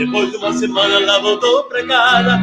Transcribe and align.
Depois 0.00 0.30
de 0.30 0.38
uma 0.38 0.50
semana 0.54 0.94
ela 0.94 1.18
voltou 1.20 1.64
para 1.64 1.86
casa. 1.86 2.40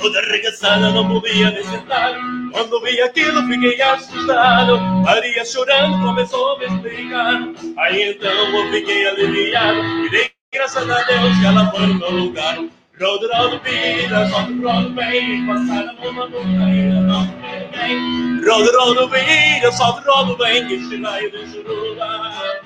Toda 0.00 0.18
arregaçada, 0.18 0.90
não 0.90 1.06
podia 1.06 1.52
nem 1.52 1.62
sentar. 1.62 2.18
Quando 2.50 2.82
vi 2.82 3.00
aquilo, 3.00 3.46
fiquei 3.46 3.80
assustado. 3.80 4.80
Maria 5.04 5.44
chorando 5.44 6.04
começou 6.04 6.56
a 6.56 6.58
me 6.58 6.64
explicar. 6.64 7.52
Aí 7.76 8.10
então 8.10 8.32
eu 8.32 8.72
fiquei 8.72 9.06
aliviado. 9.06 9.78
E 9.78 10.10
dei 10.10 10.30
graças 10.52 10.90
a 10.90 11.02
Deus 11.04 11.38
que 11.38 11.46
ela 11.46 11.70
foi 11.70 11.86
no 11.86 11.94
meu 11.94 12.10
lugar. 12.10 12.58
Rodo, 13.00 13.28
rodo, 13.32 13.60
vida, 13.60 14.28
só 14.30 14.42
que 14.42 14.60
rodo 14.60 14.90
bem. 14.90 15.46
Passaram 15.46 15.94
uma 16.02 16.24
luta 16.24 16.64
ainda 16.64 17.00
não 17.00 17.22
ninguém. 17.22 18.44
Rodo, 18.44 18.76
rodo, 18.76 19.08
vida, 19.08 19.70
só 19.70 19.92
que 19.92 20.08
rodo 20.08 20.36
bem. 20.36 20.66
Que 20.66 20.74
este 20.74 21.00
raio 21.00 21.30
de 21.30 21.46
juruba. 21.46 22.60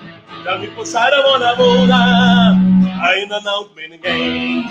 Já 0.44 0.58
me 0.58 0.66
mão 1.22 1.38
na 1.38 1.54
bunda. 1.54 1.94
Ainda 3.02 3.40
não 3.42 3.64
comi 3.68 3.88
ninguém. 3.88 4.64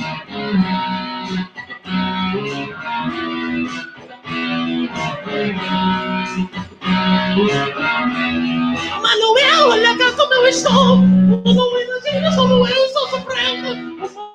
Manuel, 9.02 9.70
olha 9.70 9.98
cá 9.98 10.12
como 10.12 10.34
eu 10.34 10.48
estou. 10.48 10.98
Não 10.98 11.82
imagina 11.82 12.36
como 12.36 12.68
eu 12.68 12.86
estou 12.86 13.08
sofrendo. 13.08 14.31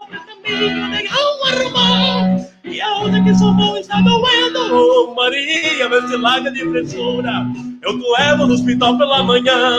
Também, 0.47 0.89
negão 0.91 1.45
arrumou. 1.45 2.47
E 2.65 2.81
aonde 2.81 3.23
que 3.25 3.35
sou 3.35 3.53
bom 3.55 3.77
está 3.77 4.01
doendo. 4.01 4.73
Oh, 4.73 5.15
Maria, 5.15 5.89
larga 6.19 6.53
de 6.53 6.61
frescura. 6.61 7.47
Eu 7.83 7.99
te 7.99 8.07
levo 8.19 8.47
no 8.47 8.55
hospital 8.55 8.97
pela 8.97 9.25
manhã. 9.25 9.79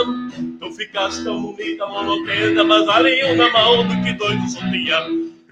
Tu 0.60 0.72
ficaste 0.73 1.23
tão 1.23 1.42
bonita, 1.42 1.86
monotenta, 1.88 2.64
mas 2.66 2.88
ali 2.90 3.23
uma 3.34 3.50
mão 3.52 3.88
do 3.88 4.04
que 4.04 4.14
doido 4.14 4.50
sortia. 4.50 5.00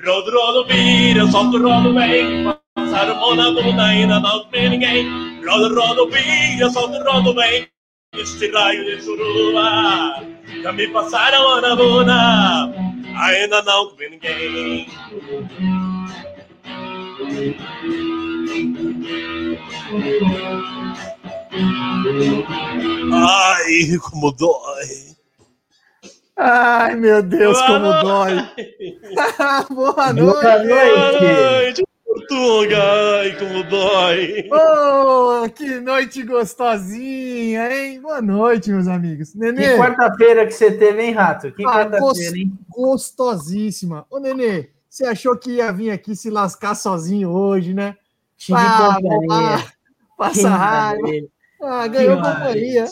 Rodo, 0.06 0.32
rodo, 0.32 0.66
vira, 0.68 1.26
solta 1.28 1.58
o 1.58 1.64
rodo 1.64 1.94
bem. 1.94 2.54
Passar 2.76 3.10
a 3.10 3.16
mão 3.16 3.36
na 3.36 3.52
bunda, 3.52 3.84
ainda 3.86 4.20
não 4.20 4.46
tem 4.50 4.70
ninguém. 4.70 5.08
Rodo, 5.48 5.74
rodo, 5.74 6.10
vira, 6.10 6.70
solta 6.70 7.00
o 7.00 7.12
rodo 7.12 7.34
bem. 7.34 7.68
Este 8.14 8.50
raio 8.52 8.86
de 8.86 9.02
churuba 9.04 10.24
Já 10.64 10.72
me 10.72 10.88
passaram 10.88 11.50
a 11.50 11.62
na 11.62 11.76
bunda 11.76 12.95
Ainda 13.18 13.62
não 13.64 13.90
comi 13.90 14.10
ninguém 14.10 14.88
Ai, 23.14 23.98
como 24.00 24.32
dói 24.32 25.16
Ai, 26.38 26.96
meu 26.96 27.24
Deus, 27.24 27.58
Boa 27.58 27.68
como 27.68 27.86
noite. 27.86 28.04
dói. 28.04 28.36
Boa 29.72 30.14
noite. 30.14 30.36
Boa 30.36 30.64
noite. 30.64 31.84
Portuga, 32.16 32.82
ai, 33.20 33.38
como 33.38 33.64
dói. 33.66 34.50
Oh, 34.50 35.50
que 35.50 35.82
noite 35.82 36.24
gostosinha, 36.24 37.70
hein? 37.70 38.00
Boa 38.00 38.22
noite, 38.22 38.72
meus 38.72 38.88
amigos. 38.88 39.36
Nenê. 39.36 39.74
Que 39.74 39.78
quarta-feira 39.78 40.46
que 40.46 40.54
você 40.54 40.72
teve, 40.72 41.04
hein, 41.04 41.12
Rato? 41.12 41.52
Que 41.52 41.66
ah, 41.66 41.72
quarta-feira, 41.72 42.38
hein? 42.38 42.58
Gostosíssima. 42.70 44.06
Ô, 44.09 44.20
Nenê, 44.20 44.70
você 44.90 45.06
achou 45.06 45.38
que 45.38 45.56
ia 45.56 45.74
vir 45.74 45.92
aqui 45.92 46.16
se 46.16 46.30
lascar 46.30 46.74
sozinho 46.74 47.31
hoje, 47.31 47.74
né? 47.74 47.98
Tive 48.38 48.59
ah, 48.59 48.98
companhia. 49.02 49.66
Passa 50.18 50.50
raiva. 50.50 51.28
Ah, 51.62 51.88
ganhou 51.88 52.16
companhia. 52.22 52.86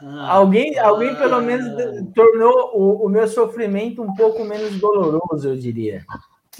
Ah, 0.00 0.32
alguém, 0.32 0.78
alguém 0.78 1.14
pelo 1.14 1.42
menos 1.42 1.66
tornou 2.14 2.72
o, 2.74 3.04
o, 3.04 3.08
meu 3.10 3.28
sofrimento 3.28 4.00
um 4.00 4.14
pouco 4.14 4.42
menos 4.44 4.80
doloroso, 4.80 5.50
eu 5.50 5.56
diria. 5.56 6.06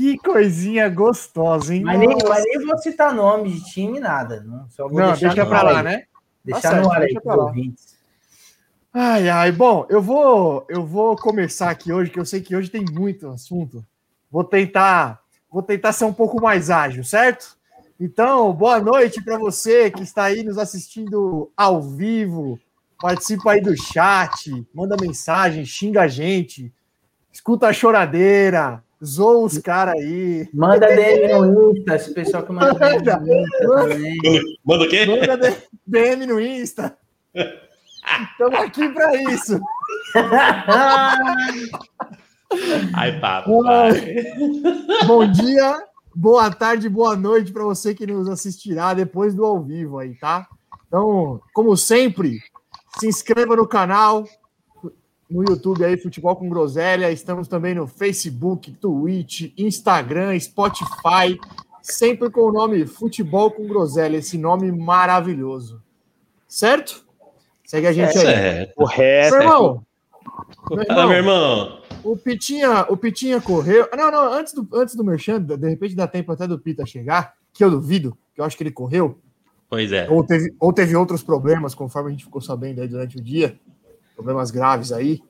Que 0.00 0.16
coisinha 0.16 0.88
gostosa, 0.88 1.74
hein? 1.74 1.82
Mas 1.82 1.98
nem, 1.98 2.16
mas 2.26 2.42
nem, 2.46 2.66
vou 2.66 2.78
citar 2.78 3.14
nome 3.14 3.52
de 3.52 3.62
time, 3.66 4.00
nada. 4.00 4.40
Não, 4.40 4.66
só 4.70 4.88
vou 4.88 4.98
não 4.98 5.12
deixa 5.12 5.44
pra 5.44 5.60
lá, 5.60 5.82
né? 5.82 6.04
Deixar 6.42 6.70
tá 6.70 6.80
no 6.80 6.90
ar 6.90 7.02
aí 7.02 7.14
ouvintes. 7.22 7.98
Ai, 8.94 9.28
ai, 9.28 9.52
bom, 9.52 9.84
eu 9.90 10.00
vou, 10.00 10.64
eu 10.70 10.86
vou 10.86 11.14
começar 11.16 11.68
aqui 11.68 11.92
hoje, 11.92 12.10
que 12.10 12.18
eu 12.18 12.24
sei 12.24 12.40
que 12.40 12.56
hoje 12.56 12.70
tem 12.70 12.82
muito 12.90 13.28
assunto. 13.28 13.84
Vou 14.30 14.42
tentar, 14.42 15.20
vou 15.50 15.62
tentar 15.62 15.92
ser 15.92 16.06
um 16.06 16.14
pouco 16.14 16.40
mais 16.40 16.70
ágil, 16.70 17.04
certo? 17.04 17.58
Então, 18.00 18.54
boa 18.54 18.80
noite 18.80 19.22
para 19.22 19.36
você 19.36 19.90
que 19.90 20.02
está 20.02 20.24
aí 20.24 20.42
nos 20.42 20.56
assistindo 20.56 21.52
ao 21.54 21.82
vivo. 21.82 22.58
Participa 22.98 23.52
aí 23.52 23.60
do 23.60 23.76
chat, 23.76 24.66
manda 24.74 24.96
mensagem, 24.98 25.62
xinga 25.66 26.04
a 26.04 26.08
gente, 26.08 26.72
escuta 27.30 27.68
a 27.68 27.72
choradeira, 27.74 28.82
zoa 29.04 29.44
os 29.44 29.58
caras 29.58 29.94
aí. 29.94 30.48
Manda 30.52 30.86
DM 30.86 31.28
no 31.28 31.72
Insta, 31.72 31.96
esse 31.96 32.12
pessoal 32.12 32.42
que 32.42 32.52
manda 32.52 32.74
DM 32.74 33.26
no 33.26 33.34
Insta 33.34 33.66
também. 33.66 34.18
Manda 34.64 34.84
o 34.84 34.88
quê? 34.88 35.06
Manda 35.06 35.56
DM 35.86 36.26
no 36.26 36.40
Insta. 36.40 36.96
Estamos 38.32 38.58
aqui 38.58 38.88
para 38.88 39.14
isso. 39.32 39.60
Ai, 42.94 43.20
papo. 43.20 43.62
Bom 45.06 45.30
dia, 45.30 45.84
boa 46.14 46.50
tarde, 46.50 46.88
boa 46.88 47.14
noite 47.14 47.52
para 47.52 47.62
você 47.62 47.94
que 47.94 48.06
nos 48.06 48.28
assistirá 48.28 48.92
depois 48.94 49.34
do 49.34 49.44
ao 49.44 49.62
vivo 49.62 49.98
aí, 49.98 50.16
tá? 50.16 50.48
Então, 50.88 51.40
como 51.54 51.76
sempre, 51.76 52.40
se 52.98 53.06
inscreva 53.06 53.54
no 53.54 53.68
canal, 53.68 54.24
no 55.30 55.44
YouTube 55.44 55.84
aí, 55.84 55.96
Futebol 55.96 56.34
com 56.34 56.48
Groselha. 56.48 57.10
Estamos 57.10 57.46
também 57.46 57.74
no 57.74 57.86
Facebook, 57.86 58.72
Twitch, 58.72 59.52
Instagram, 59.56 60.38
Spotify, 60.38 61.38
sempre 61.80 62.28
com 62.30 62.42
o 62.42 62.52
nome 62.52 62.84
Futebol 62.84 63.50
com 63.50 63.66
Groselha, 63.66 64.16
esse 64.16 64.36
nome 64.36 64.72
maravilhoso. 64.72 65.80
Certo? 66.48 67.06
Segue 67.64 67.86
a 67.86 67.92
gente 67.92 68.18
aí. 68.18 68.24
Certo. 68.24 68.74
Correto. 68.74 69.36
Meu 69.36 69.42
irmão, 69.42 69.86
meu 70.70 70.82
irmão, 70.82 71.08
meu 71.08 71.16
irmão. 71.16 71.80
O 72.02 72.16
Pitinha, 72.16 72.86
o 72.88 72.96
Pitinha 72.96 73.40
correu. 73.40 73.88
Não, 73.96 74.10
não, 74.10 74.32
antes 74.32 74.52
do, 74.52 74.66
antes 74.74 74.96
do 74.96 75.04
Merchan, 75.04 75.40
de 75.40 75.68
repente 75.68 75.94
dá 75.94 76.08
tempo 76.08 76.32
até 76.32 76.46
do 76.48 76.58
Pita 76.58 76.84
chegar, 76.84 77.34
que 77.52 77.62
eu 77.62 77.70
duvido, 77.70 78.16
que 78.34 78.40
eu 78.40 78.44
acho 78.44 78.56
que 78.56 78.64
ele 78.64 78.72
correu. 78.72 79.18
Pois 79.68 79.92
é. 79.92 80.10
Ou 80.10 80.24
teve, 80.24 80.52
ou 80.58 80.72
teve 80.72 80.96
outros 80.96 81.22
problemas, 81.22 81.74
conforme 81.74 82.08
a 82.08 82.12
gente 82.12 82.24
ficou 82.24 82.40
sabendo 82.40 82.80
aí 82.80 82.88
durante 82.88 83.16
o 83.18 83.22
dia 83.22 83.56
problemas 84.20 84.50
graves 84.50 84.92
aí. 84.92 85.20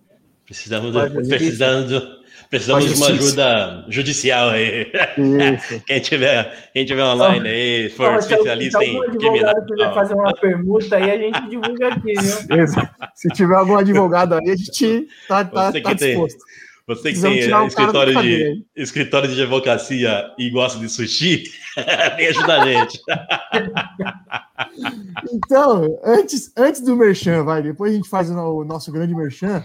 Precisamos, 0.45 0.93
do, 0.93 1.29
precisando, 1.29 2.03
precisamos 2.51 2.85
de 2.85 2.95
uma 2.95 3.07
ajuda 3.07 3.87
judicial 3.89 4.51
aí. 4.51 4.91
quem, 5.87 6.01
tiver, 6.01 6.71
quem 6.73 6.85
tiver 6.85 7.05
online 7.05 7.49
aí, 7.49 7.91
for 7.91 8.17
especialista 8.17 8.83
em 8.85 9.01
criminal. 9.13 9.55
quiser 9.65 9.95
fazer 9.95 10.15
uma 10.15 10.35
permuta 10.35 10.97
aí, 10.97 11.11
a 11.11 11.17
gente 11.19 11.49
divulga 11.49 11.89
aqui, 11.89 12.15
viu? 12.15 12.67
Se 13.15 13.29
tiver 13.29 13.55
algum 13.55 13.77
advogado 13.77 14.35
aí, 14.35 14.51
a 14.51 14.57
gente 14.57 15.07
tá, 15.29 15.45
tá, 15.45 15.73
tá 15.73 15.93
disposto. 15.93 16.39
Tem. 16.39 16.70
Você 16.91 17.13
que 17.13 17.21
tem 17.21 17.39
escritório 17.39 18.21
de, 18.21 18.65
escritório 18.75 19.29
de 19.29 19.41
advocacia 19.41 20.35
e 20.37 20.51
gosta 20.51 20.77
de 20.81 20.89
sushi, 20.89 21.45
vem 22.17 22.27
ajudar 22.27 22.63
a 22.63 22.67
gente. 22.67 23.01
então, 25.33 26.01
antes, 26.05 26.53
antes 26.57 26.81
do 26.81 26.97
merchan, 26.97 27.45
vai, 27.45 27.63
depois 27.63 27.93
a 27.93 27.95
gente 27.95 28.09
faz 28.09 28.29
o 28.29 28.65
nosso 28.65 28.91
grande 28.91 29.15
merchan. 29.15 29.65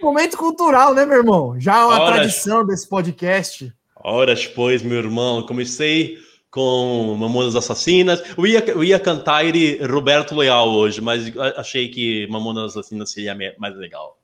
Momento 0.00 0.36
cultural, 0.36 0.94
né, 0.94 1.04
meu 1.04 1.18
irmão? 1.18 1.58
Já 1.58 1.80
é 1.80 1.84
uma 1.84 2.00
Horas, 2.00 2.14
tradição 2.14 2.64
desse 2.64 2.88
podcast. 2.88 3.72
Horas, 3.96 4.46
pois, 4.46 4.82
meu 4.82 4.98
irmão, 4.98 5.42
comecei 5.42 6.16
com 6.48 7.16
Mamonas 7.18 7.56
Assassinas. 7.56 8.22
Eu 8.38 8.46
ia, 8.46 8.64
eu 8.70 8.84
ia 8.84 9.00
cantar 9.00 9.44
ele 9.44 9.84
Roberto 9.84 10.36
Leal 10.36 10.68
hoje, 10.68 11.00
mas 11.00 11.36
achei 11.56 11.88
que 11.88 12.28
Mamonas 12.28 12.76
Assassinas 12.76 13.10
seria 13.10 13.36
mais 13.58 13.76
legal. 13.76 14.19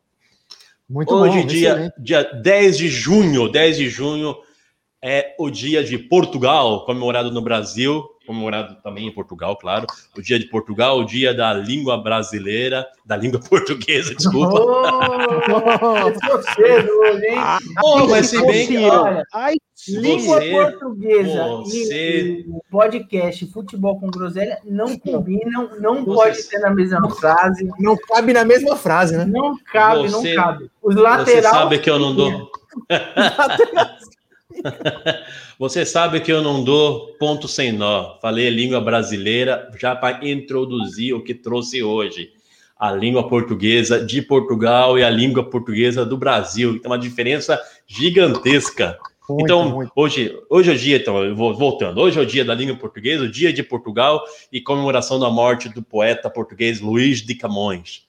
Muito 0.88 1.12
Hoje, 1.12 1.40
bom, 1.40 1.46
dia, 1.46 1.92
dia 1.98 2.22
10 2.22 2.78
de 2.78 2.88
junho, 2.88 3.48
10 3.48 3.76
de 3.76 3.88
junho 3.88 4.36
é 5.02 5.34
o 5.38 5.50
dia 5.50 5.82
de 5.82 5.98
Portugal, 5.98 6.84
comemorado 6.84 7.30
no 7.32 7.42
Brasil, 7.42 8.04
comemorado 8.26 8.76
também 8.82 9.06
em 9.06 9.12
Portugal, 9.12 9.56
claro. 9.56 9.86
O 10.16 10.20
dia 10.20 10.38
de 10.38 10.46
Portugal, 10.46 10.98
o 10.98 11.04
dia 11.04 11.32
da 11.32 11.54
língua 11.54 11.96
brasileira, 11.96 12.86
da 13.04 13.16
língua 13.16 13.40
portuguesa, 13.48 14.14
desculpa. 14.14 14.60
Oh? 14.60 14.86
Oh, 17.82 18.06
mas 18.08 18.26
se 18.26 18.44
bem 18.44 18.66
que. 18.66 18.78
Olha, 18.78 19.24
língua 19.88 20.40
você, 20.40 20.50
portuguesa 20.50 21.46
você... 21.46 22.14
e, 22.24 22.46
podcast 22.70 23.46
futebol 23.52 24.00
com 24.00 24.10
groselha 24.10 24.58
não 24.64 24.98
combinam, 24.98 25.70
não 25.78 26.04
você... 26.04 26.14
pode 26.14 26.42
ser 26.42 26.58
na 26.58 26.70
mesma 26.70 27.08
frase. 27.10 27.70
Não 27.78 27.96
cabe 27.96 28.32
na 28.32 28.44
mesma 28.44 28.76
frase, 28.76 29.16
né? 29.16 29.24
Não 29.24 29.56
cabe, 29.72 30.08
não 30.08 30.22
cabe. 30.34 30.70
Os 30.82 30.96
laterais. 30.96 31.42
Você 31.42 31.42
sabe 31.42 31.78
que 31.78 31.88
eu 31.88 31.98
não 31.98 32.14
dou. 32.14 32.50
Você 35.58 35.84
sabe 35.86 36.20
que 36.20 36.32
eu 36.32 36.42
não 36.42 36.62
dou 36.62 37.14
ponto 37.18 37.48
sem 37.48 37.72
nó. 37.72 38.18
Falei 38.20 38.50
língua 38.50 38.80
brasileira 38.80 39.70
já 39.78 39.94
para 39.96 40.26
introduzir 40.28 41.14
o 41.14 41.22
que 41.22 41.34
trouxe 41.34 41.82
hoje. 41.82 42.30
a 42.78 42.92
língua 42.92 43.26
portuguesa 43.26 44.04
de 44.04 44.20
Portugal 44.20 44.98
e 44.98 45.02
a 45.02 45.08
língua 45.08 45.48
portuguesa 45.48 46.04
do 46.04 46.16
Brasil. 46.16 46.78
Tem 46.78 46.90
uma 46.90 46.98
diferença 46.98 47.58
gigantesca. 47.86 48.98
Muito, 49.28 49.44
então, 49.44 49.70
muito. 49.70 49.92
hoje, 49.96 50.38
hoje 50.48 50.70
é 50.70 50.74
o 50.74 50.78
dia, 50.78 50.96
então, 50.98 51.34
voltando, 51.34 52.00
hoje 52.00 52.18
é 52.18 52.22
o 52.22 52.26
dia 52.26 52.44
da 52.44 52.54
língua 52.54 52.76
portuguesa, 52.76 53.24
o 53.24 53.30
dia 53.30 53.52
de 53.52 53.62
Portugal 53.62 54.22
e 54.52 54.60
comemoração 54.60 55.18
da 55.18 55.28
morte 55.28 55.68
do 55.68 55.82
poeta 55.82 56.30
português 56.30 56.80
Luís 56.80 57.22
de 57.22 57.34
Camões. 57.34 58.06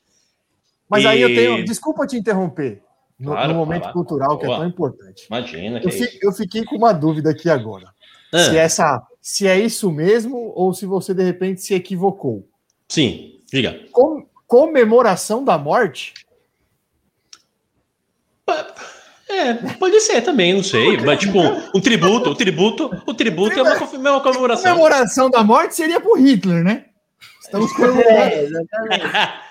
Mas 0.88 1.04
e... 1.04 1.08
aí 1.08 1.22
eu 1.22 1.30
tenho, 1.30 1.66
desculpa 1.66 2.06
te 2.06 2.18
interromper, 2.18 2.84
no, 3.20 3.32
claro, 3.32 3.50
no 3.50 3.56
momento 3.56 3.92
cultural 3.92 4.38
que 4.38 4.46
é 4.46 4.50
tão 4.50 4.68
importante. 4.68 5.26
Imagina. 5.28 5.80
Que 5.80 5.88
eu, 5.88 5.92
é 5.92 6.10
eu, 6.24 6.32
fiquei 6.32 6.64
com 6.64 6.76
uma 6.76 6.94
dúvida 6.94 7.32
aqui 7.32 7.50
agora. 7.50 7.88
Ah. 8.34 8.40
Se, 8.40 8.58
essa, 8.58 9.08
se 9.22 9.48
é 9.48 9.60
isso 9.60 9.92
mesmo 9.92 10.52
ou 10.56 10.74
se 10.74 10.86
você 10.86 11.14
de 11.14 11.24
repente 11.24 11.62
se 11.62 11.74
equivocou. 11.74 12.48
Sim, 12.88 13.40
diga. 13.52 13.80
Com, 13.92 14.26
comemoração 14.46 15.44
da 15.44 15.58
morte? 15.58 16.14
É, 19.30 19.54
pode 19.54 20.00
ser 20.00 20.22
também, 20.22 20.54
não 20.54 20.64
sei. 20.64 20.98
Mas, 20.98 21.20
tipo, 21.20 21.40
um 21.76 21.82
tributo, 21.82 22.30
o 22.30 22.36
tributo, 22.36 23.04
o 23.06 23.14
tributo 23.14 23.60
é 23.60 23.62
uma, 23.62 23.74
é 23.74 24.12
uma 24.12 24.22
comemoração. 24.22 24.72
Comemoração 24.72 25.30
da 25.30 25.44
morte 25.44 25.76
seria 25.76 26.00
pro 26.00 26.16
Hitler, 26.16 26.64
né? 26.64 26.86
Estamos 27.42 27.72
comemorando. 27.76 28.10
É, 28.10 28.44
exatamente. 28.44 29.47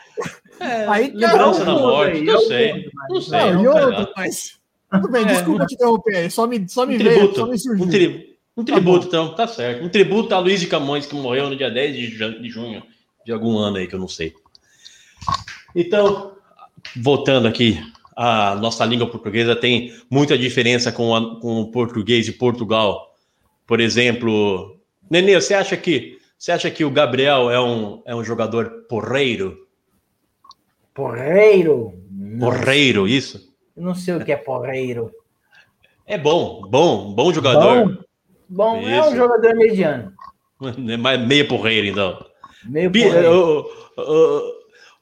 É, 0.60 0.86
Aí, 0.86 1.10
lembrança 1.12 1.64
da 1.64 1.72
morte, 1.72 2.20
não 2.22 2.40
sei. 2.40 2.90
Não 3.08 3.20
sei. 3.20 3.52
Não, 3.52 3.64
outro, 3.66 4.12
mas... 4.16 4.56
Tudo 4.90 5.10
bem, 5.10 5.22
é. 5.24 5.26
desculpa 5.26 5.66
te 5.66 5.74
interromper. 5.74 6.30
Só 6.30 6.46
me, 6.46 6.68
só 6.68 6.86
me 6.86 6.94
um 6.94 6.98
veio, 6.98 7.10
tributo, 7.10 7.36
só 7.36 7.46
me 7.46 7.58
surgiu. 7.58 7.84
Um, 7.84 7.90
tri, 7.90 8.38
um 8.56 8.64
tá 8.64 8.72
tributo, 8.74 9.00
tá 9.00 9.08
então, 9.08 9.34
tá 9.34 9.48
certo. 9.48 9.84
Um 9.84 9.88
tributo 9.88 10.34
a 10.34 10.38
Luiz 10.38 10.60
de 10.60 10.66
Camões, 10.66 11.06
que 11.06 11.14
morreu 11.14 11.50
no 11.50 11.56
dia 11.56 11.70
10 11.70 11.96
de, 11.96 12.40
de 12.40 12.48
junho 12.48 12.82
de 13.24 13.32
algum 13.32 13.58
ano 13.58 13.78
aí, 13.78 13.86
que 13.86 13.94
eu 13.94 13.98
não 13.98 14.08
sei. 14.08 14.34
Então, 15.74 16.36
voltando 16.96 17.48
aqui, 17.48 17.80
a 18.16 18.54
nossa 18.54 18.84
língua 18.84 19.08
portuguesa 19.08 19.56
tem 19.56 19.92
muita 20.08 20.38
diferença 20.38 20.92
com, 20.92 21.14
a, 21.14 21.40
com 21.40 21.60
o 21.60 21.70
português 21.70 22.24
de 22.24 22.32
Portugal. 22.32 23.14
Por 23.66 23.80
exemplo, 23.80 24.78
Nenê, 25.10 25.34
você 25.34 25.52
acha 25.52 25.76
que 25.76 26.16
você 26.38 26.52
acha 26.52 26.70
que 26.70 26.84
o 26.84 26.90
Gabriel 26.90 27.50
é 27.50 27.60
um, 27.60 28.02
é 28.04 28.14
um 28.14 28.22
jogador 28.22 28.84
porreiro? 28.88 29.65
Porreiro? 30.96 31.92
Porreiro, 32.40 33.06
isso? 33.06 33.54
Eu 33.76 33.82
não 33.82 33.94
sei 33.94 34.14
o 34.14 34.24
que 34.24 34.32
é 34.32 34.36
porreiro. 34.36 35.12
É 36.06 36.16
bom, 36.16 36.66
bom, 36.70 37.12
bom 37.12 37.30
jogador. 37.34 37.84
Bom, 38.48 38.80
bom 38.80 38.88
é 38.88 39.06
um 39.06 39.14
jogador 39.14 39.54
mediano. 39.54 40.14
Mas 40.98 41.20
meio 41.20 41.46
porreiro, 41.46 41.86
então. 41.86 42.24
Meio 42.64 42.90
porreiro. 42.90 43.68
O, 43.98 44.52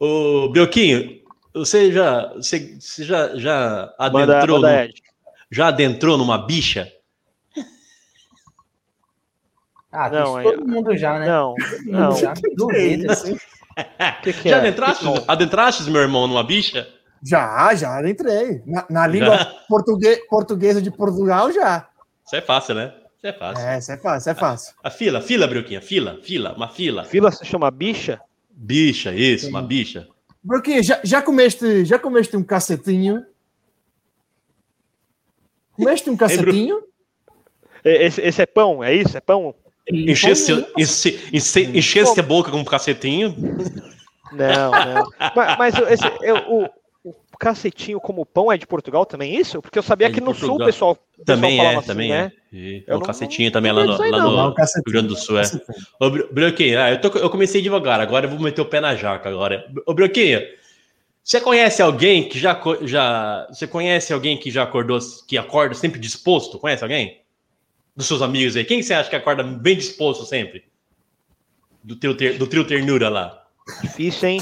o, 0.01 0.45
o 0.47 0.49
Bioquinho, 0.49 1.21
você 1.55 1.93
já, 1.93 2.33
você, 2.35 2.77
você 2.81 3.05
já, 3.05 3.37
já 3.37 3.95
adentrou, 3.97 4.61
manda, 4.61 4.73
manda 4.73 4.87
no, 4.89 4.95
já 5.49 5.69
adentrou 5.69 6.19
numa 6.19 6.39
bicha? 6.39 6.93
Ah, 9.93 10.11
não, 10.11 10.43
todo 10.43 10.67
mundo 10.67 10.97
já, 10.97 11.21
né? 11.21 11.27
Não, 11.29 11.55
não. 11.85 12.17
Já, 12.17 12.35
duvido, 12.57 13.13
assim. 13.13 13.39
Que 14.23 14.33
que 14.33 14.49
já 14.49 14.57
é? 14.57 14.61
adentraste, 14.61 15.05
adentraste, 15.27 15.91
meu 15.91 16.03
irmão, 16.03 16.27
numa 16.27 16.45
bicha? 16.45 16.89
Já, 17.23 17.75
já 17.75 17.99
adentrei. 17.99 18.63
Na, 18.67 18.87
na 18.91 19.07
língua 19.07 19.39
português, 19.69 20.21
portuguesa 20.29 20.83
de 20.83 20.91
Portugal, 20.91 21.51
já. 21.51 21.89
Isso 22.25 22.37
é 22.37 22.41
fácil, 22.41 22.75
né? 22.75 22.93
Isso 23.17 23.27
é 23.27 23.33
fácil. 23.33 23.67
É, 23.67 23.79
isso 23.79 23.93
é 23.93 23.97
fácil, 23.97 24.19
isso 24.19 24.31
é 24.31 24.35
fácil. 24.35 24.75
A, 24.83 24.89
a 24.89 24.91
fila, 24.91 25.21
fila, 25.21 25.47
Brioquinha, 25.47 25.81
fila, 25.81 26.19
fila, 26.23 26.53
uma 26.55 26.69
fila. 26.69 27.05
Fila 27.05 27.33
se 27.33 27.45
chama 27.45 27.71
bicha? 27.71 28.21
Bicha, 28.51 29.13
isso, 29.13 29.47
Sim. 29.47 29.51
uma 29.51 29.63
bicha. 29.63 30.07
Broquinha, 30.45 30.83
já, 30.83 31.01
já, 31.03 31.23
comeste, 31.23 31.87
já 31.87 31.99
comeste 31.99 32.37
um 32.37 32.45
cacetinho? 32.45 33.25
Comeste 35.73 36.11
um 36.11 36.17
cacetinho? 36.17 36.83
Esse, 37.83 38.21
esse 38.21 38.43
é 38.43 38.47
pão, 38.47 38.85
é 38.85 38.95
isso? 38.95 39.17
É 39.17 39.21
pão? 39.21 39.55
Enchesse, 39.91 40.53
enchesse 41.33 42.19
a 42.19 42.23
boca 42.23 42.51
com 42.51 42.59
um 42.59 42.65
cacetinho? 42.65 43.35
Não, 44.33 44.71
não. 44.71 45.11
mas, 45.35 45.59
mas 45.59 45.75
esse, 45.91 46.05
eu, 46.23 46.37
o, 46.49 46.69
o 47.05 47.15
cacetinho 47.39 48.01
como 48.01 48.25
pão 48.25 48.51
é 48.51 48.57
de 48.57 48.67
Portugal 48.67 49.05
também, 49.05 49.37
isso? 49.37 49.61
Porque 49.61 49.79
eu 49.79 49.83
sabia 49.83 50.07
é 50.07 50.11
que 50.11 50.21
no 50.21 50.27
Portugal. 50.27 50.57
sul 50.57 50.63
o 50.63 50.67
pessoal, 50.67 50.99
o 51.19 51.25
também 51.25 51.59
pessoal 51.59 51.73
é, 51.73 51.77
assim, 51.77 51.87
também 51.87 52.09
né? 52.09 52.33
é. 52.53 52.57
E, 52.57 52.85
o 52.89 53.01
cacetinho 53.01 53.49
não, 53.49 53.53
também 53.53 53.73
lá 53.73 53.85
no, 53.85 54.11
lá 54.11 54.49
no 54.49 54.55
Rio 54.55 54.85
Grande 54.87 55.09
do 55.09 55.17
Sul 55.17 55.39
é. 55.39 55.45
Ô, 56.01 56.11
Brioquinho, 56.11 56.81
ah, 56.81 56.93
eu, 56.93 57.01
tô, 57.01 57.09
eu 57.19 57.29
comecei 57.29 57.61
devagar, 57.61 58.01
agora 58.01 58.27
eu 58.27 58.31
vou 58.31 58.41
meter 58.41 58.61
o 58.61 58.67
pé 58.67 58.81
na 58.81 58.95
jaca 58.95 59.29
agora. 59.29 59.67
Ô, 59.87 59.93
Brioquinho, 59.93 60.41
você 61.23 61.41
conhece 61.41 61.83
alguém 61.83 62.29
que 62.29 62.39
já, 62.39 62.61
já. 62.83 63.47
Você 63.51 63.67
conhece 63.67 64.13
alguém 64.13 64.37
que 64.37 64.51
já 64.51 64.63
acordou, 64.63 64.99
que 65.27 65.37
acorda 65.37 65.75
sempre 65.75 65.99
disposto? 66.01 66.59
Conhece 66.59 66.83
alguém? 66.83 67.24
Dos 67.97 68.07
seus 68.07 68.23
amigos 68.23 68.57
aí? 68.57 68.65
Quem 68.65 68.83
você 68.83 68.95
acha 68.95 69.09
que 69.09 69.17
acorda 69.17 69.43
bem 69.43 69.77
disposto 69.77 70.25
sempre? 70.25 70.65
Do, 71.83 71.97
teu, 71.97 72.15
do 72.15 72.47
trio 72.47 72.65
ternura 72.65 73.09
lá. 73.09 73.45
Difícil, 73.81 74.29
hein? 74.29 74.41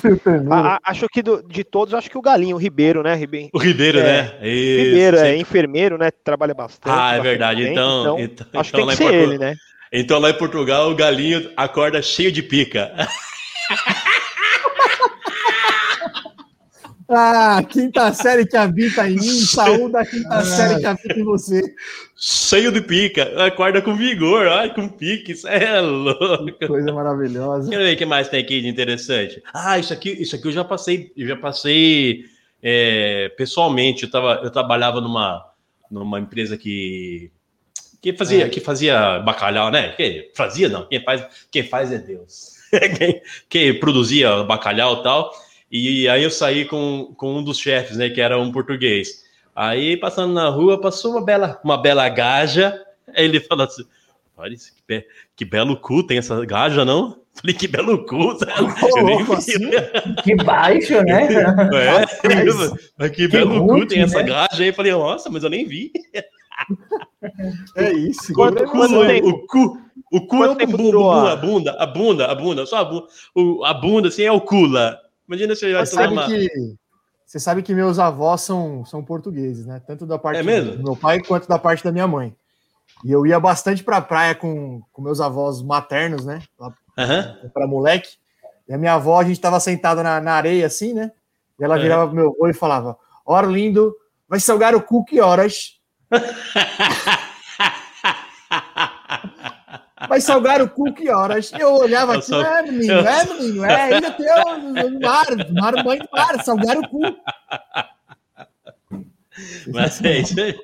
a, 0.51 0.81
acho 0.85 1.09
que 1.09 1.23
do, 1.23 1.43
de 1.43 1.63
todos, 1.63 1.95
acho 1.95 2.11
que 2.11 2.19
o 2.19 2.23
Galinho, 2.23 2.57
o 2.57 2.59
Ribeiro, 2.59 3.03
né? 3.03 3.15
Ribe... 3.15 3.51
O 3.53 3.59
Ribeiro, 3.59 3.99
é, 4.01 4.03
né? 4.03 4.49
Isso, 4.49 4.85
Ribeiro 4.85 5.17
é 5.19 5.37
enfermeiro, 5.37 5.97
né? 5.97 6.11
Trabalha 6.11 6.55
bastante. 6.55 6.93
Ah, 6.93 7.15
é 7.15 7.21
verdade. 7.21 7.63
Então, 7.63 8.19
então, 8.19 8.21
então, 8.21 8.61
acho 8.61 8.71
então, 8.71 8.87
que 8.89 8.97
tem 8.97 9.07
que 9.07 9.13
ser 9.13 9.15
ele, 9.15 9.39
né? 9.39 9.55
Então 9.93 10.19
lá 10.19 10.31
em 10.31 10.39
Portugal, 10.39 10.91
o 10.91 10.97
Galinho 10.97 11.51
acorda 11.57 12.01
cheio 12.01 12.33
de 12.33 12.43
pica. 12.43 12.93
Ah, 17.15 17.63
quinta 17.69 18.13
série 18.15 18.47
que 18.47 18.57
habita 18.57 19.07
em 19.07 19.17
mim, 19.17 19.41
saúde 19.41 19.93
da 19.93 20.07
quinta 20.07 20.35
ah. 20.35 20.45
série 20.45 20.81
que 20.81 20.87
habita 20.87 21.19
em 21.19 21.25
você. 21.25 21.63
Cheio 22.17 22.73
de 22.73 22.81
pica, 22.81 23.45
acorda 23.45 23.83
com 23.83 23.95
vigor, 23.95 24.49
ai, 24.49 24.75
com 24.75 24.89
pique, 24.89 25.33
isso 25.33 25.47
é 25.47 25.81
louco. 25.81 26.47
Que 26.59 26.67
coisa 26.67 26.93
maravilhosa. 26.93 27.69
Quero 27.69 27.83
ver 27.83 27.95
o 27.95 27.99
que 27.99 28.07
mais 28.07 28.29
tem 28.29 28.41
aqui 28.41 28.63
de 28.63 28.69
interessante. 28.69 29.43
Ah, 29.53 29.79
isso 29.79 29.93
aqui, 29.93 30.11
isso 30.11 30.35
aqui 30.35 30.49
eu 30.49 30.53
já 30.53 30.65
passei, 30.65 31.13
eu 31.17 31.29
já 31.29 31.37
passei 31.37 32.25
é, 32.63 33.29
pessoalmente, 33.37 34.05
eu, 34.05 34.11
tava, 34.11 34.41
eu 34.43 34.51
trabalhava 34.51 35.01
numa, 35.01 35.45
numa 35.91 36.19
empresa 36.19 36.57
que 36.57 37.31
que 38.03 38.13
fazia, 38.13 38.47
é. 38.47 38.49
que 38.49 38.59
fazia 38.59 39.21
bacalhau, 39.21 39.71
né? 39.71 39.91
Que 39.91 40.33
fazia 40.35 40.69
não, 40.69 40.87
quem 40.89 41.05
faz, 41.05 41.25
quem 41.53 41.63
faz 41.63 41.93
é 41.93 41.99
Deus. 41.99 42.55
quem, 42.99 43.23
quem 43.49 43.79
produzia 43.79 44.43
bacalhau 44.43 45.01
e 45.01 45.03
tal. 45.05 45.33
E 45.73 46.07
aí 46.07 46.23
eu 46.23 46.31
saí 46.31 46.67
com, 46.67 47.15
com 47.17 47.39
um 47.39 47.43
dos 47.43 47.59
chefes, 47.59 47.97
né, 47.97 48.11
que 48.11 48.21
era 48.21 48.39
um 48.39 48.53
português. 48.53 49.25
Aí, 49.57 49.97
passando 49.97 50.35
na 50.35 50.51
rua, 50.51 50.79
passou 50.79 51.13
uma 51.13 51.25
bela, 51.25 51.59
uma 51.65 51.81
bela 51.81 52.07
gaja. 52.11 52.79
Aí 53.15 53.25
ele 53.25 53.41
falou 53.41 53.65
assim: 53.65 53.85
Olha 54.37 54.53
isso, 54.53 54.75
que, 54.75 54.83
be 54.87 55.07
que 55.35 55.45
belo 55.45 55.77
cu 55.77 56.03
tem 56.03 56.19
essa 56.19 56.45
gaja, 56.45 56.85
não? 56.85 57.21
Falei, 57.35 57.57
que 57.57 57.67
belo 57.67 58.05
cu. 58.05 58.37
Oh, 59.29 59.33
assim? 59.33 59.71
Que 60.23 60.35
baixo, 60.37 61.03
né? 61.03 61.29
É, 61.73 62.77
mas 62.99 63.11
que, 63.11 63.17
que 63.17 63.29
belo 63.29 63.67
cu 63.67 63.87
tem 63.87 63.99
né? 63.99 64.05
essa 64.05 64.23
gaja. 64.23 64.63
Aí 64.63 64.73
falei, 64.73 64.93
nossa, 64.93 65.31
mas 65.31 65.43
eu 65.43 65.49
nem 65.49 65.67
vi. 65.67 65.91
É 67.77 67.93
isso. 67.93 68.35
Quanto, 68.35 68.65
quanto 68.65 68.95
o, 68.95 69.29
o 69.29 69.47
cu, 69.47 69.81
o 70.13 70.27
cu 70.27 70.45
é 70.45 70.51
o 70.51 70.67
bumbum, 70.67 71.11
a 71.11 71.37
bunda, 71.37 71.73
a 71.79 71.87
bunda, 71.87 72.27
a 72.27 72.35
bunda, 72.35 72.67
só 72.67 72.77
a 72.79 72.85
bunda, 72.85 73.07
o, 73.35 73.65
a 73.65 73.73
bunda 73.73 74.09
assim 74.09 74.25
é 74.25 74.33
o 74.33 74.41
cu 74.41 74.67
lá. 74.67 74.99
Imagina 75.33 75.55
se 75.57 75.65
eu 75.65 75.79
você 75.79 75.95
sabe 75.95 76.13
uma... 76.13 76.27
que 76.27 76.77
Você 77.25 77.41
sabe 77.41 77.63
que 77.63 77.75
meus 77.75 77.99
avós 77.99 78.43
são, 78.43 78.85
são 78.85 79.03
portugueses, 79.03 79.65
né? 79.65 79.81
Tanto 79.87 80.05
da 80.05 80.19
parte 80.19 80.47
é 80.47 80.61
do 80.61 80.83
meu 80.83 80.95
pai 80.95 81.23
quanto 81.23 81.49
da 81.49 81.59
parte 81.59 81.83
da 81.83 81.91
minha 81.91 82.07
mãe. 82.07 82.37
E 83.03 83.11
eu 83.11 83.27
ia 83.27 83.41
bastante 83.41 83.83
para 83.83 83.97
a 83.97 84.03
praia 84.03 84.35
com, 84.35 84.83
com 84.93 85.01
meus 85.01 85.23
avós 85.23 85.63
maternos, 85.63 86.27
né? 86.27 86.43
Uhum. 86.61 87.49
Para 87.49 87.67
moleque. 87.67 88.19
E 88.69 88.75
a 88.75 88.79
minha 88.79 88.93
avó, 88.93 89.19
a 89.19 89.25
gente 89.25 89.37
estava 89.37 89.59
sentada 89.59 90.03
na, 90.03 90.21
na, 90.21 90.35
areia 90.35 90.67
assim, 90.67 90.93
né? 90.93 91.11
E 91.59 91.65
ela 91.65 91.79
virava 91.79 92.07
pro 92.07 92.15
meu 92.15 92.29
avô 92.29 92.49
e 92.49 92.53
falava: 92.53 92.99
Ora, 93.25 93.47
lindo, 93.47 93.97
vai 94.29 94.39
salgar 94.39 94.75
o 94.75 94.83
cu 94.83 95.03
que 95.03 95.19
horas? 95.19 95.81
vai 100.13 100.21
salgar 100.21 100.61
o 100.61 100.69
cu 100.69 100.93
que 100.93 101.09
horas? 101.09 101.51
Eu 101.59 101.73
olhava 101.73 102.19
assim, 102.19 102.33
só... 102.33 102.43
é, 102.43 102.61
menino, 102.63 102.93
é, 102.93 103.25
menino, 103.25 103.65
é, 103.65 103.95
ainda 103.95 104.11
tem 104.11 104.27
o 104.27 105.01
mar, 105.01 105.25
mar, 105.51 105.83
mãe 105.83 106.01
do 106.01 106.09
mar, 106.13 106.45
salgar 106.45 106.77
o 106.77 106.87
cu. 106.87 107.01
Mas 109.73 110.05
é 110.05 110.19
isso 110.19 110.39
aí. 110.39 110.55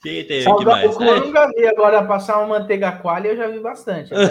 Quem 0.00 0.24
tem 0.24 0.42
salgar 0.42 0.86
o 0.86 0.94
cu 0.94 1.02
eu 1.02 1.26
nunca 1.26 1.48
vi, 1.48 1.66
agora 1.66 2.04
passar 2.04 2.38
uma 2.38 2.60
manteiga 2.60 2.92
coalha 2.92 3.26
eu 3.28 3.36
já 3.36 3.48
vi 3.48 3.58
bastante. 3.58 4.14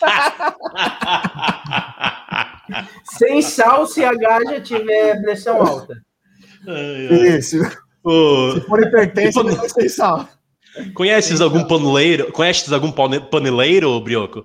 Sem 3.18 3.42
sal 3.42 3.86
se 3.86 4.02
a 4.02 4.14
gaja 4.14 4.62
tiver 4.62 5.20
pressão 5.20 5.60
alta. 5.60 5.94
Isso. 7.36 7.62
Se 7.62 8.60
for 8.66 8.82
hipertenso, 8.82 9.42
não 9.42 9.68
sem 9.68 9.90
sal. 9.90 10.26
Conheces 10.94 11.40
algum 11.40 11.64
paneleiro? 11.64 12.32
Conheces 12.32 12.72
algum 12.72 12.92
paneleiro, 12.92 14.00
Brioco? 14.00 14.44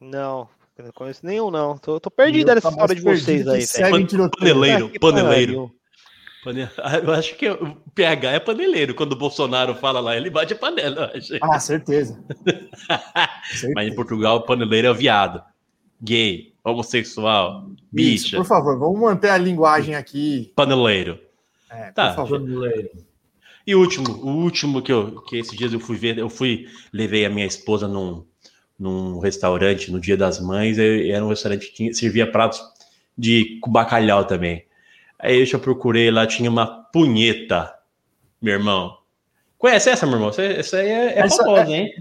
Não. 0.00 0.48
Não 0.78 0.92
conheço 0.92 1.26
nenhum, 1.26 1.50
não. 1.50 1.76
Tô, 1.76 2.00
tô 2.00 2.10
perdido 2.10 2.54
nessa 2.54 2.68
história 2.70 2.94
de 2.94 3.02
vocês 3.02 3.46
aí. 3.46 3.64
Paneleiro, 4.38 4.90
paneleiro. 4.98 5.72
Eu 7.04 7.12
acho 7.12 7.36
que 7.36 7.50
o 7.50 7.76
PH 7.94 8.32
é 8.32 8.40
paneleiro. 8.40 8.94
Quando 8.94 9.12
o 9.12 9.16
Bolsonaro 9.16 9.74
fala 9.74 10.00
lá, 10.00 10.16
ele 10.16 10.30
bate 10.30 10.54
a 10.54 10.56
panela. 10.56 11.12
Ah, 11.42 11.60
certeza. 11.60 12.18
certeza. 12.26 12.68
Mas 13.74 13.88
em 13.88 13.94
Portugal, 13.94 14.42
paneleiro 14.44 14.88
é 14.88 14.94
viado, 14.94 15.42
gay, 16.00 16.54
homossexual, 16.64 17.70
bicha. 17.92 18.28
Isso, 18.28 18.36
por 18.36 18.46
favor, 18.46 18.78
vamos 18.78 18.98
manter 18.98 19.28
a 19.28 19.36
linguagem 19.36 19.94
aqui. 19.94 20.50
Paneleiro. 20.56 21.18
É, 21.68 21.92
tá. 21.92 22.08
por 22.08 22.16
favor. 22.16 22.40
Paneleiro. 22.40 22.88
E 23.70 23.74
o 23.76 23.78
último, 23.78 24.10
o 24.14 24.42
último 24.42 24.82
que, 24.82 24.90
eu, 24.90 25.22
que 25.22 25.36
esses 25.36 25.56
dias 25.56 25.72
eu 25.72 25.78
fui 25.78 25.96
ver, 25.96 26.18
eu 26.18 26.28
fui, 26.28 26.66
levei 26.92 27.24
a 27.24 27.30
minha 27.30 27.46
esposa 27.46 27.86
num, 27.86 28.26
num 28.76 29.20
restaurante 29.20 29.92
no 29.92 30.00
Dia 30.00 30.16
das 30.16 30.40
Mães, 30.40 30.76
era 30.76 31.24
um 31.24 31.28
restaurante 31.28 31.70
que 31.70 31.94
servia 31.94 32.28
pratos 32.28 32.60
de 33.16 33.60
bacalhau 33.68 34.24
também. 34.24 34.64
Aí 35.16 35.38
eu 35.38 35.46
já 35.46 35.56
procurei 35.56 36.10
lá, 36.10 36.26
tinha 36.26 36.50
uma 36.50 36.66
punheta, 36.66 37.72
meu 38.42 38.54
irmão. 38.54 38.96
Conhece 39.56 39.88
essa, 39.88 40.04
meu 40.04 40.16
irmão? 40.16 40.30
Essa 40.36 40.78
aí 40.78 40.88
é, 40.88 41.06
é 41.06 41.18
essa, 41.20 41.44
famosa, 41.44 41.70
hein? 41.70 41.92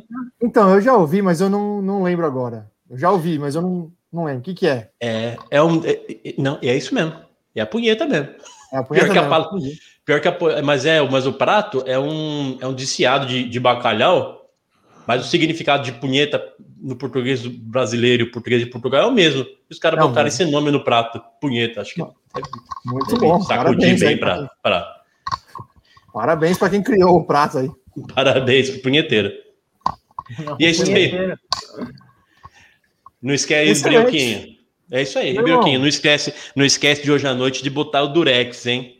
Então, 0.42 0.74
eu 0.74 0.82
já 0.82 0.98
ouvi, 0.98 1.22
mas 1.22 1.40
eu 1.40 1.52
não, 1.52 1.84
não 1.84 2.02
lembro 2.02 2.26
agora. 2.26 2.68
Eu 2.90 2.98
já 2.98 3.12
ouvi, 3.12 3.38
mas 3.38 3.54
eu 3.54 3.62
não, 3.62 3.92
não 4.12 4.24
lembro. 4.24 4.40
O 4.40 4.44
que, 4.44 4.56
que 4.56 4.68
é? 4.68 4.90
É, 5.00 5.38
é 5.52 5.62
um. 5.62 5.84
É, 5.86 6.34
não, 6.36 6.58
é 6.64 6.76
isso 6.76 6.96
mesmo. 6.96 7.14
É 7.54 7.62
a 7.62 7.68
punheta 7.68 8.08
mesmo. 8.08 8.30
É 8.74 8.78
a 8.78 8.84
punheta 8.84 9.12
pior, 9.12 9.54
mesmo. 9.54 9.72
Pior 10.10 10.20
que 10.20 10.28
a, 10.28 10.64
mas 10.64 10.88
é, 10.88 11.08
mas 11.08 11.28
o 11.28 11.34
prato 11.34 11.84
é 11.86 12.00
um, 12.00 12.58
é 12.60 12.66
um 12.66 12.74
desciado 12.74 13.28
de, 13.28 13.48
de 13.48 13.60
bacalhau, 13.60 14.50
mas 15.06 15.24
o 15.24 15.30
significado 15.30 15.84
de 15.84 15.92
punheta 15.92 16.44
no 16.82 16.96
português 16.96 17.46
brasileiro 17.46 18.24
e 18.24 18.26
o 18.26 18.32
português 18.32 18.60
de 18.60 18.72
Portugal 18.72 19.04
é 19.04 19.06
o 19.06 19.12
mesmo. 19.12 19.46
Os 19.70 19.78
caras 19.78 20.00
botaram 20.00 20.26
mas... 20.26 20.34
esse 20.34 20.50
nome 20.50 20.72
no 20.72 20.84
prato, 20.84 21.22
punheta. 21.40 21.82
Acho 21.82 21.94
que 21.94 22.02
muito 22.86 23.18
bom. 23.20 23.40
Sacudir 23.42 24.00
bem 24.00 24.18
para. 24.18 24.50
Pra... 24.64 25.02
Parabéns 26.12 26.58
para 26.58 26.72
quem 26.72 26.82
criou 26.82 27.18
o 27.18 27.24
prato 27.24 27.60
aí. 27.60 27.70
Parabéns 28.16 28.72
pro 28.72 28.82
punheteiro. 28.82 29.32
e 30.58 30.66
é 30.66 30.72
isso 30.72 30.92
aí. 30.92 31.38
Não 33.22 33.36
esquece, 33.36 33.84
Brioquinho. 33.84 34.58
É 34.90 35.04
isso 35.04 35.20
aí, 35.20 35.36
Brioquinho. 35.36 35.80
Não 35.80 35.88
esquece, 35.88 36.34
não 36.56 36.66
esquece 36.66 37.04
de 37.04 37.12
hoje 37.12 37.28
à 37.28 37.36
noite 37.36 37.62
de 37.62 37.70
botar 37.70 38.02
o 38.02 38.08
Durex, 38.08 38.66
hein? 38.66 38.99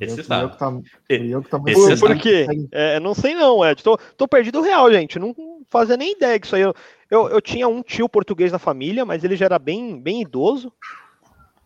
Esse 0.00 0.22
sabe. 0.22 0.44
Eu 0.44 0.50
que 0.50 0.58
tá, 0.58 0.72
eu 1.08 1.42
que 1.42 1.50
tá 1.50 1.58
por, 1.58 1.98
por 1.98 2.16
quê? 2.18 2.46
É, 2.70 3.00
não 3.00 3.14
sei 3.14 3.34
não, 3.34 3.64
Ed. 3.64 3.82
Tô, 3.82 3.98
tô 4.16 4.28
perdido 4.28 4.60
real, 4.60 4.90
gente. 4.92 5.18
Não 5.18 5.34
fazia 5.68 5.96
nem 5.96 6.12
ideia 6.12 6.38
disso 6.38 6.54
aí. 6.54 6.62
Eu, 6.62 6.74
eu, 7.10 7.28
eu 7.28 7.40
tinha 7.40 7.66
um 7.66 7.82
tio 7.82 8.08
português 8.08 8.52
na 8.52 8.58
família, 8.58 9.04
mas 9.04 9.24
ele 9.24 9.36
já 9.36 9.46
era 9.46 9.58
bem, 9.58 10.00
bem 10.00 10.22
idoso. 10.22 10.72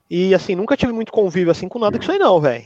E 0.09 0.35
assim, 0.35 0.55
nunca 0.55 0.77
tive 0.77 0.93
muito 0.93 1.13
convívio 1.13 1.51
assim 1.51 1.69
com 1.69 1.79
nada 1.79 1.99
disso 1.99 2.13
aí, 2.13 2.19
não, 2.19 2.41
velho. 2.41 2.65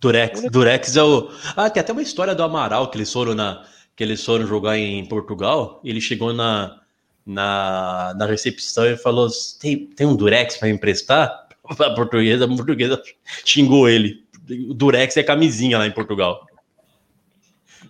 Durex, 0.00 0.42
Durex 0.50 0.96
é 0.96 1.02
o. 1.02 1.30
Ah, 1.56 1.70
tem 1.70 1.80
até 1.80 1.92
uma 1.92 2.02
história 2.02 2.34
do 2.34 2.42
Amaral 2.42 2.90
que 2.90 2.96
eles 2.98 3.12
foram 3.12 3.34
na. 3.34 3.64
Que 3.94 4.02
eles 4.02 4.24
foram 4.24 4.46
jogar 4.46 4.76
em 4.76 5.04
Portugal. 5.06 5.80
ele 5.84 6.00
chegou 6.00 6.32
na, 6.32 6.80
na, 7.24 8.14
na 8.16 8.26
recepção 8.26 8.84
e 8.86 8.96
falou: 8.96 9.28
tem, 9.60 9.86
tem 9.86 10.06
um 10.06 10.16
Durex 10.16 10.56
para 10.56 10.68
emprestar? 10.68 11.42
A 11.78 11.94
portuguesa, 11.94 12.44
a 12.44 12.48
portuguesa 12.48 13.00
xingou 13.44 13.88
ele. 13.88 14.21
O 14.68 14.74
Durex 14.74 15.16
é 15.16 15.22
camisinha 15.22 15.78
lá 15.78 15.86
em 15.86 15.92
Portugal. 15.92 16.44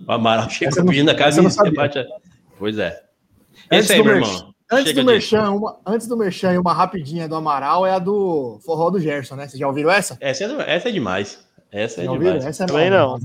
O 0.06 0.12
Amaral 0.12 0.48
chegou 0.50 0.84
pedindo 0.86 1.10
a 1.10 1.14
camisinha. 1.14 1.48
Pois 2.58 2.78
é. 2.78 3.02
Esse 3.70 3.94
aí, 3.94 4.02
meu 4.02 4.16
irmão. 4.16 4.52
Antes 4.70 4.94
do, 4.94 5.04
merchan, 5.04 5.50
uma, 5.50 5.78
antes 5.84 6.06
do 6.06 6.16
Merchan, 6.16 6.58
uma 6.58 6.72
rapidinha 6.72 7.28
do 7.28 7.34
Amaral 7.34 7.84
é 7.84 7.92
a 7.92 7.98
do 7.98 8.58
Forró 8.64 8.88
do 8.88 8.98
Gerson, 8.98 9.36
né? 9.36 9.46
Vocês 9.46 9.58
já 9.58 9.68
ouviram 9.68 9.90
essa? 9.90 10.16
Essa 10.18 10.44
é, 10.44 10.74
essa 10.74 10.88
é 10.88 10.92
demais. 10.92 11.46
Essa 11.70 12.02
é 12.02 12.06
demais. 12.06 12.46
Essa 12.46 12.64
é 12.64 12.66
Também 12.66 12.88
não. 12.88 13.18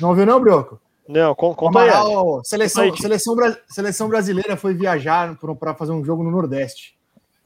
Não 0.00 0.08
ouviu 0.08 0.24
não, 0.24 0.40
Brioco? 0.40 0.80
Não, 1.06 1.34
conta 1.34 1.66
Amaral, 1.66 2.38
aí. 2.38 2.44
Seleção, 2.44 2.96
seleção, 2.96 3.36
seleção 3.68 4.08
brasileira 4.08 4.56
foi 4.56 4.72
viajar 4.72 5.36
para 5.36 5.74
fazer 5.74 5.92
um 5.92 6.02
jogo 6.02 6.22
no 6.22 6.30
Nordeste. 6.30 6.96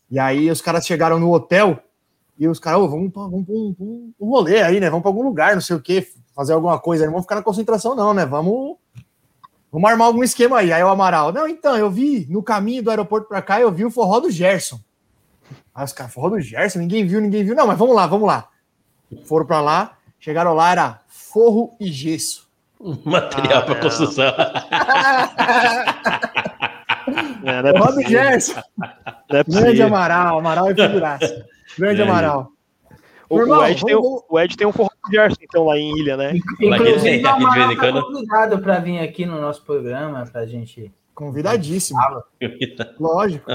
E 0.08 0.20
aí 0.20 0.48
os 0.48 0.60
caras 0.60 0.86
chegaram 0.86 1.18
no 1.18 1.32
hotel 1.32 1.82
e 2.38 2.46
os 2.46 2.58
caras, 2.58 2.80
oh, 2.80 2.88
vamos 2.88 3.12
para 3.12 3.22
vamos, 3.22 3.48
um, 3.48 3.74
um, 3.80 4.12
um 4.20 4.28
rolê 4.28 4.62
aí, 4.62 4.78
né? 4.78 4.90
Vamos 4.90 5.02
para 5.02 5.10
algum 5.10 5.22
lugar, 5.22 5.54
não 5.54 5.62
sei 5.62 5.76
o 5.76 5.80
quê, 5.80 6.06
fazer 6.34 6.52
alguma 6.52 6.78
coisa. 6.78 7.04
Não 7.04 7.12
vamos 7.12 7.24
ficar 7.24 7.36
na 7.36 7.42
concentração, 7.42 7.94
não, 7.94 8.12
né? 8.12 8.26
Vamos 8.26 8.76
Vamos 9.76 9.90
armar 9.90 10.06
algum 10.06 10.24
esquema 10.24 10.58
aí. 10.60 10.72
Aí 10.72 10.82
o 10.82 10.88
Amaral, 10.88 11.30
não, 11.32 11.46
então, 11.46 11.76
eu 11.76 11.90
vi 11.90 12.26
no 12.30 12.42
caminho 12.42 12.82
do 12.82 12.88
aeroporto 12.88 13.28
para 13.28 13.42
cá, 13.42 13.60
eu 13.60 13.70
vi 13.70 13.84
o 13.84 13.90
forró 13.90 14.20
do 14.20 14.30
Gerson. 14.30 14.80
Aí 15.74 15.84
os 15.84 15.92
caras, 15.92 16.14
forró 16.14 16.30
do 16.30 16.40
Gerson? 16.40 16.78
Ninguém 16.78 17.06
viu, 17.06 17.20
ninguém 17.20 17.44
viu. 17.44 17.54
Não, 17.54 17.66
mas 17.66 17.76
vamos 17.76 17.94
lá, 17.94 18.06
vamos 18.06 18.26
lá. 18.26 18.48
Foram 19.26 19.44
para 19.44 19.60
lá, 19.60 19.98
chegaram 20.18 20.54
lá, 20.54 20.72
era 20.72 21.02
forro 21.08 21.76
e 21.78 21.92
gesso. 21.92 22.48
Material 23.04 23.58
ah, 23.58 23.62
para 23.62 23.80
construção. 23.80 24.24
é, 27.44 27.78
forró 27.78 27.92
do 27.92 28.02
Gerson. 28.02 28.62
É 29.28 29.44
Grande 29.44 29.82
Amaral, 29.82 30.38
Amaral 30.38 30.70
e 30.70 30.74
figuraça. 30.74 31.46
Grande 31.78 32.00
é. 32.00 32.04
Amaral. 32.04 32.52
O, 33.28 33.40
Irmão, 33.40 33.58
o, 33.58 33.66
Ed 33.66 33.84
tem, 33.84 33.96
o, 33.96 34.40
Ed 34.40 34.56
tem 34.56 34.66
um 34.66 34.72
forró 34.72 34.88
de 35.08 35.16
Gerson, 35.16 35.38
então, 35.42 35.64
lá 35.64 35.76
em 35.76 35.98
Ilha, 35.98 36.16
né? 36.16 36.34
Inclusive, 36.60 37.22
o 37.22 37.28
Amaral 37.28 37.76
tá 37.76 38.02
convidado 38.02 38.58
para 38.60 38.78
vir 38.78 39.00
aqui 39.00 39.26
no 39.26 39.40
nosso 39.40 39.62
programa, 39.62 40.24
pra 40.30 40.46
gente... 40.46 40.92
Convidadíssimo. 41.14 41.98
Lógico. 43.00 43.50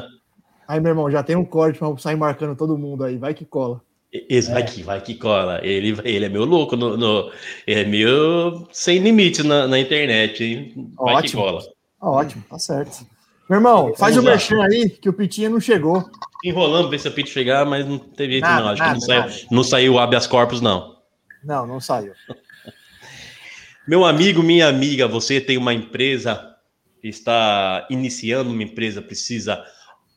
Aí, 0.68 0.80
meu 0.80 0.90
irmão, 0.90 1.12
já 1.12 1.22
tem 1.22 1.36
um 1.36 1.46
corte 1.46 1.78
para 1.78 1.98
sair 1.98 2.16
marcando 2.16 2.56
todo 2.56 2.78
mundo 2.78 3.04
aí. 3.04 3.18
Vai 3.18 3.34
que 3.34 3.46
cola. 3.46 3.82
Esse 4.12 4.50
é. 4.50 4.54
vai 4.54 4.66
que 4.66 4.84
vai 4.84 5.02
que 5.02 5.16
cola. 5.16 5.60
Ele, 5.64 5.98
ele 6.04 6.26
é 6.26 6.30
meu 6.30 6.44
louco, 6.44 6.76
no, 6.76 6.98
no 6.98 7.32
é 7.68 7.86
meu 7.86 8.68
sem 8.72 9.00
limites 9.00 9.46
na, 9.46 9.68
na 9.68 9.80
internet, 9.80 10.44
hein? 10.44 10.94
Vai 10.98 11.16
Ótimo. 11.16 11.44
que 11.44 11.50
cola. 11.50 11.62
Ótimo, 12.02 12.44
tá 12.50 12.58
certo. 12.60 13.06
Meu 13.52 13.58
irmão, 13.58 13.94
faz 13.98 14.16
o 14.16 14.24
merchan 14.24 14.64
aí, 14.64 14.90
que 14.90 15.10
o 15.10 15.14
Pitinha 15.14 15.50
não 15.50 15.60
chegou. 15.60 16.10
Enrolando 16.42 16.90
ver 16.90 17.02
se 17.02 17.10
o 17.10 17.12
Pito 17.12 17.30
chegar, 17.32 17.66
mas 17.66 17.86
não 17.86 18.00
teve 18.00 18.36
jeito, 18.36 18.46
não. 18.48 18.70
Acho 18.70 18.82
nada, 18.82 18.94
que 18.94 18.94
não 18.94 19.02
saiu, 19.02 19.48
não 19.52 19.64
saiu 19.66 19.94
o 19.96 20.00
habeas 20.00 20.26
corpus, 20.26 20.62
não. 20.62 20.96
Não, 21.44 21.68
não 21.68 21.82
saiu. 21.82 22.14
Meu 23.86 24.06
amigo, 24.06 24.42
minha 24.42 24.70
amiga, 24.70 25.06
você 25.06 25.42
tem 25.42 25.58
uma 25.58 25.74
empresa, 25.74 26.56
está 27.04 27.86
iniciando 27.90 28.52
uma 28.52 28.64
empresa, 28.64 29.02
precisa 29.02 29.62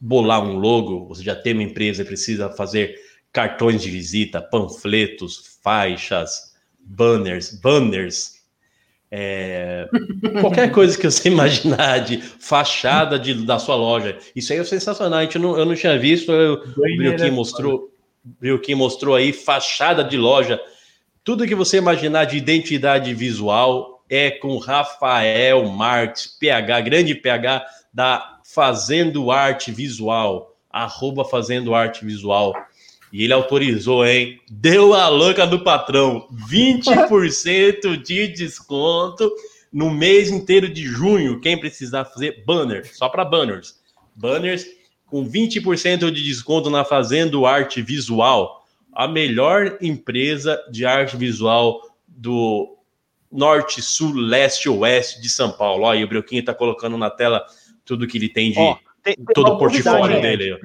bolar 0.00 0.40
um 0.40 0.56
logo, 0.56 1.08
você 1.08 1.24
já 1.24 1.34
tem 1.34 1.54
uma 1.54 1.64
empresa, 1.64 2.04
precisa 2.04 2.50
fazer 2.50 2.94
cartões 3.32 3.82
de 3.82 3.90
visita, 3.90 4.40
panfletos, 4.40 5.58
faixas, 5.60 6.54
banners, 6.78 7.50
banners, 7.60 8.33
é, 9.10 9.88
qualquer 10.40 10.72
coisa 10.72 10.98
que 10.98 11.08
você 11.08 11.28
imaginar 11.30 11.98
de 12.00 12.20
fachada 12.20 13.18
de, 13.18 13.34
da 13.46 13.58
sua 13.58 13.76
loja. 13.76 14.18
Isso 14.34 14.52
aí 14.52 14.58
é 14.58 14.64
sensacional. 14.64 15.20
A 15.20 15.22
gente 15.22 15.38
não, 15.38 15.56
eu 15.56 15.64
não 15.64 15.74
tinha 15.74 15.98
visto. 15.98 16.32
Eu, 16.32 16.54
o 16.54 16.96
Brioquim 16.96 17.30
mostrou, 17.30 17.90
Brioquim 18.24 18.74
mostrou 18.74 19.14
aí 19.14 19.32
fachada 19.32 20.02
de 20.02 20.16
loja. 20.16 20.60
Tudo 21.22 21.46
que 21.46 21.54
você 21.54 21.78
imaginar 21.78 22.24
de 22.24 22.36
identidade 22.36 23.14
visual 23.14 24.04
é 24.10 24.30
com 24.30 24.58
Rafael 24.58 25.66
Marques, 25.68 26.26
PH, 26.26 26.80
grande 26.80 27.14
PH 27.14 27.64
da 27.92 28.40
Fazendo 28.44 29.30
Arte 29.30 29.72
Visual, 29.72 30.54
arroba 30.70 31.24
Fazendo 31.24 31.74
Arte 31.74 32.04
Visual. 32.04 32.52
E 33.14 33.22
ele 33.22 33.32
autorizou, 33.32 34.04
hein? 34.04 34.40
Deu 34.50 34.92
a 34.92 35.06
louca 35.06 35.46
do 35.46 35.62
patrão. 35.62 36.26
20% 36.50 38.02
de 38.02 38.26
desconto 38.26 39.32
no 39.72 39.88
mês 39.88 40.30
inteiro 40.30 40.68
de 40.68 40.84
junho. 40.84 41.38
Quem 41.40 41.56
precisar 41.56 42.06
fazer 42.06 42.42
banner, 42.44 42.92
só 42.92 43.08
para 43.08 43.24
banners. 43.24 43.80
Banners 44.16 44.66
com 45.06 45.24
20% 45.24 46.10
de 46.10 46.24
desconto 46.24 46.68
na 46.68 46.84
Fazendo 46.84 47.46
Arte 47.46 47.80
Visual. 47.80 48.66
A 48.92 49.06
melhor 49.06 49.78
empresa 49.80 50.60
de 50.68 50.84
arte 50.84 51.16
visual 51.16 51.82
do 52.08 52.76
norte, 53.30 53.80
sul, 53.80 54.12
leste, 54.12 54.68
oeste 54.68 55.22
de 55.22 55.28
São 55.28 55.52
Paulo. 55.52 55.84
Olha 55.84 56.00
aí, 56.00 56.04
o 56.04 56.08
Breuquinho 56.08 56.40
está 56.40 56.52
colocando 56.52 56.98
na 56.98 57.10
tela 57.10 57.46
tudo 57.84 58.08
que 58.08 58.18
ele 58.18 58.28
tem 58.28 58.50
de. 58.50 58.56
Tem, 58.56 59.14
tem 59.14 59.24
todo 59.32 59.52
o 59.52 59.58
portfólio 59.58 60.20
dele. 60.20 60.58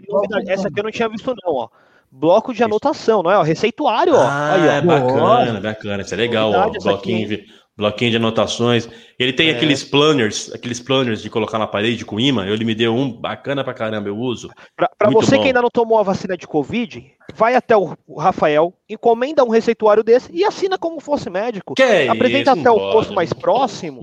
Essa 0.47 0.67
aqui 0.67 0.79
eu 0.79 0.83
não 0.83 0.91
tinha 0.91 1.07
visto, 1.07 1.27
não, 1.45 1.53
ó 1.53 1.69
bloco 2.11 2.53
de 2.53 2.63
anotação, 2.63 3.21
não 3.23 3.31
é? 3.31 3.37
Ó, 3.37 3.41
receituário, 3.41 4.15
ó. 4.15 4.21
Ah, 4.21 4.53
Aí, 4.53 4.67
ó. 4.67 4.71
É 4.71 4.81
bacana, 4.81 5.59
bacana. 5.61 6.01
Isso 6.03 6.13
é 6.13 6.17
legal, 6.17 6.51
ó. 6.51 6.69
Bloquinho, 6.69 7.39
bloquinho 7.79 8.11
de 8.11 8.17
anotações. 8.17 8.87
Ele 9.17 9.33
tem 9.33 9.49
é. 9.49 9.51
aqueles 9.51 9.83
planners, 9.83 10.51
aqueles 10.53 10.79
planners 10.79 11.21
de 11.21 11.29
colocar 11.29 11.57
na 11.57 11.65
parede 11.65 12.05
com 12.05 12.19
imã. 12.19 12.45
Ele 12.45 12.65
me 12.65 12.75
deu 12.75 12.93
um 12.93 13.11
bacana 13.11 13.63
pra 13.63 13.73
caramba, 13.73 14.09
eu 14.09 14.17
uso. 14.17 14.49
Para 14.75 15.09
você 15.09 15.37
bom. 15.37 15.41
que 15.41 15.47
ainda 15.47 15.61
não 15.61 15.69
tomou 15.69 15.97
a 15.97 16.03
vacina 16.03 16.37
de 16.37 16.45
Covid, 16.45 17.03
vai 17.33 17.55
até 17.55 17.75
o 17.75 17.95
Rafael, 18.17 18.73
encomenda 18.89 19.43
um 19.43 19.49
receituário 19.49 20.03
desse 20.03 20.29
e 20.33 20.43
assina 20.43 20.77
como 20.77 20.99
fosse 20.99 21.29
médico. 21.29 21.73
Que 21.73 22.07
Apresenta 22.07 22.51
isso, 22.51 22.59
até 22.59 22.71
o 22.71 22.91
posto 22.91 23.13
mais 23.13 23.31
próximo. 23.31 24.01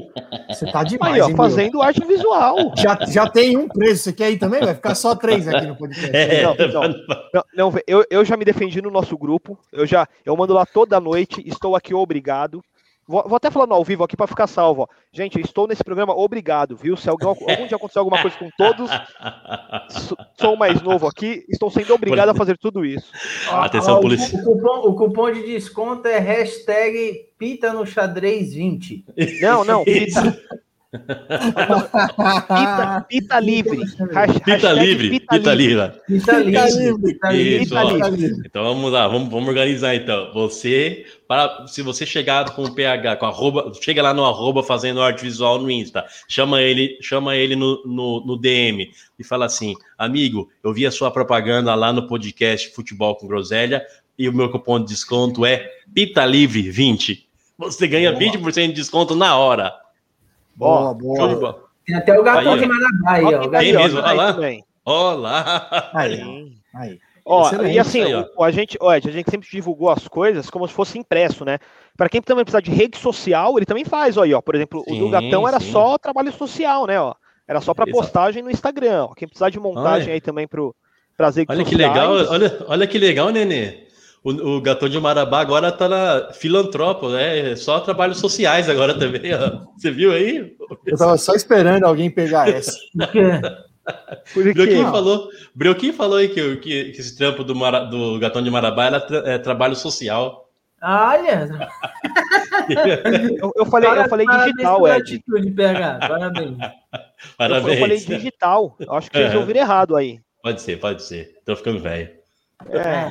Você 0.48 0.70
tá 0.70 0.82
demais, 0.82 1.14
Aí, 1.14 1.20
ó, 1.20 1.28
hein, 1.28 1.36
fazendo 1.36 1.82
arte 1.82 2.04
visual. 2.06 2.72
Já, 2.76 2.98
já 3.06 3.28
tem 3.28 3.56
um 3.56 3.68
preço. 3.68 4.04
Você 4.04 4.12
quer 4.12 4.30
ir 4.30 4.38
também? 4.38 4.60
Vai 4.60 4.74
ficar 4.74 4.94
só 4.94 5.14
três 5.14 5.46
aqui 5.46 5.66
no 5.66 5.76
podcast. 5.76 6.16
É, 6.16 6.42
não, 6.42 6.54
não, 6.54 6.82
não, 7.34 7.44
não, 7.54 7.80
eu, 7.86 8.04
eu 8.10 8.24
já 8.24 8.36
me 8.36 8.44
defendi 8.44 8.80
no 8.80 8.90
nosso 8.90 9.16
grupo. 9.18 9.58
Eu 9.72 9.86
já 9.86 10.08
eu 10.24 10.34
mando 10.36 10.54
lá 10.54 10.64
toda 10.64 10.98
noite. 10.98 11.42
Estou 11.46 11.76
aqui 11.76 11.94
obrigado. 11.94 12.62
Vou, 13.08 13.22
vou, 13.26 13.36
até 13.36 13.50
falando 13.50 13.72
ao 13.72 13.84
vivo 13.84 14.02
aqui 14.02 14.16
para 14.16 14.26
ficar 14.26 14.46
salvo. 14.46 14.82
Ó. 14.82 14.86
Gente, 15.12 15.40
estou 15.40 15.68
nesse 15.68 15.84
programa, 15.84 16.12
obrigado, 16.16 16.76
viu? 16.76 16.96
Se 16.96 17.08
algum, 17.08 17.28
algum 17.28 17.66
dia 17.66 17.76
acontecer 17.76 18.00
alguma 18.00 18.20
coisa 18.20 18.36
com 18.36 18.50
todos, 18.58 18.90
sou 20.38 20.56
mais 20.56 20.82
novo 20.82 21.06
aqui, 21.06 21.44
estou 21.48 21.70
sendo 21.70 21.94
obrigado 21.94 22.30
a 22.30 22.34
fazer 22.34 22.58
tudo 22.58 22.84
isso. 22.84 23.12
Atenção, 23.50 24.00
polícia. 24.00 24.38
O 24.40 24.44
cupom, 24.44 24.88
o 24.88 24.94
cupom 24.94 25.30
de 25.30 25.42
desconto 25.44 26.08
é 26.08 26.18
hashtag 26.18 27.26
pita 27.38 27.72
no 27.72 27.86
xadrez 27.86 28.54
20. 28.54 29.04
Não, 29.40 29.64
não, 29.64 29.84
pita. 29.84 30.36
Pita, 30.92 33.06
pita 33.08 33.40
livre. 33.40 33.80
Pita 34.44 34.72
livre. 34.72 35.20
Pita 35.20 35.54
livre. 35.54 35.92
Pita 36.06 36.38
livre. 37.32 37.62
Isso, 37.62 37.74
Então 38.44 38.62
vamos 38.62 38.92
lá, 38.92 39.08
vamos, 39.08 39.28
vamos 39.28 39.48
organizar 39.48 39.94
então. 39.94 40.32
Você, 40.32 41.04
para, 41.26 41.66
se 41.66 41.82
você 41.82 42.06
chegar 42.06 42.54
com 42.54 42.64
o 42.64 42.74
PH, 42.74 43.16
com 43.16 43.26
arroba, 43.26 43.72
chega 43.80 44.02
lá 44.02 44.14
no 44.14 44.24
arroba 44.24 44.62
fazendo 44.62 45.02
arte 45.02 45.22
visual 45.22 45.58
no 45.58 45.70
Insta, 45.70 46.04
chama 46.28 46.62
ele, 46.62 46.96
chama 47.02 47.36
ele 47.36 47.56
no, 47.56 47.82
no, 47.84 48.24
no 48.24 48.38
DM 48.38 48.90
e 49.18 49.24
fala 49.24 49.46
assim: 49.46 49.74
amigo, 49.98 50.48
eu 50.62 50.72
vi 50.72 50.86
a 50.86 50.90
sua 50.90 51.10
propaganda 51.10 51.74
lá 51.74 51.92
no 51.92 52.06
podcast 52.06 52.72
Futebol 52.74 53.16
com 53.16 53.26
Groselha 53.26 53.84
e 54.18 54.28
o 54.28 54.32
meu 54.32 54.50
cupom 54.50 54.78
de 54.78 54.86
desconto 54.86 55.44
é 55.44 55.68
Pita 55.92 56.24
Livre 56.24 56.70
20. 56.70 57.26
Você 57.58 57.88
ganha 57.88 58.12
Boa. 58.12 58.22
20% 58.22 58.68
de 58.68 58.74
desconto 58.74 59.16
na 59.16 59.36
hora. 59.36 59.72
Boa, 60.56 60.94
boa. 60.94 61.68
Tem 61.84 61.94
até 61.94 62.18
o 62.18 62.22
gatão 62.22 62.54
aí, 62.54 62.60
de 62.60 62.66
Marabá 62.66 63.12
aí, 63.12 63.34
ó. 63.34 63.48
Tem 63.48 63.72
mesmo, 63.72 64.00
olha 64.00 64.12
lá. 64.12 64.36
Olá. 64.84 65.90
Aí, 65.94 66.52
aí. 66.74 66.98
Ó, 67.28 67.50
e 67.64 67.78
assim, 67.78 68.02
aí, 68.02 68.14
ó. 68.14 68.44
a 68.44 68.50
gente, 68.52 68.78
ó, 68.80 68.90
a 68.90 69.00
gente 69.00 69.30
sempre 69.30 69.48
divulgou 69.50 69.90
as 69.90 70.06
coisas 70.06 70.48
como 70.48 70.66
se 70.66 70.72
fosse 70.72 70.96
impresso, 70.96 71.44
né? 71.44 71.58
Para 71.96 72.08
quem 72.08 72.22
também 72.22 72.44
precisar 72.44 72.60
de 72.60 72.70
rede 72.70 72.96
social, 72.98 73.58
ele 73.58 73.66
também 73.66 73.84
faz, 73.84 74.16
ó, 74.16 74.22
aí, 74.22 74.32
ó. 74.32 74.40
Por 74.40 74.54
exemplo, 74.54 74.84
sim, 74.88 74.96
o 74.96 75.04
do 75.04 75.10
Gatão 75.10 75.46
era 75.46 75.58
só 75.58 75.98
trabalho 75.98 76.32
social, 76.32 76.86
né, 76.86 77.00
ó. 77.00 77.14
Era 77.48 77.60
só 77.60 77.74
para 77.74 77.86
postagem 77.86 78.42
no 78.42 78.50
Instagram, 78.50 79.06
ó. 79.10 79.14
Quem 79.14 79.28
precisar 79.28 79.50
de 79.50 79.58
montagem 79.58 80.08
olha. 80.08 80.14
aí 80.14 80.20
também 80.20 80.46
para 80.46 80.62
trazer 81.16 81.46
Olha 81.48 81.64
que 81.64 81.74
legal, 81.74 82.12
olha, 82.12 82.64
olha 82.66 82.86
que 82.86 82.98
legal, 82.98 83.30
Nenê. 83.30 83.85
O, 84.26 84.56
o 84.56 84.60
Gatão 84.60 84.88
de 84.88 84.98
Marabá 84.98 85.38
agora 85.38 85.70
tá 85.70 85.88
na 85.88 86.32
filantropo, 86.32 87.10
né? 87.10 87.54
Só 87.54 87.78
trabalhos 87.78 88.18
sociais 88.18 88.68
agora 88.68 88.98
também, 88.98 89.32
ó. 89.32 89.60
Você 89.78 89.88
viu 89.92 90.10
aí? 90.10 90.52
Eu 90.84 90.98
tava 90.98 91.16
só 91.16 91.32
esperando 91.32 91.84
alguém 91.84 92.10
pegar 92.10 92.48
essa. 92.50 92.76
Brioquinho 94.34 94.90
falou, 94.90 95.28
Brioquinho 95.54 95.92
falou 95.92 96.16
aí 96.16 96.28
que, 96.28 96.56
que, 96.56 96.90
que 96.90 97.00
esse 97.00 97.16
trampo 97.16 97.44
do, 97.44 97.54
Mara, 97.54 97.84
do 97.84 98.18
Gatão 98.18 98.42
de 98.42 98.50
Marabá 98.50 98.86
era 98.86 99.00
tra, 99.00 99.18
é, 99.18 99.38
trabalho 99.38 99.76
social. 99.76 100.50
Olha! 100.82 101.70
eu, 103.40 103.52
eu, 103.54 103.66
falei, 103.66 103.88
eu 103.88 104.08
falei 104.08 104.26
digital, 104.26 104.88
Ed. 104.88 105.22
PH. 105.54 105.98
Parabéns. 106.00 106.58
Parabéns. 107.38 107.66
Eu, 107.68 107.74
eu 107.74 107.80
falei 107.80 107.98
digital. 107.98 108.76
Eu 108.80 108.92
acho 108.92 109.08
que 109.08 109.18
vocês 109.18 109.34
é. 109.34 109.38
ouviram 109.38 109.60
errado 109.60 109.94
aí. 109.94 110.18
Pode 110.42 110.60
ser, 110.60 110.80
pode 110.80 111.04
ser. 111.04 111.38
Tô 111.44 111.54
ficando 111.54 111.78
velho. 111.78 112.15
É, 112.68 113.10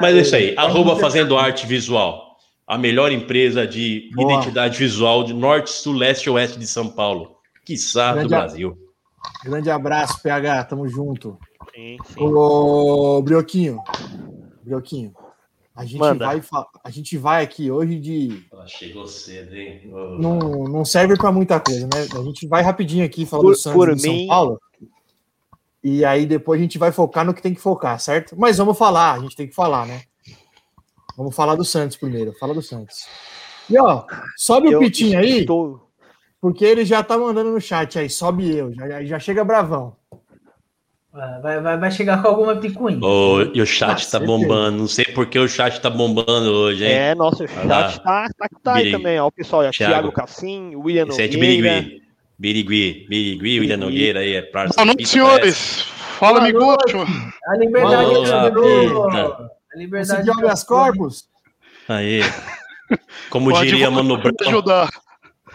Mas 0.00 0.16
é 0.16 0.20
isso 0.20 0.36
aí. 0.36 0.54
Arroba 0.56 0.96
Fazendo 0.96 1.36
Arte 1.36 1.66
Visual. 1.66 2.36
A 2.66 2.76
melhor 2.76 3.12
empresa 3.12 3.66
de 3.66 4.10
Boa. 4.14 4.32
identidade 4.32 4.76
visual 4.78 5.22
de 5.22 5.32
norte, 5.32 5.70
sul, 5.70 5.94
leste 5.94 6.24
e 6.24 6.30
oeste 6.30 6.58
de 6.58 6.66
São 6.66 6.88
Paulo. 6.88 7.36
Quiçá 7.64 8.14
do 8.14 8.28
Brasil. 8.28 8.76
Grande 9.44 9.70
abraço, 9.70 10.20
PH. 10.22 10.64
Tamo 10.64 10.88
junto. 10.88 11.38
Sim, 11.74 11.96
sim. 12.04 12.20
Ô, 12.20 13.22
Brioquinho. 13.22 13.78
Brioquinho. 14.64 15.12
A 15.76 15.84
gente, 15.84 15.98
vai, 15.98 16.40
a 16.84 16.90
gente 16.90 17.18
vai 17.18 17.44
aqui 17.44 17.70
hoje 17.70 18.00
de. 18.00 18.46
chegou 18.66 19.06
cedo, 19.06 19.54
hein? 19.54 19.82
Não, 20.18 20.38
não 20.64 20.86
serve 20.86 21.16
para 21.16 21.30
muita 21.30 21.60
coisa, 21.60 21.82
né? 21.82 22.08
A 22.18 22.22
gente 22.22 22.48
vai 22.48 22.62
rapidinho 22.62 23.04
aqui 23.04 23.26
falando 23.26 23.48
do 23.48 23.54
Santos 23.54 23.96
de 23.96 24.00
São 24.00 24.26
Paulo. 24.26 24.58
E 25.82 26.04
aí 26.04 26.26
depois 26.26 26.58
a 26.58 26.62
gente 26.62 26.78
vai 26.78 26.90
focar 26.90 27.24
no 27.24 27.34
que 27.34 27.42
tem 27.42 27.54
que 27.54 27.60
focar, 27.60 27.98
certo? 28.00 28.34
Mas 28.38 28.58
vamos 28.58 28.76
falar, 28.76 29.14
a 29.14 29.18
gente 29.18 29.36
tem 29.36 29.46
que 29.46 29.54
falar, 29.54 29.86
né? 29.86 30.02
Vamos 31.16 31.34
falar 31.34 31.54
do 31.54 31.64
Santos 31.64 31.96
primeiro. 31.96 32.32
Fala 32.38 32.52
do 32.52 32.62
Santos. 32.62 33.06
E 33.70 33.78
ó, 33.78 34.04
sobe 34.36 34.70
eu 34.70 34.78
o 34.78 34.82
pitinho 34.82 35.18
aí, 35.18 35.40
estou... 35.40 35.88
porque 36.40 36.64
ele 36.64 36.84
já 36.84 37.02
tá 37.02 37.16
mandando 37.18 37.50
no 37.50 37.60
chat 37.60 37.98
aí, 37.98 38.08
sobe 38.08 38.54
eu, 38.54 38.72
já, 38.72 39.04
já 39.04 39.18
chega 39.18 39.44
bravão. 39.44 39.96
Vai, 41.42 41.62
vai, 41.62 41.78
vai 41.78 41.90
chegar 41.90 42.20
com 42.20 42.28
alguma 42.28 42.56
picuinha. 42.56 43.00
Oh, 43.02 43.40
e 43.40 43.62
o 43.62 43.64
chat 43.66 44.06
ah, 44.06 44.10
tá 44.10 44.20
bombando. 44.20 44.76
Não 44.80 44.86
sei 44.86 45.06
por 45.06 45.26
que 45.26 45.38
o 45.38 45.48
chat 45.48 45.80
tá 45.80 45.88
bombando 45.88 46.50
hoje, 46.52 46.84
hein? 46.84 46.92
É, 46.92 47.14
nossa, 47.14 47.44
o 47.44 47.48
chat 47.48 47.66
tá, 48.02 48.28
tá, 48.28 48.48
tá 48.62 48.74
aí 48.74 48.92
também, 48.92 49.18
ó. 49.18 49.26
O 49.26 49.32
pessoal, 49.32 49.62
é 49.62 49.70
Thiago 49.70 50.12
Cassim, 50.12 50.76
William 50.76 51.06
Nogueira. 51.06 51.38
Birigui, 51.38 52.02
Birigui, 52.38 53.06
William 53.10 53.78
Nogueira 53.78 54.20
aí, 54.20 54.34
é 54.34 54.42
parça. 54.42 54.74
Boa 54.74 54.86
noite, 54.86 55.06
senhores. 55.06 55.86
Fala, 56.18 56.40
Miguel. 56.42 56.76
A 57.48 57.56
liberdade 57.56 58.10
Olá, 58.10 59.50
A 59.72 59.78
liberdade 59.78 60.24
de 60.24 60.30
habeas 60.30 60.62
corpus. 60.62 61.28
Aí. 61.88 62.20
Como 63.30 63.52
diria 63.60 63.90
Mano 63.90 64.18
Brown. 64.18 64.34
Ajudar. 64.40 64.88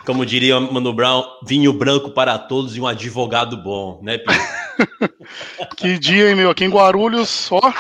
Como 0.05 0.25
diria 0.25 0.59
Mano 0.59 0.91
Brown, 0.93 1.23
vinho 1.45 1.71
branco 1.71 2.11
para 2.11 2.37
todos 2.39 2.75
e 2.75 2.81
um 2.81 2.87
advogado 2.87 3.55
bom, 3.57 3.99
né, 4.01 4.17
Pedro? 4.17 5.13
que 5.77 5.99
dia, 5.99 6.29
hein, 6.29 6.35
meu? 6.35 6.49
Aqui 6.49 6.65
em 6.65 6.69
Guarulhos, 6.69 7.51
ó. 7.51 7.73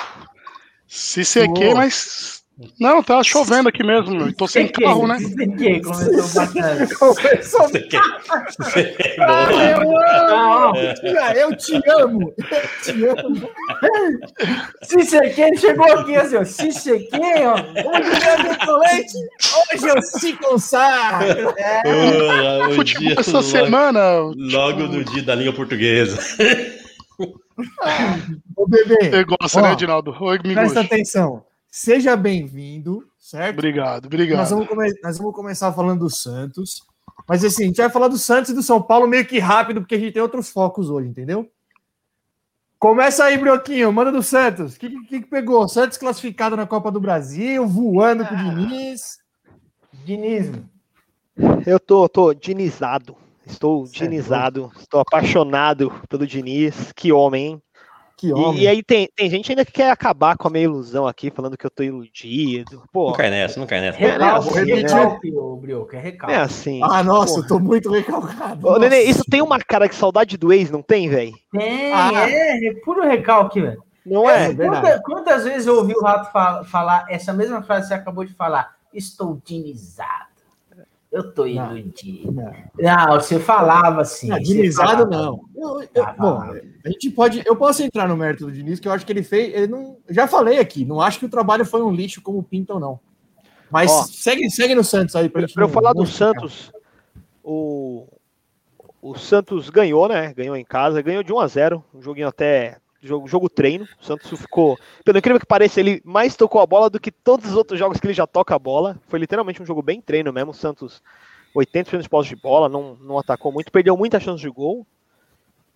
Se 0.87 1.25
sequei, 1.25 1.73
mas 1.73 2.40
não, 2.79 3.01
tá 3.03 3.23
chovendo 3.23 3.69
aqui 3.69 3.83
mesmo. 3.83 4.33
Tô 4.33 4.47
sem 4.47 4.67
que, 4.67 4.83
carro, 4.83 5.07
né? 5.07 5.17
Que 5.57 5.79
começou 5.81 6.33
bacana. 6.33 6.87
Começou. 6.97 7.69
Ah, 9.19 10.71
eu 11.35 11.55
te 11.55 11.81
amo. 11.89 12.33
Eu 12.37 12.83
te 12.83 13.05
amo. 13.05 13.51
Cicequei 14.83 15.55
chegou 15.57 15.91
aqui 15.93 16.15
assim, 16.15 16.37
ó. 16.37 16.43
Cicequei, 16.43 17.45
ó. 17.45 17.55
Hoje 17.55 18.11
eu 18.27 19.87
hoje 19.87 19.87
eu 19.87 20.01
se 20.01 20.33
consagro. 20.33 21.53
É. 21.57 21.81
Oh, 21.85 22.73
Futebol 22.75 23.13
essa 23.17 23.31
logo, 23.31 23.43
semana. 23.43 24.17
Logo 24.35 24.83
no 24.87 25.03
dia 25.03 25.23
da 25.23 25.35
língua 25.35 25.53
portuguesa. 25.53 26.19
Ô, 28.57 28.67
bebê. 28.67 29.09
Você 29.09 29.23
gosta, 29.23 29.61
né, 29.61 29.73
Edinaldo? 29.73 30.15
Oi, 30.19 30.39
Presta 30.39 30.81
atenção. 30.81 31.43
Seja 31.73 32.17
bem-vindo, 32.17 33.07
certo? 33.17 33.53
Obrigado, 33.53 34.07
obrigado. 34.07 34.39
Nós 34.39 34.49
vamos, 34.49 34.67
nós 35.01 35.17
vamos, 35.17 35.33
começar 35.33 35.71
falando 35.71 36.01
do 36.01 36.09
Santos. 36.09 36.85
Mas 37.25 37.45
assim, 37.45 37.63
a 37.63 37.67
gente 37.67 37.77
vai 37.77 37.89
falar 37.89 38.09
do 38.09 38.17
Santos 38.17 38.51
e 38.51 38.53
do 38.53 38.61
São 38.61 38.81
Paulo 38.81 39.07
meio 39.07 39.25
que 39.25 39.39
rápido, 39.39 39.79
porque 39.79 39.95
a 39.95 39.97
gente 39.97 40.11
tem 40.11 40.21
outros 40.21 40.49
focos 40.49 40.89
hoje, 40.89 41.07
entendeu? 41.07 41.49
Começa 42.77 43.23
aí, 43.23 43.37
Brioquinho, 43.37 43.93
manda 43.93 44.11
do 44.11 44.21
Santos. 44.21 44.75
O 44.75 44.79
que, 44.79 44.89
que, 44.89 45.21
que, 45.21 45.27
pegou? 45.27 45.65
Santos 45.69 45.97
classificado 45.97 46.57
na 46.57 46.67
Copa 46.67 46.91
do 46.91 46.99
Brasil, 46.99 47.65
voando 47.65 48.25
com 48.25 48.35
o 48.35 48.37
Diniz. 48.37 49.19
Diniz. 50.03 50.51
Eu 51.65 51.79
tô, 51.79 52.09
tô 52.09 52.33
dinizado. 52.33 53.15
Estou 53.45 53.85
certo. 53.85 53.97
dinizado. 53.97 54.71
Estou 54.77 54.99
apaixonado 54.99 55.89
pelo 56.09 56.27
Diniz. 56.27 56.91
Que 56.93 57.13
homem, 57.13 57.45
hein? 57.45 57.63
Que 58.21 58.31
homem. 58.31 58.61
E, 58.61 58.63
e, 58.65 58.67
aí 58.67 58.83
tem, 58.83 59.09
tem 59.15 59.27
gente 59.31 59.51
ainda 59.51 59.65
que 59.65 59.71
quer 59.71 59.89
acabar 59.89 60.37
com 60.37 60.47
a 60.47 60.51
minha 60.51 60.65
ilusão 60.65 61.07
aqui, 61.07 61.31
falando 61.31 61.57
que 61.57 61.65
eu 61.65 61.71
tô 61.71 61.81
iludido. 61.81 62.83
Pô, 62.93 63.07
não 63.07 63.13
cai 63.15 63.31
nessa, 63.31 63.59
não 63.59 63.65
cai 63.65 63.81
nessa. 63.81 63.97
Recalque, 63.97 64.57
é 64.59 64.61
assim, 64.61 64.73
recalque? 64.75 65.31
Brioco, 65.59 65.95
é 65.95 65.99
recalque. 65.99 66.35
É 66.35 66.37
assim. 66.37 66.79
Ah, 66.83 67.03
nossa, 67.03 67.33
porra. 67.33 67.45
eu 67.45 67.47
tô 67.47 67.59
muito 67.59 67.89
recalcado. 67.89 68.67
Ô, 68.67 68.77
Nenê, 68.77 69.01
isso 69.01 69.23
tem 69.27 69.41
uma 69.41 69.57
cara 69.57 69.87
de 69.87 69.95
saudade 69.95 70.37
do 70.37 70.53
ex, 70.53 70.69
não 70.69 70.83
tem, 70.83 71.09
velho? 71.09 71.33
Tem, 71.51 71.91
ah. 71.91 72.29
é, 72.29 72.67
é 72.67 72.73
puro 72.85 73.01
recalque, 73.01 73.59
velho. 73.59 73.83
Não 74.05 74.29
é? 74.29 74.51
é 74.51 74.53
quantas, 74.53 75.01
quantas, 75.01 75.43
vezes 75.43 75.65
eu 75.65 75.77
ouvi 75.77 75.95
o 75.95 76.03
Rato 76.03 76.31
falar 76.69 77.07
essa 77.09 77.33
mesma 77.33 77.63
frase 77.63 77.83
que 77.83 77.87
você 77.87 77.93
acabou 77.95 78.23
de 78.23 78.33
falar? 78.35 78.75
Estou 78.93 79.41
dinizado. 79.43 80.30
Eu 81.11 81.33
tô 81.33 81.45
iludido. 81.45 82.31
Não, 82.31 82.43
não. 82.79 83.05
não 83.07 83.13
você 83.19 83.37
falava 83.37 84.01
assim. 84.01 84.29
Não, 84.29 84.39
dinizado 84.39 85.09
não. 85.09 85.41
Eu, 85.53 85.81
eu, 85.93 86.05
bom, 86.17 86.41
a 86.85 86.89
gente 86.89 87.09
pode. 87.09 87.43
Eu 87.45 87.55
posso 87.55 87.83
entrar 87.83 88.07
no 88.07 88.15
mérito 88.15 88.45
do 88.45 88.51
Diniz, 88.51 88.79
que 88.79 88.87
eu 88.87 88.93
acho 88.93 89.05
que 89.05 89.11
ele 89.11 89.23
fez. 89.23 89.53
Ele 89.53 89.67
não, 89.67 89.97
já 90.09 90.25
falei 90.25 90.57
aqui, 90.57 90.85
não 90.85 91.01
acho 91.01 91.19
que 91.19 91.25
o 91.25 91.29
trabalho 91.29 91.65
foi 91.65 91.81
um 91.81 91.91
lixo 91.91 92.21
como 92.21 92.41
pintam, 92.41 92.79
não. 92.79 92.97
Mas 93.69 93.91
Ó, 93.91 94.03
segue, 94.03 94.49
segue 94.49 94.73
no 94.73 94.83
Santos 94.83 95.15
aí. 95.15 95.27
Pra, 95.27 95.45
pra 95.53 95.63
eu 95.63 95.69
falar 95.69 95.91
do 95.91 96.05
Santos, 96.05 96.71
o, 97.43 98.07
o 99.01 99.13
Santos 99.15 99.69
ganhou, 99.69 100.07
né? 100.07 100.33
Ganhou 100.33 100.55
em 100.55 100.63
casa, 100.65 101.01
ganhou 101.01 101.23
de 101.23 101.33
1 101.33 101.39
a 101.39 101.47
0 101.47 101.83
um 101.93 102.01
joguinho 102.01 102.27
até 102.27 102.77
jogo, 103.01 103.27
jogo 103.27 103.49
treino. 103.49 103.87
O 103.99 104.05
Santos 104.05 104.29
ficou, 104.39 104.77
pelo 105.03 105.17
incrível 105.17 105.39
que 105.39 105.45
pareça, 105.45 105.79
ele 105.79 106.01
mais 106.05 106.35
tocou 106.35 106.61
a 106.61 106.65
bola 106.65 106.89
do 106.89 106.99
que 106.99 107.11
todos 107.11 107.49
os 107.49 107.55
outros 107.55 107.79
jogos 107.79 107.99
que 107.99 108.07
ele 108.07 108.13
já 108.13 108.27
toca 108.27 108.55
a 108.55 108.59
bola. 108.59 108.97
Foi 109.07 109.19
literalmente 109.19 109.61
um 109.61 109.65
jogo 109.65 109.81
bem 109.81 110.01
treino 110.01 110.31
mesmo. 110.31 110.51
O 110.51 110.55
Santos 110.55 111.01
80% 111.55 112.01
de 112.01 112.09
posse 112.09 112.29
de 112.29 112.35
bola, 112.35 112.69
não, 112.69 112.95
não 113.01 113.17
atacou 113.17 113.51
muito, 113.51 113.71
perdeu 113.71 113.97
muita 113.97 114.19
chance 114.19 114.41
de 114.41 114.49
gol. 114.49 114.85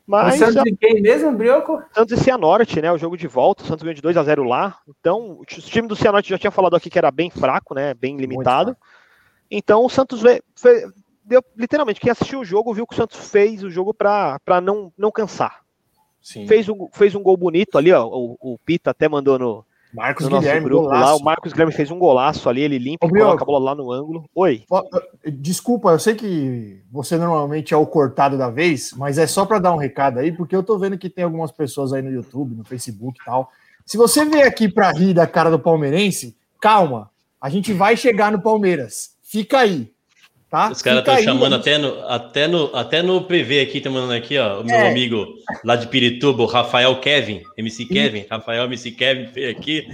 Mas, 0.08 0.36
o 0.36 0.38
Santos 0.38 0.64
de 0.64 0.76
quem 0.76 1.02
mesmo, 1.02 1.32
Brioco? 1.32 1.82
Santos 1.92 2.20
e 2.20 2.24
Cianorte, 2.24 2.80
né? 2.80 2.92
O 2.92 2.98
jogo 2.98 3.18
de 3.18 3.28
volta, 3.28 3.64
o 3.64 3.66
Santos 3.66 3.82
ganhou 3.82 3.96
de 3.96 4.04
2 4.04 4.16
a 4.18 4.24
0 4.24 4.44
lá. 4.44 4.78
Então, 4.88 5.40
o 5.40 5.46
time 5.46 5.88
do 5.88 5.96
Cianorte 5.96 6.30
já 6.30 6.38
tinha 6.38 6.52
falado 6.52 6.76
aqui 6.76 6.92
que 6.92 6.98
era 7.00 7.10
bem 7.10 7.32
fraco, 7.32 7.74
né? 7.74 7.94
Bem 7.96 8.16
limitado. 8.16 8.78
Então, 9.50 9.84
o 9.84 9.90
Santos 9.90 10.22
veio, 10.22 10.44
foi, 10.56 10.86
deu, 11.24 11.44
literalmente, 11.58 12.00
quem 12.00 12.12
assistiu 12.12 12.40
o 12.40 12.46
jogo 12.46 12.74
viu 12.74 12.86
que 12.86 12.94
o 12.94 12.98
Santos 12.98 13.32
fez 13.32 13.64
o 13.64 13.70
jogo 13.70 13.94
para 13.94 14.62
não, 14.62 14.94
não 14.96 15.12
cansar. 15.12 15.64
Sim. 16.26 16.48
Fez, 16.48 16.68
um, 16.68 16.88
fez 16.92 17.14
um 17.14 17.22
gol 17.22 17.38
bonito 17.38 17.78
ali, 17.78 17.92
ó. 17.92 18.04
O, 18.08 18.36
o 18.42 18.58
Pita 18.66 18.90
até 18.90 19.08
mandou 19.08 19.38
no, 19.38 19.64
Marcos 19.94 20.28
no 20.28 20.40
Guilherme, 20.40 20.66
grupo 20.66 20.86
golaço. 20.86 21.04
lá. 21.04 21.16
O 21.16 21.24
Marcos 21.24 21.54
Guilherme 21.54 21.72
fez 21.72 21.92
um 21.92 22.00
golaço 22.00 22.50
ali, 22.50 22.62
ele 22.62 22.80
limpa, 22.80 23.06
Ô, 23.06 23.10
coloca 23.12 23.44
a 23.44 23.46
bola 23.46 23.66
lá 23.66 23.76
no 23.76 23.92
ângulo. 23.92 24.26
Oi. 24.34 24.64
Desculpa, 25.24 25.92
eu 25.92 26.00
sei 26.00 26.16
que 26.16 26.82
você 26.92 27.16
normalmente 27.16 27.76
é 27.76 27.78
o 27.78 27.86
cortado 27.86 28.40
da 28.40 28.50
vez, 28.50 28.92
mas 28.98 29.20
é 29.20 29.28
só 29.28 29.46
para 29.46 29.60
dar 29.60 29.72
um 29.72 29.78
recado 29.78 30.18
aí, 30.18 30.32
porque 30.32 30.56
eu 30.56 30.64
tô 30.64 30.80
vendo 30.80 30.98
que 30.98 31.12
tem 31.12 31.24
algumas 31.24 31.52
pessoas 31.52 31.94
aí 31.94 32.02
no 32.02 32.10
YouTube, 32.10 32.56
no 32.56 32.64
Facebook 32.64 33.20
e 33.22 33.24
tal. 33.24 33.52
Se 33.86 33.96
você 33.96 34.26
veio 34.26 34.48
aqui 34.48 34.68
para 34.68 34.90
rir 34.94 35.14
da 35.14 35.28
cara 35.28 35.52
do 35.52 35.60
palmeirense, 35.60 36.36
calma. 36.60 37.12
A 37.40 37.52
gente 37.52 37.72
vai 37.72 37.96
chegar 37.96 38.32
no 38.32 38.42
Palmeiras. 38.42 39.12
Fica 39.22 39.60
aí. 39.60 39.94
Tá? 40.56 40.72
Os 40.72 40.82
caras 40.82 41.00
estão 41.00 41.18
chamando 41.18 41.56
até 41.56 41.78
no, 41.78 42.08
até, 42.08 42.48
no, 42.48 42.74
até 42.74 43.02
no 43.02 43.22
PV 43.26 43.60
aqui, 43.60 43.80
estão 43.80 43.91
mandando 43.91 44.13
aqui, 44.13 44.38
ó, 44.38 44.62
o 44.62 44.63
meu 44.63 44.74
é. 44.74 44.89
amigo 44.89 45.26
lá 45.65 45.76
de 45.76 45.86
Pirituba, 45.86 46.50
Rafael 46.50 46.98
Kevin, 47.02 47.41
MC 47.58 47.84
Kevin, 47.84 48.20
e... 48.20 48.28
Rafael 48.32 48.63
MC 48.63 48.91
Kevin 48.91 49.26
veio 49.26 49.52
aqui, 49.52 49.86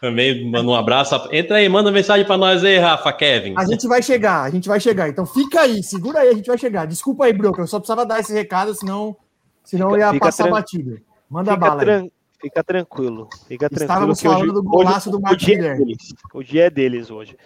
também 0.00 0.48
manda 0.48 0.70
um 0.70 0.74
abraço. 0.76 1.16
Entra 1.32 1.56
aí, 1.56 1.68
manda 1.68 1.90
mensagem 1.90 2.24
para 2.24 2.38
nós 2.38 2.62
aí, 2.62 2.78
Rafa, 2.78 3.12
Kevin. 3.12 3.54
A 3.58 3.64
gente 3.64 3.88
vai 3.88 4.00
chegar, 4.04 4.42
a 4.42 4.50
gente 4.50 4.68
vai 4.68 4.78
chegar. 4.78 5.08
Então 5.08 5.26
fica 5.26 5.62
aí, 5.62 5.82
segura 5.82 6.20
aí, 6.20 6.28
a 6.28 6.34
gente 6.34 6.46
vai 6.46 6.58
chegar. 6.58 6.86
Desculpa 6.86 7.24
aí, 7.24 7.32
Broca, 7.32 7.62
eu 7.62 7.66
só 7.66 7.80
precisava 7.80 8.06
dar 8.06 8.20
esse 8.20 8.32
recado, 8.32 8.72
senão, 8.72 9.16
senão 9.64 9.90
fica, 9.90 10.00
eu 10.00 10.12
ia 10.14 10.20
passar 10.20 10.44
tran... 10.44 10.52
batido. 10.52 11.00
Manda 11.28 11.54
fica 11.54 11.66
bala 11.66 11.80
tran... 11.80 12.06
Fica 12.40 12.62
tranquilo, 12.62 13.28
fica 13.48 13.68
tranquilo. 13.68 13.82
Estávamos 13.82 14.20
falando 14.20 14.42
hoje, 14.42 14.52
do 14.52 14.62
golaço 14.62 15.08
hoje, 15.08 15.18
do 15.18 15.20
Marcos 15.20 15.42
o 15.42 15.46
dia, 15.46 15.66
é 15.66 15.74
deles, 15.74 16.14
o 16.34 16.42
dia 16.44 16.64
é 16.66 16.70
deles 16.70 17.10
hoje. 17.10 17.36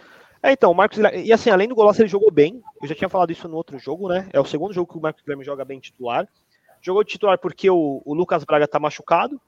É, 0.42 0.52
então, 0.52 0.70
o 0.70 0.74
Marcos 0.74 0.98
E 1.14 1.32
assim, 1.32 1.50
além 1.50 1.68
do 1.68 1.74
golaço, 1.74 2.00
ele 2.00 2.08
jogou 2.08 2.30
bem. 2.30 2.62
Eu 2.80 2.88
já 2.88 2.94
tinha 2.94 3.08
falado 3.08 3.30
isso 3.30 3.48
no 3.48 3.56
outro 3.56 3.78
jogo, 3.78 4.08
né? 4.08 4.28
É 4.32 4.40
o 4.40 4.44
segundo 4.44 4.72
jogo 4.72 4.90
que 4.90 4.98
o 4.98 5.00
Marcos 5.00 5.22
Guilherme 5.22 5.44
joga 5.44 5.64
bem 5.64 5.80
titular. 5.80 6.28
Jogou 6.80 7.02
de 7.02 7.10
titular 7.10 7.38
porque 7.38 7.68
o, 7.68 8.02
o 8.04 8.14
Lucas 8.14 8.44
Braga 8.44 8.68
tá 8.68 8.78
machucado. 8.78 9.40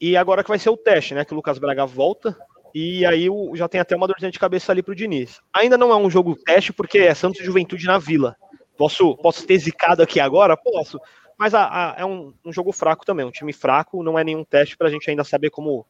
E 0.00 0.16
agora 0.16 0.42
que 0.42 0.48
vai 0.48 0.58
ser 0.58 0.70
o 0.70 0.76
teste, 0.76 1.14
né? 1.14 1.24
Que 1.24 1.32
o 1.32 1.36
Lucas 1.36 1.58
Braga 1.58 1.86
volta. 1.86 2.36
E 2.74 3.06
aí 3.06 3.30
o, 3.30 3.54
já 3.54 3.68
tem 3.68 3.80
até 3.80 3.94
uma 3.94 4.08
dorzinha 4.08 4.32
de 4.32 4.38
cabeça 4.38 4.72
ali 4.72 4.82
pro 4.82 4.96
Diniz. 4.96 5.40
Ainda 5.52 5.78
não 5.78 5.92
é 5.92 5.96
um 5.96 6.10
jogo 6.10 6.34
teste, 6.34 6.72
porque 6.72 6.98
é 6.98 7.14
Santos 7.14 7.40
e 7.40 7.44
Juventude 7.44 7.86
na 7.86 7.98
Vila. 7.98 8.36
Posso, 8.76 9.16
posso 9.18 9.46
ter 9.46 9.58
zicado 9.58 10.02
aqui 10.02 10.18
agora? 10.18 10.56
Posso. 10.56 11.00
Mas 11.38 11.54
a, 11.54 11.92
a, 11.92 11.94
é 11.98 12.04
um, 12.04 12.34
um, 12.44 12.52
jogo 12.52 12.72
fraco 12.72 13.04
também, 13.04 13.24
um 13.24 13.30
time 13.30 13.52
fraco, 13.52 14.02
não 14.02 14.18
é 14.18 14.24
nenhum 14.24 14.44
teste 14.44 14.76
pra 14.76 14.88
gente 14.88 15.08
ainda 15.08 15.24
saber 15.24 15.50
como, 15.50 15.86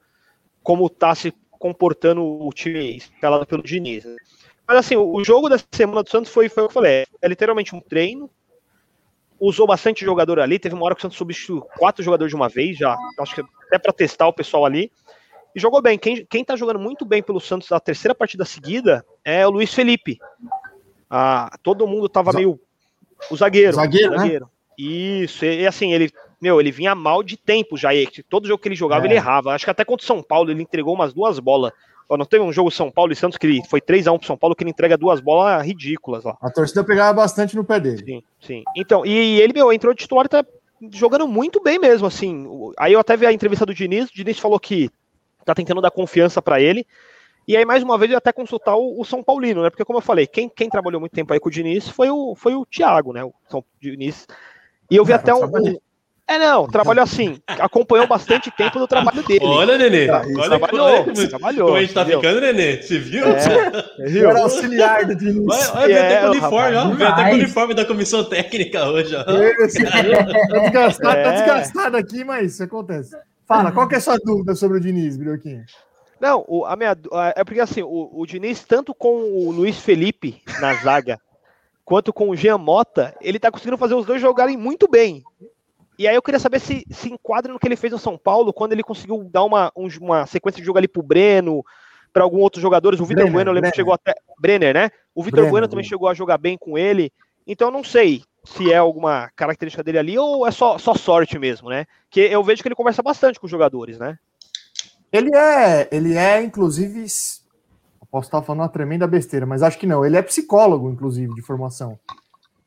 como 0.63 0.89
tá 0.89 1.15
se 1.15 1.33
comportando 1.65 2.23
o 2.23 2.51
time 2.53 2.99
escalado 2.99 3.47
pelo 3.47 3.63
Diniz. 3.63 4.05
Né? 4.05 4.15
Mas 4.69 4.77
assim, 4.77 4.97
o 4.97 5.25
jogo 5.25 5.49
dessa 5.49 5.65
semana 5.73 6.03
do 6.03 6.11
Santos 6.11 6.31
foi, 6.31 6.47
foi 6.51 6.63
o 6.63 6.67
que 6.67 6.73
eu 6.73 6.75
falei, 6.75 7.07
é 7.23 7.27
literalmente 7.27 7.75
um 7.75 7.81
treino, 7.81 8.29
usou 9.41 9.67
bastante 9.67 10.05
jogador 10.05 10.41
ali, 10.41 10.59
teve 10.59 10.75
uma 10.75 10.85
hora 10.85 10.95
que 10.95 10.99
o 10.99 11.03
Santos 11.03 11.17
substituiu 11.17 11.63
quatro 11.79 12.05
jogadores 12.05 12.31
de 12.31 12.37
uma 12.37 12.51
vez, 12.51 12.77
já, 12.77 12.95
acho 13.19 13.35
que 13.35 13.41
até 13.67 13.79
para 13.79 13.95
testar 13.95 14.29
o 14.29 14.33
pessoal 14.33 14.67
ali, 14.67 14.93
e 15.57 15.61
jogou 15.61 15.81
bem. 15.81 15.99
Quem, 15.99 16.27
quem 16.27 16.45
tá 16.45 16.55
jogando 16.55 16.81
muito 16.81 17.07
bem 17.07 17.23
pelo 17.23 17.41
Santos 17.41 17.71
na 17.71 17.81
terceira 17.81 18.15
partida 18.15 18.45
seguida 18.45 19.03
é 19.25 19.47
o 19.47 19.51
Luiz 19.51 19.73
Felipe. 19.73 20.19
Ah, 21.09 21.57
todo 21.63 21.87
mundo 21.87 22.11
tava 22.11 22.31
meio. 22.35 22.61
O 23.31 23.37
zagueiro. 23.37 23.73
Zagueiro, 23.73 24.13
o 24.13 24.19
zagueiro. 24.19 24.45
Né? 24.45 24.51
Isso, 24.77 25.47
e, 25.47 25.63
e 25.63 25.67
assim, 25.67 25.95
ele 25.95 26.11
meu, 26.45 26.61
ele 26.61 26.71
vinha 26.71 26.95
mal 26.95 27.23
de 27.23 27.37
tempo 27.37 27.77
já. 27.77 27.95
E 27.95 28.07
todo 28.29 28.47
jogo 28.47 28.63
que 28.63 28.69
ele 28.69 28.75
jogava, 28.75 29.05
é. 29.05 29.09
ele 29.09 29.15
errava. 29.15 29.55
Acho 29.55 29.65
que 29.65 29.71
até 29.71 29.85
contra 29.85 30.05
o 30.05 30.07
São 30.07 30.23
Paulo 30.23 30.51
ele 30.51 30.63
entregou 30.63 30.95
umas 30.95 31.15
duas 31.15 31.39
bolas. 31.39 31.73
Ó, 32.07 32.19
não 32.19 32.27
teve 32.27 32.45
um 32.45 32.53
jogo 32.53 32.71
São 32.71 32.91
Paulo 32.91 33.13
e 33.13 33.17
Santos 33.17 33.39
que 33.39 33.47
ele, 33.47 33.63
foi 33.67 33.81
3x1 33.81 34.19
pro 34.19 34.27
São 34.27 34.37
Paulo 34.37 34.55
que 34.55 34.63
ele 34.63 34.71
entrega 34.71 34.97
duas 34.99 35.21
bolas 35.21 35.65
ridículas 35.65 36.23
lá. 36.23 36.37
A 36.43 36.51
torcida 36.51 36.85
pegava 36.85 37.15
bastante 37.15 37.57
no 37.57 37.65
pé 37.65 37.81
dele. 37.81 38.05
Sim, 38.05 38.23
sim. 38.41 38.63
Então, 38.77 39.07
e 39.07 39.41
ele, 39.41 39.55
meu, 39.55 39.73
entrou 39.73 39.95
de 39.95 40.01
titular 40.01 40.27
e 40.27 40.29
tá 40.29 40.45
jogando 40.93 41.27
muito 41.27 41.63
bem 41.63 41.79
mesmo, 41.79 42.07
assim. 42.07 42.47
Aí 42.79 42.93
eu 42.93 43.01
até 43.01 43.17
vi 43.17 43.25
a 43.25 43.33
entrevista 43.33 43.65
do 43.65 43.73
Diniz, 43.73 44.11
o 44.11 44.15
Diniz 44.15 44.39
falou 44.39 44.61
que 44.61 44.91
tá 45.47 45.55
tentando 45.55 45.81
dar 45.81 45.91
confiança 45.91 46.43
para 46.43 46.61
ele. 46.61 46.87
E 47.47 47.57
aí, 47.57 47.65
mais 47.65 47.83
uma 47.83 47.99
vez, 47.99 48.13
até 48.13 48.33
consultar 48.33 48.75
o, 48.75 49.01
o, 49.01 49.05
São 49.05 49.23
Paulino, 49.23 49.63
né? 49.63 49.71
Porque, 49.71 49.85
como 49.85 49.99
eu 49.99 50.03
falei, 50.03 50.27
quem, 50.27 50.49
quem 50.49 50.69
trabalhou 50.69 50.99
muito 50.99 51.13
tempo 51.13 51.33
aí 51.33 51.41
com 51.41 51.49
o 51.49 51.53
Diniz 51.53 51.89
foi 51.89 52.11
o, 52.11 52.35
foi 52.35 52.55
o 52.55 52.65
Thiago, 52.65 53.13
né? 53.13 53.23
O 53.23 53.35
São 53.49 53.63
Diniz. 53.81 54.27
E 54.91 54.97
eu 54.97 55.05
vi 55.05 55.13
é, 55.13 55.17
até 55.17 55.35
um, 55.35 55.41
é, 56.27 56.39
não, 56.39 56.67
trabalhou 56.67 57.05
assim, 57.05 57.39
acompanhou 57.47 58.07
bastante 58.07 58.51
tempo 58.51 58.79
do 58.79 58.89
trabalho 58.89 59.23
dele. 59.25 59.45
Olha, 59.45 59.77
Nenê, 59.77 60.09
olha 60.11 60.59
trabalhou, 60.59 61.05
como, 61.05 61.29
trabalhou, 61.29 61.67
como 61.67 61.77
a 61.77 61.81
gente 61.83 61.93
tá 61.93 62.01
entendeu? 62.01 62.21
ficando, 62.21 62.41
Nenê, 62.41 62.83
você 62.83 62.99
viu? 62.99 63.27
É, 63.27 64.07
viu? 64.09 64.31
Era 64.31 64.41
auxiliar 64.41 65.05
do 65.05 65.15
Diniz. 65.15 65.71
Olha, 65.75 65.93
é, 65.93 66.07
até 66.07 66.21
com 66.21 66.27
o 66.27 66.31
uniforme, 66.31 66.77
ó, 66.77 66.89
veio 66.89 67.09
até 67.09 67.25
com 67.25 67.31
o 67.31 67.35
uniforme 67.35 67.75
da 67.75 67.85
comissão 67.85 68.25
técnica 68.25 68.85
hoje, 68.87 69.15
ó. 69.15 69.23
tá, 69.23 69.33
desgastado, 70.61 71.19
é. 71.19 71.23
tá 71.23 71.31
desgastado 71.33 71.97
aqui, 71.99 72.25
mas 72.25 72.55
isso 72.55 72.65
acontece. 72.65 73.15
Fala, 73.47 73.71
qual 73.71 73.87
que 73.87 73.95
é 73.95 73.99
a 73.99 74.01
sua 74.01 74.17
dúvida 74.17 74.55
sobre 74.55 74.79
o 74.79 74.81
Diniz, 74.81 75.19
Brioquinho? 75.19 75.63
Não, 76.19 76.43
o, 76.49 76.65
a 76.65 76.75
minha, 76.75 76.97
é 77.37 77.45
porque 77.45 77.61
assim, 77.61 77.83
o, 77.83 78.11
o 78.15 78.25
Diniz, 78.25 78.65
tanto 78.65 78.95
com 78.95 79.15
o 79.15 79.51
Luiz 79.51 79.79
Felipe 79.79 80.41
na 80.59 80.73
zaga, 80.73 81.21
quanto 81.85 82.15
com 82.15 82.31
o 82.31 82.37
Jean 82.37 82.57
Mota, 82.57 83.15
ele 83.21 83.39
tá 83.39 83.51
conseguindo 83.51 83.77
fazer 83.77 83.93
os 83.93 84.07
dois 84.07 84.23
jogarem 84.23 84.57
muito 84.57 84.89
bem. 84.89 85.23
E 85.99 86.09
aí 86.09 86.15
eu 86.15 86.23
queria 86.23 86.41
saber 86.41 86.61
se 86.61 86.85
se 86.91 87.13
enquadra 87.13 87.53
no 87.53 87.59
que 87.59 87.69
ele 87.69 87.77
fez 87.77 87.93
no 87.93 87.99
São 87.99 88.19
Paulo, 88.19 88.53
quando 88.53 88.73
ele 88.73 88.83
conseguiu 88.83 89.25
dar 89.25 89.45
uma, 89.45 89.73
uma 90.01 90.27
sequência 90.27 90.61
de 90.61 90.67
jogo 90.67 90.79
ali 90.79 90.89
pro 90.89 91.03
Breno, 91.03 91.65
para 92.13 92.23
alguns 92.23 92.43
outros 92.43 92.63
jogadores. 92.63 93.01
O 93.01 93.05
Vitor 93.05 93.31
Bueno, 93.31 93.51
eu 93.51 93.55
lembro 93.55 93.71
que 93.71 93.77
chegou 93.77 93.93
até. 93.93 94.15
Brenner, 94.39 94.75
né? 94.75 94.91
O 95.15 95.23
Vitor 95.23 95.49
Bueno 95.49 95.69
também 95.69 95.85
chegou 95.85 96.09
a 96.09 96.15
jogar 96.15 96.39
bem 96.39 96.57
com 96.57 96.79
ele. 96.79 97.13
Então 97.47 97.69
eu 97.69 97.73
não 97.73 97.85
sei 97.85 98.23
se 98.45 98.73
é 98.73 98.77
alguma 98.77 99.31
característica 99.35 99.83
dele 99.83 99.99
ali 99.99 100.19
ou 100.19 100.47
é 100.47 100.51
só, 100.51 100.79
só 100.79 100.95
sorte 100.95 101.39
mesmo, 101.39 101.69
né? 101.69 101.87
Que 102.11 102.21
eu 102.21 102.43
vejo 102.43 102.63
que 102.63 102.69
ele 102.69 102.75
conversa 102.75 103.03
bastante 103.03 103.41
com 103.41 103.47
os 103.47 103.51
jogadores, 103.51 103.99
né? 103.99 104.19
Ele 105.13 105.35
é, 105.35 105.89
ele 105.91 106.17
é, 106.17 106.43
inclusive. 106.43 107.05
Posso 108.11 108.29
estar 108.29 108.43
falando 108.43 108.61
uma 108.61 108.69
tremenda 108.69 109.07
besteira, 109.07 109.45
mas 109.45 109.63
acho 109.63 109.79
que 109.79 109.87
não. 109.87 110.05
Ele 110.05 110.17
é 110.17 110.23
psicólogo, 110.23 110.91
inclusive, 110.91 111.35
de 111.35 111.43
formação. 111.43 111.99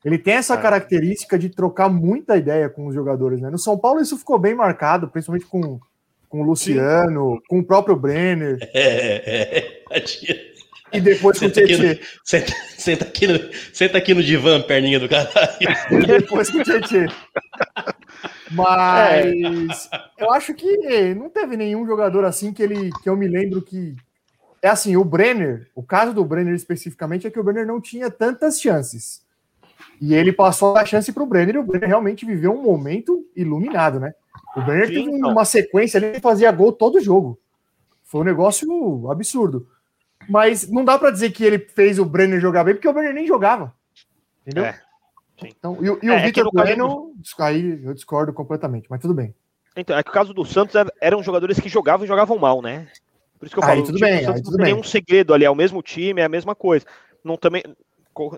Ele 0.04 0.18
tem 0.18 0.34
essa 0.34 0.54
é. 0.54 0.56
característica 0.60 1.38
de 1.38 1.48
trocar 1.48 1.88
muita 1.88 2.36
ideia 2.36 2.68
com 2.68 2.86
os 2.86 2.94
jogadores, 2.94 3.40
né? 3.40 3.50
No 3.50 3.58
São 3.58 3.76
Paulo 3.76 4.00
isso 4.00 4.16
ficou 4.16 4.38
bem 4.38 4.54
marcado, 4.54 5.08
principalmente 5.08 5.46
com, 5.46 5.80
com 6.28 6.40
o 6.40 6.44
Luciano, 6.44 7.34
Sim. 7.34 7.42
com 7.48 7.58
o 7.58 7.64
próprio 7.64 7.96
Brenner. 7.96 8.58
É, 8.72 9.62
é, 9.90 9.98
é. 9.98 10.48
E 10.92 11.00
depois 11.00 11.36
senta 11.36 11.60
com 11.60 11.66
o 11.66 11.68
Tietchan. 11.68 12.02
Senta, 12.24 12.52
senta, 12.76 13.04
aqui 13.04 13.26
no, 13.26 13.38
senta 13.72 13.98
aqui 13.98 14.14
no 14.14 14.22
divã, 14.22 14.60
perninha 14.62 14.98
do 14.98 15.08
caralho. 15.08 15.58
E 15.90 16.06
depois 16.06 16.50
com 16.50 16.58
o 16.58 16.64
Tietchan. 16.64 17.06
Mas 18.50 19.88
é. 19.92 20.24
eu 20.24 20.32
acho 20.32 20.54
que 20.54 21.14
não 21.14 21.28
teve 21.28 21.56
nenhum 21.56 21.86
jogador 21.86 22.24
assim 22.24 22.52
que 22.52 22.62
ele 22.62 22.90
que 23.02 23.08
eu 23.08 23.16
me 23.16 23.28
lembro 23.28 23.60
que 23.60 23.94
é 24.62 24.68
assim, 24.68 24.96
o 24.96 25.04
Brenner, 25.04 25.68
o 25.74 25.82
caso 25.82 26.12
do 26.12 26.24
Brenner 26.24 26.54
especificamente 26.54 27.26
é 27.26 27.30
que 27.30 27.38
o 27.38 27.44
Brenner 27.44 27.66
não 27.66 27.80
tinha 27.80 28.10
tantas 28.10 28.60
chances. 28.60 29.22
E 30.00 30.14
ele 30.14 30.32
passou 30.32 30.76
a 30.76 30.84
chance 30.84 31.12
para 31.12 31.22
o 31.22 31.26
Brenner 31.26 31.56
e 31.56 31.58
o 31.58 31.62
Brenner 31.62 31.88
realmente 31.88 32.24
viveu 32.24 32.52
um 32.52 32.62
momento 32.62 33.26
iluminado, 33.34 33.98
né? 33.98 34.14
O 34.56 34.62
Brenner 34.62 34.86
Sim, 34.86 34.94
teve 34.94 35.10
uma 35.24 35.44
sequência 35.44 35.98
ali 35.98 36.12
que 36.12 36.20
fazia 36.20 36.52
gol 36.52 36.72
todo 36.72 37.00
jogo. 37.00 37.38
Foi 38.04 38.20
um 38.20 38.24
negócio 38.24 39.10
absurdo. 39.10 39.68
Mas 40.28 40.70
não 40.70 40.84
dá 40.84 40.98
para 40.98 41.10
dizer 41.10 41.30
que 41.30 41.44
ele 41.44 41.58
fez 41.58 41.98
o 41.98 42.04
Brenner 42.04 42.40
jogar 42.40 42.64
bem, 42.64 42.74
porque 42.74 42.88
o 42.88 42.92
Brenner 42.92 43.14
nem 43.14 43.26
jogava. 43.26 43.74
Entendeu? 44.42 44.64
É. 44.64 44.80
Então, 45.42 45.78
e, 45.80 45.86
e 45.86 46.10
o 46.10 46.12
é, 46.12 46.16
é 46.16 46.26
Vitor 46.26 46.50
Bueno, 46.52 47.12
do... 47.14 47.42
aí 47.42 47.80
eu 47.84 47.94
discordo 47.94 48.32
completamente, 48.32 48.86
mas 48.90 49.00
tudo 49.00 49.14
bem. 49.14 49.34
Então, 49.76 49.96
é 49.96 50.02
que 50.02 50.10
o 50.10 50.12
caso 50.12 50.34
do 50.34 50.44
Santos 50.44 50.74
eram 51.00 51.22
jogadores 51.22 51.60
que 51.60 51.68
jogavam 51.68 52.04
e 52.04 52.08
jogavam 52.08 52.36
mal, 52.38 52.60
né? 52.60 52.88
Por 53.38 53.46
isso 53.46 53.54
que 53.54 53.60
eu 53.60 53.62
falo, 53.62 53.80
aí, 53.80 53.86
tudo 53.86 54.00
bem, 54.00 54.26
aí, 54.26 54.42
tudo 54.42 54.56
não 54.56 54.64
tem 54.64 54.74
nenhum 54.74 54.82
segredo 54.82 55.32
ali, 55.32 55.44
é 55.44 55.50
o 55.50 55.54
mesmo 55.54 55.80
time, 55.80 56.20
é 56.20 56.24
a 56.24 56.28
mesma 56.28 56.54
coisa. 56.54 56.84
Não 57.22 57.36
também 57.36 57.62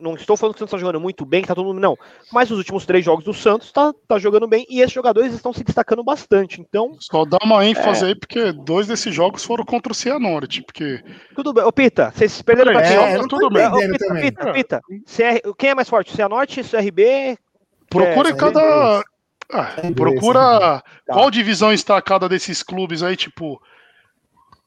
não 0.01 0.15
estou 0.15 0.37
falando 0.37 0.55
que 0.55 0.59
o 0.59 0.61
Santos 0.61 0.75
está 0.75 0.79
jogando 0.79 1.01
muito 1.01 1.25
bem, 1.25 1.43
que 1.43 1.49
tá 1.49 1.55
todo 1.55 1.67
mundo. 1.67 1.81
Não. 1.81 1.97
Mas 2.33 2.51
os 2.51 2.59
últimos 2.59 2.85
três 2.87 3.05
jogos 3.05 3.25
do 3.25 3.35
Santos 3.35 3.73
tá, 3.73 3.93
tá 4.07 4.19
jogando 4.19 4.47
bem 4.47 4.67
e 4.69 4.81
esses 4.81 4.93
jogadores 4.93 5.33
estão 5.35 5.53
se 5.53 5.65
destacando 5.65 6.05
bastante. 6.05 6.61
Então. 6.61 6.93
Só 7.01 7.25
dá 7.25 7.39
uma 7.43 7.65
ênfase 7.65 8.05
é... 8.05 8.09
aí, 8.09 8.15
porque 8.15 8.53
dois 8.53 8.87
desses 8.87 9.15
jogos 9.15 9.45
foram 9.45 9.65
contra 9.65 9.93
o 9.93 9.95
Cianorte. 9.95 10.63
Porque... 10.63 11.03
Tudo 11.35 11.53
bem. 11.53 11.65
Ô, 11.65 11.73
Pita, 11.73 12.13
vocês 12.15 12.43
perderam 12.43 12.73
pra 12.73 12.83
quem? 12.83 12.97
É, 12.97 13.19
tudo 13.27 13.51
bem. 13.51 13.67
Ô, 13.67 13.79
Pita, 13.79 14.15
Pita, 14.15 14.53
Pita, 14.53 14.81
CR... 15.07 15.55
quem 15.57 15.71
é 15.71 15.75
mais 15.75 15.89
forte? 15.89 16.15
Cianorte, 16.15 16.63
CRB? 16.63 17.39
Procure 17.89 18.31
é, 18.31 18.35
cada. 18.35 19.03
Ah, 19.53 19.75
procura 19.97 20.83
qual 21.07 21.29
divisão 21.31 21.73
está 21.73 22.01
cada 22.01 22.29
desses 22.29 22.63
clubes 22.63 23.03
aí, 23.03 23.17
tipo. 23.17 23.61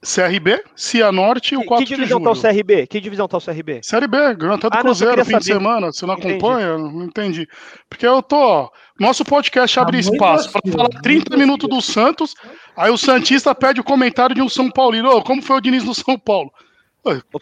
CRB, 0.04 0.62
Cianorte 0.76 1.56
e 1.56 1.58
o 1.58 1.66
4 1.66 1.86
que 1.86 1.96
divisão 1.96 2.20
de 2.20 2.24
julho. 2.26 2.42
tá 2.42 2.48
o 2.48 2.52
CRB? 2.54 2.88
Que 2.88 3.00
divisão 3.00 3.28
tá 3.28 3.38
o 3.38 3.42
CRB? 3.42 3.80
Série 3.82 4.08
B, 4.08 4.36
ganhou 4.36 4.56
até 4.56 4.70
do 4.70 4.76
ah, 4.76 4.82
Cruzeiro 4.82 5.16
no 5.16 5.26
fim 5.26 5.32
saber. 5.32 5.44
de 5.44 5.54
semana. 5.54 5.92
Você 5.92 6.06
não 6.06 6.14
entendi. 6.16 6.34
acompanha? 6.36 6.78
Não 6.78 7.04
entendi. 7.06 7.48
Porque 7.90 8.06
eu 8.06 8.22
tô. 8.22 8.70
Nosso 9.00 9.24
podcast 9.24 9.80
abre 9.80 10.04
tá 10.04 10.12
espaço 10.12 10.52
para 10.52 10.72
falar 10.72 10.90
30 11.02 11.36
minutos 11.38 11.68
do 11.68 11.82
Santos, 11.82 12.36
aí 12.76 12.92
o 12.92 12.98
Santista 12.98 13.56
pede 13.56 13.80
o 13.80 13.84
comentário 13.84 14.36
de 14.36 14.42
um 14.42 14.50
São 14.50 14.70
Paulino. 14.70 15.10
Oh, 15.10 15.24
como 15.24 15.42
foi 15.42 15.58
o 15.58 15.62
Diniz 15.62 15.84
no 15.84 15.96
São 15.96 16.20
Paulo? 16.20 16.52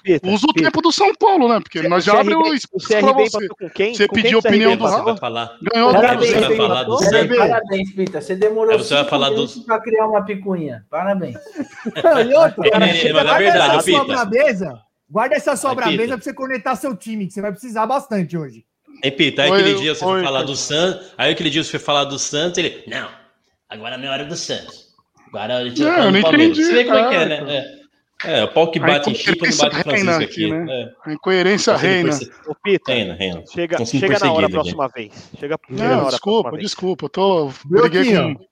Peter, 0.04 0.34
Usa 0.34 0.45
o 0.45 0.54
Peter. 0.54 0.71
tempo 0.71 0.82
do 0.82 0.91
São 0.91 1.13
Paulo, 1.13 1.47
né? 1.47 1.60
Porque 1.60 1.88
nós 1.88 2.04
já 2.04 2.19
abrimos 2.19 2.50
o 2.50 2.54
espaço 2.54 2.88
pra 2.88 3.12
você. 3.12 3.47
Com 3.47 3.69
quem? 3.69 3.93
Você 3.93 4.08
pediu 4.08 4.38
a 4.38 4.39
opinião 4.39 4.76
do 4.76 4.86
Rafa. 4.86 5.58
Ganhou 5.62 5.93
Parabéns, 5.93 6.32
você 6.32 6.39
vai 6.39 6.58
falar 6.58 6.84
do. 6.84 6.97
Parabéns, 7.38 7.91
Pita. 7.93 8.21
Você 8.21 8.36
demorou 8.36 8.78
você 8.78 8.93
vai 8.95 9.06
falar 9.06 9.30
do... 9.30 9.47
para 9.65 9.80
criar 9.80 10.08
uma 10.08 10.26
picuinha. 10.26 10.86
Parabéns. 10.89 11.38
e 11.86 12.34
outra, 12.34 12.71
cara, 12.71 12.80
mas 12.80 13.06
é 13.06 13.13
verdade, 13.13 13.84
Pita. 13.84 14.84
Guarda 15.10 15.36
essa 15.36 15.56
sobra-mesa 15.56 16.15
para 16.15 16.24
você 16.24 16.34
conectar 16.34 16.76
seu 16.76 16.95
time, 16.95 17.28
que 17.28 17.34
você 17.34 17.41
vai 17.41 17.52
precisar 17.52 17.86
bastante 17.86 18.38
hoje. 18.38 18.65
Ei, 19.04 19.12
Pita, 19.12 19.43
aí 19.43 19.52
aquele 19.52 19.76
dia 19.76 19.93
você 19.93 20.04
foi 20.04 20.24
falar 20.24 20.43
do 20.43 20.56
Santos, 20.56 21.13
aí 21.17 21.32
aquele 21.32 21.50
dia 21.50 21.63
você 21.63 21.71
foi 21.71 21.80
falar 21.80 22.06
do 22.06 22.17
Santos, 22.17 22.58
ele, 22.58 22.84
não, 22.88 23.10
agora 23.69 23.93
é 23.93 23.95
a 23.95 23.97
minha 23.97 24.12
hora 24.12 24.26
do 24.26 24.36
Santos. 24.36 24.91
Agora 25.28 25.58
a 25.58 25.63
gente 25.65 25.84
vai 25.84 25.95
falar 25.95 26.12
do 26.12 26.21
Palmeiras. 26.21 26.58
Você 26.58 26.74
vê 26.74 26.86
como 26.86 26.97
é 26.97 27.10
que 27.10 27.15
é, 27.15 27.26
né? 27.26 27.81
É. 28.26 28.44
O 28.44 28.48
pau 28.54 28.70
que 28.70 28.80
bate 28.80 29.10
em 29.10 29.16
Chico 29.16 29.46
não 29.46 29.58
bate 29.58 29.78
em 29.78 29.84
Francisco 29.84 30.24
aqui. 30.24 30.52
Né? 30.52 30.66
É. 30.70 31.10
A 31.10 31.14
incoerência 31.14 31.76
reina. 31.76 32.18
Ô, 32.48 32.56
Pita, 32.56 32.92
reina, 32.92 33.14
reina. 33.14 33.44
Chega, 33.48 33.86
chega 33.86 34.20
na 34.20 34.32
hora 34.32 34.48
a 34.48 34.50
próxima 34.50 34.88
vez. 34.90 35.30
Chega, 35.40 35.58
não, 35.70 36.00
hora 36.00 36.10
desculpa, 36.10 36.58
desculpa. 36.58 37.06
Eu 37.06 37.10
tô. 37.10 37.52
Briguei 37.66 38.16
com. 38.16 38.46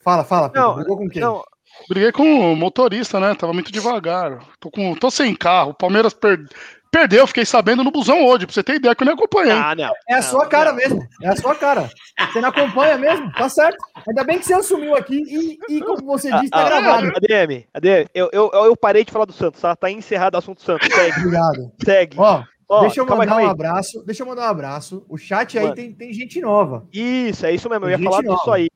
Fala, 0.00 0.24
fala, 0.24 0.48
Pita. 0.48 0.60
Não, 0.60 0.74
Brigou 0.74 0.96
com 0.96 1.08
quem? 1.08 1.22
Não. 1.22 1.42
Briguei 1.88 2.10
com 2.12 2.52
o 2.52 2.56
motorista, 2.56 3.20
né? 3.20 3.34
Tava 3.34 3.52
muito 3.52 3.70
devagar. 3.70 4.40
Tô, 4.58 4.70
com, 4.70 4.94
tô 4.94 5.10
sem 5.10 5.34
carro. 5.34 5.70
O 5.70 5.74
Palmeiras 5.74 6.12
perdeu. 6.12 6.48
Perdeu, 6.90 7.26
fiquei 7.26 7.44
sabendo 7.44 7.84
no 7.84 7.90
busão 7.90 8.24
hoje, 8.24 8.46
pra 8.46 8.54
você 8.54 8.62
ter 8.62 8.76
ideia 8.76 8.94
que 8.94 9.02
eu 9.02 9.06
nem 9.06 9.14
acompanhei. 9.14 9.52
Ah, 9.52 9.74
não. 9.74 9.92
É 10.08 10.14
a 10.14 10.22
sua 10.22 10.46
cara 10.46 10.72
mesmo. 10.72 11.06
É 11.22 11.28
a 11.28 11.36
sua 11.36 11.54
cara. 11.54 11.90
Você 12.18 12.40
não 12.40 12.48
acompanha 12.48 12.96
mesmo, 12.96 13.30
tá 13.32 13.48
certo. 13.48 13.78
Ainda 14.06 14.24
bem 14.24 14.38
que 14.38 14.46
você 14.46 14.54
assumiu 14.54 14.94
aqui 14.94 15.16
e, 15.16 15.76
e 15.76 15.80
como 15.80 16.04
você 16.04 16.30
disse, 16.32 16.50
tá 16.50 16.66
ah, 16.66 16.68
gravado. 16.68 17.06
ADM, 17.08 17.64
ADM, 17.74 18.08
eu, 18.14 18.30
eu, 18.32 18.50
eu 18.52 18.76
parei 18.76 19.04
de 19.04 19.12
falar 19.12 19.26
do 19.26 19.32
Santos, 19.32 19.60
tá? 19.60 19.76
Tá 19.76 19.90
encerrado 19.90 20.34
o 20.34 20.38
assunto 20.38 20.62
Santos. 20.62 20.88
Segue. 20.88 21.18
Obrigado. 21.20 21.72
Segue. 21.84 22.16
Ó, 22.18 22.42
Ó, 22.68 22.80
deixa 22.82 23.00
eu 23.00 23.06
mandar 23.06 23.36
um 23.36 23.48
abraço. 23.48 24.04
Deixa 24.04 24.22
eu 24.22 24.26
mandar 24.26 24.42
um 24.42 24.50
abraço. 24.50 25.04
O 25.08 25.16
chat 25.16 25.58
aí 25.58 25.74
tem, 25.74 25.92
tem 25.92 26.12
gente 26.12 26.40
nova. 26.40 26.86
Isso, 26.92 27.46
é 27.46 27.52
isso 27.52 27.68
mesmo. 27.68 27.86
Eu 27.86 27.90
ia 27.90 27.98
falar 27.98 28.22
nova. 28.22 28.36
disso 28.36 28.50
aí. 28.50 28.68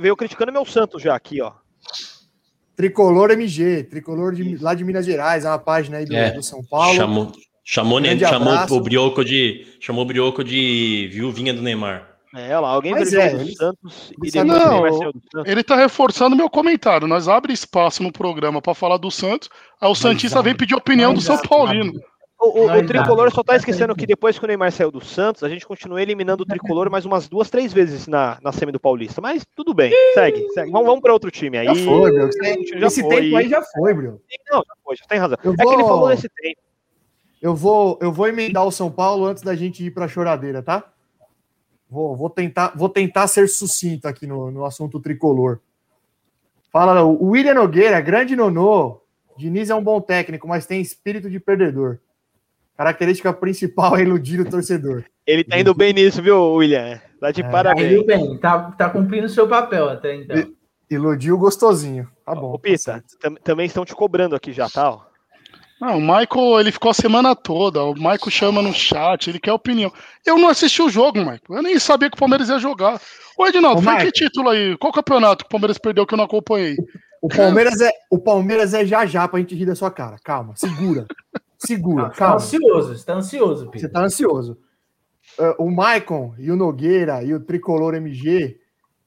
Veio 0.00 0.16
criticando 0.16 0.52
meu 0.52 0.64
Santos 0.64 1.00
já 1.00 1.14
aqui, 1.14 1.40
ó. 1.40 1.52
Tricolor 2.74 3.30
MG, 3.30 3.84
Tricolor 3.84 4.34
de, 4.34 4.56
lá 4.58 4.74
de 4.74 4.84
Minas 4.84 5.06
Gerais, 5.06 5.44
é 5.44 5.48
uma 5.48 5.58
página 5.58 5.98
aí 5.98 6.04
do, 6.04 6.14
é, 6.14 6.32
do 6.32 6.42
São 6.42 6.62
Paulo. 6.64 6.94
Chamou, 6.94 7.32
Chamou, 7.68 7.98
ne, 7.98 8.16
chamou 8.16 8.54
o 8.70 8.80
Brioco 8.80 9.24
de. 9.24 9.66
Chamou 9.80 10.04
o 10.04 10.06
Brioco 10.06 10.44
de 10.44 11.10
viuvinha 11.12 11.52
do 11.52 11.60
Neymar. 11.60 12.16
É, 12.32 12.56
lá, 12.56 12.68
alguém 12.68 12.92
Mas 12.92 13.12
é, 13.12 13.34
do 13.34 13.52
Santos 13.52 14.12
e 14.22 14.44
não, 14.44 14.84
Ele 15.44 15.64
tá 15.64 15.74
reforçando 15.74 16.36
meu 16.36 16.48
comentário. 16.48 17.08
Nós 17.08 17.26
abre 17.26 17.52
espaço 17.52 18.04
no 18.04 18.12
programa 18.12 18.62
para 18.62 18.74
falar 18.74 18.98
do 18.98 19.10
Santos. 19.10 19.50
Aí 19.80 19.90
o 19.90 19.96
Santista 19.96 20.40
vem 20.42 20.54
pedir 20.54 20.76
opinião 20.76 21.12
do 21.12 21.20
São 21.20 21.38
Paulino. 21.38 21.92
O, 22.38 22.60
o, 22.60 22.70
o, 22.70 22.86
tricolor 22.86 23.32
só 23.32 23.42
tá 23.42 23.56
esquecendo 23.56 23.96
que 23.96 24.06
depois 24.06 24.38
que 24.38 24.44
o 24.44 24.46
Neymar 24.46 24.70
saiu 24.70 24.90
do 24.90 25.02
Santos, 25.02 25.42
a 25.42 25.48
gente 25.48 25.66
continua 25.66 26.02
eliminando 26.02 26.42
o 26.42 26.46
tricolor 26.46 26.90
mais 26.90 27.06
umas 27.06 27.26
duas, 27.26 27.48
três 27.48 27.72
vezes 27.72 28.06
na, 28.06 28.38
na 28.42 28.52
semi 28.52 28.70
do 28.70 28.78
Paulista. 28.78 29.20
Mas 29.20 29.44
tudo 29.56 29.72
bem, 29.72 29.90
segue, 30.14 30.46
segue. 30.50 30.70
Vamos, 30.70 30.86
vamos 30.86 31.00
para 31.00 31.14
outro 31.14 31.30
time 31.30 31.58
aí. 31.58 31.66
Já 31.66 31.74
foi, 31.74 32.12
meu. 32.12 32.28
Esse 32.28 33.00
foi. 33.00 33.16
tempo 33.16 33.36
aí 33.36 33.48
já 33.48 33.62
foi, 33.62 33.94
Bruno. 33.94 34.20
Não, 34.52 34.58
já 34.58 34.74
foi, 34.84 34.96
já 34.96 35.04
tem 35.06 35.18
razão. 35.18 35.38
Eu 35.42 35.54
é 35.54 35.56
vou... 35.56 35.68
que 35.68 35.74
ele 35.74 35.88
falou 35.88 36.08
nesse 36.10 36.28
tempo. 36.28 36.65
Eu 37.40 37.54
vou, 37.54 37.98
eu 38.00 38.10
vou 38.12 38.28
emendar 38.28 38.64
o 38.64 38.72
São 38.72 38.90
Paulo 38.90 39.26
antes 39.26 39.42
da 39.42 39.54
gente 39.54 39.84
ir 39.84 39.90
para 39.90 40.06
a 40.06 40.08
choradeira, 40.08 40.62
tá? 40.62 40.84
Vou, 41.88 42.16
vou, 42.16 42.30
tentar, 42.30 42.72
vou 42.74 42.88
tentar 42.88 43.26
ser 43.28 43.48
sucinto 43.48 44.08
aqui 44.08 44.26
no, 44.26 44.50
no 44.50 44.64
assunto 44.64 45.00
tricolor. 45.00 45.60
Fala, 46.72 47.04
o 47.04 47.30
William 47.30 47.54
Nogueira, 47.54 48.00
grande 48.00 48.34
nonô. 48.34 49.00
Diniz 49.36 49.70
é 49.70 49.74
um 49.74 49.82
bom 49.82 50.00
técnico, 50.00 50.48
mas 50.48 50.66
tem 50.66 50.80
espírito 50.80 51.30
de 51.30 51.38
perdedor. 51.38 51.98
Característica 52.76 53.32
principal 53.32 53.96
é 53.96 54.02
iludir 54.02 54.40
o 54.40 54.50
torcedor. 54.50 55.04
Ele 55.26 55.44
tá 55.44 55.58
indo 55.58 55.74
bem 55.74 55.92
nisso, 55.92 56.22
viu, 56.22 56.54
William? 56.54 57.00
Tá 57.20 57.30
de 57.30 57.42
é, 57.42 57.48
parabéns. 57.48 58.00
Tá 58.00 58.06
bem, 58.06 58.38
tá, 58.38 58.70
tá 58.72 58.90
cumprindo 58.90 59.26
o 59.26 59.30
seu 59.30 59.48
papel 59.48 59.88
até 59.88 60.14
então. 60.14 60.52
Iludiu 60.90 61.38
gostosinho. 61.38 62.08
Tá 62.24 62.34
bom. 62.34 62.52
Ô, 62.52 62.58
Pita, 62.58 63.02
tá 63.20 63.30
também 63.42 63.66
estão 63.66 63.84
te 63.84 63.94
cobrando 63.94 64.36
aqui 64.36 64.52
já, 64.52 64.68
tá? 64.68 65.00
Não, 65.80 65.98
o 65.98 66.00
Michael, 66.00 66.60
ele 66.60 66.72
ficou 66.72 66.90
a 66.90 66.94
semana 66.94 67.36
toda. 67.36 67.84
O 67.84 67.94
Michael 67.94 68.30
chama 68.30 68.62
no 68.62 68.72
chat, 68.72 69.28
ele 69.28 69.38
quer 69.38 69.52
opinião. 69.52 69.92
Eu 70.24 70.38
não 70.38 70.48
assisti 70.48 70.80
o 70.80 70.88
jogo, 70.88 71.18
Michael. 71.18 71.40
Eu 71.50 71.62
nem 71.62 71.78
sabia 71.78 72.08
que 72.08 72.16
o 72.16 72.18
Palmeiras 72.18 72.48
ia 72.48 72.58
jogar. 72.58 73.00
Ô, 73.36 73.46
Edinaldo, 73.46 73.80
Ô, 73.80 73.82
foi 73.82 73.92
Michael. 73.92 74.12
que 74.12 74.20
título 74.24 74.48
aí? 74.48 74.76
Qual 74.78 74.92
campeonato 74.92 75.44
que 75.44 75.48
o 75.48 75.50
Palmeiras 75.50 75.76
perdeu 75.76 76.06
que 76.06 76.14
eu 76.14 76.18
não 76.18 76.24
acompanhei? 76.24 76.76
O 77.20 77.28
Palmeiras 77.28 77.80
é, 77.80 77.90
o 78.10 78.18
Palmeiras 78.18 78.72
é 78.72 78.86
já 78.86 79.04
já 79.04 79.26
pra 79.28 79.40
gente 79.40 79.54
rir 79.54 79.66
da 79.66 79.74
sua 79.74 79.90
cara. 79.90 80.16
Calma, 80.22 80.54
segura. 80.56 81.06
Segura, 81.58 82.10
calma. 82.10 82.36
Tá 82.36 82.44
ansioso, 82.44 82.94
você 82.94 83.04
tá 83.06 83.14
ansioso, 83.14 83.64
Pedro. 83.70 83.80
Você 83.80 83.88
tá 83.88 84.00
ansioso. 84.04 84.58
Uh, 85.38 85.64
o 85.64 85.70
Maicon 85.70 86.34
e 86.38 86.50
o 86.50 86.56
Nogueira 86.56 87.22
e 87.22 87.32
o 87.32 87.40
Tricolor 87.40 87.94
MG 87.94 88.60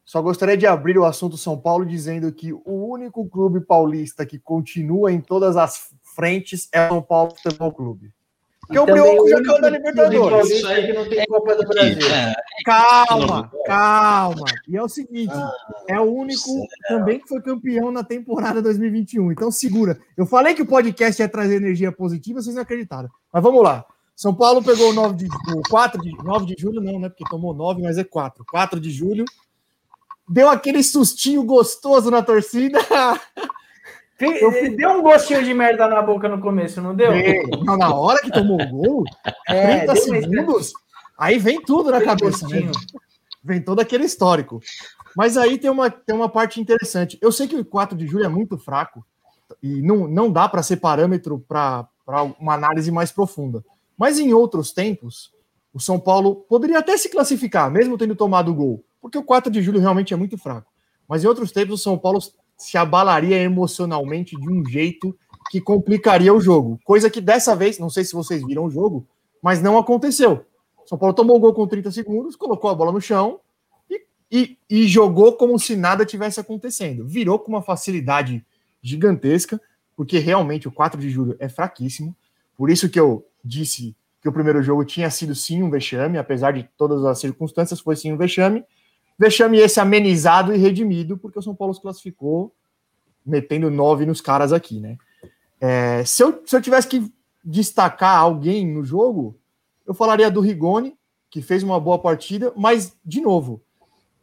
só 0.03 0.19
gostaria 0.19 0.58
de 0.58 0.65
abrir 0.65 0.97
o 0.97 1.05
assunto 1.05 1.38
São 1.38 1.55
Paulo 1.60 1.86
dizendo 1.86 2.32
que 2.32 2.51
o 2.51 2.91
único 2.91 3.29
clube 3.29 3.62
paulista 3.62 4.25
que 4.25 4.39
continua 4.39 5.12
em 5.12 5.21
todas 5.21 5.55
as 5.55 5.93
frentes 6.19 6.67
é 6.73 6.86
o 6.88 6.89
São 6.89 7.01
Paulo 7.01 7.34
Futebol 7.41 7.71
Clube. 7.71 8.12
Porque 8.60 8.77
o 8.77 8.86
Brioco 8.86 9.29
já 9.29 9.41
caiu 9.41 9.62
da 9.62 9.69
Libertadores. 9.69 10.49
Isso 10.51 10.67
aí 10.67 10.86
que 10.86 10.93
não 10.93 11.10
tem 11.10 11.25
Copa 11.25 11.55
do 11.55 11.67
Brasil. 11.67 12.08
É. 12.08 12.36
Calma, 12.63 13.51
calma. 13.65 14.45
E 14.67 14.77
é 14.77 14.84
o 14.84 14.89
seguinte: 14.89 15.34
é 15.88 15.99
o 15.99 16.03
único 16.03 16.67
também 16.88 17.19
que 17.19 17.27
foi 17.27 17.41
campeão 17.41 17.89
na 17.89 18.03
temporada 18.03 18.62
2021. 18.62 19.32
Então 19.32 19.49
segura. 19.49 19.97
Eu 20.15 20.27
falei 20.27 20.53
que 20.53 20.62
o 20.62 20.67
podcast 20.67 21.19
ia 21.19 21.27
trazer 21.27 21.55
energia 21.55 21.91
positiva, 21.91 22.41
vocês 22.41 22.55
não 22.55 22.62
acreditaram. 22.62 23.10
Mas 23.34 23.41
vamos 23.41 23.63
lá. 23.63 23.86
São 24.15 24.36
Paulo 24.36 24.62
pegou 24.62 24.89
o 24.89 24.93
9 24.93 25.15
de, 25.15 25.25
o 25.25 25.62
4 25.69 26.01
de, 26.01 26.12
9 26.23 26.45
de 26.45 26.62
julho, 26.62 26.82
não, 26.82 26.99
né? 26.99 27.08
Porque 27.08 27.23
tomou 27.29 27.55
9, 27.55 27.82
mas 27.82 27.97
é 27.97 28.03
4. 28.03 28.43
4 28.51 28.79
de 28.79 28.91
julho. 28.91 29.23
Deu 30.27 30.49
aquele 30.49 30.84
sustinho 30.84 31.41
gostoso 31.43 32.12
na 32.12 32.21
torcida. 32.21 32.77
Eu... 34.19 34.75
Deu 34.75 34.89
um 34.91 35.01
gostinho 35.01 35.43
de 35.43 35.53
merda 35.53 35.88
na 35.88 36.01
boca 36.01 36.27
no 36.27 36.41
começo, 36.41 36.82
não 36.82 36.93
deu? 36.93 37.12
É, 37.12 37.41
não, 37.63 37.77
na 37.77 37.93
hora 37.93 38.21
que 38.21 38.32
tomou 38.32 38.62
o 38.62 38.69
gol, 38.69 39.03
é, 39.47 39.86
30 39.86 39.95
segundos, 39.95 40.73
aí 41.17 41.39
vem 41.39 41.62
tudo 41.62 41.91
na 41.91 42.01
cabeça, 42.01 42.47
né? 42.47 42.69
Vem 43.43 43.62
todo 43.62 43.79
aquele 43.79 44.03
histórico. 44.03 44.60
Mas 45.15 45.38
aí 45.38 45.58
tem 45.58 45.69
uma, 45.69 45.89
tem 45.89 46.15
uma 46.15 46.27
parte 46.27 46.60
interessante. 46.60 47.17
Eu 47.21 47.32
sei 47.32 47.47
que 47.47 47.55
o 47.55 47.65
4 47.65 47.97
de 47.97 48.05
julho 48.05 48.25
é 48.25 48.29
muito 48.29 48.58
fraco 48.58 49.05
e 49.63 49.82
não, 49.82 50.08
não 50.08 50.32
dá 50.32 50.47
para 50.47 50.63
ser 50.63 50.77
parâmetro 50.77 51.39
para 51.47 51.88
uma 52.39 52.53
análise 52.53 52.91
mais 52.91 53.12
profunda. 53.12 53.63
Mas 53.97 54.19
em 54.19 54.34
outros 54.34 54.71
tempos, 54.71 55.32
o 55.73 55.79
São 55.79 55.99
Paulo 55.99 56.36
poderia 56.47 56.79
até 56.79 56.97
se 56.97 57.10
classificar, 57.10 57.71
mesmo 57.71 57.97
tendo 57.97 58.15
tomado 58.15 58.51
o 58.51 58.55
gol, 58.55 58.84
porque 59.01 59.17
o 59.17 59.23
4 59.23 59.51
de 59.51 59.62
julho 59.62 59.79
realmente 59.79 60.13
é 60.13 60.17
muito 60.17 60.38
fraco. 60.38 60.71
Mas 61.08 61.23
em 61.23 61.27
outros 61.27 61.51
tempos, 61.51 61.79
o 61.79 61.84
São 61.84 61.97
Paulo 61.97 62.19
se 62.60 62.78
abalaria 62.78 63.41
emocionalmente 63.41 64.36
de 64.36 64.50
um 64.50 64.63
jeito 64.65 65.17
que 65.50 65.62
complicaria 65.62 66.34
o 66.34 66.41
jogo. 66.41 66.78
Coisa 66.84 67.10
que 67.10 67.22
dessa 67.22 67.56
vez, 67.56 67.80
não 67.80 67.89
sei 67.89 68.04
se 68.04 68.13
vocês 68.13 68.45
viram 68.45 68.65
o 68.65 68.69
jogo, 68.69 69.08
mas 69.41 69.62
não 69.62 69.78
aconteceu. 69.78 70.45
São 70.86 70.98
Paulo 70.98 71.15
tomou 71.15 71.38
o 71.38 71.39
gol 71.39 71.54
com 71.54 71.65
30 71.65 71.89
segundos, 71.91 72.36
colocou 72.36 72.69
a 72.69 72.76
bola 72.76 72.91
no 72.91 73.00
chão 73.00 73.39
e, 73.89 74.06
e, 74.30 74.58
e 74.69 74.88
jogou 74.88 75.34
como 75.34 75.58
se 75.58 75.76
nada 75.76 76.06
tivesse 76.06 76.39
acontecendo. 76.39 77.08
Virou 77.08 77.39
com 77.39 77.50
uma 77.50 77.62
facilidade 77.62 78.45
gigantesca, 78.82 79.60
porque 79.95 80.19
realmente 80.19 80.67
o 80.67 80.72
4 80.72 81.00
de 81.00 81.10
julho 81.10 81.38
é 81.39 81.48
fraquíssimo. 81.48 82.15
Por 82.58 82.69
isso 82.69 82.89
que 82.89 83.00
eu 83.00 83.26
disse 83.43 83.95
que 84.22 84.28
o 84.28 84.34
primeiro 84.34 84.62
jogo 84.62 84.84
tinha 84.84 85.10
sido 85.10 85.34
sim 85.34 85.63
um 85.63 85.69
vexame, 85.69 86.17
apesar 86.17 86.52
de 86.52 86.69
todas 86.78 87.06
as 87.06 87.19
circunstâncias, 87.19 87.80
foi 87.80 87.95
sim 87.95 88.12
um 88.12 88.17
vexame. 88.17 88.65
Vexame 89.19 89.58
esse 89.60 89.79
amenizado 89.79 90.55
e 90.55 90.58
redimido, 90.58 91.17
porque 91.17 91.38
o 91.38 91.41
São 91.41 91.53
Paulo 91.53 91.73
se 91.73 91.82
classificou 91.82 92.55
metendo 93.25 93.69
nove 93.69 94.05
nos 94.05 94.21
caras 94.21 94.53
aqui, 94.53 94.79
né? 94.79 94.97
É, 95.60 96.03
se, 96.05 96.23
eu, 96.23 96.41
se 96.45 96.55
eu 96.55 96.62
tivesse 96.62 96.88
que 96.88 97.12
destacar 97.43 98.17
alguém 98.17 98.65
no 98.65 98.84
jogo, 98.84 99.38
eu 99.86 99.93
falaria 99.93 100.32
do 100.32 100.39
Rigoni, 100.39 100.97
que 101.29 101.41
fez 101.41 101.63
uma 101.63 101.79
boa 101.79 101.99
partida, 101.99 102.53
mas, 102.55 102.95
de 103.03 103.19
novo, 103.19 103.62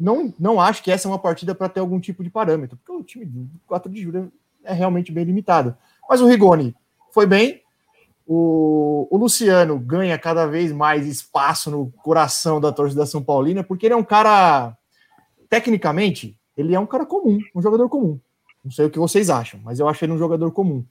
não, 0.01 0.33
não 0.39 0.61
acho 0.61 0.83
que 0.83 0.91
essa 0.91 1.07
é 1.07 1.11
uma 1.11 1.19
partida 1.19 1.55
para 1.55 1.69
ter 1.69 1.81
algum 1.81 2.01
tipo 2.01 2.25
de 2.25 2.31
parâmetro, 2.31 2.79
porque 2.79 2.93
o 2.93 3.05
time 3.05 3.27
do 3.27 3.49
4 3.67 3.93
de 3.93 4.03
julho 4.03 4.33
é 4.65 4.73
realmente 4.73 5.13
bem 5.13 5.25
limitado. 5.25 5.77
Mas 6.09 6.21
o 6.21 6.27
Rigoni 6.27 6.75
foi 7.13 7.27
bem, 7.27 7.63
o, 8.27 9.07
o, 9.09 9.17
Luciano 9.17 9.79
ganha 9.79 10.19
cada 10.19 10.47
vez 10.47 10.73
mais 10.73 11.07
espaço 11.07 11.71
no 11.71 11.93
coração 12.03 12.61
da 12.61 12.73
torcida 12.73 13.07
São 13.07 13.23
Paulina, 13.23 13.63
porque 13.63 13.87
ele 13.87 13.95
é 13.95 13.97
um 13.97 14.05
cara, 14.05 14.77
tecnicamente, 15.49 16.39
ele 16.57 16.75
é 16.75 16.81
um 16.81 16.87
cara 16.87 17.05
comum, 17.05 17.39
um 17.55 17.63
jogador 17.63 17.89
comum. 17.89 18.19
Não 18.65 18.71
sei 18.71 18.87
o 18.87 18.91
que 18.91 18.99
vocês 18.99 19.31
acham, 19.31 19.61
mas 19.63 19.79
eu 19.79 19.89
acho 19.89 20.05
ele 20.05 20.13
um 20.13 20.19
jogador 20.19 20.51
comum. 20.51 20.85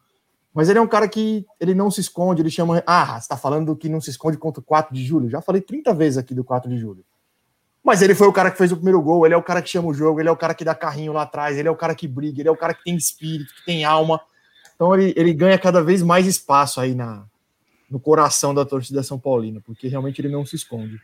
Mas 0.54 0.70
ele 0.70 0.80
é 0.80 0.82
um 0.82 0.88
cara 0.88 1.08
que 1.10 1.46
ele 1.60 1.76
não 1.76 1.92
se 1.92 2.00
esconde, 2.00 2.42
ele 2.42 2.50
chama. 2.50 2.82
Ah, 2.88 3.20
você 3.20 3.28
tá 3.28 3.36
falando 3.36 3.76
que 3.76 3.90
não 3.90 4.00
se 4.00 4.10
esconde 4.10 4.38
contra 4.38 4.62
o 4.62 4.64
4 4.64 4.96
de 4.96 5.04
julho? 5.04 5.30
Já 5.30 5.42
falei 5.42 5.62
30 5.62 5.94
vezes 5.94 6.18
aqui 6.18 6.34
do 6.34 6.46
4 6.46 6.70
de 6.70 6.78
julho. 6.78 7.04
Mas 7.84 8.02
ele 8.02 8.16
foi 8.16 8.28
o 8.28 8.34
cara 8.34 8.50
que 8.50 8.58
fez 8.58 8.72
o 8.72 8.78
primeiro 8.78 9.02
gol, 9.02 9.26
ele 9.26 9.36
é 9.36 9.38
o 9.38 9.44
cara 9.44 9.62
que 9.62 9.70
chama 9.70 9.90
o 9.90 9.94
jogo, 9.94 10.20
ele 10.20 10.30
é 10.30 10.32
o 10.32 10.38
cara 10.38 10.56
que 10.56 10.64
dá 10.64 10.74
carrinho 10.74 11.12
lá 11.12 11.24
atrás, 11.24 11.58
ele 11.58 11.68
é 11.68 11.72
o 11.72 11.76
cara 11.76 11.94
que 11.94 12.08
briga, 12.08 12.42
ele 12.42 12.50
é 12.50 12.52
o 12.52 12.58
cara 12.58 12.74
que 12.74 12.84
tem 12.84 12.96
espírito, 12.96 13.54
que 13.54 13.66
tem 13.66 13.84
alma. 13.84 14.20
Então 14.74 14.96
ele, 14.96 15.14
ele 15.16 15.34
ganha 15.34 15.60
cada 15.60 15.84
vez 15.84 16.02
mais 16.02 16.26
espaço 16.26 16.80
aí 16.80 16.96
na, 16.96 17.26
no 17.90 18.00
coração 18.00 18.54
da 18.54 18.66
torcida 18.66 19.04
São 19.04 19.20
Paulina, 19.20 19.62
porque 19.64 19.88
realmente 19.88 20.20
ele 20.20 20.30
não 20.30 20.46
se 20.46 20.56
esconde. 20.56 21.00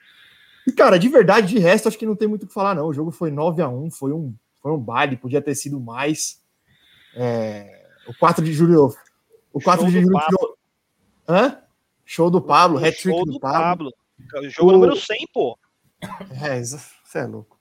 E, 0.67 0.71
cara, 0.71 0.97
de 0.97 1.10
verdade, 1.10 1.47
de 1.47 1.60
resto, 1.60 1.88
acho 1.88 1.97
que 1.97 2.06
não 2.06 2.15
tem 2.15 2.28
muito 2.28 2.43
o 2.43 2.47
que 2.47 2.54
falar, 2.54 2.76
não. 2.76 2.88
O 2.88 2.93
jogo 2.93 3.12
foi 3.12 3.32
9 3.32 3.62
a 3.62 3.69
1 3.69 3.91
foi 3.91 4.13
um, 4.13 4.34
foi 4.62 4.71
um 4.71 4.78
baile, 4.78 5.17
podia 5.17 5.41
ter 5.41 5.56
sido 5.56 5.80
mais. 5.80 6.41
É, 7.15 7.86
o 8.08 8.13
4 8.17 8.43
de 8.43 8.54
julho 8.54 8.93
o 9.54 9.62
4 9.62 9.84
Show 9.84 9.91
de 9.91 10.02
julho 10.02 10.19
tirou. 10.19 10.58
Hã? 11.28 11.58
Show 12.06 12.30
do 12.30 12.41
Pablo, 12.41 12.78
hat-trick 12.78 13.26
do, 13.26 13.34
do 13.34 13.39
Pablo. 13.39 13.91
Pablo. 14.32 14.50
Jogo 14.50 14.69
o... 14.69 14.71
número 14.74 14.95
100, 14.95 15.28
pô. 15.34 15.58
É, 16.41 16.62
você 16.62 17.19
é 17.19 17.26
louco. 17.26 17.60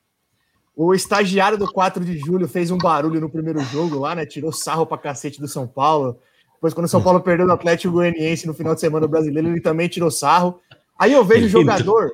O 0.74 0.94
estagiário 0.94 1.58
do 1.58 1.70
4 1.70 2.04
de 2.04 2.18
julho 2.18 2.48
fez 2.48 2.70
um 2.70 2.78
barulho 2.78 3.20
no 3.20 3.28
primeiro 3.28 3.60
jogo 3.60 3.98
lá, 3.98 4.14
né? 4.14 4.24
Tirou 4.24 4.52
sarro 4.52 4.86
pra 4.86 4.96
cacete 4.96 5.40
do 5.40 5.48
São 5.48 5.66
Paulo. 5.66 6.18
Depois, 6.54 6.72
quando 6.72 6.86
o 6.86 6.88
São 6.88 7.02
Paulo 7.02 7.20
perdeu 7.20 7.46
do 7.46 7.52
Atlético 7.52 7.92
Goianiense 7.92 8.46
no 8.46 8.54
final 8.54 8.74
de 8.74 8.80
semana 8.80 9.06
brasileiro, 9.06 9.48
ele 9.48 9.60
também 9.60 9.88
tirou 9.88 10.10
sarro. 10.10 10.60
Aí 10.98 11.12
eu 11.12 11.24
vejo 11.24 11.48
jogador. 11.48 12.10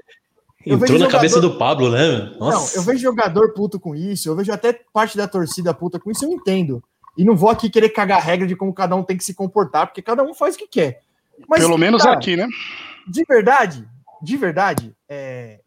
Entrou 0.67 0.81
na 0.81 0.87
jogador... 0.87 1.11
cabeça 1.13 1.41
do 1.41 1.57
Pablo, 1.57 1.91
né? 1.91 2.35
Nossa. 2.41 2.77
Não, 2.77 2.83
eu 2.83 2.83
vejo 2.83 2.99
jogador 2.99 3.53
puto 3.55 3.79
com 3.79 3.95
isso, 3.95 4.29
eu 4.29 4.35
vejo 4.35 4.53
até 4.53 4.73
parte 4.93 5.17
da 5.17 5.29
torcida 5.29 5.73
puta 5.73 6.01
com 6.01 6.11
isso, 6.11 6.25
eu 6.25 6.33
entendo. 6.33 6.83
E 7.17 7.25
não 7.25 7.37
vou 7.37 7.49
aqui 7.49 7.71
querer 7.71 7.91
cagar 7.91 8.21
regra 8.21 8.47
de 8.47 8.57
como 8.57 8.75
cada 8.75 8.97
um 8.97 9.03
tem 9.05 9.17
que 9.17 9.25
se 9.25 9.33
comportar, 9.33 9.87
porque 9.87 10.03
cada 10.03 10.25
um 10.25 10.35
faz 10.35 10.57
o 10.57 10.59
que 10.59 10.67
quer. 10.67 11.03
Mas, 11.49 11.61
Pelo 11.61 11.79
menos 11.79 12.03
cara, 12.03 12.17
aqui, 12.17 12.37
né? 12.37 12.49
De 13.09 13.25
verdade, 13.25 13.89
de 14.21 14.37
verdade, 14.37 14.95
é, 15.09 15.61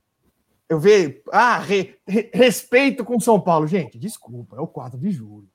eu 0.67 0.79
vejo. 0.79 1.15
Ah, 1.31 1.57
re, 1.57 1.95
re, 2.05 2.29
respeito 2.33 3.05
com 3.05 3.19
São 3.19 3.39
Paulo. 3.39 3.65
Gente, 3.65 3.97
desculpa, 3.97 4.57
é 4.57 4.59
o 4.61 4.67
4 4.67 4.99
de 4.99 5.11
julho. 5.11 5.47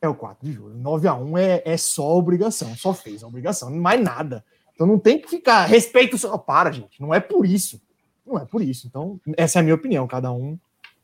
É 0.00 0.08
o 0.08 0.14
4 0.14 0.46
de 0.46 0.52
julho. 0.52 0.74
9 0.76 1.08
a 1.08 1.14
1 1.14 1.38
é, 1.38 1.62
é 1.64 1.76
só 1.76 2.16
obrigação, 2.16 2.74
só 2.76 2.94
fez 2.94 3.22
a 3.22 3.26
obrigação, 3.26 3.70
mais 3.70 4.00
nada. 4.00 4.44
Então 4.74 4.86
não 4.86 4.98
tem 4.98 5.20
que 5.20 5.28
ficar. 5.28 5.66
Respeito. 5.66 6.16
Só, 6.16 6.38
para, 6.38 6.70
gente. 6.70 7.00
Não 7.00 7.12
é 7.12 7.18
por 7.18 7.44
isso. 7.44 7.80
Não 8.28 8.38
é 8.38 8.44
por 8.44 8.60
isso. 8.60 8.86
Então, 8.86 9.18
essa 9.36 9.58
é 9.58 9.60
a 9.60 9.62
minha 9.62 9.74
opinião. 9.74 10.06
Cada 10.06 10.30
um 10.30 10.58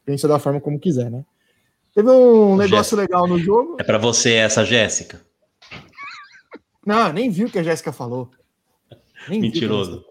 pensa 0.04 0.28
da 0.28 0.38
forma 0.38 0.60
como 0.60 0.78
quiser, 0.78 1.10
né? 1.10 1.24
Teve 1.94 2.10
um 2.10 2.56
negócio 2.56 2.96
Jéssica. 2.96 3.00
legal 3.00 3.26
no 3.26 3.38
jogo. 3.38 3.76
É 3.78 3.84
para 3.84 3.98
você 3.98 4.34
essa, 4.34 4.64
Jéssica? 4.64 5.20
Não, 6.84 7.12
nem 7.12 7.30
viu 7.30 7.46
o 7.46 7.50
que 7.50 7.58
a 7.58 7.62
Jéssica 7.62 7.92
falou. 7.92 8.30
Nem 9.28 9.40
Mentiroso. 9.40 10.04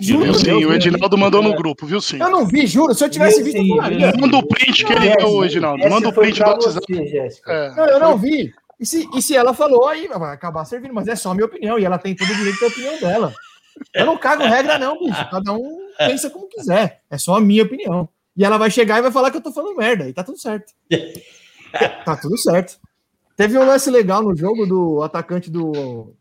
Juro, 0.00 0.34
sim, 0.34 0.50
o 0.50 0.72
Edinaldo 0.72 1.16
mandou 1.16 1.42
no 1.42 1.54
grupo, 1.54 1.86
viu 1.86 2.00
sim? 2.00 2.18
Eu 2.18 2.30
não 2.30 2.46
vi, 2.46 2.66
juro. 2.66 2.94
Se 2.94 3.04
eu 3.04 3.10
tivesse 3.10 3.42
visto, 3.42 3.58
eu 3.58 3.76
falaria. 3.76 4.12
Manda 4.18 4.38
o 4.38 4.46
print 4.46 4.84
que 4.84 4.92
ele 4.92 5.14
deu, 5.14 5.44
Edinaldo. 5.44 5.88
Manda 5.88 6.08
o 6.08 6.12
print 6.12 6.42
do 6.42 6.50
WhatsApp. 6.50 6.86
É. 7.46 7.74
Não, 7.74 7.86
eu 7.86 8.00
não 8.00 8.18
vi. 8.18 8.52
E 8.80 8.86
se, 8.86 9.06
e 9.14 9.22
se 9.22 9.36
ela 9.36 9.54
falou, 9.54 9.86
aí 9.86 10.08
vai 10.08 10.34
acabar 10.34 10.64
servindo, 10.64 10.94
mas 10.94 11.06
é 11.06 11.14
só 11.14 11.30
a 11.30 11.34
minha 11.34 11.46
opinião, 11.46 11.78
e 11.78 11.84
ela 11.84 11.98
tem 11.98 12.14
todo 12.14 12.30
o 12.30 12.34
direito 12.34 12.60
da 12.60 12.66
opinião 12.66 12.98
dela. 12.98 13.34
Eu 13.94 14.06
não 14.06 14.16
cago 14.16 14.42
regra, 14.42 14.78
não, 14.78 14.98
bicho. 14.98 15.30
Cada 15.30 15.52
um 15.52 15.83
pensa 15.98 16.30
como 16.30 16.48
quiser. 16.48 17.02
É 17.10 17.18
só 17.18 17.36
a 17.36 17.40
minha 17.40 17.62
opinião. 17.62 18.08
E 18.36 18.44
ela 18.44 18.58
vai 18.58 18.70
chegar 18.70 18.98
e 18.98 19.02
vai 19.02 19.12
falar 19.12 19.30
que 19.30 19.36
eu 19.36 19.42
tô 19.42 19.52
falando 19.52 19.76
merda. 19.76 20.08
E 20.08 20.12
tá 20.12 20.24
tudo 20.24 20.38
certo. 20.38 20.72
tá 22.04 22.16
tudo 22.16 22.36
certo. 22.36 22.78
Teve 23.36 23.58
um 23.58 23.66
lance 23.66 23.90
legal 23.90 24.22
no 24.22 24.36
jogo 24.36 24.66
do 24.66 25.02
atacante 25.02 25.50
do, 25.50 26.14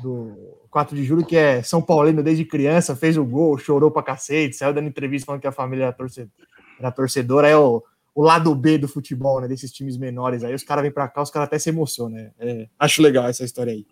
do 0.00 0.36
4 0.70 0.96
de 0.96 1.04
julho, 1.04 1.26
que 1.26 1.36
é 1.36 1.62
São 1.62 1.82
Paulino 1.82 2.22
desde 2.22 2.44
criança, 2.44 2.96
fez 2.96 3.16
o 3.16 3.24
gol, 3.24 3.58
chorou 3.58 3.90
pra 3.90 4.02
cacete, 4.02 4.56
saiu 4.56 4.72
dando 4.72 4.88
entrevista 4.88 5.26
falando 5.26 5.40
que 5.40 5.46
a 5.46 5.52
família 5.52 5.84
era 5.84 5.92
torcedora. 5.92 6.32
Era 6.78 6.90
torcedora 6.90 7.48
é 7.48 7.56
o, 7.56 7.82
o 8.14 8.22
lado 8.22 8.54
B 8.54 8.78
do 8.78 8.88
futebol, 8.88 9.40
né? 9.40 9.48
Desses 9.48 9.72
times 9.72 9.96
menores. 9.96 10.42
Aí 10.44 10.54
os 10.54 10.62
caras 10.62 10.82
vêm 10.82 10.90
pra 10.90 11.08
cá, 11.08 11.22
os 11.22 11.30
caras 11.30 11.46
até 11.46 11.58
se 11.58 11.68
emocionam, 11.68 12.16
né? 12.16 12.30
É, 12.38 12.68
acho 12.78 13.02
legal 13.02 13.26
essa 13.26 13.44
história 13.44 13.72
aí. 13.72 13.86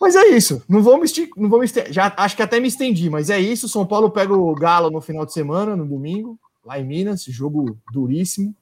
Mas 0.00 0.14
é 0.14 0.26
isso. 0.28 0.62
Não 0.68 0.82
vou 0.82 0.98
me, 0.98 1.08
não 1.36 1.48
vou 1.48 1.60
me 1.60 1.66
já 1.90 2.12
acho 2.16 2.36
que 2.36 2.42
até 2.42 2.60
me 2.60 2.68
estendi, 2.68 3.08
mas 3.08 3.30
é 3.30 3.40
isso. 3.40 3.68
São 3.68 3.86
Paulo 3.86 4.10
pega 4.10 4.34
o 4.34 4.54
Galo 4.54 4.90
no 4.90 5.00
final 5.00 5.24
de 5.24 5.32
semana, 5.32 5.74
no 5.74 5.86
domingo, 5.86 6.38
lá 6.64 6.78
em 6.78 6.84
Minas, 6.84 7.24
jogo 7.24 7.78
duríssimo. 7.92 8.54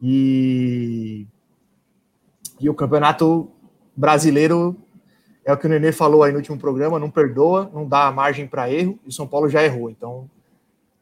E 0.00 1.26
e 2.60 2.68
o 2.68 2.74
Campeonato 2.74 3.50
Brasileiro 3.94 4.76
é 5.44 5.52
o 5.52 5.56
que 5.56 5.66
o 5.66 5.68
Nenê 5.68 5.92
falou 5.92 6.22
aí 6.22 6.32
no 6.32 6.38
último 6.38 6.58
programa, 6.58 6.98
não 6.98 7.10
perdoa, 7.10 7.70
não 7.72 7.86
dá 7.86 8.10
margem 8.10 8.46
para 8.46 8.70
erro, 8.70 8.98
e 9.04 9.08
o 9.08 9.12
São 9.12 9.26
Paulo 9.26 9.48
já 9.48 9.64
errou. 9.64 9.88
Então, 9.88 10.28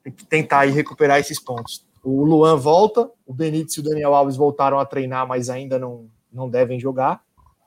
tem 0.05 0.13
que 0.13 0.25
tentar 0.25 0.61
aí 0.61 0.71
recuperar 0.71 1.19
esses 1.19 1.41
pontos. 1.41 1.85
O 2.05 2.25
Luan 2.25 2.57
volta, 2.57 3.11
o 3.27 3.35
Benítez 3.35 3.75
e 3.77 3.81
o 3.81 3.83
Daniel 3.83 4.15
Alves 4.15 4.37
voltaram 4.37 4.79
a 4.79 4.85
treinar, 4.85 5.27
mas 5.27 5.49
ainda 5.49 5.79
não, 5.79 6.09
não 6.33 6.49
devem 6.49 6.79
jogar. 6.79 7.21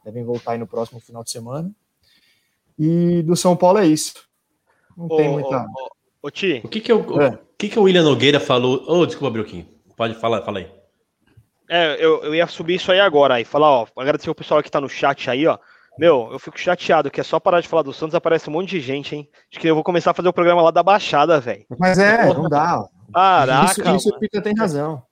Devem 0.06 0.24
voltar 0.24 0.54
aí 0.54 0.58
no 0.58 0.68
próximo 0.68 1.00
final 1.02 1.24
de 1.24 1.32
semana. 1.32 1.70
E 2.80 3.22
do 3.24 3.36
São 3.36 3.58
Paulo 3.58 3.80
é 3.80 3.86
isso. 3.86 4.14
Não 4.96 5.08
ô, 5.08 5.18
tem 5.18 5.30
muita. 5.30 5.66
Ô, 5.66 6.28
ô, 6.28 6.32
Ti, 6.32 6.62
o 6.64 6.70
que 6.70 6.80
que, 6.80 6.92
eu, 6.92 7.00
é. 7.22 7.30
o 7.30 7.40
que 7.58 7.68
que 7.68 7.78
o 7.78 7.84
William 7.84 8.04
Nogueira 8.04 8.40
falou? 8.40 8.84
Ô, 8.88 9.00
oh, 9.00 9.06
desculpa, 9.06 9.34
Brioquinho. 9.34 9.68
Pode 9.98 10.16
falar, 10.16 10.42
fala 10.44 10.60
aí. 10.60 10.72
É, 11.70 12.04
eu, 12.04 12.24
eu 12.24 12.34
ia 12.34 12.48
subir 12.48 12.76
isso 12.76 12.92
aí 12.92 13.00
agora 13.00 13.36
aí, 13.36 13.46
falar, 13.46 13.70
ó, 13.70 13.88
agradecer 13.98 14.30
o 14.30 14.36
pessoal 14.36 14.64
que 14.64 14.72
tá 14.72 14.82
no 14.82 14.90
chat 14.90 15.30
aí, 15.30 15.46
ó. 15.46 15.58
Meu, 16.00 16.30
eu 16.32 16.40
fico 16.40 16.58
chateado 16.58 17.12
que 17.12 17.20
é 17.20 17.24
só 17.24 17.40
parar 17.40 17.60
de 17.60 17.68
falar 17.68 17.84
do 17.84 17.94
Santos, 17.94 18.16
aparece 18.16 18.50
um 18.50 18.54
monte 18.54 18.70
de 18.70 18.80
gente, 18.80 19.14
hein? 19.14 19.30
Acho 19.52 19.60
que 19.60 19.68
eu 19.68 19.76
vou 19.76 19.84
começar 19.84 20.12
a 20.12 20.14
fazer 20.14 20.30
o 20.30 20.34
programa 20.34 20.62
lá 20.62 20.72
da 20.72 20.82
Baixada, 20.82 21.40
velho. 21.42 21.66
Mas 21.78 22.00
é, 22.00 22.34
não 22.34 22.48
dá. 22.48 22.88
Caraca. 23.14 23.72
Isso, 23.72 23.96
isso 23.96 24.10
o 24.10 24.18
Pita 24.18 24.42
tem 24.42 24.56
razão. 24.56 25.04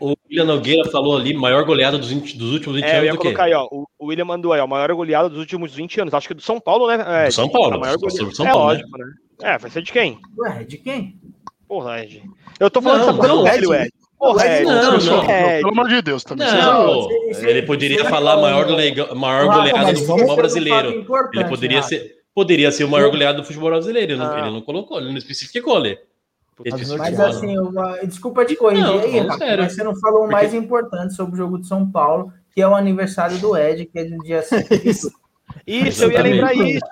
O 0.00 0.14
William 0.28 0.44
Nogueira 0.44 0.90
falou 0.90 1.16
ali, 1.16 1.32
maior 1.32 1.64
goleada 1.64 1.96
dos, 1.96 2.10
20, 2.10 2.36
dos 2.36 2.52
últimos 2.52 2.76
20 2.76 2.84
é, 2.84 2.90
anos. 2.90 3.08
Eu 3.08 3.14
ia 3.14 3.16
colocar 3.16 3.44
aí, 3.44 3.54
ó. 3.54 3.68
O, 3.70 4.06
William 4.06 4.24
mandou 4.24 4.52
aí, 4.52 4.60
ó, 4.60 4.66
maior 4.66 4.92
goleada 4.94 5.28
dos 5.28 5.38
últimos 5.38 5.74
20 5.74 6.00
anos. 6.00 6.14
Acho 6.14 6.28
que 6.28 6.34
do 6.34 6.42
São 6.42 6.60
Paulo, 6.60 6.88
né? 6.88 7.24
É, 7.24 7.26
do 7.26 7.32
São 7.32 7.48
Paulo. 7.48 7.78
Maior 7.78 7.96
goleada. 7.96 8.34
São 8.34 8.46
é 8.46 8.50
Paulo, 8.50 8.64
lógico, 8.64 8.98
né? 8.98 9.04
né? 9.04 9.54
É, 9.54 9.58
vai 9.58 9.70
ser 9.70 9.82
de 9.82 9.92
quem? 9.92 10.18
Ué, 10.38 10.64
de 10.64 10.76
quem? 10.76 11.18
Porra, 11.66 12.02
Ed. 12.02 12.22
Eu 12.58 12.68
tô 12.68 12.82
falando 12.82 13.06
não, 13.06 13.36
não, 13.36 13.44
velho, 13.44 13.72
Ed. 13.72 13.92
Porra, 14.18 14.44
Ed. 14.44 14.64
Não, 14.64 14.98
não, 14.98 15.26
Pelo 15.26 15.68
amor 15.68 15.88
de 15.88 16.02
Deus, 16.02 16.24
também. 16.24 16.46
Não, 16.46 17.08
ele 17.42 17.62
poderia 17.62 18.04
falar 18.06 18.36
maior, 18.38 18.66
do 18.66 19.16
maior 19.16 19.46
goleada 19.46 19.92
do 19.92 20.04
futebol 20.04 20.36
brasileiro. 20.36 21.06
Ele 21.32 21.44
poderia 21.44 21.82
ser, 21.82 22.16
poderia 22.34 22.72
ser 22.72 22.84
o 22.84 22.88
maior 22.88 23.08
goleado 23.10 23.40
do 23.40 23.46
futebol 23.46 23.70
brasileiro. 23.70 24.12
Ele 24.12 24.18
não, 24.18 24.38
ele 24.38 24.50
não 24.50 24.60
colocou, 24.60 24.98
ele 24.98 25.10
não 25.10 25.16
especificou 25.16 25.76
ali. 25.76 25.96
Mas 26.98 27.20
assim, 27.20 27.58
uma... 27.58 27.98
desculpa 28.04 28.44
te 28.44 28.56
corrigir 28.56 28.84
não, 28.84 29.00
aí, 29.00 29.56
mas 29.56 29.74
você 29.74 29.82
não 29.82 29.94
falou 29.96 30.24
o 30.24 30.30
mais 30.30 30.52
importante 30.54 31.14
sobre 31.14 31.34
o 31.34 31.36
jogo 31.36 31.58
de 31.58 31.66
São 31.66 31.90
Paulo, 31.90 32.32
que 32.54 32.60
é 32.60 32.68
o 32.68 32.74
aniversário 32.74 33.38
do 33.38 33.56
Ed, 33.56 33.86
que 33.86 33.98
é 33.98 34.04
no 34.04 34.18
dia 34.18 34.42
5 34.42 34.64
Isso, 35.66 36.04
eu 36.04 36.12
ia 36.12 36.22
lembrar 36.22 36.54
isso. 36.54 36.86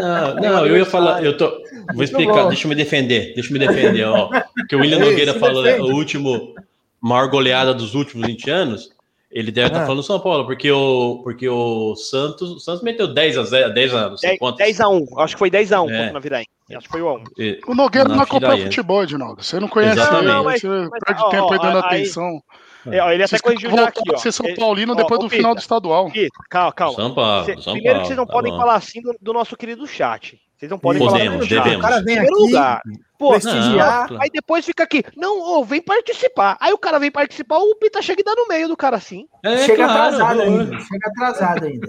Não, 0.00 0.34
não, 0.36 0.66
eu 0.66 0.76
ia 0.76 0.84
falar, 0.84 1.24
eu 1.24 1.36
tô. 1.36 1.50
Vou 1.92 2.04
explicar, 2.04 2.48
deixa 2.48 2.66
eu 2.66 2.68
me 2.68 2.74
defender, 2.74 3.34
deixa 3.34 3.50
eu 3.50 3.52
me 3.52 3.66
defender, 3.66 4.04
ó. 4.04 4.28
Porque 4.54 4.76
o 4.76 4.80
William 4.80 4.98
Nogueira 4.98 5.34
falou 5.34 5.62
né, 5.62 5.78
o 5.80 5.94
último 5.94 6.54
maior 7.00 7.28
goleada 7.28 7.74
dos 7.74 7.94
últimos 7.94 8.26
20 8.26 8.50
anos. 8.50 8.93
Ele 9.34 9.50
deve 9.50 9.66
estar 9.66 9.80
tá 9.80 9.84
ah. 9.84 9.86
falando 9.88 10.02
São 10.04 10.20
Paulo, 10.20 10.46
porque 10.46 10.70
o, 10.70 11.20
porque 11.24 11.48
o 11.48 11.96
Santos, 11.96 12.52
o 12.52 12.60
Santos 12.60 12.84
meteu 12.84 13.12
10 13.12 13.38
a 13.38 13.42
0, 13.42 13.74
10 13.74 13.94
a, 13.94 14.10
não 14.10 14.16
sei 14.16 14.28
10, 14.30 14.38
quantos. 14.38 14.58
10 14.58 14.80
a 14.80 14.88
1, 14.88 15.18
acho 15.18 15.34
que 15.34 15.38
foi 15.40 15.50
10 15.50 15.72
a 15.72 15.82
1 15.82 15.90
é. 15.90 16.12
na 16.12 16.20
Viraí. 16.20 16.46
Acho 16.70 16.86
que 16.86 16.92
foi 16.92 17.02
o 17.02 17.16
1. 17.16 17.24
O 17.66 17.74
Nogueira 17.74 18.08
não 18.08 18.20
acompanha 18.20 18.62
futebol, 18.62 19.02
Edinaldo. 19.02 19.42
Você 19.42 19.58
não 19.58 19.66
conhece 19.66 19.98
Exatamente. 19.98 20.30
ele, 20.30 20.42
mas, 20.44 20.60
você 20.60 20.68
mas, 20.88 21.00
perde 21.04 21.22
ó, 21.22 21.28
tempo 21.30 21.52
aí 21.52 21.58
dando 21.58 21.78
aí, 21.78 21.84
atenção. 21.84 22.40
É, 22.86 23.14
ele 23.14 23.24
até 23.24 23.38
corrigiu 23.40 23.70
já 23.70 23.88
aqui, 23.88 24.02
ó. 24.12 24.16
Ser 24.18 24.30
São 24.30 24.54
Paulino 24.54 24.94
depois 24.94 25.18
do 25.18 25.28
final 25.28 25.52
do 25.52 25.60
estadual. 25.60 26.12
calma, 26.48 26.72
calma. 26.72 26.94
São 26.94 27.12
Paulo, 27.12 27.44
São 27.60 27.72
Primeiro 27.72 27.82
Paulo, 27.82 28.00
que 28.00 28.06
vocês 28.06 28.16
não 28.16 28.26
tá 28.26 28.32
podem 28.32 28.52
bom. 28.52 28.58
falar 28.58 28.74
assim 28.76 29.02
do, 29.02 29.16
do, 29.20 29.32
nosso 29.32 29.56
querido 29.56 29.84
chat. 29.84 30.38
Vocês 30.56 30.70
não 30.70 30.78
podem 30.78 31.02
Podemos, 31.02 31.48
falar 31.48 31.62
devemos. 31.62 31.84
O 31.84 31.88
cara 31.88 32.02
vem 32.02 32.18
aqui, 32.18 32.30
lugar. 32.30 32.82
Pô, 33.18 33.30
prestigiar. 33.30 34.10
Não, 34.10 34.20
aí 34.20 34.30
depois 34.30 34.64
fica 34.64 34.82
aqui, 34.82 35.04
não, 35.16 35.40
oh, 35.40 35.64
vem 35.64 35.82
participar. 35.82 36.56
Aí 36.60 36.72
o 36.72 36.78
cara 36.78 36.98
vem 36.98 37.10
participar, 37.10 37.58
o 37.58 37.74
Pita 37.76 38.00
chega 38.02 38.20
e 38.20 38.24
dá 38.24 38.34
no 38.34 38.46
meio 38.48 38.68
do 38.68 38.76
cara 38.76 38.96
assim. 38.96 39.26
É, 39.42 39.58
chega 39.58 39.84
claro, 39.84 40.14
atrasado 40.14 40.42
ainda. 40.42 40.80
Chega 40.80 41.08
atrasado 41.08 41.64
ainda. 41.64 41.88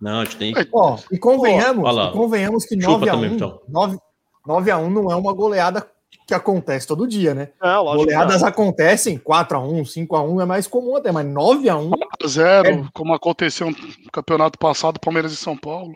Não, 0.00 0.20
a 0.20 0.24
gente 0.24 0.36
tem. 0.36 0.54
Ó, 0.72 0.98
e 1.10 1.18
convenhamos, 1.18 1.82
Pô, 1.82 2.02
e 2.02 2.12
convenhamos 2.12 2.64
que 2.64 2.76
9 2.76 3.08
a 3.08 3.16
1 3.16 3.24
então. 3.26 3.60
9, 3.68 3.98
9x1 4.46 4.88
não 4.88 5.10
é 5.10 5.16
uma 5.16 5.32
goleada 5.32 5.86
que 6.26 6.34
acontece 6.34 6.86
todo 6.86 7.06
dia, 7.06 7.34
né? 7.34 7.48
Não, 7.60 7.84
Goleadas 7.84 8.42
acontecem 8.42 9.18
4x1, 9.18 10.06
5x1 10.06 10.42
é 10.42 10.44
mais 10.46 10.66
comum 10.66 10.96
até, 10.96 11.12
mas 11.12 11.26
9x1. 11.26 11.90
0 12.26 12.68
é... 12.68 12.84
como 12.94 13.12
aconteceu 13.12 13.70
no 13.70 13.76
campeonato 14.12 14.58
passado, 14.58 15.00
Palmeiras 15.00 15.32
e 15.32 15.36
São 15.36 15.56
Paulo. 15.56 15.94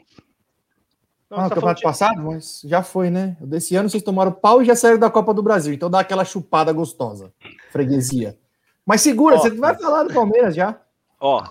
Não, 1.36 1.44
ah, 1.44 1.48
campeonato 1.48 1.78
de... 1.78 1.82
passado? 1.82 2.22
Mas 2.22 2.62
já 2.64 2.82
foi, 2.82 3.10
né? 3.10 3.36
Desse 3.40 3.74
ano 3.74 3.88
vocês 3.88 4.02
tomaram 4.02 4.32
pau 4.32 4.62
e 4.62 4.64
já 4.64 4.76
saíram 4.76 4.98
da 4.98 5.10
Copa 5.10 5.34
do 5.34 5.42
Brasil. 5.42 5.74
Então 5.74 5.90
dá 5.90 6.00
aquela 6.00 6.24
chupada 6.24 6.72
gostosa. 6.72 7.32
Freguesia. 7.70 8.38
Mas 8.86 9.00
segura, 9.00 9.36
ó, 9.36 9.38
você 9.38 9.50
vai 9.50 9.74
falar 9.74 10.04
do 10.04 10.14
Palmeiras 10.14 10.54
já. 10.54 10.78
Ó, 11.18 11.42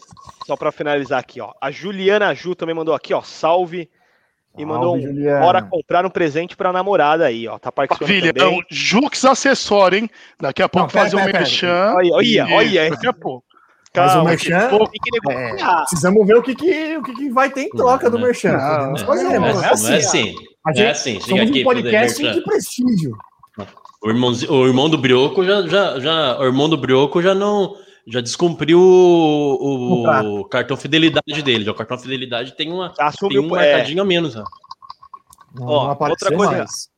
só 0.45 0.55
para 0.55 0.71
finalizar 0.71 1.19
aqui, 1.19 1.41
ó. 1.41 1.51
A 1.59 1.71
Juliana 1.71 2.33
Ju 2.33 2.55
também 2.55 2.75
mandou 2.75 2.93
aqui, 2.93 3.13
ó. 3.13 3.21
Salve 3.21 3.89
e 4.57 4.65
mandou 4.65 4.95
um, 4.95 5.23
bora 5.41 5.63
comprar 5.63 6.05
um 6.05 6.09
presente 6.09 6.55
pra 6.55 6.71
namorada 6.71 7.25
aí, 7.25 7.47
ó. 7.47 7.57
Tá 7.57 7.71
participando 7.71 8.07
Filha, 8.07 8.33
também. 8.33 8.55
É 8.55 8.59
o 8.59 8.63
Jux 8.69 9.25
acessório, 9.25 9.97
hein? 9.97 10.09
Daqui 10.39 10.61
a 10.61 10.69
pouco 10.69 10.93
Não, 10.93 11.01
fazer 11.01 11.15
um 11.15 11.25
merchan. 11.25 11.93
Olha, 11.95 12.13
olha, 12.13 12.47
olha. 12.55 12.89
Daqui 12.91 13.07
a 13.07 13.13
pouco. 13.13 13.45
Mas 13.95 14.15
o 14.15 14.23
Merchan, 14.23 14.69
é, 15.29 15.55
precisamos 15.81 16.25
ver 16.25 16.35
o 16.35 16.41
que, 16.41 16.55
que, 16.55 16.97
o 16.97 17.03
que, 17.03 17.13
que 17.13 17.29
vai 17.29 17.51
ter 17.51 17.63
em 17.63 17.69
troca 17.69 18.09
não, 18.09 18.17
do 18.17 18.25
Merchan. 18.25 18.57
Não, 18.57 18.91
não, 18.91 18.97
fazer, 18.97 19.39
não, 19.39 19.45
é 19.45 19.69
assim. 19.69 19.83
Não 19.83 19.93
é 19.93 19.97
assim. 19.97 20.35
A 20.65 20.73
gente, 20.73 20.85
é 20.85 20.89
assim. 20.89 21.19
somos 21.19 21.49
um 21.51 21.63
podcast 21.63 22.33
de 22.33 22.41
prestígio. 22.41 23.15
O 24.01 24.09
irmão, 24.09 24.31
o 24.31 24.65
irmão 24.65 24.89
do 24.89 24.97
Brioco 24.97 25.45
já, 25.45 25.61
já, 25.67 25.99
já, 25.99 26.39
o 26.39 26.43
irmão 26.43 26.67
do 26.67 26.77
Brioco 26.77 27.21
já 27.21 27.35
não 27.35 27.75
já 28.05 28.19
descumpriu 28.19 28.79
o, 28.79 30.39
o 30.39 30.45
cartão 30.45 30.75
fidelidade 30.75 31.41
dele. 31.41 31.69
O 31.69 31.75
cartão 31.75 31.97
fidelidade 31.97 32.53
tem 32.53 32.71
uma 32.71 32.91
tem 33.29 33.39
um 33.39 33.55
é... 33.55 33.71
marcadinho 33.71 34.01
a 34.01 34.05
menos. 34.05 34.35
Ó, 34.35 34.43
ó 35.61 35.97
outra 36.09 36.35
coisa 36.35 36.57
mais. 36.57 36.89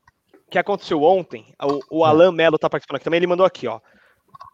que 0.49 0.57
aconteceu 0.57 1.03
ontem, 1.03 1.45
o, 1.61 1.99
o 1.99 2.05
Alan 2.05 2.31
Melo 2.31 2.57
tá 2.57 2.69
participando 2.69 2.95
aqui 2.95 3.05
também, 3.05 3.17
ele 3.17 3.27
mandou 3.27 3.45
aqui, 3.45 3.67
ó. 3.67 3.79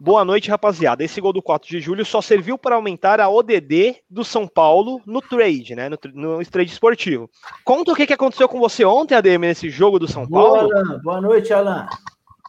Boa 0.04 0.24
noite, 0.24 0.50
rapaziada. 0.50 1.04
Esse 1.04 1.20
gol 1.20 1.32
do 1.32 1.40
4 1.40 1.68
de 1.68 1.78
julho 1.78 2.04
só 2.04 2.20
serviu 2.20 2.58
para 2.58 2.74
aumentar 2.74 3.20
a 3.20 3.28
ODD 3.28 4.02
do 4.10 4.24
São 4.24 4.48
Paulo 4.48 5.00
no 5.06 5.22
trade, 5.22 5.76
né? 5.76 5.88
No, 5.88 5.96
no 6.12 6.44
trade 6.44 6.72
esportivo. 6.72 7.30
Conta 7.64 7.92
o 7.92 7.94
que, 7.94 8.04
que 8.04 8.12
aconteceu 8.12 8.48
com 8.48 8.58
você 8.58 8.84
ontem, 8.84 9.14
ADM, 9.14 9.42
nesse 9.42 9.70
jogo 9.70 10.00
do 10.00 10.08
São 10.10 10.26
Boa, 10.26 10.58
Paulo. 10.58 10.76
Alan. 10.76 11.00
Boa 11.04 11.20
noite, 11.20 11.52
Alan. 11.52 11.86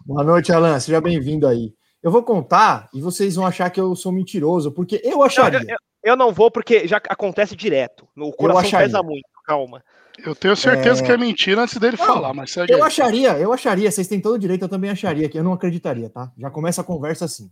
Boa 0.03 0.23
noite, 0.23 0.51
Alan. 0.51 0.79
Seja 0.79 0.99
bem-vindo 0.99 1.47
aí. 1.47 1.71
Eu 2.01 2.09
vou 2.09 2.23
contar 2.23 2.89
e 2.91 2.99
vocês 2.99 3.35
vão 3.35 3.45
achar 3.45 3.69
que 3.69 3.79
eu 3.79 3.95
sou 3.95 4.11
mentiroso, 4.11 4.71
porque 4.71 4.99
eu 5.03 5.21
acharia. 5.21 5.59
Não, 5.59 5.69
eu, 5.69 5.77
eu, 6.03 6.15
não 6.15 6.33
vou, 6.33 6.49
porque 6.49 6.87
já 6.87 6.97
acontece 7.07 7.55
direto. 7.55 8.07
O 8.17 8.31
coração 8.31 8.79
pesa 8.79 9.03
muito, 9.03 9.29
calma. 9.45 9.83
Eu 10.17 10.35
tenho 10.35 10.55
certeza 10.55 11.01
é... 11.01 11.05
que 11.05 11.11
é 11.11 11.17
mentira 11.17 11.63
antes 11.63 11.77
dele 11.77 11.97
não, 11.97 12.05
falar, 12.05 12.33
mas 12.33 12.51
segue 12.51 12.71
Eu 12.71 12.77
aí. 12.77 12.83
acharia, 12.83 13.37
eu 13.39 13.51
acharia, 13.51 13.91
vocês 13.91 14.07
têm 14.07 14.21
todo 14.21 14.35
o 14.35 14.39
direito, 14.39 14.63
eu 14.63 14.69
também 14.69 14.89
acharia, 14.89 15.27
que 15.27 15.37
eu 15.37 15.43
não 15.43 15.53
acreditaria, 15.53 16.09
tá? 16.09 16.31
Já 16.37 16.49
começa 16.51 16.81
a 16.81 16.83
conversa 16.83 17.25
assim. 17.25 17.51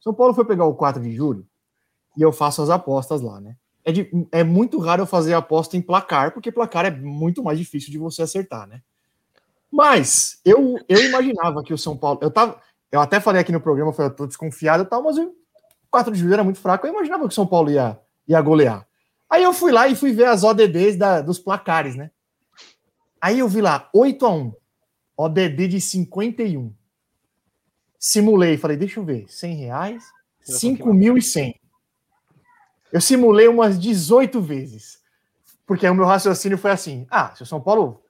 São 0.00 0.12
Paulo 0.12 0.34
foi 0.34 0.44
pegar 0.44 0.64
o 0.64 0.74
4 0.74 1.02
de 1.02 1.12
julho 1.12 1.46
e 2.16 2.22
eu 2.22 2.32
faço 2.32 2.60
as 2.60 2.70
apostas 2.70 3.20
lá, 3.20 3.40
né? 3.40 3.56
É, 3.84 3.90
de, 3.90 4.10
é 4.30 4.44
muito 4.44 4.78
raro 4.78 5.02
eu 5.02 5.06
fazer 5.06 5.34
aposta 5.34 5.76
em 5.76 5.82
placar, 5.82 6.32
porque 6.32 6.52
placar 6.52 6.86
é 6.86 6.90
muito 6.90 7.42
mais 7.42 7.58
difícil 7.58 7.90
de 7.90 7.98
você 7.98 8.22
acertar, 8.22 8.66
né? 8.66 8.80
Mas 9.70 10.38
eu, 10.44 10.78
eu 10.88 11.02
imaginava 11.04 11.62
que 11.62 11.72
o 11.72 11.78
São 11.78 11.96
Paulo. 11.96 12.18
Eu 12.22 12.30
tava. 12.30 12.60
Eu 12.90 13.00
até 13.00 13.18
falei 13.18 13.40
aqui 13.40 13.50
no 13.50 13.60
programa, 13.60 13.90
eu, 13.90 13.94
falei, 13.94 14.10
eu 14.10 14.14
tô 14.14 14.26
desconfiado 14.26 14.82
e 14.82 14.86
tal, 14.86 15.02
mas 15.02 15.16
o 15.16 15.34
4 15.90 16.12
de 16.12 16.20
julho 16.20 16.34
era 16.34 16.44
muito 16.44 16.60
fraco. 16.60 16.86
Eu 16.86 16.92
imaginava 16.92 17.22
que 17.22 17.32
o 17.32 17.34
São 17.34 17.46
Paulo 17.46 17.70
ia, 17.70 17.98
ia 18.28 18.40
golear. 18.42 18.86
Aí 19.32 19.44
eu 19.44 19.54
fui 19.54 19.72
lá 19.72 19.88
e 19.88 19.96
fui 19.96 20.12
ver 20.12 20.26
as 20.26 20.44
ODDs 20.44 20.94
da, 20.94 21.22
dos 21.22 21.38
placares, 21.38 21.96
né? 21.96 22.10
Aí 23.18 23.38
eu 23.38 23.48
vi 23.48 23.62
lá, 23.62 23.88
8 23.94 24.26
a 24.26 24.28
1 24.28 24.52
ODD 25.16 25.68
de 25.68 25.80
51. 25.80 26.70
Simulei, 27.98 28.58
falei, 28.58 28.76
deixa 28.76 29.00
eu 29.00 29.04
ver, 29.04 29.24
100 29.26 29.54
reais, 29.54 30.04
5.100. 30.46 31.54
Eu 32.92 33.00
simulei 33.00 33.48
umas 33.48 33.80
18 33.80 34.38
vezes. 34.38 35.00
Porque 35.66 35.88
o 35.88 35.94
meu 35.94 36.04
raciocínio 36.04 36.58
foi 36.58 36.72
assim: 36.72 37.06
ah, 37.10 37.34
se 37.34 37.42
o 37.42 37.46
São 37.46 37.58
Paulo 37.58 38.02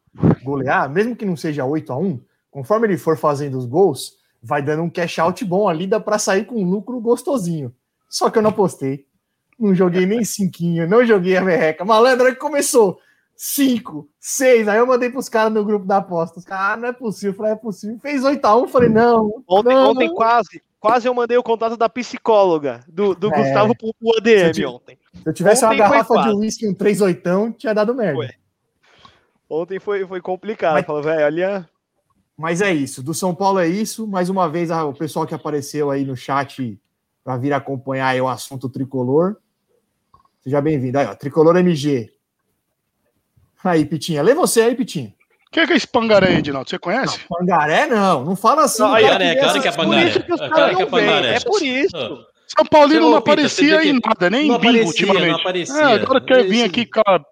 golear, 0.42 0.90
mesmo 0.90 1.14
que 1.14 1.24
não 1.24 1.36
seja 1.36 1.64
8 1.64 1.92
a 1.92 1.96
1 1.96 2.20
conforme 2.50 2.88
ele 2.88 2.98
for 2.98 3.16
fazendo 3.16 3.56
os 3.56 3.64
gols, 3.64 4.16
vai 4.42 4.60
dando 4.60 4.82
um 4.82 4.90
cash 4.90 5.20
out 5.20 5.44
bom 5.44 5.68
ali, 5.68 5.86
dá 5.86 6.00
para 6.00 6.18
sair 6.18 6.46
com 6.46 6.60
um 6.60 6.68
lucro 6.68 7.00
gostosinho. 7.00 7.72
Só 8.08 8.28
que 8.28 8.38
eu 8.38 8.42
não 8.42 8.50
apostei. 8.50 9.06
Não 9.62 9.74
joguei 9.76 10.04
nem 10.04 10.24
cinquinho, 10.24 10.88
não 10.88 11.06
joguei 11.06 11.36
a 11.36 11.40
merreca. 11.40 11.84
Malandro, 11.84 12.26
que 12.26 12.34
começou 12.34 12.98
cinco, 13.36 14.08
seis. 14.18 14.66
Aí 14.66 14.78
eu 14.78 14.86
mandei 14.86 15.08
pros 15.08 15.28
caras 15.28 15.52
no 15.52 15.64
grupo 15.64 15.86
da 15.86 15.98
aposta. 15.98 16.40
Os 16.40 16.44
caras, 16.44 16.72
ah, 16.72 16.76
não 16.76 16.88
é 16.88 16.92
possível. 16.92 17.30
Eu 17.30 17.36
falei, 17.36 17.52
é 17.52 17.56
possível. 17.56 17.98
Fez 18.00 18.22
8x1, 18.22 18.68
falei, 18.68 18.88
não. 18.88 19.42
Ontem, 19.48 19.74
não, 19.74 19.90
ontem 19.90 20.12
quase, 20.12 20.60
quase 20.80 21.06
eu 21.06 21.14
mandei 21.14 21.36
o 21.36 21.42
contato 21.44 21.76
da 21.76 21.88
psicóloga 21.88 22.80
do, 22.88 23.14
do 23.14 23.32
é. 23.32 23.36
Gustavo 23.36 23.72
pro, 23.76 23.92
ADM 24.16 24.52
se 24.52 24.66
ontem. 24.66 24.98
Se 25.14 25.28
eu 25.28 25.32
tivesse 25.32 25.64
ontem 25.64 25.76
uma 25.76 25.88
garrafa 25.88 26.22
de 26.22 26.30
uísque, 26.30 26.68
um 26.68 26.74
3 26.74 27.00
oitão, 27.02 27.52
tinha 27.52 27.72
dado 27.72 27.94
merda. 27.94 28.16
Foi. 28.16 28.30
Ontem 29.48 29.78
foi, 29.78 30.04
foi 30.06 30.20
complicado. 30.20 30.74
Mas... 30.74 30.86
Falou, 30.86 31.02
velho, 31.02 31.24
olha. 31.24 31.68
Mas 32.36 32.60
é 32.60 32.72
isso. 32.72 33.02
Do 33.02 33.14
São 33.14 33.32
Paulo 33.32 33.60
é 33.60 33.68
isso. 33.68 34.08
Mais 34.08 34.28
uma 34.28 34.48
vez, 34.48 34.70
o 34.70 34.92
pessoal 34.92 35.24
que 35.24 35.34
apareceu 35.34 35.90
aí 35.90 36.04
no 36.04 36.16
chat 36.16 36.80
para 37.22 37.36
vir 37.36 37.52
acompanhar 37.52 38.20
o 38.20 38.28
assunto 38.28 38.68
tricolor. 38.68 39.36
Seja 40.43 40.61
bem-vindo. 40.61 40.99
Aí, 40.99 41.07
ó, 41.07 41.14
Tricolor 41.14 41.57
MG. 41.57 42.11
Aí, 43.62 43.84
Pitinha. 43.84 44.22
Lê 44.22 44.34
você 44.34 44.62
aí, 44.62 44.74
Pitinha. 44.74 45.14
O 45.47 45.51
que 45.53 45.61
é, 45.61 45.66
que 45.66 45.72
é 45.72 45.76
esse 45.76 45.86
pangaré, 45.86 46.38
Edinaldo? 46.38 46.68
Você 46.68 46.78
conhece? 46.78 47.18
Não, 47.18 47.38
pangaré 47.38 47.86
não, 47.86 48.24
não 48.24 48.34
fala 48.34 48.64
assim. 48.64 48.82
Não, 48.82 48.95
aí, 48.95 49.05
é, 49.05 49.36
claro 49.36 49.61
que 49.61 49.68
é 49.68 49.72
pangaré. 49.72 50.09
É, 50.09 50.49
claro 50.49 50.76
que 50.76 50.82
é 50.82 50.86
pangaré. 50.86 51.34
É 51.36 51.40
por 51.40 51.62
isso. 51.62 52.26
São 52.47 52.66
Paulino 52.66 53.11
não 53.11 53.16
aparecia 53.16 53.84
em 53.84 53.99
nada, 54.05 54.28
nem 54.28 54.51
em 54.51 54.59
bingo 54.59 54.86
ultimamente. 54.86 55.28
Não 55.28 55.40
aparecia. 55.40 55.76
É, 55.76 55.95
agora 55.95 56.20
quer 56.20 56.45
vir 56.45 56.64
aqui, 56.64 56.84
cara, 56.84 57.24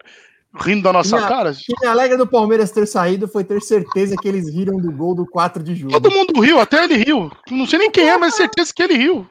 rindo 0.59 0.83
da 0.83 0.93
nossa 0.93 1.17
minha, 1.17 1.29
cara. 1.29 1.51
O 1.51 1.55
que 1.55 1.75
me 1.81 1.87
alegra 1.87 2.17
do 2.17 2.27
Palmeiras 2.27 2.71
ter 2.71 2.87
saído 2.87 3.29
foi 3.29 3.45
ter 3.45 3.61
certeza 3.61 4.17
que 4.17 4.29
eles 4.29 4.49
riram 4.49 4.79
do 4.79 4.91
gol 4.93 5.15
do 5.15 5.27
4 5.27 5.63
de 5.63 5.75
julho. 5.75 5.93
Todo 5.93 6.11
mundo 6.11 6.41
riu, 6.41 6.61
até 6.61 6.85
ele 6.85 6.97
riu. 6.97 7.31
Não 7.51 7.67
sei 7.67 7.81
nem 7.81 7.91
quem 7.91 8.09
é, 8.09 8.17
mas 8.17 8.35
certeza 8.35 8.73
que 8.75 8.83
ele 8.83 8.97
riu. 8.97 9.27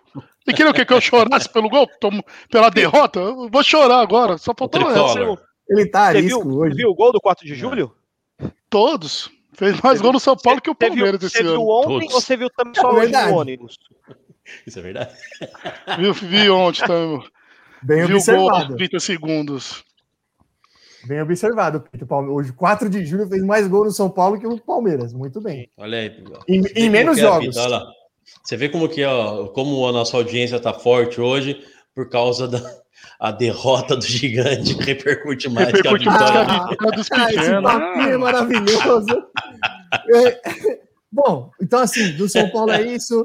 Você 0.49 0.53
queria 0.53 0.71
o 0.71 0.73
quê? 0.73 0.83
Que 0.83 0.93
eu 0.93 1.01
chorasse 1.01 1.47
pelo 1.47 1.69
gol? 1.69 1.87
Pela 2.49 2.69
derrota? 2.69 3.19
Eu 3.19 3.49
vou 3.49 3.63
chorar 3.63 3.99
agora. 3.99 4.37
Só 4.37 4.53
faltou 4.57 4.89
essa. 4.89 5.37
Ele 5.69 5.85
tá 5.85 6.01
arisco 6.01 6.41
viu, 6.41 6.57
hoje. 6.57 6.71
Você 6.71 6.77
viu 6.77 6.89
o 6.89 6.95
gol 6.95 7.11
do 7.11 7.21
4 7.21 7.45
de 7.45 7.53
julho? 7.53 7.95
Todos. 8.69 9.29
Fez 9.53 9.79
mais 9.81 10.01
gol 10.01 10.13
no 10.13 10.19
São 10.19 10.35
Paulo 10.35 10.59
que 10.59 10.69
o 10.69 10.75
Palmeiras 10.75 11.21
esse 11.21 11.39
ano. 11.39 11.49
Você 11.49 11.55
viu 11.55 11.67
ontem 11.67 11.99
Todos. 11.99 12.13
ou 12.13 12.21
você 12.21 12.37
viu 12.37 12.49
também 12.49 12.73
só 12.75 13.03
é 13.03 13.07
no 13.07 13.35
ônibus? 13.35 13.77
Isso 14.65 14.79
é 14.79 14.81
verdade. 14.81 15.13
Vi, 15.99 16.11
vi 16.27 16.49
ontem 16.49 16.87
também. 16.87 17.23
Bem 17.83 18.05
vi 18.07 18.13
observado. 18.15 18.65
o 18.65 18.67
gol 18.69 18.77
30 18.77 18.99
segundos. 18.99 19.83
Bem 21.05 21.21
observado, 21.21 21.83
Hoje, 22.29 22.51
4 22.51 22.89
de 22.89 23.05
julho, 23.05 23.27
fez 23.27 23.43
mais 23.43 23.67
gol 23.67 23.85
no 23.85 23.91
São 23.91 24.09
Paulo 24.09 24.39
que 24.39 24.47
o 24.47 24.59
Palmeiras. 24.59 25.13
Muito 25.13 25.39
bem. 25.39 25.69
Olha 25.77 25.99
aí. 25.99 26.23
Em, 26.47 26.61
em 26.75 26.89
menos 26.89 27.17
é 27.19 27.21
jogos. 27.21 27.55
Olha 27.55 27.98
Você 28.49 28.57
vê 28.57 28.67
como 28.67 28.89
que 28.89 29.05
ó, 29.05 29.45
como 29.49 29.87
a 29.87 29.91
nossa 29.91 30.17
audiência 30.17 30.55
está 30.55 30.73
forte 30.73 31.21
hoje 31.21 31.63
por 31.93 32.09
causa 32.09 32.47
da, 32.47 32.59
a 33.19 33.29
derrota 33.31 33.95
do 33.95 34.03
gigante 34.03 34.73
repercute 34.73 35.47
mais 35.47 35.67
repercute 35.67 36.03
que 36.05 36.09
a 36.09 36.13
vitória, 36.13 36.45
mais 36.45 36.75
que 36.75 36.87
a 36.87 36.89
dos 36.89 37.07
ah, 37.13 37.31
esse 37.31 37.61
papinho 37.61 38.09
é 38.09 38.17
maravilhoso. 38.17 39.23
É, 39.91 40.39
bom, 41.11 41.49
então 41.59 41.79
assim, 41.79 42.11
do 42.11 42.29
São 42.29 42.47
Paulo 42.49 42.71
é 42.71 42.83
isso. 42.83 43.23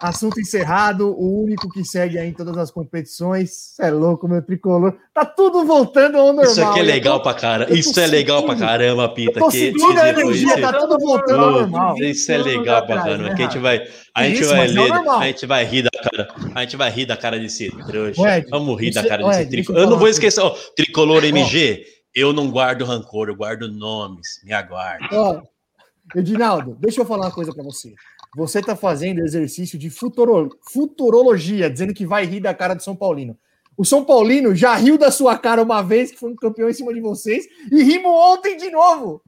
Assunto 0.00 0.40
encerrado, 0.40 1.14
o 1.16 1.44
único 1.44 1.70
que 1.70 1.84
segue 1.84 2.18
aí 2.18 2.28
em 2.28 2.32
todas 2.32 2.56
as 2.58 2.70
competições. 2.70 3.78
é 3.80 3.90
louco, 3.90 4.28
meu 4.28 4.42
tricolor. 4.42 4.94
Tá 5.14 5.24
tudo 5.24 5.64
voltando 5.64 6.18
ao 6.18 6.26
normal. 6.26 6.44
Isso 6.44 6.62
aqui 6.62 6.80
é 6.80 6.82
legal 6.82 7.22
pra 7.22 7.32
caramba. 7.34 7.72
Isso 7.72 8.00
é 8.00 8.06
legal 8.06 8.44
pra 8.44 8.56
caramba, 8.56 9.08
Pita. 9.08 9.38
Eu 9.38 9.44
tô 9.44 9.50
sentindo 9.50 9.98
a 9.98 10.08
energia, 10.08 10.60
tá 10.60 10.72
tudo 10.72 10.98
voltando 10.98 11.44
ao 11.44 11.50
normal. 11.52 11.96
Isso 11.98 12.30
é 12.32 12.38
legal 12.38 12.86
pra 12.86 12.96
caramba. 12.96 13.28
Né, 13.30 13.34
que 13.34 13.42
a 13.42 13.46
gente 13.46 13.58
vai, 13.58 13.88
a 14.14 14.24
gente 14.24 14.44
vai 14.44 14.66
ler, 14.66 14.92
a 14.92 15.26
gente 15.26 15.46
vai 15.46 15.64
rir 15.64 15.82
da 15.82 15.90
cara, 15.90 16.28
a 16.54 16.60
gente 16.60 16.76
vai 16.76 16.90
rir 16.90 17.06
da 17.06 17.16
cara 17.16 17.38
desse 17.38 17.70
trouxa. 17.86 18.44
Vamos 18.50 18.80
rir 18.80 18.92
da 18.92 19.06
cara 19.06 19.26
desse 19.28 19.46
tricolor. 19.48 19.82
Eu 19.82 19.90
não 19.90 19.98
vou 19.98 20.08
esquecer, 20.08 20.40
ó, 20.40 20.50
tricolor 20.76 21.24
MG. 21.24 21.84
Eu 22.14 22.32
não 22.32 22.50
guardo 22.50 22.84
rancor, 22.84 23.28
eu 23.28 23.34
guardo 23.34 23.68
nomes. 23.68 24.40
Me 24.44 24.52
aguarde. 24.52 25.08
Ó, 25.12 25.40
Edinaldo, 26.14 26.76
deixa 26.78 27.00
eu 27.00 27.06
falar 27.06 27.26
uma 27.26 27.32
coisa 27.32 27.52
pra 27.52 27.64
você. 27.64 27.92
Você 28.36 28.58
está 28.58 28.74
fazendo 28.74 29.20
exercício 29.20 29.78
de 29.78 29.90
futuro, 29.90 30.50
futurologia, 30.72 31.70
dizendo 31.70 31.94
que 31.94 32.06
vai 32.06 32.24
rir 32.24 32.40
da 32.40 32.52
cara 32.52 32.74
do 32.74 32.82
São 32.82 32.96
Paulino. 32.96 33.38
O 33.76 33.84
São 33.84 34.04
Paulino 34.04 34.54
já 34.54 34.74
riu 34.74 34.96
da 34.96 35.10
sua 35.10 35.36
cara 35.36 35.62
uma 35.62 35.82
vez, 35.82 36.10
que 36.10 36.18
foi 36.18 36.30
um 36.30 36.36
campeão 36.36 36.68
em 36.68 36.74
cima 36.74 36.92
de 36.92 37.00
vocês, 37.00 37.46
e 37.70 37.82
rimos 37.82 38.12
ontem 38.12 38.56
de 38.56 38.70
novo. 38.70 39.22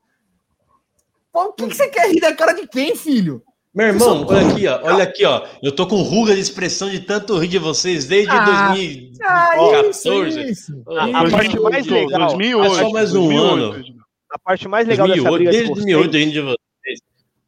O 1.32 1.52
que, 1.52 1.66
que 1.68 1.74
você 1.74 1.88
quer 1.88 2.10
rir 2.10 2.20
da 2.20 2.34
cara 2.34 2.52
de 2.52 2.66
quem, 2.66 2.96
filho? 2.96 3.42
Meu 3.74 3.88
irmão, 3.88 4.24
olha 4.26 4.48
aqui, 4.48 4.66
ó, 4.66 4.80
olha 4.84 5.04
aqui, 5.04 5.24
ó. 5.26 5.46
Eu 5.62 5.70
tô 5.70 5.86
com 5.86 5.96
ruga 5.96 6.34
de 6.34 6.40
expressão 6.40 6.88
de 6.88 7.00
tanto 7.00 7.36
rir 7.36 7.48
de 7.48 7.58
vocês 7.58 8.06
desde 8.06 8.30
ah, 8.30 8.68
2014. 8.70 9.20
Ah, 9.22 9.90
isso, 9.90 10.40
isso. 10.40 10.82
A, 10.88 11.20
a 11.20 11.30
parte 11.30 11.60
mais 11.60 11.86
legal. 11.86 12.28
2008, 12.28 12.64
é 12.64 12.78
só 12.78 12.90
mais 12.90 13.14
um 13.14 13.28
2008. 13.28 13.52
ano. 13.52 13.84
A 14.30 14.38
parte 14.38 14.66
mais 14.66 14.88
legal 14.88 15.06
2008, 15.06 15.20
dessa 15.20 15.36
briga 15.36 15.50
desde 15.50 15.74
2008 15.74 16.16
rindo 16.16 16.32
de 16.32 16.40
vocês. 16.40 16.65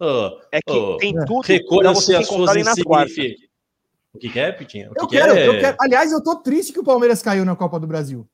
Oh, 0.01 0.39
é 0.53 0.61
que 0.65 0.73
oh, 0.73 0.97
tem 0.97 1.13
tudo 1.13 1.41
recolha 1.41 1.93
você 1.93 2.15
as 2.15 2.27
suas 2.27 2.55
insignificantes. 2.55 3.49
O 4.13 4.19
que, 4.19 4.29
que 4.29 4.39
é, 4.39 4.53
Pitinha? 4.53 4.91
eu, 4.97 5.07
quero, 5.07 5.33
é? 5.33 5.47
eu 5.47 5.59
quero. 5.59 5.77
Aliás, 5.81 6.13
eu 6.13 6.23
tô 6.23 6.37
triste 6.37 6.73
que 6.73 6.81
o 6.81 6.85
Palmeiras 6.85 7.23
caiu 7.23 7.45
na 7.45 7.57
Copa 7.57 7.79
do 7.79 7.87
Brasil. 7.87 8.29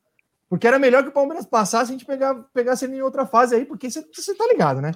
Porque 0.48 0.66
era 0.66 0.78
melhor 0.78 1.02
que 1.02 1.08
o 1.08 1.12
Palmeiras 1.12 1.46
passasse 1.46 1.90
e 1.90 1.94
a 1.94 1.98
gente 1.98 2.06
pegar, 2.06 2.34
pegasse 2.54 2.84
ele 2.84 2.96
em 2.96 3.02
outra 3.02 3.26
fase 3.26 3.54
aí, 3.54 3.64
porque 3.64 3.90
você 3.90 4.34
tá 4.34 4.46
ligado, 4.46 4.80
né? 4.80 4.92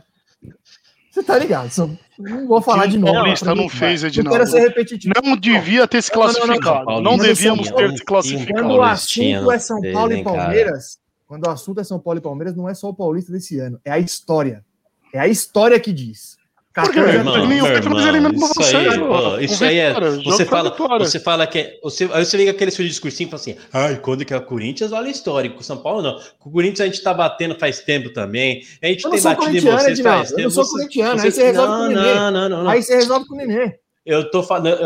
Você 1.10 1.22
tá 1.22 1.36
ligado? 1.38 1.70
Só, 1.70 1.90
não 2.18 2.46
vou 2.46 2.62
falar 2.62 2.86
de 2.86 2.96
novo. 2.96 3.12
O 3.12 3.16
Paulista 3.16 3.54
não 3.54 3.68
fez, 3.68 4.04
Edinaldo. 4.04 4.38
Não 4.38 4.46
ser 4.46 4.60
repetitivo. 4.60 5.14
Não 5.22 5.36
devia 5.36 5.88
ter 5.88 6.00
se 6.02 6.12
classificado. 6.12 6.84
Não, 6.84 6.94
não, 6.96 7.02
não, 7.02 7.10
não 7.12 7.18
devíamos 7.18 7.70
ter 7.70 7.90
se 7.96 8.04
classificado. 8.04 8.60
Quando 8.60 8.76
o 8.76 8.82
assunto 8.82 9.50
é 9.50 9.58
São 9.58 9.80
Paulo 9.92 10.12
e 10.12 10.22
Palmeiras, 10.22 10.98
quando 11.26 11.46
o 11.46 11.50
assunto 11.50 11.80
é 11.80 11.84
São 11.84 11.98
Paulo 11.98 12.18
e 12.18 12.22
Palmeiras, 12.22 12.54
não 12.54 12.68
é 12.68 12.74
só 12.74 12.88
o 12.88 12.94
Paulista 12.94 13.32
desse 13.32 13.58
ano, 13.58 13.80
é 13.84 13.90
a 13.90 13.98
história. 13.98 14.64
É 15.12 15.18
a 15.18 15.26
história 15.26 15.80
que 15.80 15.92
diz. 15.92 16.37
Porque, 16.82 17.00
meu 17.00 17.08
irmão, 17.08 17.46
meu 17.46 17.66
irmão, 17.66 18.32
isso 18.34 18.76
aí, 18.76 19.44
isso 19.44 19.64
aí 19.64 19.78
é. 19.78 19.94
Você 20.24 20.44
fala, 20.44 20.70
você 20.98 21.18
fala 21.18 21.46
que. 21.46 21.58
É, 21.58 21.78
você, 21.82 22.08
aí 22.12 22.24
você 22.24 22.36
liga 22.36 22.50
aquele 22.50 22.70
seu 22.70 22.84
discursinho 22.86 23.26
e 23.26 23.30
fala 23.30 23.40
assim: 23.40 23.56
ai, 23.72 23.96
quando 23.96 24.24
que 24.24 24.32
é 24.32 24.36
o 24.36 24.42
Corinthians, 24.42 24.92
olha 24.92 25.08
histórico. 25.08 25.62
São 25.62 25.78
Paulo 25.78 26.02
não. 26.02 26.20
Com 26.38 26.50
o 26.50 26.52
Corinthians 26.52 26.80
a 26.80 26.86
gente 26.86 27.02
tá 27.02 27.12
batendo 27.12 27.54
faz 27.58 27.80
tempo 27.80 28.10
também. 28.10 28.62
A 28.82 28.86
gente 28.86 29.08
tem 29.08 29.22
batido 29.22 29.56
em 29.56 29.60
vocês 29.60 30.00
faz 30.00 30.28
tempo. 30.28 30.40
Eu 30.40 30.44
não 30.44 30.50
sou 30.50 30.68
corintiano, 30.68 31.20
aí 31.20 31.32
você 31.32 31.42
resolve 31.44 31.72
com 31.72 31.84
o 31.84 31.88
Nenê. 31.88 32.14
Não, 32.14 32.30
não, 32.30 32.48
não. 32.48 32.68
Aí 32.68 32.82
você 32.82 32.94
resolve 32.94 33.26
com 33.26 33.34
o 33.34 33.38
Nenê. 33.38 33.74
Eu 34.04 34.30
tô 34.30 34.42
falando. 34.42 34.78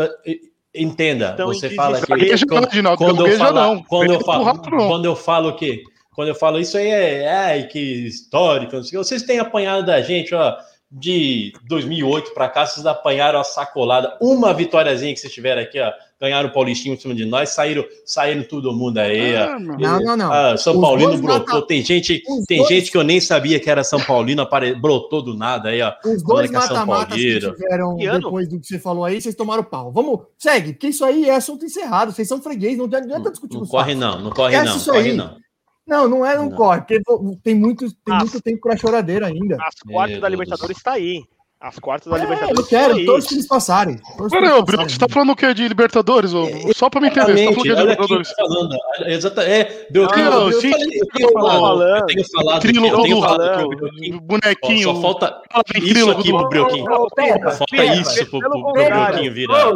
Entenda, 0.75 1.31
então, 1.35 1.47
você 1.47 1.69
fala 1.69 2.01
que. 2.01 2.07
Quando, 2.47 2.97
quando, 2.97 3.27
eu 3.27 3.37
falo, 3.37 3.83
quando, 3.83 4.13
eu 4.13 4.21
falo, 4.21 4.59
quando 4.59 5.05
eu 5.05 5.15
falo 5.15 5.55
que. 5.55 5.83
Quando 6.15 6.27
eu 6.27 6.35
falo 6.35 6.59
isso 6.59 6.77
aí 6.77 6.87
é. 6.87 7.29
Ai, 7.29 7.67
que 7.67 7.79
histórico. 8.07 8.81
Vocês 8.81 9.21
têm 9.23 9.39
apanhado 9.39 9.85
da 9.85 10.01
gente, 10.01 10.33
ó 10.33 10.55
de 10.95 11.53
2008 11.67 12.33
para 12.33 12.47
cá, 12.47 12.67
vocês 12.67 12.85
apanharam 12.85 13.39
a 13.39 13.43
sacolada. 13.43 14.15
Uma 14.21 14.53
vitóriazinha 14.53 15.11
que 15.11 15.19
vocês 15.19 15.33
tiveram 15.33 15.61
aqui, 15.61 15.79
ó. 15.79 15.91
Ganharam 16.21 16.47
o 16.47 16.53
Paulistinho 16.53 16.93
em 16.93 16.97
cima 16.97 17.15
de 17.15 17.25
nós, 17.25 17.49
saíram, 17.49 17.83
saíram 18.05 18.43
todo 18.43 18.71
mundo 18.71 18.99
aí. 18.99 19.35
Ah, 19.35 19.59
não, 19.59 19.99
não, 19.99 20.15
não. 20.15 20.31
Ah, 20.31 20.55
São 20.55 20.75
Os 20.75 20.81
Paulino 20.81 21.17
brotou. 21.17 21.55
Mata... 21.55 21.67
Tem 21.67 21.83
gente, 21.83 22.23
tem 22.47 22.59
dois... 22.59 22.69
gente 22.69 22.91
que 22.91 22.97
eu 22.97 23.03
nem 23.03 23.19
sabia 23.19 23.59
que 23.59 23.69
era 23.69 23.83
São 23.83 23.99
Paulino, 23.99 24.43
apare... 24.43 24.75
brotou 24.75 25.21
do 25.21 25.33
nada 25.33 25.69
aí, 25.69 25.81
ó. 25.81 25.93
Os 26.05 26.23
dois 26.23 26.49
mata-matas 26.51 27.17
que 27.17 27.39
tiveram 27.39 27.97
que 27.97 28.09
depois 28.09 28.47
do 28.47 28.59
que 28.59 28.67
você 28.67 28.79
falou 28.79 29.03
aí, 29.03 29.19
vocês 29.19 29.35
tomaram 29.35 29.63
pau. 29.63 29.91
Vamos, 29.91 30.21
segue, 30.37 30.73
porque 30.73 30.87
isso 30.87 31.03
aí 31.03 31.27
é 31.27 31.35
assunto 31.35 31.65
encerrado. 31.65 32.13
Vocês 32.13 32.27
são 32.27 32.41
freguês, 32.41 32.77
não 32.77 32.85
adianta 32.85 33.31
discutir. 33.31 33.55
Não, 33.55 33.61
não 33.61 33.67
corre, 33.67 33.95
não, 33.95 34.21
não 34.21 34.31
corre, 34.31 34.63
não. 34.63 34.79
Corre, 34.79 35.13
não. 35.13 35.43
Não, 35.85 36.07
não 36.07 36.25
é, 36.25 36.37
não, 36.37 36.49
não. 36.49 36.55
corre, 36.55 36.79
porque 36.79 37.01
tem 37.43 37.55
muito, 37.55 37.93
tem 37.93 38.17
muito 38.17 38.41
tempo 38.41 38.61
para 38.61 38.77
choradeira 38.77 39.27
ainda. 39.27 39.57
As 39.61 39.75
quartas 39.75 40.19
da 40.19 40.29
Libertadores 40.29 40.77
está 40.77 40.93
aí. 40.93 41.23
As 41.63 41.79
quartas 41.79 42.11
da 42.11 42.17
é, 42.17 42.21
Libertadores. 42.23 42.59
Eu 42.59 42.65
quero, 42.65 43.05
todos 43.05 43.25
que 43.25 43.35
eles 43.35 43.47
passarem. 43.47 43.97
Peraí, 44.29 44.61
Bruno, 44.63 44.83
você 44.83 44.99
tá 44.99 45.07
falando 45.09 45.29
o 45.29 45.35
que 45.35 45.53
de 45.53 45.65
Libertadores? 45.65 46.33
Ou... 46.33 46.49
É, 46.49 46.73
só 46.75 46.89
pra 46.89 46.99
me 46.99 47.07
entender, 47.07 47.37
você 47.37 47.45
tá 47.45 47.53
falando 47.53 47.57
o 47.57 47.63
que 47.63 47.73
de 47.73 47.81
Libertadores? 47.81 48.27
Tá 48.27 48.35
falando, 48.35 48.77
exato, 49.05 49.39
é, 49.39 49.87
Beltrino, 49.89 50.29
ah, 50.29 50.33
eu, 50.33 50.51
eu, 50.51 50.51
eu, 50.51 51.07
tenho 51.13 51.31
falado, 51.31 51.81
eu 51.83 52.05
tenho 52.05 52.25
falado, 52.29 52.61
trílogo 52.61 52.87
eu 52.87 53.01
tenho 53.03 53.21
falado 53.21 53.69
do 53.69 54.21
bonequinho. 54.21 54.89
Ó, 54.89 54.95
só 54.95 55.01
falta 55.03 55.41
isso 55.77 56.11
aqui 56.11 56.29
pro 56.31 56.49
Breuquinho. 56.49 56.85
Falta 56.85 57.85
isso 57.85 58.25
pro 58.29 58.73
Breuquinho 58.73 59.33
virar. 59.33 59.71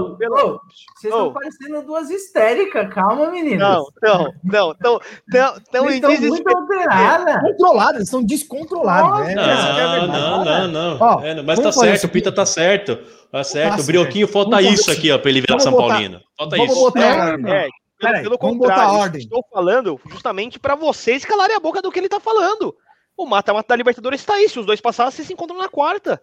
Vocês 0.98 1.14
estão 1.14 1.32
parecendo 1.32 1.84
duas 1.84 2.10
histéricas, 2.10 2.94
calma, 2.94 3.32
meninas. 3.32 3.60
Não, 3.60 3.88
não, 4.02 4.34
não, 4.44 4.76
tão, 4.76 5.00
tão, 5.32 5.54
tão 5.72 5.90
estão 5.90 6.18
muito 6.18 6.50
alteradas. 6.50 7.42
Controladas, 7.44 8.10
são 8.10 8.24
descontroladas. 8.24 9.34
Não, 9.34 10.08
não, 10.08 10.68
não, 10.68 10.98
não. 10.98 11.44
Mas 11.46 11.60
tá 11.60 11.77
certo, 11.80 12.04
o 12.06 12.10
Pita 12.10 12.32
tá 12.32 12.46
certo. 12.46 12.98
Tá 13.32 13.44
certo. 13.44 13.82
O 13.82 13.86
Brioquinho 13.86 14.28
falta 14.28 14.62
isso 14.62 14.92
aqui, 14.92 15.12
ó, 15.12 15.18
pra 15.18 15.30
ele 15.30 15.42
virar 15.42 15.60
São 15.60 15.76
Paulino. 15.76 16.22
Falta 16.38 16.58
isso. 16.58 16.76
Botar, 16.76 17.40
é, 17.48 17.68
pelo, 18.00 18.22
pelo 18.24 18.38
contrário, 18.38 19.18
estou 19.18 19.44
falando 19.52 20.00
justamente 20.10 20.60
para 20.60 20.76
vocês 20.76 21.26
calarem 21.26 21.56
a 21.56 21.60
boca 21.60 21.82
do 21.82 21.92
que 21.92 22.00
ele 22.00 22.10
tá 22.10 22.20
falando. 22.20 22.76
O 23.16 23.26
mata-mata 23.26 23.70
da 23.70 23.76
Libertadores 23.76 24.22
está 24.22 24.36
aí. 24.36 24.48
Se 24.48 24.60
os 24.60 24.66
dois 24.66 24.80
passarem, 24.80 25.12
vocês 25.12 25.28
se 25.28 25.34
encontram 25.34 25.58
na 25.58 25.68
quarta. 25.68 26.22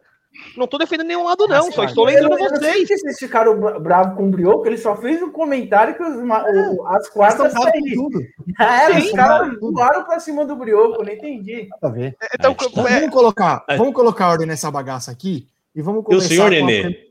Não 0.56 0.66
tô 0.66 0.78
defendendo 0.78 1.06
nenhum 1.06 1.24
lado, 1.24 1.46
não. 1.46 1.70
Só 1.70 1.84
estou 1.84 2.04
lembrando 2.04 2.36
vocês. 2.36 2.52
Eu 2.52 2.60
não 2.60 2.60
sei 2.60 2.86
se 2.86 2.98
vocês 2.98 3.18
ficaram 3.18 3.58
bravos 3.80 4.16
com 4.16 4.26
o 4.26 4.30
Brioco, 4.30 4.66
ele 4.66 4.78
só 4.78 4.96
fez 4.96 5.22
um 5.22 5.30
comentário 5.30 5.94
que 5.94 6.02
os, 6.02 6.16
o, 6.16 6.86
as 6.86 7.08
quartas 7.08 7.52
saíram. 7.52 8.08
É, 8.60 8.98
os 8.98 9.10
caras 9.10 9.58
voaram 9.58 10.04
pra 10.04 10.20
cima 10.20 10.44
do 10.44 10.54
Brioco, 10.54 11.02
não 11.02 11.12
entendi. 11.12 11.68
Nada 11.70 11.92
ver. 11.92 12.16
É, 12.22 12.28
então, 12.34 12.52
é, 12.52 13.00
vamos, 13.00 13.10
colocar, 13.10 13.64
vamos 13.76 13.94
colocar 13.94 14.28
ordem 14.28 14.46
nessa 14.46 14.70
bagaça 14.70 15.10
aqui 15.10 15.48
e 15.74 15.82
vamos 15.82 16.04
começar. 16.04 16.24
E 16.24 16.26
o 16.26 16.28
senhor 16.28 16.50
Nenê? 16.50 17.08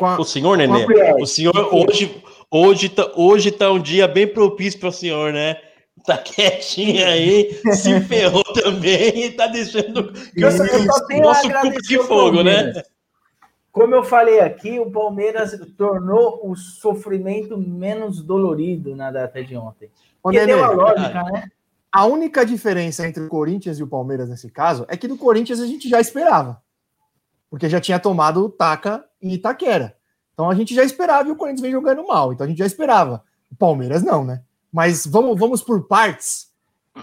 A, 0.00 0.20
o 0.20 0.24
senhor 0.24 0.56
Nenê? 0.56 0.86
O 1.20 1.26
senhor 1.26 1.74
hoje, 1.74 2.22
hoje, 2.50 2.88
tá, 2.88 3.10
hoje 3.14 3.50
tá 3.50 3.70
um 3.70 3.78
dia 3.78 4.08
bem 4.08 4.26
propício 4.26 4.80
para 4.80 4.88
o 4.88 4.92
senhor, 4.92 5.32
né? 5.32 5.56
Tá 6.04 6.18
quietinho 6.18 7.06
aí, 7.06 7.60
se 7.72 8.00
ferrou 8.02 8.44
também 8.54 9.24
e 9.24 9.32
tá 9.32 9.46
deixando 9.46 10.12
eu 10.34 10.50
só, 10.50 10.64
eu 10.64 10.84
só 10.84 11.06
tenho 11.06 11.22
nosso 11.22 11.50
cupo 11.50 11.82
de 11.82 11.98
fogo, 12.04 12.42
né? 12.42 12.72
Como 13.72 13.94
eu 13.94 14.02
falei 14.02 14.40
aqui, 14.40 14.78
o 14.80 14.90
Palmeiras 14.90 15.58
tornou 15.76 16.40
o 16.42 16.56
sofrimento 16.56 17.58
menos 17.58 18.22
dolorido 18.22 18.96
na 18.96 19.10
data 19.10 19.44
de 19.44 19.54
ontem. 19.54 19.90
Porque 20.22 20.46
deu 20.46 20.64
a 20.64 20.70
lógica, 20.70 21.22
né? 21.24 21.48
A 21.92 22.04
única 22.06 22.44
diferença 22.44 23.06
entre 23.06 23.22
o 23.22 23.28
Corinthians 23.28 23.78
e 23.78 23.82
o 23.82 23.86
Palmeiras 23.86 24.28
nesse 24.28 24.50
caso 24.50 24.86
é 24.88 24.96
que 24.96 25.06
do 25.06 25.16
Corinthians 25.16 25.60
a 25.60 25.66
gente 25.66 25.88
já 25.88 26.00
esperava. 26.00 26.62
Porque 27.50 27.68
já 27.68 27.80
tinha 27.80 27.98
tomado 27.98 28.44
o 28.44 28.48
Taca 28.48 29.04
em 29.20 29.32
Itaquera. 29.34 29.96
Então 30.32 30.48
a 30.50 30.54
gente 30.54 30.74
já 30.74 30.82
esperava 30.82 31.28
e 31.28 31.32
o 31.32 31.36
Corinthians 31.36 31.62
vem 31.62 31.70
jogando 31.70 32.06
mal. 32.06 32.32
Então 32.32 32.44
a 32.44 32.48
gente 32.48 32.58
já 32.58 32.66
esperava. 32.66 33.22
O 33.50 33.56
Palmeiras 33.56 34.02
não, 34.02 34.24
né? 34.24 34.42
Mas 34.76 35.06
vamos, 35.06 35.40
vamos 35.40 35.62
por 35.62 35.86
partes. 35.86 36.48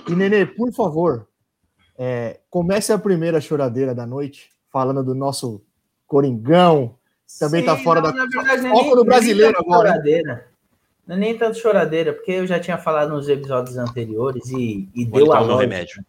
E, 0.08 0.14
Nenê, 0.14 0.46
por 0.46 0.72
favor, 0.72 1.28
é, 1.98 2.40
comece 2.48 2.94
a 2.94 3.00
primeira 3.00 3.42
choradeira 3.42 3.96
da 3.96 4.06
noite, 4.06 4.52
falando 4.72 5.04
do 5.04 5.16
nosso 5.16 5.60
Coringão. 6.06 6.94
Também 7.40 7.62
está 7.62 7.76
fora 7.76 8.00
não, 8.00 8.14
da. 8.14 8.28
Verdade, 8.28 8.70
Foco 8.70 8.84
nem, 8.84 8.96
no 8.96 9.04
brasileiro 9.04 9.58
agora. 9.58 9.90
Choradeira. 9.90 10.48
Não 11.08 11.16
é 11.16 11.20
nem 11.20 11.36
tanto 11.36 11.58
choradeira, 11.58 12.14
porque 12.14 12.34
eu 12.34 12.46
já 12.46 12.60
tinha 12.60 12.78
falado 12.78 13.10
nos 13.10 13.28
episódios 13.28 13.76
anteriores 13.76 14.48
e, 14.52 14.88
e 14.94 15.04
deu 15.04 15.34
a 15.34 15.44
no 15.44 15.58
remédio. 15.58 16.06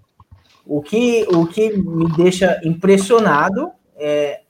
O 0.66 0.82
que, 0.82 1.26
o 1.30 1.46
que 1.46 1.78
me 1.78 2.14
deixa 2.14 2.60
impressionado 2.62 3.72
é 3.96 4.42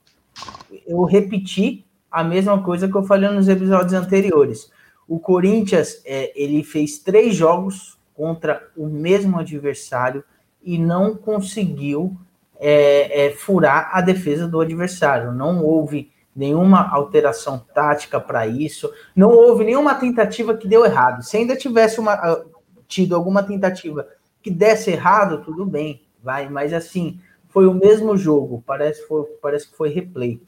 eu 0.84 1.04
repetir 1.04 1.84
a 2.10 2.24
mesma 2.24 2.60
coisa 2.60 2.88
que 2.88 2.96
eu 2.96 3.04
falei 3.04 3.30
nos 3.30 3.46
episódios 3.46 3.92
anteriores. 3.92 4.73
O 5.08 5.18
Corinthians 5.18 6.00
é, 6.04 6.32
ele 6.34 6.62
fez 6.62 6.98
três 6.98 7.34
jogos 7.34 7.98
contra 8.14 8.68
o 8.76 8.86
mesmo 8.86 9.38
adversário 9.38 10.24
e 10.62 10.78
não 10.78 11.14
conseguiu 11.16 12.16
é, 12.58 13.26
é, 13.26 13.30
furar 13.32 13.90
a 13.92 14.00
defesa 14.00 14.48
do 14.48 14.60
adversário. 14.60 15.32
Não 15.32 15.62
houve 15.62 16.10
nenhuma 16.34 16.88
alteração 16.90 17.64
tática 17.74 18.20
para 18.20 18.46
isso, 18.46 18.90
não 19.14 19.30
houve 19.30 19.64
nenhuma 19.64 19.94
tentativa 19.94 20.56
que 20.56 20.66
deu 20.66 20.84
errado. 20.84 21.22
Se 21.22 21.36
ainda 21.36 21.56
tivesse 21.56 22.00
uma, 22.00 22.14
ah, 22.14 22.44
tido 22.88 23.14
alguma 23.14 23.42
tentativa 23.42 24.08
que 24.42 24.50
desse 24.50 24.90
errado, 24.90 25.42
tudo 25.44 25.64
bem, 25.64 26.02
vai. 26.22 26.48
Mas 26.48 26.72
assim, 26.72 27.20
foi 27.48 27.66
o 27.66 27.74
mesmo 27.74 28.16
jogo, 28.16 28.64
parece, 28.66 29.06
foi, 29.06 29.24
parece 29.40 29.70
que 29.70 29.76
foi 29.76 29.90
replay. 29.90 30.40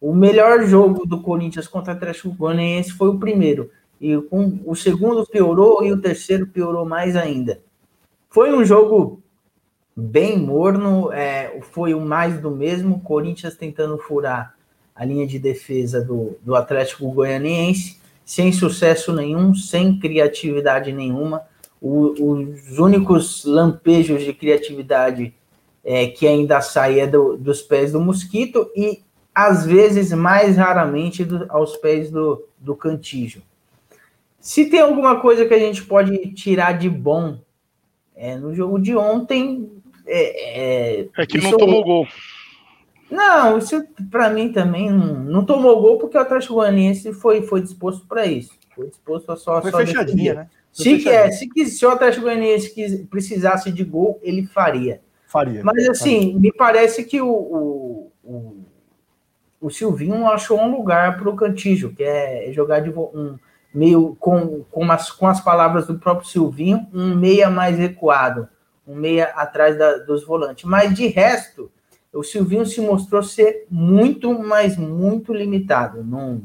O 0.00 0.14
melhor 0.14 0.62
jogo 0.64 1.06
do 1.06 1.20
Corinthians 1.20 1.68
contra 1.68 1.92
o 1.92 1.96
Atlético 1.96 2.32
Goianiense 2.32 2.92
foi 2.92 3.08
o 3.08 3.18
primeiro. 3.18 3.70
E 4.00 4.16
o 4.16 4.74
segundo 4.74 5.26
piorou 5.26 5.84
e 5.84 5.92
o 5.92 6.00
terceiro 6.00 6.46
piorou 6.46 6.86
mais 6.86 7.14
ainda. 7.16 7.60
Foi 8.30 8.52
um 8.52 8.64
jogo 8.64 9.20
bem 9.94 10.38
morno, 10.38 11.12
é, 11.12 11.60
foi 11.72 11.92
o 11.92 12.00
mais 12.00 12.40
do 12.40 12.50
mesmo. 12.50 13.00
Corinthians 13.00 13.56
tentando 13.56 13.98
furar 13.98 14.54
a 14.94 15.04
linha 15.04 15.26
de 15.26 15.38
defesa 15.38 16.00
do, 16.00 16.38
do 16.42 16.54
Atlético 16.54 17.10
Goianiense, 17.10 17.98
sem 18.24 18.52
sucesso 18.52 19.12
nenhum, 19.12 19.54
sem 19.54 19.98
criatividade 19.98 20.92
nenhuma. 20.92 21.42
O, 21.80 22.12
os 22.32 22.78
únicos 22.78 23.44
lampejos 23.44 24.22
de 24.22 24.32
criatividade 24.32 25.34
é, 25.84 26.06
que 26.06 26.26
ainda 26.26 26.60
saem 26.60 27.00
é 27.00 27.06
do, 27.06 27.36
dos 27.36 27.62
pés 27.62 27.92
do 27.92 28.00
Mosquito 28.00 28.70
e, 28.76 29.02
às 29.34 29.64
vezes, 29.66 30.12
mais 30.12 30.56
raramente, 30.56 31.24
do, 31.24 31.46
aos 31.48 31.76
pés 31.76 32.10
do, 32.10 32.44
do 32.58 32.74
Cantígio. 32.74 33.42
Se 34.40 34.66
tem 34.66 34.80
alguma 34.80 35.20
coisa 35.20 35.44
que 35.44 35.52
a 35.52 35.58
gente 35.58 35.84
pode 35.84 36.32
tirar 36.32 36.72
de 36.72 36.88
bom 36.88 37.38
é, 38.16 38.36
no 38.36 38.54
jogo 38.54 38.78
de 38.78 38.96
ontem. 38.96 39.70
É, 40.06 41.00
é, 41.00 41.08
é 41.16 41.26
que 41.26 41.38
não 41.38 41.56
tomou 41.56 41.84
gol. 41.84 42.08
Não, 43.10 43.58
isso 43.58 43.82
para 44.10 44.30
mim 44.30 44.52
também 44.52 44.90
não, 44.90 45.14
não, 45.24 45.44
tomou 45.44 45.80
gol 45.80 45.98
porque 45.98 46.16
o 46.16 46.20
Atlético 46.20 46.54
Goianiense 46.54 47.12
foi, 47.12 47.42
foi 47.42 47.60
disposto 47.60 48.06
para 48.06 48.24
isso. 48.26 48.52
Foi 48.74 48.88
disposto 48.88 49.30
a 49.30 49.36
só. 49.36 49.60
Foi 49.60 49.70
só 49.70 49.78
fechadinha, 49.78 50.34
né? 50.34 50.50
se, 50.72 50.98
quer, 50.98 51.30
se, 51.32 51.48
se 51.66 51.84
o 51.84 51.90
Atlético 51.90 52.24
Goianiense 52.24 53.06
precisasse 53.10 53.70
de 53.72 53.84
gol, 53.84 54.18
ele 54.22 54.46
faria. 54.46 55.00
Faria. 55.26 55.62
Mas 55.64 55.88
assim, 55.88 56.20
faria. 56.20 56.38
me 56.38 56.52
parece 56.52 57.04
que 57.04 57.20
o, 57.20 57.28
o, 57.28 58.12
o, 58.22 58.56
o 59.60 59.70
Silvinho 59.70 60.26
achou 60.26 60.60
um 60.60 60.70
lugar 60.70 61.18
para 61.18 61.28
o 61.28 61.36
Cantijo, 61.36 61.92
que 61.94 62.02
é 62.02 62.50
jogar 62.52 62.80
de 62.80 62.90
um 62.90 63.38
meio 63.72 64.16
com, 64.18 64.64
com, 64.70 64.90
as, 64.90 65.10
com 65.10 65.26
as 65.26 65.40
palavras 65.40 65.86
do 65.86 65.98
próprio 65.98 66.28
Silvinho, 66.28 66.86
um 66.92 67.14
meia 67.14 67.48
mais 67.48 67.78
recuado, 67.78 68.48
um 68.86 68.94
meia 68.94 69.26
atrás 69.36 69.78
da, 69.78 69.98
dos 69.98 70.24
volantes. 70.24 70.64
Mas 70.64 70.94
de 70.94 71.06
resto, 71.06 71.70
o 72.12 72.22
Silvinho 72.22 72.66
se 72.66 72.80
mostrou 72.80 73.22
ser 73.22 73.66
muito, 73.70 74.36
mas 74.38 74.76
muito 74.76 75.32
limitado. 75.32 76.02
Não, 76.04 76.42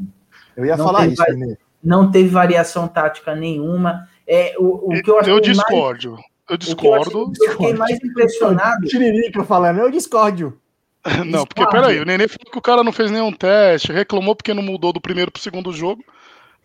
eu 0.55 0.65
ia 0.65 0.77
falar 0.77 1.07
isso, 1.07 1.23
né? 1.33 1.57
Não 1.83 2.09
teve 2.09 2.29
variação 2.29 2.87
tática 2.87 3.35
nenhuma. 3.35 4.07
É, 4.27 4.55
o, 4.57 4.91
o 4.91 5.03
que 5.03 5.09
eu, 5.09 5.21
eu 5.21 5.39
discordo. 5.39 6.11
Mais, 6.13 6.23
eu 6.49 6.57
discordo. 6.57 7.31
Eu, 7.41 7.51
fiquei 7.51 7.73
mais 7.73 7.99
impressionado. 8.03 8.87
Tiririca 8.87 9.43
falando, 9.43 9.79
eu 9.79 9.91
discordo. 9.91 10.59
Não, 11.25 11.45
porque 11.45 11.67
peraí, 11.67 11.99
o 11.99 12.05
Nenê 12.05 12.27
falou 12.27 12.51
que 12.51 12.57
o 12.57 12.61
cara 12.61 12.83
não 12.83 12.91
fez 12.91 13.11
nenhum 13.11 13.31
teste, 13.31 13.91
reclamou 13.91 14.35
porque 14.35 14.55
não 14.55 14.63
mudou 14.63 14.91
do 14.91 14.99
primeiro 14.99 15.31
para 15.31 15.39
o 15.39 15.43
segundo 15.43 15.71
jogo. 15.71 16.03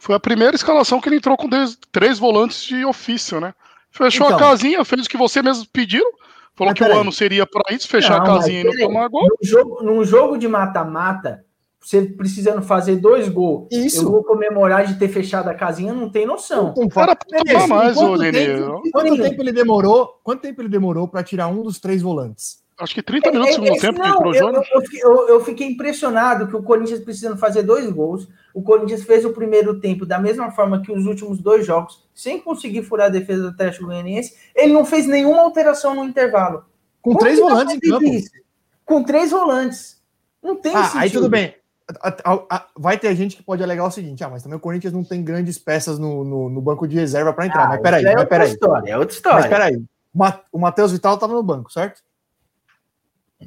Foi 0.01 0.15
a 0.15 0.21
primeira 0.21 0.57
escalação 0.57 0.99
que 0.99 1.11
ele 1.11 1.17
entrou 1.17 1.37
com 1.37 1.47
três 1.93 2.19
volantes 2.19 2.65
de 2.65 2.87
ofício, 2.87 3.39
né? 3.39 3.53
Fechou 3.91 4.27
então, 4.27 4.39
a 4.39 4.41
casinha, 4.41 4.83
fez 4.83 5.05
o 5.05 5.09
que 5.09 5.19
você 5.19 5.43
mesmo 5.43 5.67
pediram. 5.71 6.11
Falou 6.55 6.73
que 6.73 6.83
o 6.83 6.99
ano 6.99 7.13
seria 7.13 7.47
para 7.47 7.75
isso, 7.75 7.87
fechar 7.87 8.17
não, 8.19 8.25
a 8.25 8.39
casinha 8.39 8.63
e 8.63 8.65
não 8.65 8.73
tomar 8.73 9.09
gol. 9.09 9.29
Num 9.29 9.47
jogo, 9.47 9.83
num 9.83 10.05
jogo 10.05 10.39
de 10.39 10.49
mata-mata, 10.49 11.45
você 11.79 12.03
precisando 12.03 12.63
fazer 12.63 12.97
dois 12.97 13.29
gols, 13.29 13.69
Isso. 13.71 14.03
eu 14.03 14.11
vou 14.11 14.25
comemorar 14.25 14.87
de 14.87 14.99
ter 14.99 15.09
fechado 15.09 15.49
a 15.49 15.55
casinha, 15.55 15.93
não 15.93 16.09
tem 16.09 16.25
noção. 16.25 16.75
Não 16.77 16.89
para 16.89 17.15
tomar 17.15 17.69
mais, 17.69 17.95
quanto, 17.95 18.19
tempo, 18.21 18.83
quanto 18.93 19.17
tempo 19.17 19.43
ele 19.43 19.53
demorou? 19.53 20.21
Quanto 20.23 20.41
tempo 20.41 20.63
ele 20.63 20.69
demorou 20.69 21.09
para 21.09 21.23
tirar 21.23 21.49
um 21.49 21.63
dos 21.63 21.79
três 21.79 22.01
volantes? 22.01 22.60
Acho 22.81 22.95
que 22.95 23.03
30 23.03 23.31
minutos 23.31 23.59
no 23.59 23.65
é, 23.65 23.67
segundo 23.67 23.81
tempo 23.81 23.99
não, 23.99 24.05
que 24.07 24.11
entrou 24.11 24.35
eu, 24.35 24.55
eu, 24.55 24.85
eu, 25.03 25.29
eu, 25.29 25.45
fiquei 25.45 25.67
impressionado 25.67 26.49
que 26.49 26.57
o 26.57 26.63
Corinthians 26.63 27.01
precisando 27.01 27.37
fazer 27.37 27.63
dois 27.63 27.89
gols. 27.91 28.27
O 28.55 28.63
Corinthians 28.63 29.03
fez 29.03 29.25
o 29.27 29.33
primeiro 29.33 29.79
tempo 29.79 30.07
da 30.07 30.19
mesma 30.19 30.51
forma 30.51 30.81
que 30.81 30.91
os 30.91 31.05
últimos 31.05 31.41
dois 31.41 31.67
jogos, 31.67 32.03
sem 32.15 32.41
conseguir 32.41 32.83
furar 32.83 33.09
a 33.09 33.11
defesa 33.11 33.43
do 33.43 33.49
Atlético 33.49 33.85
Goianiense. 33.85 34.35
Ele 34.55 34.73
não 34.73 34.87
fez 34.87 35.07
nenhuma 35.07 35.43
alteração 35.43 35.95
no 35.95 36.05
intervalo. 36.05 36.65
Com 37.03 37.13
Como 37.13 37.19
três 37.19 37.39
volantes 37.39 37.75
em 37.75 37.81
campo. 37.81 38.05
Isso? 38.05 38.31
Com 38.85 39.05
três 39.05 39.31
volantes. 39.31 40.01
Não 40.43 40.57
tem 40.57 40.75
ah, 40.75 40.85
sentido. 40.85 41.01
Aí 41.01 41.11
tudo 41.11 41.29
bem. 41.29 41.55
Vai 42.79 42.97
ter 42.97 43.15
gente 43.15 43.37
que 43.37 43.43
pode 43.43 43.63
alegar 43.63 43.85
o 43.85 43.91
seguinte: 43.91 44.25
ah, 44.25 44.31
mas 44.31 44.43
também 44.43 44.57
o 44.57 44.61
Corinthians 44.61 44.95
não 44.95 45.05
tem 45.05 45.23
grandes 45.23 45.59
peças 45.59 45.99
no, 45.99 46.25
no, 46.25 46.49
no 46.49 46.61
banco 46.63 46.89
de 46.89 46.97
reserva 46.97 47.33
para 47.33 47.47
entrar. 47.47 47.65
Ah, 47.65 47.69
mas 47.69 47.81
peraí, 47.83 48.05
é 48.07 48.15
mas 48.15 48.29
peraí. 48.29 48.51
História, 48.51 48.91
é 48.91 48.97
outra 48.97 49.15
história. 49.15 49.41
Mas 49.41 49.49
peraí. 49.51 49.83
O 50.51 50.59
Matheus 50.59 50.93
Vital 50.93 51.15
estava 51.15 51.35
no 51.35 51.43
banco, 51.43 51.71
certo? 51.71 52.01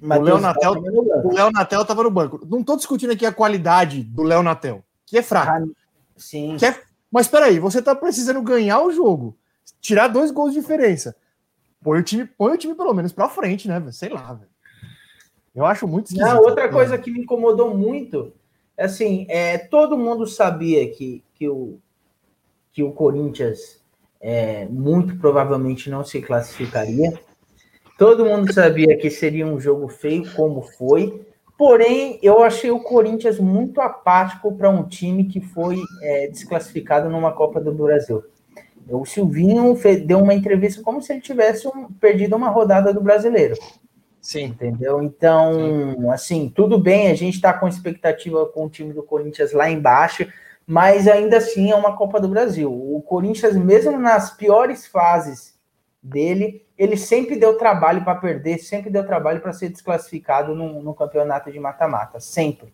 O 0.02 0.22
Léo 0.22 0.40
Natel, 0.40 0.72
o 0.72 1.34
Léo 1.34 1.52
Natel 1.52 1.82
estava 1.82 2.04
no 2.04 2.12
banco. 2.12 2.46
Não 2.50 2.62
estou 2.62 2.76
discutindo 2.76 3.12
aqui 3.12 3.26
a 3.26 3.34
qualidade 3.34 4.04
do 4.04 4.24
Léo 4.24 4.42
Natel, 4.42 4.84
que 5.06 5.18
é 5.18 5.22
fraco. 5.22 5.52
Ah, 5.52 5.66
sim. 6.16 6.58
É... 6.64 6.82
Mas 7.12 7.28
peraí, 7.28 7.60
você 7.60 7.80
está 7.80 7.96
precisando 7.96 8.42
ganhar 8.42 8.82
o 8.82 8.92
jogo, 8.92 9.38
tirar 9.80 10.08
dois 10.08 10.32
gols 10.32 10.54
de 10.54 10.60
diferença. 10.60 11.16
Põe 11.84 12.00
o 12.00 12.04
time, 12.04 12.26
põe 12.26 12.54
o 12.54 12.58
time 12.58 12.74
pelo 12.74 12.94
menos 12.94 13.12
para 13.12 13.30
frente, 13.30 13.68
né? 13.68 13.84
Sei 13.92 14.10
lá. 14.10 14.40
Eu 15.54 15.66
acho 15.66 15.88
muito 15.88 16.08
esquisito. 16.08 16.38
Outra 16.38 16.68
coisa 16.70 16.98
que 16.98 17.12
me 17.12 17.20
incomodou 17.20 17.78
muito, 17.78 18.34
assim, 18.78 19.28
é, 19.30 19.58
todo 19.58 19.98
mundo 19.98 20.26
sabia 20.26 20.90
que, 20.92 21.24
que, 21.36 21.48
o, 21.48 21.78
que 22.72 22.82
o 22.82 22.92
Corinthians 22.92 23.80
é, 24.20 24.66
muito 24.66 25.18
provavelmente 25.18 25.90
não 25.90 26.04
se 26.04 26.22
classificaria. 26.22 27.14
Todo 27.98 28.26
mundo 28.26 28.52
sabia 28.52 28.98
que 28.98 29.10
seria 29.10 29.46
um 29.46 29.60
jogo 29.60 29.88
feio, 29.88 30.32
como 30.34 30.62
foi. 30.62 31.26
Porém, 31.58 32.20
eu 32.22 32.42
achei 32.44 32.72
o 32.72 32.80
Corinthians 32.80 33.40
muito 33.40 33.80
apático 33.80 34.56
para 34.56 34.70
um 34.70 34.84
time 34.84 35.26
que 35.26 35.40
foi 35.40 35.78
é, 36.02 36.28
desclassificado 36.28 37.10
numa 37.10 37.32
Copa 37.32 37.62
do 37.62 37.72
Brasil. 37.72 38.24
O 38.90 39.06
Silvinho 39.06 39.78
deu 40.06 40.20
uma 40.20 40.34
entrevista 40.34 40.82
como 40.82 41.02
se 41.02 41.14
ele 41.14 41.22
tivesse 41.22 41.68
um, 41.68 41.86
perdido 41.94 42.36
uma 42.36 42.50
rodada 42.50 42.94
do 42.94 43.02
brasileiro. 43.02 43.56
Sim. 44.20 44.46
Entendeu? 44.46 45.02
Então, 45.02 45.54
Sim. 45.54 46.10
assim, 46.10 46.52
tudo 46.54 46.78
bem, 46.78 47.12
a 47.12 47.16
gente 47.16 47.36
está 47.36 47.54
com 47.54 47.68
expectativa 47.68 48.46
com 48.48 48.66
o 48.66 48.70
time 48.70 48.94
do 48.94 49.04
Corinthians 49.04 49.52
lá 49.52 49.70
embaixo, 49.70 50.28
mas 50.66 51.08
ainda 51.08 51.38
assim 51.38 51.72
é 51.72 51.76
uma 51.76 51.96
Copa 51.96 52.20
do 52.20 52.28
Brasil. 52.28 52.72
O 52.72 53.02
Corinthians, 53.02 53.56
mesmo 53.56 54.00
nas 54.00 54.36
piores 54.36 54.88
fases 54.88 55.58
dele, 56.02 56.66
ele 56.84 56.98
sempre 56.98 57.36
deu 57.36 57.58
trabalho 57.58 58.04
para 58.04 58.16
perder, 58.16 58.60
sempre 58.60 58.90
deu 58.90 59.06
trabalho 59.06 59.40
para 59.40 59.54
ser 59.54 59.70
desclassificado 59.70 60.54
no, 60.54 60.82
no, 60.82 60.94
campeonato 60.94 61.52
de 61.52 61.60
mata-mata, 61.60 62.20
sempre. 62.20 62.74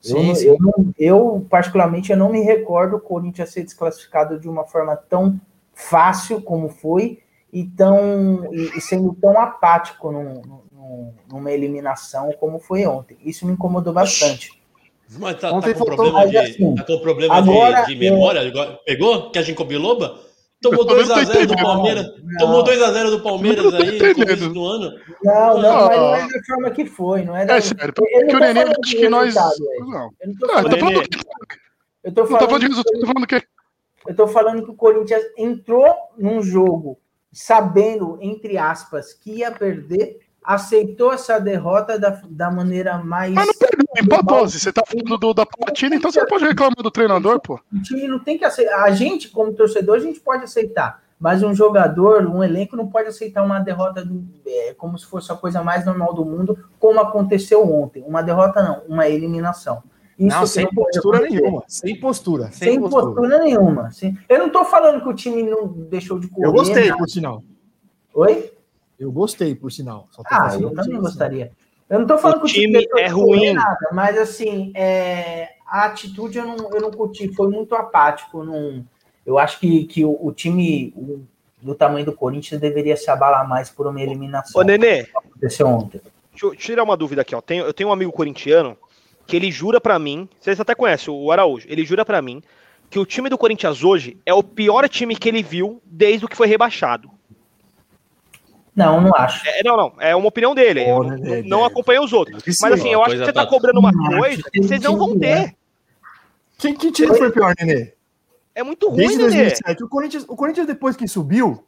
Sim, 0.00 0.28
eu, 0.28 0.34
sim. 0.34 0.46
Eu, 0.46 0.58
eu, 0.98 1.46
particularmente, 1.50 2.12
eu 2.12 2.16
não 2.16 2.30
me 2.30 2.40
recordo 2.40 2.96
o 2.96 3.00
Corinthians 3.00 3.50
ser 3.50 3.64
desclassificado 3.64 4.38
de 4.38 4.48
uma 4.48 4.64
forma 4.64 4.96
tão 4.96 5.40
fácil 5.74 6.40
como 6.40 6.68
foi 6.68 7.20
e, 7.52 7.64
tão, 7.64 8.52
e, 8.52 8.78
e 8.78 8.80
sendo 8.80 9.12
tão 9.20 9.38
apático 9.38 10.12
num, 10.12 10.42
num, 10.72 11.12
numa 11.28 11.50
eliminação 11.50 12.32
como 12.38 12.60
foi 12.60 12.86
ontem. 12.86 13.16
Isso 13.24 13.44
me 13.44 13.52
incomodou 13.52 13.92
bastante. 13.92 14.58
Mas 15.18 15.40
tá, 15.40 15.48
tá 15.60 15.74
com, 15.74 15.84
problema 15.84 16.26
de, 16.28 16.36
assim, 16.36 16.74
tá 16.74 16.84
com 16.84 16.98
problema 16.98 17.34
agora, 17.34 17.82
de, 17.82 17.94
de 17.94 17.96
memória? 17.98 18.52
Pegou? 18.84 19.30
Que 19.30 19.38
a 19.38 19.42
gente 19.42 19.64
Biloba? 19.64 20.27
Tomou 20.60 20.84
2x0 20.84 21.46
do 21.46 21.56
Palmeiras. 21.56 22.06
Não. 22.22 22.38
Tomou 22.38 22.64
2x0 22.64 23.10
do 23.10 23.22
Palmeiras 23.22 23.74
aí 23.74 23.98
no 23.98 24.14
começo 24.14 24.48
do 24.50 24.66
ano. 24.66 24.92
Não, 25.22 25.62
não, 25.62 25.86
mas 25.86 25.96
não 25.96 26.14
é 26.14 26.20
da 26.26 26.44
forma 26.46 26.70
que 26.70 26.84
foi. 26.84 27.24
Não 27.24 27.36
é, 27.36 27.46
da... 27.46 27.56
é 27.56 27.60
sério, 27.60 27.92
porque 27.94 28.34
o 28.34 28.38
Nenê 28.38 28.62
acho 28.62 28.96
que 28.96 29.08
nós. 29.08 29.34
Não. 29.34 30.10
Eu 30.20 30.28
não 30.28 30.34
tô 30.34 30.48
falando, 30.48 30.70
não, 30.70 30.78
falando... 30.78 31.08
Eu 32.02 32.12
tô 32.12 32.26
falando, 32.26 32.46
falando 32.46 32.60
de 32.60 32.68
resultado, 32.68 33.00
tô 33.00 33.06
falando 33.06 33.26
que. 33.26 33.42
Eu 34.06 34.16
tô 34.16 34.26
falando 34.26 34.64
que 34.64 34.70
o 34.70 34.74
Corinthians 34.74 35.22
entrou 35.36 35.94
num 36.16 36.42
jogo 36.42 36.98
sabendo, 37.30 38.18
entre 38.20 38.56
aspas, 38.58 39.12
que 39.12 39.38
ia 39.38 39.52
perder 39.52 40.18
aceitou 40.48 41.12
essa 41.12 41.38
derrota 41.38 41.98
da, 41.98 42.22
da 42.26 42.50
maneira 42.50 42.96
mais. 42.96 43.34
Mas 43.34 43.48
não 43.48 43.54
perdeu, 43.54 43.86
empatou. 44.02 44.48
Se 44.48 44.58
você 44.58 44.72
tá 44.72 44.82
falando 44.86 45.18
do, 45.18 45.34
da 45.34 45.44
partida, 45.44 45.94
então 45.94 46.10
você 46.10 46.20
não 46.20 46.26
pode 46.26 46.46
reclamar 46.46 46.82
do 46.82 46.90
treinador, 46.90 47.38
pô. 47.38 47.60
O 47.70 47.82
time 47.82 48.08
não 48.08 48.18
tem 48.18 48.38
que 48.38 48.46
aceitar. 48.46 48.82
A 48.82 48.90
gente, 48.90 49.28
como 49.28 49.52
torcedor, 49.52 49.96
a 49.96 50.00
gente 50.00 50.20
pode 50.20 50.44
aceitar. 50.44 51.02
Mas 51.20 51.42
um 51.42 51.54
jogador, 51.54 52.24
um 52.26 52.42
elenco, 52.42 52.76
não 52.76 52.86
pode 52.86 53.08
aceitar 53.08 53.42
uma 53.42 53.58
derrota 53.58 54.08
é, 54.46 54.72
como 54.72 54.98
se 54.98 55.04
fosse 55.04 55.30
a 55.30 55.34
coisa 55.34 55.62
mais 55.62 55.84
normal 55.84 56.14
do 56.14 56.24
mundo, 56.24 56.58
como 56.78 56.98
aconteceu 56.98 57.70
ontem. 57.70 58.02
Uma 58.06 58.22
derrota, 58.22 58.62
não, 58.62 58.82
uma 58.88 59.06
eliminação. 59.06 59.82
Isso 60.18 60.34
não, 60.34 60.46
sem 60.46 60.66
postura 60.66 61.20
nenhuma. 61.28 61.62
Sem 61.68 62.00
postura. 62.00 62.44
Sem, 62.52 62.72
sem 62.72 62.80
postura. 62.80 63.04
postura. 63.04 63.38
nenhuma. 63.44 63.90
Sem... 63.90 64.16
Eu 64.26 64.38
não 64.38 64.48
tô 64.48 64.64
falando 64.64 65.02
que 65.02 65.08
o 65.08 65.14
time 65.14 65.42
não 65.42 65.68
deixou 65.68 66.18
de 66.18 66.28
correr. 66.28 66.46
Eu 66.46 66.52
gostei, 66.52 66.90
por 66.94 67.08
sinal. 67.08 67.42
Oi? 68.14 68.57
Eu 68.98 69.12
gostei, 69.12 69.54
por 69.54 69.70
sinal. 69.70 70.08
ah, 70.26 70.56
eu 70.60 70.70
também 70.74 71.00
gostaria. 71.00 71.52
Eu 71.88 71.98
não 71.98 72.04
estou 72.04 72.18
falando 72.18 72.38
o 72.38 72.40
que 72.40 72.46
o 72.46 72.52
time, 72.52 72.80
time 72.80 73.00
é 73.00 73.06
ruim, 73.08 73.52
nada, 73.54 73.88
mas 73.92 74.18
assim, 74.18 74.72
é, 74.74 75.50
a 75.66 75.86
atitude 75.86 76.36
eu 76.36 76.44
não, 76.44 76.56
eu 76.70 76.80
não 76.82 76.90
curti, 76.90 77.32
foi 77.34 77.48
muito 77.48 77.74
apático. 77.74 78.44
Não, 78.44 78.84
eu 79.24 79.38
acho 79.38 79.58
que, 79.58 79.84
que 79.84 80.04
o, 80.04 80.18
o 80.20 80.32
time 80.32 80.92
o, 80.94 81.22
do 81.62 81.74
tamanho 81.74 82.04
do 82.04 82.12
Corinthians 82.12 82.60
deveria 82.60 82.96
se 82.96 83.10
abalar 83.10 83.48
mais 83.48 83.70
por 83.70 83.86
uma 83.86 84.02
eliminação. 84.02 84.60
Ô, 84.60 84.64
Nenê, 84.64 85.06
aconteceu 85.14 85.66
ontem. 85.66 86.00
Deixa 86.30 86.46
eu 86.46 86.54
tirar 86.54 86.82
uma 86.82 86.96
dúvida 86.96 87.22
aqui. 87.22 87.34
Ó. 87.34 87.40
Tenho, 87.40 87.64
eu 87.64 87.72
tenho 87.72 87.88
um 87.88 87.92
amigo 87.92 88.12
corintiano 88.12 88.76
que 89.26 89.36
ele 89.36 89.50
jura 89.50 89.80
para 89.80 89.98
mim, 89.98 90.28
vocês 90.38 90.60
até 90.60 90.74
conhecem, 90.74 91.12
o 91.12 91.30
Araújo, 91.30 91.66
ele 91.68 91.84
jura 91.84 92.04
para 92.04 92.20
mim 92.20 92.42
que 92.90 92.98
o 92.98 93.04
time 93.04 93.28
do 93.28 93.36
Corinthians 93.36 93.84
hoje 93.84 94.16
é 94.24 94.32
o 94.32 94.42
pior 94.42 94.88
time 94.88 95.14
que 95.14 95.28
ele 95.28 95.42
viu 95.42 95.82
desde 95.84 96.24
o 96.24 96.28
que 96.28 96.36
foi 96.36 96.46
rebaixado. 96.46 97.10
Não, 98.78 99.00
não 99.00 99.14
acho. 99.14 99.46
É, 99.48 99.62
não, 99.64 99.76
não. 99.76 99.92
É 99.98 100.14
uma 100.14 100.28
opinião 100.28 100.54
dele. 100.54 100.84
Oh, 100.86 101.02
não, 101.02 101.34
é, 101.34 101.42
não 101.42 101.64
acompanha 101.64 102.00
os 102.00 102.12
outros. 102.12 102.42
Mas 102.62 102.72
assim, 102.72 102.90
eu 102.90 103.02
acho 103.02 103.16
que 103.16 103.24
você 103.24 103.32
tá, 103.32 103.44
tá 103.44 103.46
cobrando 103.46 103.80
uma 103.80 103.92
coisa 103.92 104.42
que 104.52 104.62
vocês 104.62 104.80
não 104.80 104.96
vão 104.96 105.18
ter. 105.18 105.56
Quem, 106.56 106.74
que 106.74 106.90
time 106.92 107.16
foi 107.16 107.30
pior, 107.30 107.54
Nenê? 107.58 107.92
É 108.54 108.62
muito 108.62 108.88
ruim, 108.88 108.98
Desde 108.98 109.18
2007. 109.18 109.84
O 109.84 109.88
Corinthians, 109.88 110.24
o 110.28 110.36
Corinthians, 110.36 110.66
depois 110.66 110.96
que 110.96 111.06
subiu, 111.06 111.64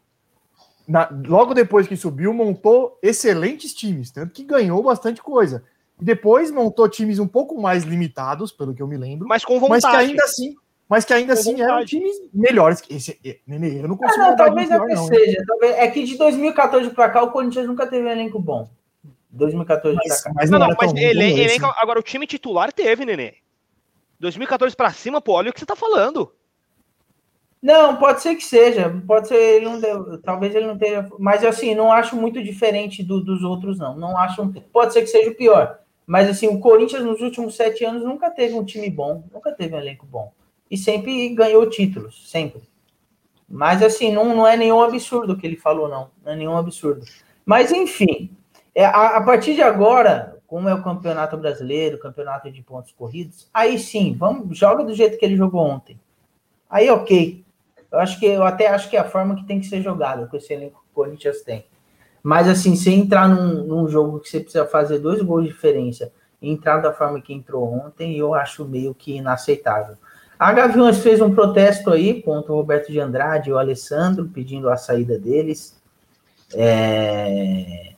na, 0.88 1.08
logo 1.26 1.54
depois 1.54 1.86
que 1.86 1.96
subiu, 1.96 2.32
montou 2.34 2.98
excelentes 3.02 3.72
times, 3.72 4.10
tanto 4.10 4.32
que 4.32 4.42
ganhou 4.42 4.82
bastante 4.82 5.22
coisa. 5.22 5.62
E 6.00 6.04
depois 6.04 6.50
montou 6.50 6.88
times 6.88 7.18
um 7.18 7.28
pouco 7.28 7.60
mais 7.60 7.84
limitados, 7.84 8.50
pelo 8.50 8.74
que 8.74 8.82
eu 8.82 8.88
me 8.88 8.96
lembro. 8.96 9.28
Mas 9.28 9.44
com 9.44 9.60
vontade. 9.60 9.82
Mas 9.82 9.92
que 9.92 9.96
ainda 9.96 10.24
assim 10.24 10.56
mas 10.90 11.04
que 11.04 11.14
ainda 11.14 11.34
assim 11.34 11.62
eram 11.62 11.84
times 11.84 12.16
melhores. 12.34 12.82
Esse, 12.90 13.16
Nenê, 13.46 13.78
eu 13.78 13.86
não 13.86 13.96
consigo. 13.96 14.24
Ah, 14.24 14.30
não, 14.30 14.36
talvez 14.36 14.68
pior, 14.68 14.88
não, 14.88 15.06
seja. 15.06 15.40
Talvez, 15.46 15.76
é 15.76 15.88
que 15.88 16.02
de 16.02 16.18
2014 16.18 16.90
para 16.90 17.08
cá 17.10 17.22
o 17.22 17.30
Corinthians 17.30 17.68
nunca 17.68 17.86
teve 17.86 18.08
um 18.08 18.10
elenco 18.10 18.40
bom. 18.40 18.68
2014 19.30 19.96
mas, 19.96 20.08
pra 20.08 20.22
cá. 20.24 20.32
Mas 20.34 20.50
não, 20.50 20.58
não, 20.58 20.66
não 20.66 20.76
mas 20.76 20.92
ele, 20.94 21.42
elenco, 21.42 21.66
agora 21.76 22.00
o 22.00 22.02
time 22.02 22.26
titular 22.26 22.72
teve, 22.72 23.04
Nenê. 23.04 23.34
2014 24.18 24.74
para 24.74 24.90
cima, 24.90 25.20
pô, 25.20 25.34
olha 25.34 25.50
o 25.50 25.52
que 25.52 25.60
você 25.60 25.66
tá 25.66 25.76
falando. 25.76 26.32
Não, 27.62 27.96
pode 27.96 28.20
ser 28.20 28.34
que 28.34 28.42
seja. 28.42 28.92
Pode 29.06 29.28
ser, 29.28 29.36
ele 29.36 29.66
não 29.66 29.78
deu, 29.78 30.20
talvez 30.20 30.52
ele 30.56 30.66
não 30.66 30.76
tenha. 30.76 31.08
Mas 31.20 31.44
assim, 31.44 31.72
não 31.72 31.92
acho 31.92 32.16
muito 32.16 32.42
diferente 32.42 33.04
do, 33.04 33.20
dos 33.20 33.44
outros, 33.44 33.78
não. 33.78 33.96
Não 33.96 34.18
acho. 34.18 34.44
Pode 34.72 34.92
ser 34.92 35.02
que 35.02 35.06
seja 35.06 35.30
o 35.30 35.36
pior. 35.36 35.78
Mas 36.04 36.28
assim, 36.28 36.48
o 36.48 36.58
Corinthians 36.58 37.04
nos 37.04 37.20
últimos 37.20 37.54
sete 37.54 37.84
anos 37.84 38.02
nunca 38.02 38.28
teve 38.28 38.54
um 38.54 38.64
time 38.64 38.90
bom, 38.90 39.22
nunca 39.32 39.52
teve 39.52 39.72
um 39.76 39.78
elenco 39.78 40.04
bom. 40.04 40.32
E 40.70 40.76
sempre 40.76 41.28
ganhou 41.34 41.68
títulos, 41.68 42.30
sempre. 42.30 42.62
Mas 43.48 43.82
assim, 43.82 44.12
não, 44.12 44.36
não 44.36 44.46
é 44.46 44.56
nenhum 44.56 44.80
absurdo 44.80 45.32
o 45.32 45.36
que 45.36 45.46
ele 45.46 45.56
falou, 45.56 45.88
não. 45.88 46.10
Não 46.24 46.32
é 46.32 46.36
nenhum 46.36 46.56
absurdo. 46.56 47.04
Mas 47.44 47.72
enfim, 47.72 48.30
é, 48.74 48.84
a, 48.84 49.16
a 49.16 49.20
partir 49.22 49.54
de 49.54 49.62
agora, 49.62 50.38
como 50.46 50.68
é 50.68 50.74
o 50.74 50.82
campeonato 50.82 51.36
brasileiro, 51.36 51.98
campeonato 51.98 52.50
de 52.50 52.62
pontos 52.62 52.92
corridos, 52.92 53.48
aí 53.52 53.78
sim, 53.78 54.14
vamos, 54.16 54.56
joga 54.56 54.84
do 54.84 54.94
jeito 54.94 55.18
que 55.18 55.24
ele 55.24 55.36
jogou 55.36 55.60
ontem. 55.62 55.98
Aí 56.68 56.88
ok. 56.88 57.44
Eu 57.90 57.98
acho 57.98 58.20
que 58.20 58.26
eu 58.26 58.44
até 58.44 58.68
acho 58.68 58.88
que 58.88 58.96
é 58.96 59.00
a 59.00 59.08
forma 59.08 59.34
que 59.34 59.44
tem 59.44 59.58
que 59.58 59.66
ser 59.66 59.82
jogada 59.82 60.26
com 60.28 60.36
esse 60.36 60.52
elenco 60.52 60.80
que 60.80 60.90
o 60.92 60.94
Corinthians 60.94 61.42
tem. 61.42 61.66
Mas 62.22 62.48
assim, 62.48 62.76
se 62.76 62.92
entrar 62.92 63.28
num, 63.28 63.64
num 63.64 63.88
jogo 63.88 64.20
que 64.20 64.28
você 64.28 64.40
precisa 64.40 64.66
fazer 64.66 64.98
dois 64.98 65.20
gols 65.22 65.42
de 65.42 65.48
diferença 65.48 66.12
e 66.40 66.50
entrar 66.50 66.78
da 66.78 66.92
forma 66.92 67.20
que 67.20 67.34
entrou 67.34 67.64
ontem, 67.64 68.16
eu 68.16 68.34
acho 68.34 68.64
meio 68.64 68.94
que 68.94 69.16
inaceitável. 69.16 69.96
A 70.40 70.54
Gaviões 70.54 71.00
fez 71.00 71.20
um 71.20 71.34
protesto 71.34 71.90
aí 71.90 72.22
contra 72.22 72.50
o 72.50 72.56
Roberto 72.56 72.90
de 72.90 72.98
Andrade 72.98 73.50
e 73.50 73.52
o 73.52 73.58
Alessandro, 73.58 74.26
pedindo 74.26 74.70
a 74.70 74.76
saída 74.78 75.18
deles. 75.18 75.78
É... 76.54 77.92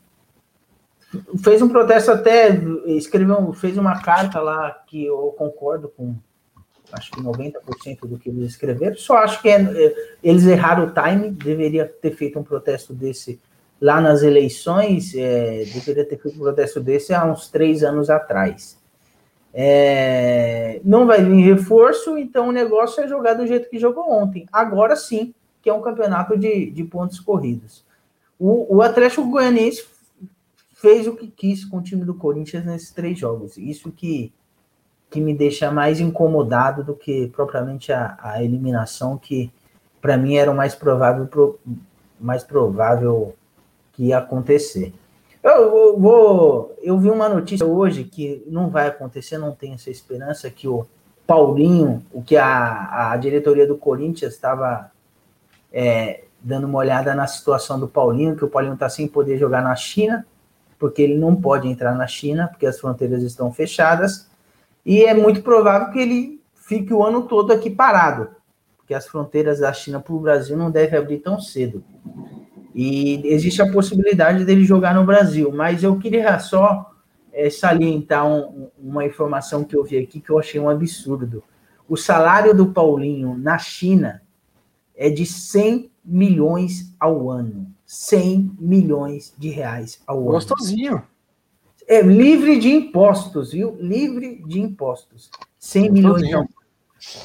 Fez 1.40 1.62
um 1.62 1.68
protesto 1.68 2.10
até, 2.10 2.48
escreveu, 2.86 3.52
fez 3.52 3.78
uma 3.78 4.02
carta 4.02 4.40
lá 4.40 4.72
que 4.88 5.04
eu 5.04 5.32
concordo 5.38 5.88
com 5.88 6.16
acho 6.90 7.12
que 7.12 7.22
90% 7.22 8.08
do 8.08 8.18
que 8.18 8.28
eles 8.28 8.50
escreveram. 8.50 8.96
Só 8.96 9.18
acho 9.18 9.40
que 9.40 9.48
é, 9.48 10.16
eles 10.20 10.44
erraram 10.44 10.86
o 10.86 10.90
time, 10.92 11.30
deveria 11.30 11.86
ter 11.86 12.10
feito 12.10 12.40
um 12.40 12.42
protesto 12.42 12.92
desse 12.92 13.40
lá 13.80 14.00
nas 14.00 14.24
eleições, 14.24 15.14
é, 15.14 15.64
deveria 15.72 16.04
ter 16.04 16.18
feito 16.18 16.36
um 16.36 16.42
protesto 16.42 16.80
desse 16.80 17.14
há 17.14 17.24
uns 17.24 17.48
três 17.48 17.84
anos 17.84 18.10
atrás. 18.10 18.81
É, 19.54 20.80
não 20.84 21.06
vai 21.06 21.22
vir 21.22 21.42
reforço, 21.42 22.16
então 22.16 22.48
o 22.48 22.52
negócio 22.52 23.02
é 23.02 23.08
jogar 23.08 23.34
do 23.34 23.46
jeito 23.46 23.68
que 23.68 23.78
jogou 23.78 24.10
ontem. 24.10 24.46
Agora 24.52 24.96
sim, 24.96 25.34
que 25.60 25.68
é 25.68 25.74
um 25.74 25.82
campeonato 25.82 26.36
de, 26.38 26.70
de 26.70 26.84
pontos 26.84 27.20
corridos. 27.20 27.84
O, 28.38 28.76
o 28.76 28.82
Atlético 28.82 29.28
Goianiense 29.30 29.84
fez 30.74 31.06
o 31.06 31.14
que 31.14 31.28
quis 31.28 31.64
com 31.64 31.78
o 31.78 31.82
time 31.82 32.04
do 32.04 32.14
Corinthians 32.14 32.64
nesses 32.64 32.90
três 32.90 33.18
jogos. 33.18 33.56
Isso 33.56 33.92
que, 33.92 34.32
que 35.10 35.20
me 35.20 35.34
deixa 35.34 35.70
mais 35.70 36.00
incomodado 36.00 36.82
do 36.82 36.94
que 36.94 37.28
propriamente 37.28 37.92
a, 37.92 38.16
a 38.20 38.42
eliminação, 38.42 39.16
que 39.16 39.52
para 40.00 40.16
mim 40.16 40.34
era 40.34 40.50
o 40.50 40.56
mais 40.56 40.74
provável, 40.74 41.26
pro, 41.26 41.60
mais 42.18 42.42
provável 42.42 43.36
que 43.92 44.06
ia 44.06 44.18
acontecer. 44.18 44.92
Eu, 45.42 45.98
vou. 45.98 46.76
Eu 46.80 46.98
vi 46.98 47.10
uma 47.10 47.28
notícia 47.28 47.66
hoje 47.66 48.04
que 48.04 48.44
não 48.46 48.70
vai 48.70 48.86
acontecer, 48.86 49.38
não 49.38 49.52
tenho 49.52 49.74
essa 49.74 49.90
esperança, 49.90 50.48
que 50.50 50.68
o 50.68 50.86
Paulinho, 51.26 52.04
o 52.12 52.22
que 52.22 52.36
a, 52.36 53.12
a 53.12 53.16
diretoria 53.16 53.66
do 53.66 53.76
Corinthians 53.76 54.34
estava 54.34 54.92
é, 55.72 56.24
dando 56.40 56.66
uma 56.66 56.78
olhada 56.78 57.14
na 57.14 57.26
situação 57.26 57.78
do 57.78 57.88
Paulinho, 57.88 58.36
que 58.36 58.44
o 58.44 58.48
Paulinho 58.48 58.74
está 58.74 58.88
sem 58.88 59.08
poder 59.08 59.38
jogar 59.38 59.62
na 59.62 59.74
China, 59.74 60.26
porque 60.78 61.02
ele 61.02 61.16
não 61.16 61.34
pode 61.34 61.68
entrar 61.68 61.94
na 61.94 62.06
China, 62.06 62.48
porque 62.48 62.66
as 62.66 62.78
fronteiras 62.78 63.22
estão 63.22 63.52
fechadas, 63.52 64.28
e 64.84 65.04
é 65.04 65.14
muito 65.14 65.42
provável 65.42 65.90
que 65.90 65.98
ele 65.98 66.40
fique 66.54 66.92
o 66.92 67.04
ano 67.04 67.22
todo 67.22 67.52
aqui 67.52 67.70
parado, 67.70 68.30
porque 68.76 68.94
as 68.94 69.06
fronteiras 69.06 69.60
da 69.60 69.72
China 69.72 70.00
para 70.00 70.12
o 70.12 70.20
Brasil 70.20 70.56
não 70.56 70.70
devem 70.70 70.98
abrir 70.98 71.18
tão 71.18 71.40
cedo. 71.40 71.82
E 72.74 73.20
existe 73.26 73.60
a 73.60 73.70
possibilidade 73.70 74.44
dele 74.44 74.64
jogar 74.64 74.94
no 74.94 75.04
Brasil, 75.04 75.52
mas 75.52 75.82
eu 75.82 75.98
queria 75.98 76.38
só 76.38 76.90
é, 77.32 77.50
salientar 77.50 78.26
um, 78.26 78.68
uma 78.78 79.04
informação 79.04 79.64
que 79.64 79.76
eu 79.76 79.84
vi 79.84 79.98
aqui 79.98 80.20
que 80.20 80.30
eu 80.30 80.38
achei 80.38 80.60
um 80.60 80.68
absurdo. 80.68 81.42
O 81.88 81.96
salário 81.96 82.54
do 82.54 82.72
Paulinho 82.72 83.36
na 83.36 83.58
China 83.58 84.22
é 84.94 85.10
de 85.10 85.26
100 85.26 85.90
milhões 86.04 86.94
ao 86.98 87.30
ano. 87.30 87.66
100 87.84 88.56
milhões 88.58 89.34
de 89.36 89.50
reais 89.50 90.02
ao 90.06 90.20
ano. 90.20 90.30
Gostosinho. 90.32 91.02
É 91.86 92.00
livre 92.00 92.58
de 92.58 92.70
impostos, 92.70 93.52
viu? 93.52 93.76
Livre 93.78 94.42
de 94.46 94.60
impostos. 94.60 95.30
100 95.58 95.82
Gostosinho. 95.82 95.92
milhões 95.92 96.34
ao 96.34 96.40
ano. 96.40 96.48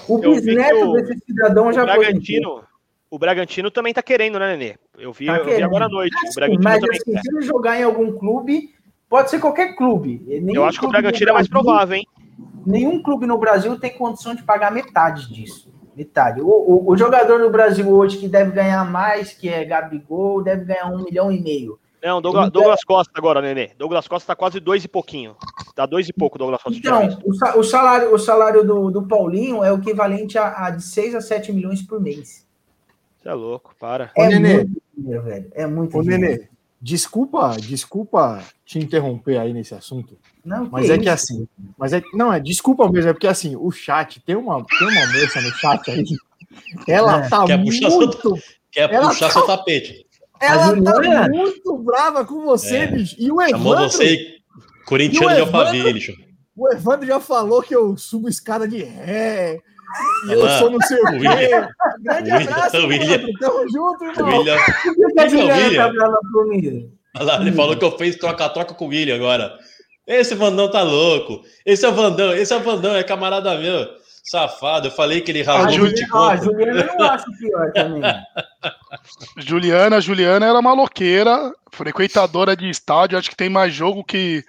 O 0.08 0.18
bisneto 0.18 0.94
desse 0.94 1.20
cidadão 1.26 1.72
já 1.72 1.86
Bragantino, 1.86 2.64
o 3.10 3.18
Bragantino 3.18 3.72
também 3.72 3.94
tá 3.94 4.04
querendo, 4.04 4.38
né, 4.40 4.56
Nenê? 4.56 4.76
Eu 4.98 5.14
vi, 5.14 5.28
tá 5.28 5.38
eu 5.38 5.46
vi 5.46 5.64
agora 5.64 5.86
à 5.86 5.90
noite. 5.90 6.16
o 6.30 6.34
Bragantino 6.34 6.64
mas 6.64 6.80
também 6.80 7.00
assim, 7.00 7.18
se 7.18 7.36
ele 7.36 7.46
jogar 7.46 7.80
em 7.80 7.84
algum 7.84 8.18
clube, 8.18 8.74
pode 9.10 9.30
ser 9.30 9.40
qualquer 9.40 9.76
clube. 9.76 10.22
Nenhum 10.28 10.56
eu 10.56 10.66
acho 10.66 10.80
que 10.80 10.86
o 10.86 10.90
Bragantino 10.90 11.30
é 11.30 11.34
mais 11.34 11.48
provável, 11.48 11.98
hein? 11.98 12.06
Nenhum 12.66 13.02
clube 13.02 13.26
no 13.26 13.38
Brasil 13.38 13.80
tem 13.80 13.98
condição 13.98 14.36
de 14.36 14.44
pagar 14.44 14.72
metade 14.72 15.34
disso. 15.34 15.74
Metade. 15.96 16.42
O, 16.42 16.48
o, 16.48 16.92
o 16.92 16.98
jogador 16.98 17.40
no 17.40 17.50
Brasil 17.50 17.90
hoje 17.90 18.18
que 18.18 18.28
deve 18.28 18.52
ganhar 18.52 18.84
mais, 18.90 19.34
que 19.34 19.50
é 19.50 19.64
Gabigol, 19.64 20.44
deve 20.44 20.66
ganhar 20.66 20.88
um 20.88 21.04
milhão 21.04 21.32
e 21.32 21.42
meio. 21.42 21.80
Não, 22.04 22.22
Douglas, 22.22 22.52
Douglas 22.52 22.84
Costa 22.84 23.12
agora, 23.16 23.42
Nenê. 23.42 23.72
Douglas 23.78 24.08
Costa 24.08 24.28
tá 24.28 24.36
quase 24.36 24.60
dois 24.60 24.84
e 24.84 24.88
pouquinho. 24.88 25.36
Tá 25.76 25.86
dois 25.86 26.08
e 26.08 26.14
pouco, 26.14 26.38
Douglas 26.38 26.62
Costa. 26.62 26.78
Então, 26.78 27.20
o, 27.26 27.64
salário, 27.64 28.14
o 28.14 28.20
salário 28.20 28.64
do, 28.64 28.92
do 28.92 29.08
Paulinho 29.08 29.64
é 29.64 29.72
o 29.72 29.78
equivalente 29.78 30.38
a, 30.38 30.68
a 30.68 30.70
de 30.70 30.84
6 30.84 31.16
a 31.16 31.22
7 31.22 31.52
milhões 31.52 31.82
por 31.82 32.00
mês. 32.00 32.47
Você 33.28 33.32
é 33.32 33.34
louco, 33.34 33.76
para. 33.78 34.10
É 34.16 34.26
Ô, 34.26 34.30
Nenê, 34.30 34.54
muito 34.54 34.82
dinheiro, 34.98 35.24
velho. 35.24 35.52
É 35.54 35.68
muito 35.68 35.98
Ô, 35.98 36.02
dinheiro. 36.02 36.22
Nenê, 36.22 36.48
desculpa, 36.82 37.58
desculpa 37.60 38.42
te 38.66 38.80
interromper 38.80 39.38
aí 39.38 39.52
nesse 39.52 39.76
assunto. 39.76 40.18
Não, 40.46 40.70
mas 40.72 40.90
é 40.90 40.94
isso? 40.94 41.04
que 41.04 41.10
assim, 41.10 41.48
mas 41.78 41.92
é 41.92 42.02
não 42.14 42.32
é 42.32 42.40
desculpa 42.40 42.90
mesmo, 42.90 43.10
é 43.10 43.14
porque 43.14 43.28
assim, 43.28 43.58
o 43.58 43.70
chat 43.70 44.22
tem 44.22 44.38
uma 44.38 44.64
tem 44.64 44.88
uma 44.88 45.08
moça 45.08 45.42
no 45.42 45.50
chat 45.52 45.92
aí. 45.92 46.06
Ela 46.88 47.26
é. 47.26 47.30
tá 47.30 47.46
quer 47.46 47.58
muito 47.58 47.92
seu, 47.92 48.34
quer 48.72 48.88
puxar 48.88 49.28
tá, 49.28 49.34
seu 49.34 49.46
tapete. 49.46 50.08
Ela 50.40 50.82
tá 50.82 51.28
muito 51.30 51.78
brava 51.80 52.24
com 52.24 52.46
você, 52.46 52.78
é. 52.78 52.88
bicho. 52.88 53.16
E 53.20 53.30
o 53.30 53.42
Evandro 53.42 53.60
Chamou 53.60 53.90
você 53.90 54.38
corintiano 54.86 55.36
de 55.36 55.42
Alphaville, 55.42 55.94
bicho. 55.94 56.14
O 56.56 56.72
Evandro 56.72 57.06
já 57.06 57.20
falou 57.20 57.62
que 57.62 57.76
eu 57.76 57.98
subo 57.98 58.30
escada 58.30 58.66
de 58.66 58.82
ré, 58.82 59.60
e 60.28 60.32
eu 60.32 60.50
sou 60.50 60.70
não 60.70 60.82
sei 60.82 60.98
o 60.98 61.06
quê. 61.06 61.28
William. 61.28 61.70
Grande 62.02 62.32
abraço, 62.32 62.88
William. 62.88 63.26
Tamo 63.40 63.70
junto, 63.70 64.04
irmão. 64.04 64.40
William. 64.40 64.58
Por 64.84 65.14
que 65.14 65.30
Juliana 65.30 65.94
tá 65.94 66.20
comigo? 66.34 66.92
Olha 67.16 67.26
lá, 67.26 67.42
ele 67.42 67.52
falou 67.54 67.76
que 67.76 67.86
eu 67.86 67.98
fiz 67.98 68.16
troca-troca 68.16 68.74
com 68.74 68.86
o 68.86 68.90
William 68.90 69.16
agora. 69.16 69.58
Esse 70.06 70.36
Vandão 70.36 70.70
tá 70.70 70.84
louco. 70.84 71.42
Esse 71.66 71.86
é 71.86 71.90
o 71.90 71.94
Vandão, 71.94 72.34
esse 72.34 72.54
é 72.54 72.58
o 72.58 72.62
Vandão, 72.62 72.96
é 72.96 73.04
camarada 73.04 73.58
meu. 73.58 73.88
Safado, 74.24 74.88
eu 74.88 74.92
falei 74.92 75.22
que 75.22 75.32
ele 75.32 75.42
rasgou 75.42 75.86
a 75.86 75.90
20 75.90 76.08
conto. 76.10 76.26
A 76.26 76.36
Juliana 76.36 76.90
eu 77.00 77.06
acho 77.06 77.26
pior 77.38 77.72
também. 77.72 78.02
Juliana, 79.38 80.02
Juliana 80.02 80.46
era 80.46 80.62
maloqueira, 80.62 81.54
frequentadora 81.72 82.56
de 82.56 82.70
estádio, 82.70 83.18
acho 83.18 83.30
que 83.30 83.38
tem 83.38 83.50
mais 83.50 83.74
jogo 83.74 84.04
que 84.04 84.44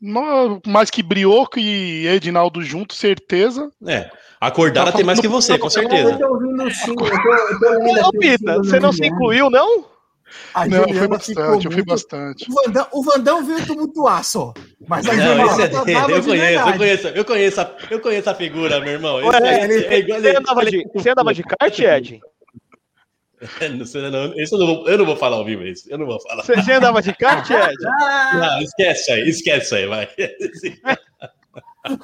mais 0.00 0.90
que 0.90 1.02
Brioco 1.02 1.58
e 1.58 2.06
Edinaldo 2.06 2.62
junto, 2.62 2.94
certeza. 2.94 3.70
É. 3.86 4.10
Acordada 4.40 4.92
tem 4.92 5.04
mais 5.04 5.20
que 5.20 5.28
você, 5.28 5.58
com 5.58 5.68
certeza. 5.68 6.12
Eu 6.12 6.18
tô 6.18 6.28
ouvindo 6.34 6.70
sim, 6.70 6.90
eu 6.90 8.02
tô, 8.02 8.10
Pita, 8.18 8.58
você 8.58 8.78
não 8.78 8.92
se 8.92 9.04
incluiu, 9.04 9.50
não? 9.50 9.86
A 10.54 10.66
não, 10.66 10.84
eu 10.84 10.94
fui 10.94 11.08
bastante, 11.08 11.66
eu 11.66 11.72
fui 11.72 11.84
bastante. 11.84 12.46
O 12.50 12.54
Vandão, 12.54 12.86
o 12.92 13.02
Vandão 13.02 13.44
veio 13.44 13.66
tumultuar 13.66 14.22
só. 14.22 14.52
Mas 14.86 15.08
a 15.08 15.14
não, 15.14 15.46
esse 15.46 15.62
é 15.62 15.68
dele, 15.68 16.12
eu 16.12 16.22
conheço, 16.22 16.68
eu 16.68 16.76
conheço, 16.76 17.08
eu 17.08 17.24
conheço, 17.24 17.60
a, 17.60 17.70
eu 17.90 18.00
conheço 18.00 18.30
a 18.30 18.34
figura, 18.34 18.80
meu 18.80 18.92
irmão. 18.92 19.16
Ué, 19.16 19.38
é, 19.42 19.66
é, 19.66 19.98
é 19.98 20.02
você, 20.02 20.36
andava 20.36 20.64
de, 20.64 20.86
você 20.94 21.10
andava 21.10 21.34
de 21.34 21.42
kart, 21.42 21.78
Ed? 21.78 22.20
Não, 24.10 24.34
eu, 24.34 24.58
não 24.58 24.66
vou, 24.66 24.88
eu 24.88 24.98
não 24.98 25.06
vou 25.06 25.16
falar 25.16 25.36
ao 25.36 25.44
vivo 25.44 25.64
isso. 25.64 25.84
Eu 25.88 25.98
não 25.98 26.06
vou 26.06 26.20
falar. 26.20 26.42
Você 26.42 26.60
já 26.62 26.78
andava 26.78 27.00
de 27.00 27.12
kart, 27.14 27.48
Ed? 27.50 27.76
Não, 28.34 28.60
esquece 28.60 29.12
aí, 29.12 29.28
esquece 29.28 29.74
aí, 29.74 29.86
vai. 29.86 30.08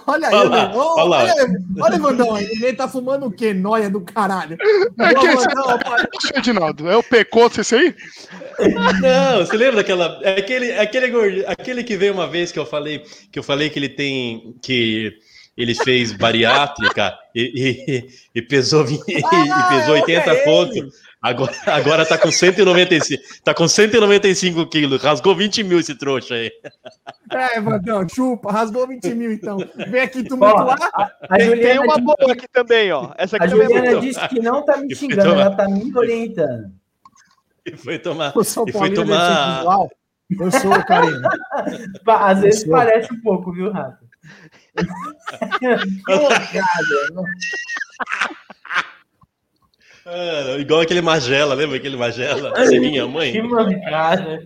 Olha 0.06 0.28
aí, 0.28 0.34
olha, 0.34 0.70
olha, 0.72 1.24
olha, 1.24 1.34
olha, 1.80 1.98
Vandão 1.98 2.34
aí, 2.34 2.46
ele 2.46 2.72
tá 2.72 2.88
fumando 2.88 3.26
o 3.26 3.30
quê? 3.30 3.52
Noia 3.52 3.90
do 3.90 4.00
caralho. 4.00 4.56
É 4.98 5.14
que 5.14 5.26
esse, 5.26 6.38
Edinaldo, 6.38 6.88
é 6.88 6.96
o 6.96 7.02
Pecoto 7.02 7.60
esse 7.60 7.74
aí? 7.74 7.94
Não, 9.02 9.44
você 9.44 9.54
lembra 9.56 9.76
daquela. 9.76 10.20
É 10.22 10.38
aquele, 10.38 10.72
aquele, 10.72 11.44
aquele 11.44 11.84
que 11.84 11.98
veio 11.98 12.14
uma 12.14 12.26
vez 12.26 12.50
que 12.50 12.58
eu 12.58 12.64
falei 12.64 13.04
que 13.30 13.38
eu 13.38 13.42
falei 13.42 13.68
que 13.68 13.78
ele 13.78 13.90
tem. 13.90 14.54
que 14.62 15.18
ele 15.56 15.74
fez 15.74 16.12
bariátrica 16.12 17.16
e, 17.34 17.52
e, 17.54 18.38
e 18.38 18.42
pesou, 18.42 18.84
ah, 18.84 18.88
e, 19.08 19.76
pesou 19.76 19.94
80 19.94 20.30
é 20.30 20.44
pontos. 20.44 21.03
Agora, 21.24 21.52
agora 21.68 22.04
tá 22.04 22.18
com 22.18 22.30
195, 22.30 23.22
tá 23.42 23.54
com 23.54 23.66
195 23.66 24.66
quilos, 24.66 25.02
rasgou 25.02 25.34
20 25.34 25.64
mil 25.64 25.80
esse 25.80 25.94
trouxa 25.94 26.34
aí. 26.34 26.52
É, 27.32 27.58
Vandão, 27.62 28.06
chupa, 28.06 28.52
rasgou 28.52 28.86
20 28.86 29.14
mil 29.14 29.32
então. 29.32 29.56
Vem 29.88 30.02
aqui 30.02 30.22
tumultuar. 30.22 30.76
A, 30.92 31.10
a 31.22 31.36
tem, 31.38 31.58
tem 31.58 31.78
uma 31.78 31.96
boa 31.96 32.30
aqui 32.30 32.46
também, 32.52 32.92
ó. 32.92 33.14
Essa 33.16 33.36
aqui 33.36 33.46
a 33.46 33.48
também 33.48 33.64
é 33.64 33.68
Juliana 33.70 33.96
é 33.96 34.00
disse 34.00 34.28
que 34.28 34.38
não 34.38 34.66
tá 34.66 34.76
me 34.76 34.92
xingando, 34.94 35.30
ela 35.30 35.56
tá 35.56 35.66
me 35.66 35.96
orientando. 35.96 36.70
E 37.66 37.74
foi 37.74 37.98
tomar. 37.98 38.34
E 38.36 38.72
foi 38.72 38.92
tomar. 38.92 39.64
Eu 40.38 40.50
sou, 40.50 40.84
Karina. 40.84 41.26
Às 42.06 42.40
vezes 42.42 42.64
parece 42.68 43.14
um 43.14 43.20
pouco, 43.22 43.50
viu, 43.50 43.72
Rato? 43.72 44.04
que 45.58 45.66
loucada. 46.12 47.24
Ah, 50.06 50.56
igual 50.58 50.80
aquele 50.82 51.00
Magela, 51.00 51.54
lembra 51.54 51.76
aquele 51.76 51.96
Magela? 51.96 52.50
Você 52.56 52.78
minha 52.78 53.06
mãe? 53.06 53.32
Que 53.32 53.42
mancada. 53.42 54.44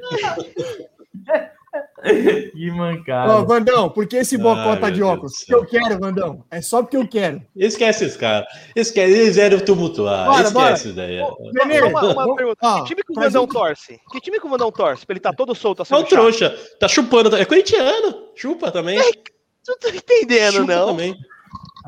que 2.53 2.71
mancada. 2.71 3.33
Ó, 3.33 3.45
Vandão, 3.45 3.91
por 3.91 4.07
que 4.07 4.17
esse 4.17 4.39
bocó 4.39 4.77
tá 4.77 4.89
de 4.89 5.03
óculos? 5.03 5.33
Porque 5.39 5.55
eu 5.55 5.67
quero, 5.67 5.99
Vandão. 5.99 6.45
É 6.51 6.61
só 6.61 6.83
porque 6.83 6.97
eu 6.97 7.07
quero. 7.09 7.43
Esquece 7.57 8.05
esse 8.05 8.17
cara. 8.17 8.47
Esquece, 8.77 9.13
eles 9.13 9.37
eram 9.37 9.59
tumultuar. 9.59 10.27
Bora, 10.27 10.43
Esquece 10.43 10.93
bora. 10.93 11.07
ideia. 11.07 11.27
Nenê, 11.53 11.81
uma, 11.83 12.13
uma 12.13 12.37
pergunta. 12.37 12.59
Ah, 12.63 12.81
que 12.83 12.89
time 12.89 13.03
que 13.03 13.13
o 13.13 13.15
Vandão 13.21 13.47
torce? 13.47 14.01
Que 14.13 14.21
time 14.21 14.39
que 14.39 14.47
o 14.47 14.51
Vandão 14.51 14.71
torce? 14.71 15.05
Pra 15.05 15.13
ele 15.15 15.21
tá 15.21 15.33
todo 15.33 15.55
solto 15.55 15.83
assim. 15.83 15.95
É 15.95 15.99
o 15.99 16.05
trouxa. 16.05 16.57
Tá 16.79 16.87
chupando. 16.87 17.35
É 17.37 17.45
corintiano. 17.45 18.29
Chupa 18.37 18.71
também. 18.71 18.99
É, 18.99 19.11
não 19.67 19.79
tô 19.79 19.89
entendendo, 19.89 20.53
Chupa 20.59 20.73
não. 20.73 20.87
Também. 20.89 21.17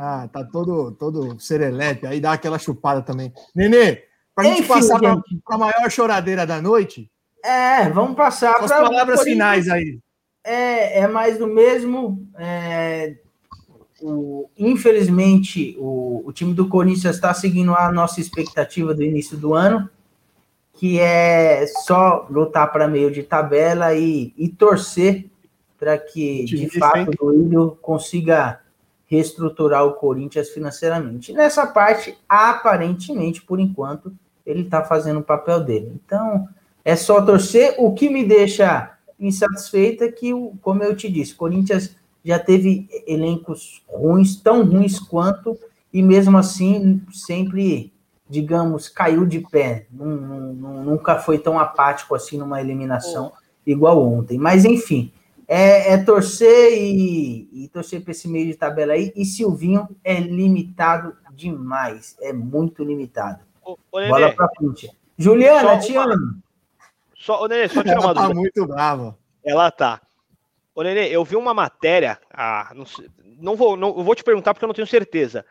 Ah, 0.03 0.26
tá 0.32 0.42
todo, 0.42 0.92
todo 0.92 1.38
serelepe. 1.38 2.07
Aí 2.07 2.22
dá 2.22 2.32
aquela 2.32 2.59
chupada 2.59 3.03
também. 3.03 3.30
Nenê, 3.55 4.05
pra 4.34 4.46
Enfim, 4.46 4.57
gente 4.57 4.68
passar. 4.68 4.98
Pra, 4.98 5.20
pra 5.44 5.59
maior 5.59 5.90
choradeira 5.90 6.46
da 6.46 6.59
noite. 6.62 7.11
É, 7.44 7.86
vamos 7.90 8.16
passar 8.16 8.55
para. 8.55 8.64
As 8.64 8.70
palavras 8.70 9.22
finais 9.22 9.68
aí. 9.68 9.98
É, 10.42 11.01
é 11.01 11.07
mais 11.07 11.36
do 11.36 11.46
mesmo. 11.46 12.26
É, 12.38 13.14
o, 14.01 14.48
infelizmente, 14.57 15.76
o, 15.78 16.22
o 16.24 16.32
time 16.32 16.55
do 16.55 16.66
Corinthians 16.66 17.16
está 17.16 17.34
seguindo 17.34 17.74
a 17.74 17.92
nossa 17.92 18.22
expectativa 18.22 18.94
do 18.94 19.03
início 19.03 19.36
do 19.36 19.53
ano, 19.53 19.86
que 20.72 20.98
é 20.98 21.66
só 21.84 22.26
lutar 22.30 22.72
para 22.72 22.88
meio 22.88 23.11
de 23.11 23.22
tabela 23.22 23.94
e, 23.94 24.32
e 24.38 24.48
torcer 24.48 25.26
para 25.78 25.98
que, 25.98 26.46
de 26.46 26.78
fato, 26.78 27.11
o 27.20 27.32
Duílio 27.32 27.78
consiga 27.82 28.61
reestruturar 29.11 29.85
o 29.85 29.95
Corinthians 29.95 30.51
financeiramente. 30.51 31.33
Nessa 31.33 31.67
parte, 31.67 32.17
aparentemente, 32.29 33.43
por 33.43 33.59
enquanto, 33.59 34.13
ele 34.47 34.63
está 34.63 34.85
fazendo 34.85 35.19
o 35.19 35.25
papel 35.25 35.61
dele. 35.61 36.01
Então, 36.07 36.49
é 36.85 36.95
só 36.95 37.21
torcer. 37.21 37.75
O 37.79 37.93
que 37.93 38.09
me 38.09 38.25
deixa 38.25 38.97
insatisfeita 39.19 40.05
é 40.05 40.13
que, 40.13 40.31
como 40.63 40.85
eu 40.85 40.95
te 40.95 41.11
disse, 41.11 41.35
o 41.35 41.37
Corinthians 41.37 41.97
já 42.25 42.39
teve 42.39 42.89
elencos 43.07 43.83
ruins, 43.89 44.37
tão 44.37 44.65
ruins 44.65 44.99
quanto, 45.01 45.59
e 45.93 46.03
mesmo 46.03 46.39
assim 46.39 47.03
sempre, 47.13 47.93
digamos, 48.29 48.89
caiu 48.89 49.27
de 49.27 49.41
pé. 49.41 49.87
Nunca 49.91 51.19
foi 51.19 51.39
tão 51.39 51.59
apático 51.59 52.15
assim 52.15 52.39
numa 52.39 52.61
eliminação 52.61 53.33
igual 53.67 54.01
ontem. 54.01 54.39
Mas 54.39 54.65
enfim, 54.65 55.13
é, 55.53 55.94
é 55.94 55.98
torcer 55.98 56.72
e, 56.78 57.64
e 57.64 57.68
torcer 57.68 58.01
para 58.03 58.12
esse 58.12 58.28
meio 58.28 58.46
de 58.46 58.55
tabela 58.55 58.92
aí. 58.92 59.12
E 59.16 59.24
Silvinho 59.24 59.88
é 60.05 60.14
limitado 60.20 61.16
demais, 61.32 62.16
é 62.20 62.32
muito 62.32 62.84
limitado. 62.84 63.40
Ô, 63.61 63.72
ô, 63.72 64.09
Bola 64.09 64.32
para 64.32 64.48
frente. 64.57 64.88
Juliana, 65.18 65.80
te 65.80 65.96
amo. 65.96 66.40
Só, 67.16 67.42
ô, 67.42 67.48
Nenê, 67.48 67.68
só 67.68 67.82
tirar 67.82 67.98
uma 67.98 68.14
tá 68.14 68.20
dúvida. 68.22 68.28
Tá 68.28 68.34
muito 68.34 68.66
brava. 68.66 69.18
Ela 69.44 69.72
tá. 69.72 70.01
Ô, 70.72 70.84
Nenê, 70.84 71.09
eu 71.09 71.24
vi 71.24 71.34
uma 71.34 71.53
matéria. 71.53 72.20
Ah, 72.32 72.72
não, 72.72 72.84
não, 73.40 73.57
vou, 73.57 73.76
não 73.76 74.05
vou 74.05 74.14
te 74.14 74.22
perguntar 74.22 74.55
porque 74.55 74.64
eu 74.64 74.68
não 74.68 74.74
tenho 74.74 74.86
certeza. 74.86 75.44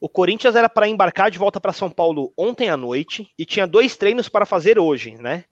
O 0.00 0.08
Corinthians 0.08 0.56
era 0.56 0.68
para 0.68 0.88
embarcar 0.88 1.30
de 1.30 1.38
volta 1.38 1.60
para 1.60 1.74
São 1.74 1.90
Paulo 1.90 2.32
ontem 2.38 2.70
à 2.70 2.76
noite 2.76 3.30
e 3.38 3.44
tinha 3.44 3.66
dois 3.66 3.98
treinos 3.98 4.30
para 4.30 4.46
fazer 4.46 4.78
hoje, 4.78 5.14
né? 5.20 5.44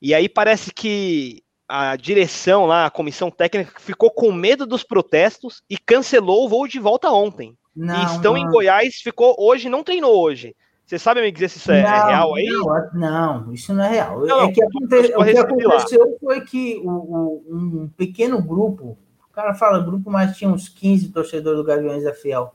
E 0.00 0.14
aí 0.14 0.28
parece 0.28 0.70
que 0.70 1.42
a 1.68 1.94
direção 1.96 2.64
lá, 2.64 2.86
a 2.86 2.90
comissão 2.90 3.30
técnica, 3.30 3.78
ficou 3.78 4.10
com 4.10 4.32
medo 4.32 4.66
dos 4.66 4.82
protestos 4.82 5.62
e 5.68 5.76
cancelou 5.76 6.46
o 6.46 6.48
voo 6.48 6.66
de 6.66 6.78
volta 6.78 7.10
ontem. 7.10 7.54
Não, 7.76 8.00
e 8.00 8.04
estão 8.06 8.32
não. 8.32 8.38
em 8.38 8.50
Goiás, 8.50 8.96
ficou 8.96 9.36
hoje, 9.38 9.68
não 9.68 9.84
treinou 9.84 10.16
hoje. 10.18 10.56
Você 10.86 10.98
sabe 10.98 11.20
me 11.20 11.30
dizer 11.30 11.50
se 11.50 11.58
isso 11.58 11.70
é, 11.70 11.82
não, 11.82 11.90
é 11.90 12.06
real 12.06 12.34
aí? 12.34 12.46
Não, 12.46 12.90
não, 12.94 13.52
isso 13.52 13.74
não 13.74 13.84
é 13.84 13.90
real. 13.90 14.24
É 14.24 14.50
que 14.50 14.62
aconte... 14.62 14.96
O 15.14 15.24
que 15.24 15.36
aconteceu 15.36 16.16
foi 16.18 16.40
que 16.40 16.80
o, 16.82 16.90
o, 16.90 17.44
um 17.50 17.90
pequeno 17.94 18.40
grupo, 18.40 18.96
o 19.30 19.32
cara 19.34 19.52
fala 19.52 19.84
grupo, 19.84 20.10
mas 20.10 20.34
tinha 20.34 20.50
uns 20.50 20.66
15 20.70 21.10
torcedores 21.10 21.58
do 21.58 21.64
Gaviões 21.64 22.04
da 22.04 22.14
Fiel. 22.14 22.54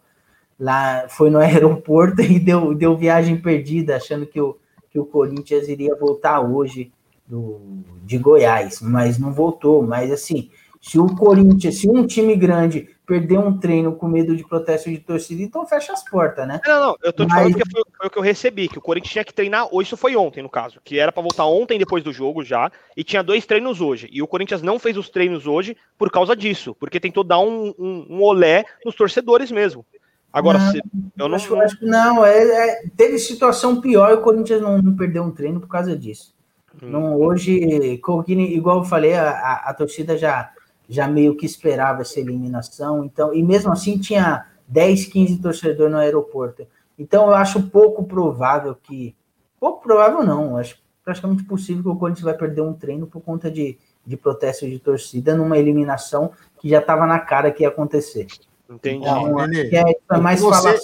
Lá 0.59 1.05
foi 1.09 1.29
no 1.29 1.37
aeroporto 1.39 2.23
e 2.23 2.39
deu, 2.39 2.73
deu 2.73 2.97
viagem 2.97 3.39
perdida, 3.39 3.97
achando 3.97 4.25
que 4.25 4.41
o, 4.41 4.57
que 4.89 4.97
o 4.97 5.05
Corinthians 5.05 5.67
iria 5.67 5.95
voltar 5.95 6.41
hoje 6.41 6.91
do, 7.27 7.83
de 8.03 8.17
Goiás, 8.17 8.79
mas 8.81 9.17
não 9.17 9.31
voltou. 9.31 9.81
Mas 9.83 10.11
assim, 10.11 10.49
se 10.81 10.99
o 10.99 11.07
Corinthians, 11.15 11.79
se 11.79 11.89
um 11.89 12.05
time 12.05 12.35
grande 12.35 12.89
perder 13.05 13.37
um 13.37 13.57
treino 13.57 13.95
com 13.95 14.07
medo 14.07 14.35
de 14.35 14.47
protesto 14.47 14.89
de 14.89 14.97
torcida, 14.97 15.41
então 15.41 15.65
fecha 15.65 15.91
as 15.91 16.03
portas, 16.03 16.47
né? 16.47 16.59
Não, 16.65 16.79
não, 16.79 16.95
eu 17.03 17.11
tô 17.11 17.25
te 17.25 17.29
Mas... 17.29 17.39
falando 17.39 17.55
que 17.55 17.69
foi, 17.69 17.83
foi, 17.97 18.07
o 18.07 18.09
que 18.09 18.17
eu 18.17 18.23
recebi, 18.23 18.67
que 18.67 18.77
o 18.77 18.81
Corinthians 18.81 19.11
tinha 19.11 19.25
que 19.25 19.33
treinar 19.33 19.67
hoje, 19.71 19.87
isso 19.87 19.97
foi 19.97 20.15
ontem, 20.15 20.41
no 20.41 20.49
caso, 20.49 20.79
que 20.83 20.99
era 20.99 21.11
para 21.11 21.21
voltar 21.21 21.45
ontem 21.45 21.77
depois 21.77 22.03
do 22.03 22.13
jogo 22.13 22.43
já, 22.43 22.71
e 22.95 23.03
tinha 23.03 23.21
dois 23.21 23.45
treinos 23.45 23.81
hoje. 23.81 24.07
E 24.11 24.21
o 24.21 24.27
Corinthians 24.27 24.61
não 24.61 24.79
fez 24.79 24.97
os 24.97 25.09
treinos 25.09 25.45
hoje 25.45 25.75
por 25.97 26.09
causa 26.09 26.35
disso, 26.35 26.75
porque 26.79 26.99
tentou 26.99 27.23
dar 27.23 27.39
um, 27.39 27.73
um, 27.77 28.05
um 28.09 28.21
olé 28.21 28.63
nos 28.85 28.95
torcedores 28.95 29.51
mesmo. 29.51 29.85
Agora, 30.33 30.57
não, 30.57 30.71
se, 30.71 30.81
eu 31.17 31.29
não. 31.29 31.35
Acho, 31.35 31.55
acho 31.61 31.79
que 31.79 31.85
não, 31.85 32.25
é, 32.25 32.41
é, 32.41 32.83
teve 32.97 33.19
situação 33.19 33.79
pior 33.79 34.09
e 34.09 34.15
o 34.15 34.21
Corinthians 34.21 34.61
não, 34.61 34.81
não, 34.81 34.95
perdeu 34.95 35.23
um 35.23 35.29
treino 35.29 35.59
por 35.59 35.67
causa 35.67 35.95
disso. 35.95 36.33
Hum. 36.81 36.89
Não, 36.89 37.15
hoje, 37.15 37.53
igual 37.53 38.79
eu 38.79 38.83
falei, 38.83 39.13
a, 39.13 39.29
a, 39.29 39.69
a 39.69 39.73
torcida 39.73 40.17
já 40.17 40.51
já 40.87 41.07
meio 41.07 41.35
que 41.35 41.45
esperava 41.45 42.01
essa 42.01 42.19
eliminação. 42.19 43.03
Então, 43.05 43.33
e 43.33 43.41
mesmo 43.41 43.71
assim 43.71 43.97
tinha 43.97 44.45
10, 44.67 45.05
15 45.05 45.37
torcedores 45.37 45.91
no 45.91 45.99
aeroporto. 45.99 46.67
Então, 46.97 47.27
eu 47.27 47.33
acho 47.33 47.69
pouco 47.69 48.03
provável 48.03 48.75
que. 48.75 49.15
Pouco 49.59 49.81
provável 49.81 50.23
não, 50.23 50.57
acho 50.57 50.81
praticamente 51.03 51.43
possível 51.43 51.83
que 51.83 51.89
o 51.89 51.95
Corinthians 51.95 52.25
vai 52.25 52.33
perder 52.33 52.61
um 52.61 52.73
treino 52.73 53.07
por 53.07 53.21
conta 53.21 53.49
de, 53.49 53.77
de 54.05 54.15
protesto 54.15 54.69
de 54.69 54.79
torcida 54.79 55.35
numa 55.35 55.57
eliminação 55.57 56.31
que 56.59 56.69
já 56.69 56.79
estava 56.79 57.05
na 57.05 57.19
cara 57.19 57.51
que 57.51 57.63
ia 57.63 57.69
acontecer. 57.69 58.27
Entendi. 58.69 59.05
Então, 59.05 59.39
é, 59.39 59.95
é 60.11 60.17
mais 60.17 60.41
você, 60.41 60.79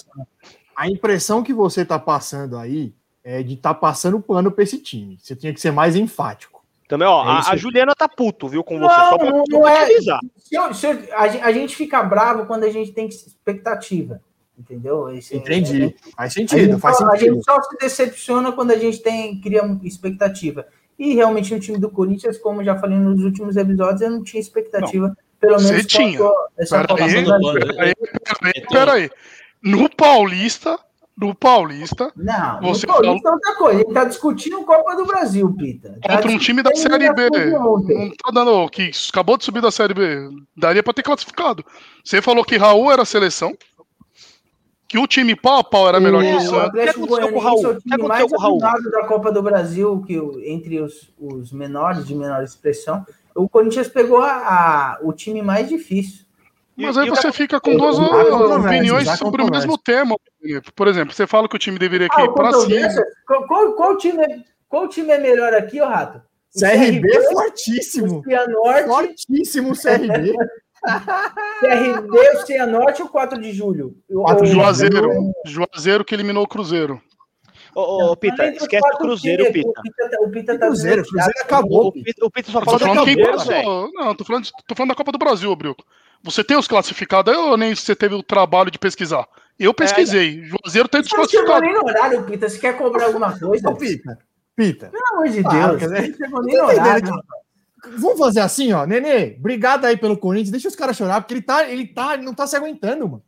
A 0.75 0.89
impressão 0.89 1.43
que 1.43 1.53
você 1.53 1.81
está 1.81 1.97
passando 1.97 2.57
aí 2.57 2.93
é 3.23 3.43
de 3.43 3.53
estar 3.53 3.73
tá 3.73 3.79
passando 3.79 4.19
pano 4.19 4.51
para 4.51 4.63
esse 4.63 4.77
time. 4.77 5.17
Você 5.19 5.35
tinha 5.35 5.53
que 5.53 5.61
ser 5.61 5.71
mais 5.71 5.95
enfático. 5.95 6.59
Também, 6.87 7.07
ó, 7.07 7.23
é 7.23 7.27
a, 7.27 7.51
a, 7.51 7.55
Juliana 7.55 7.93
tá 7.93 8.09
puto, 8.09 8.47
viu, 8.47 8.63
com 8.63 8.79
você. 8.79 8.97
Não, 8.97 9.17
pra, 9.17 9.43
não 9.47 9.67
é. 9.67 9.87
Se 10.37 10.55
eu, 10.55 10.73
se 10.73 10.87
eu, 10.87 10.99
a, 11.13 11.21
a, 11.21 11.51
gente 11.51 11.75
fica 11.75 12.01
bravo 12.01 12.47
quando 12.47 12.63
a 12.63 12.69
gente 12.71 12.91
tem 12.91 13.07
expectativa. 13.07 14.19
Entendeu? 14.57 15.09
Esse, 15.09 15.37
Entendi. 15.37 15.83
É, 15.83 16.11
faz 16.17 16.33
sentido, 16.33 16.79
faz 16.79 16.97
sentido. 16.97 17.13
A 17.13 17.17
gente 17.17 17.43
só 17.45 17.61
se 17.61 17.77
decepciona 17.77 18.51
quando 18.51 18.71
a 18.71 18.77
gente 18.77 18.99
tem, 19.03 19.39
cria 19.39 19.61
expectativa. 19.83 20.65
E 20.97 21.13
realmente 21.13 21.53
no 21.53 21.59
time 21.59 21.77
do 21.77 21.89
Corinthians, 21.89 22.37
como 22.37 22.63
já 22.63 22.75
falei 22.77 22.97
nos 22.97 23.23
últimos 23.23 23.55
episódios, 23.55 24.01
eu 24.01 24.09
não 24.09 24.23
tinha 24.23 24.41
expectativa. 24.41 25.09
Não. 25.09 25.15
Pelo 25.39 25.61
menos 25.61 25.67
você 25.67 25.83
tinha. 25.83 26.19
Peraí, 26.57 27.93
peraí, 27.95 28.65
peraí. 28.69 29.09
No 29.61 29.89
Paulista, 29.89 30.77
do 31.19 31.35
Paulista. 31.35 32.13
Não, 32.15 32.61
você 32.61 32.87
no 32.87 32.93
Paulista 32.93 33.27
é 33.27 33.31
outra 33.33 33.55
coisa. 33.55 33.81
Ele 33.81 33.93
tá 33.93 34.05
discutindo 34.05 34.63
Copa 34.63 34.95
do 34.95 35.05
Brasil, 35.05 35.53
Pita. 35.53 35.99
Tá 36.01 36.15
Contra 36.15 36.31
um 36.31 36.37
time 36.37 36.63
da 36.63 36.73
Série 36.73 37.13
B. 37.13 37.29
Não 37.29 37.83
tá 38.23 38.31
dando. 38.33 38.69
Que 38.69 38.89
acabou 39.09 39.37
de 39.37 39.43
subir 39.43 39.61
da 39.61 39.69
Série 39.69 39.93
B. 39.93 40.29
Daria 40.55 40.81
pra 40.81 40.93
ter 40.93 41.03
classificado. 41.03 41.65
Você 42.05 42.21
falou 42.21 42.45
que 42.45 42.55
Raul 42.55 42.89
era 42.89 43.01
a 43.01 43.05
seleção. 43.05 43.53
Que 44.87 44.97
o 44.97 45.05
time 45.05 45.35
pau 45.35 45.59
a 45.59 45.63
pau 45.63 45.89
era 45.89 45.99
melhor 45.99 46.23
é, 46.23 46.31
que 46.31 46.37
o 46.37 46.41
Santos. 46.41 46.53
O 46.53 46.59
Atlético 46.61 47.07
Goianiense 47.07 47.65
é 47.65 47.67
o 47.67 47.79
time 47.81 48.07
mais 48.07 48.33
ajudado 48.33 48.89
da 48.89 49.05
Copa 49.05 49.31
do 49.31 49.43
Brasil, 49.43 50.01
que 50.07 50.15
entre 50.45 50.81
os, 50.81 51.13
os 51.19 51.51
menores, 51.51 52.07
de 52.07 52.15
menor 52.15 52.41
expressão. 52.43 53.05
O 53.35 53.47
Corinthians 53.49 53.89
pegou 53.89 54.21
a, 54.21 54.31
a 54.31 54.99
o 55.03 55.11
time 55.11 55.41
mais 55.41 55.67
difícil. 55.67 56.25
Mas 56.79 56.97
aí 56.97 57.09
você 57.09 57.31
fica 57.31 57.59
com 57.59 57.75
duas 57.75 57.97
opiniões 57.99 59.09
sobre 59.17 59.41
o 59.41 59.51
mesmo 59.51 59.77
tema. 59.77 60.15
Por 60.75 60.87
exemplo, 60.87 61.13
você 61.13 61.27
fala 61.27 61.47
que 61.47 61.55
o 61.55 61.59
time 61.59 61.77
deveria 61.77 62.07
ah, 62.11 62.23
ir 62.23 62.33
para 62.33 62.53
cima. 62.53 62.87
Qual, 63.75 63.97
time 63.97 64.23
é, 64.23 64.39
qual 64.67 64.87
time 64.87 65.11
é 65.11 65.17
melhor 65.17 65.53
aqui, 65.53 65.81
ô 65.81 65.85
Rato? 65.85 66.21
O 66.55 66.59
CRB, 66.59 67.01
CRB 67.01 67.15
é 67.15 67.31
fortíssimo. 67.31 68.19
O 68.19 68.23
Cianorte. 68.23 68.87
Fortíssimo 68.87 69.73
CRB. 69.75 70.33
CRB, 71.59 72.17
o 72.37 72.45
Cianorte 72.45 73.01
ou 73.01 73.09
4 73.09 73.39
de 73.41 73.51
julho? 73.51 73.95
4 74.11 74.45
de 74.45 74.51
Juazeiro. 74.51 75.33
Juazeiro 75.45 76.05
que 76.05 76.15
eliminou 76.15 76.43
o 76.43 76.47
Cruzeiro. 76.47 77.01
Ô, 77.75 78.11
ô, 78.11 78.17
Pita, 78.17 78.47
esquece 78.47 78.87
o 78.95 78.97
Cruzeiro, 78.97 79.51
Pita. 79.51 79.69
O 79.69 79.73
Pita, 79.81 80.21
o 80.21 80.31
Pita 80.31 80.59
tá 80.59 80.65
Cruzeiro, 80.67 81.03
Cruzeiro 81.03 81.39
acabou. 81.41 81.87
O 81.87 81.91
Pita, 81.91 82.25
o 82.25 82.31
Pita 82.31 82.51
só 82.51 82.61
fala 82.61 82.79
do 82.79 82.85
Cruzeiro, 82.85 83.91
Não, 83.93 84.15
tô 84.15 84.25
falando, 84.25 84.49
tô 84.67 84.75
falando 84.75 84.89
da 84.89 84.95
Copa 84.95 85.11
do 85.11 85.19
Brasil, 85.19 85.55
Brioco. 85.55 85.85
Você 86.23 86.43
tem 86.43 86.57
os 86.57 86.67
classificados 86.67 87.35
ou 87.35 87.57
nem 87.57 87.73
você 87.73 87.95
teve 87.95 88.15
o 88.15 88.23
trabalho 88.23 88.69
de 88.69 88.77
pesquisar? 88.77 89.27
Eu 89.57 89.73
pesquisei. 89.73 90.41
É, 90.41 90.43
Juazeiro 90.45 90.87
tem 90.87 91.01
desclassificado. 91.01 91.61
Não 91.61 91.67
chegou 91.67 91.73
nem 91.73 91.81
no 91.81 91.87
horário, 91.87 92.23
Pita. 92.23 92.47
Você 92.47 92.59
quer 92.59 92.77
cobrar 92.77 93.05
alguma 93.05 93.37
coisa? 93.37 93.69
Não, 93.69 93.75
Pita. 93.75 94.19
Pita. 94.55 94.87
Pelo 94.87 95.03
amor 95.13 95.29
de 95.29 95.43
Deus. 95.43 95.91
Né? 95.91 96.07
Não 96.07 96.17
chegou 96.17 96.43
nem 96.43 96.57
no 96.57 96.63
horário. 96.65 97.23
Vamos 97.97 98.19
fazer 98.19 98.41
assim, 98.41 98.71
ó. 98.73 98.85
Nenê, 98.85 99.35
obrigado 99.37 99.85
aí 99.85 99.97
pelo 99.97 100.17
Corinthians. 100.17 100.51
Deixa 100.51 100.67
os 100.67 100.75
caras 100.75 100.97
chorar, 100.97 101.21
porque 101.21 101.33
ele 101.33 101.41
tá, 101.41 101.69
ele 101.69 101.87
tá, 101.87 102.13
ele 102.13 102.23
não 102.23 102.33
tá 102.33 102.45
se 102.45 102.55
aguentando, 102.55 103.07
mano. 103.07 103.23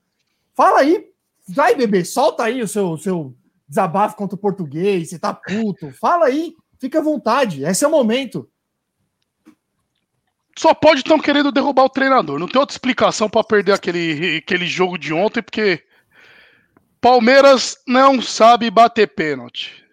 Fala 0.53 0.79
aí. 0.79 1.09
Vai, 1.47 1.75
bebê, 1.75 2.05
solta 2.05 2.43
aí 2.43 2.61
o 2.61 2.67
seu, 2.67 2.97
seu 2.97 3.33
desabafo 3.67 4.15
contra 4.15 4.35
o 4.35 4.39
português. 4.39 5.09
Você 5.09 5.19
tá 5.19 5.33
puto. 5.33 5.91
Fala 5.99 6.25
aí. 6.25 6.53
Fica 6.79 6.99
à 6.99 7.01
vontade. 7.01 7.63
Esse 7.63 7.85
é 7.85 7.87
o 7.87 7.91
momento. 7.91 8.49
Só 10.57 10.73
pode 10.73 10.99
estão 10.99 11.19
querendo 11.19 11.51
derrubar 11.51 11.85
o 11.85 11.89
treinador. 11.89 12.39
Não 12.39 12.47
tem 12.47 12.59
outra 12.59 12.73
explicação 12.73 13.29
para 13.29 13.43
perder 13.43 13.73
aquele, 13.73 14.37
aquele 14.37 14.65
jogo 14.65 14.97
de 14.97 15.13
ontem, 15.13 15.41
porque 15.41 15.83
Palmeiras 16.99 17.77
não 17.87 18.21
sabe 18.21 18.69
bater 18.69 19.07
pênalti. 19.07 19.83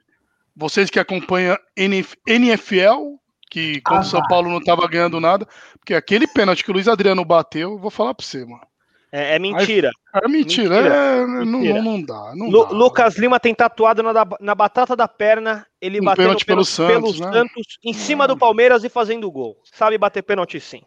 Vocês 0.54 0.90
que 0.90 0.98
acompanham 0.98 1.56
NFL, 1.76 3.16
que 3.50 3.80
quando 3.80 4.00
ah, 4.00 4.04
São. 4.04 4.22
Paulo 4.28 4.50
não 4.50 4.58
estava 4.58 4.86
ganhando 4.86 5.20
nada, 5.20 5.46
porque 5.78 5.94
aquele 5.94 6.26
pênalti 6.26 6.62
que 6.62 6.70
o 6.70 6.74
Luiz 6.74 6.88
Adriano 6.88 7.24
bateu, 7.24 7.72
eu 7.72 7.78
vou 7.78 7.90
falar 7.90 8.12
para 8.12 8.26
você, 8.26 8.44
mano. 8.44 8.67
É, 9.10 9.36
é 9.36 9.38
mentira. 9.38 9.90
É, 10.14 10.24
é 10.24 10.28
mentira, 10.28 10.74
mentira. 10.76 10.94
É, 10.94 11.26
mentira. 11.26 11.82
Não, 11.82 11.92
não, 11.92 12.02
dá. 12.02 12.32
Não 12.34 12.48
Lu, 12.48 12.64
dá. 12.66 12.70
Lucas 12.70 13.16
Lima 13.16 13.40
tem 13.40 13.54
tatuado 13.54 14.02
na, 14.02 14.12
na 14.40 14.54
batata 14.54 14.94
da 14.94 15.08
perna, 15.08 15.66
ele 15.80 16.00
um 16.00 16.04
batendo 16.04 16.28
pelo, 16.28 16.44
pelo 16.44 16.64
Santos, 16.64 17.18
né? 17.18 17.32
Santos 17.32 17.78
em 17.82 17.92
cima 17.92 18.28
do 18.28 18.36
Palmeiras 18.36 18.84
e 18.84 18.88
fazendo 18.88 19.30
gol. 19.30 19.56
Sabe 19.64 19.96
bater 19.96 20.22
pênalti 20.22 20.60
sim. 20.60 20.82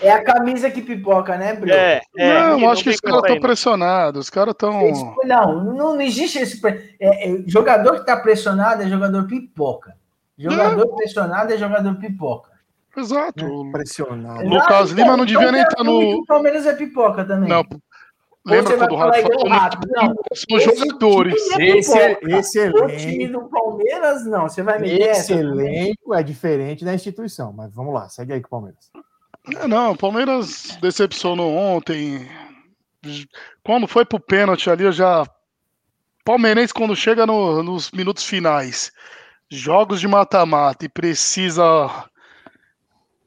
É 0.00 0.12
a 0.12 0.22
camisa 0.22 0.70
que 0.70 0.82
pipoca, 0.82 1.36
né, 1.36 1.54
Bruno? 1.54 1.72
É, 1.72 2.00
é, 2.16 2.34
não, 2.34 2.60
não 2.60 2.70
acho 2.70 2.84
que 2.84 2.90
os 2.90 3.00
caras 3.00 3.20
estão 3.20 3.40
pressionados. 3.40 4.26
Os 4.26 4.30
caras 4.30 4.52
estão. 4.52 5.14
Não, 5.24 5.74
não 5.74 6.00
existe 6.00 6.38
esse. 6.38 6.60
É, 7.00 7.30
é, 7.30 7.42
jogador 7.46 7.94
que 7.94 8.00
está 8.00 8.16
pressionado 8.16 8.82
é 8.82 8.88
jogador 8.88 9.26
pipoca. 9.26 9.96
Jogador 10.36 10.94
pressionado 10.94 11.52
é 11.52 11.58
jogador 11.58 11.96
pipoca. 11.96 12.47
Exato. 12.98 13.44
É, 13.44 13.72
pressionado. 13.72 14.48
Lucas 14.48 14.90
Lima 14.90 15.16
não 15.16 15.24
devia 15.24 15.52
nem 15.52 15.62
estar 15.62 15.84
no. 15.84 16.18
O 16.20 16.26
Palmeiras 16.26 16.66
é 16.66 16.74
pipoca 16.74 17.24
também. 17.24 17.48
Não. 17.48 17.64
Lembra 18.44 18.78
quando 18.78 18.92
o 18.92 18.96
Rafa 18.96 19.22
falou? 19.22 20.24
São 20.34 20.60
jogadores. 20.60 21.34
Esse, 21.58 21.98
é 21.98 22.18
esse 22.22 22.58
elenco. 22.58 22.84
O 22.84 22.96
time 22.96 23.28
do 23.28 23.48
Palmeiras, 23.48 24.24
não. 24.24 24.48
Você 24.48 24.62
vai 24.62 24.78
me 24.78 24.90
Esse 24.90 25.34
elenco 25.34 26.14
é 26.14 26.22
diferente 26.22 26.84
da 26.84 26.94
instituição. 26.94 27.52
Mas 27.52 27.74
vamos 27.74 27.92
lá, 27.92 28.08
segue 28.08 28.32
aí 28.32 28.40
com 28.40 28.46
o 28.46 28.50
Palmeiras. 28.50 28.90
Não, 29.46 29.68
não, 29.68 29.92
o 29.92 29.96
Palmeiras 29.96 30.78
decepcionou 30.80 31.54
ontem. 31.54 32.28
Quando 33.62 33.86
foi 33.86 34.04
pro 34.04 34.18
pênalti 34.18 34.70
ali, 34.70 34.84
eu 34.84 34.92
já. 34.92 35.24
Palmeirense, 36.24 36.74
quando 36.74 36.96
chega 36.96 37.26
no, 37.26 37.62
nos 37.62 37.90
minutos 37.90 38.24
finais, 38.24 38.92
jogos 39.50 40.00
de 40.00 40.08
mata-mata 40.08 40.84
e 40.84 40.88
precisa 40.88 42.07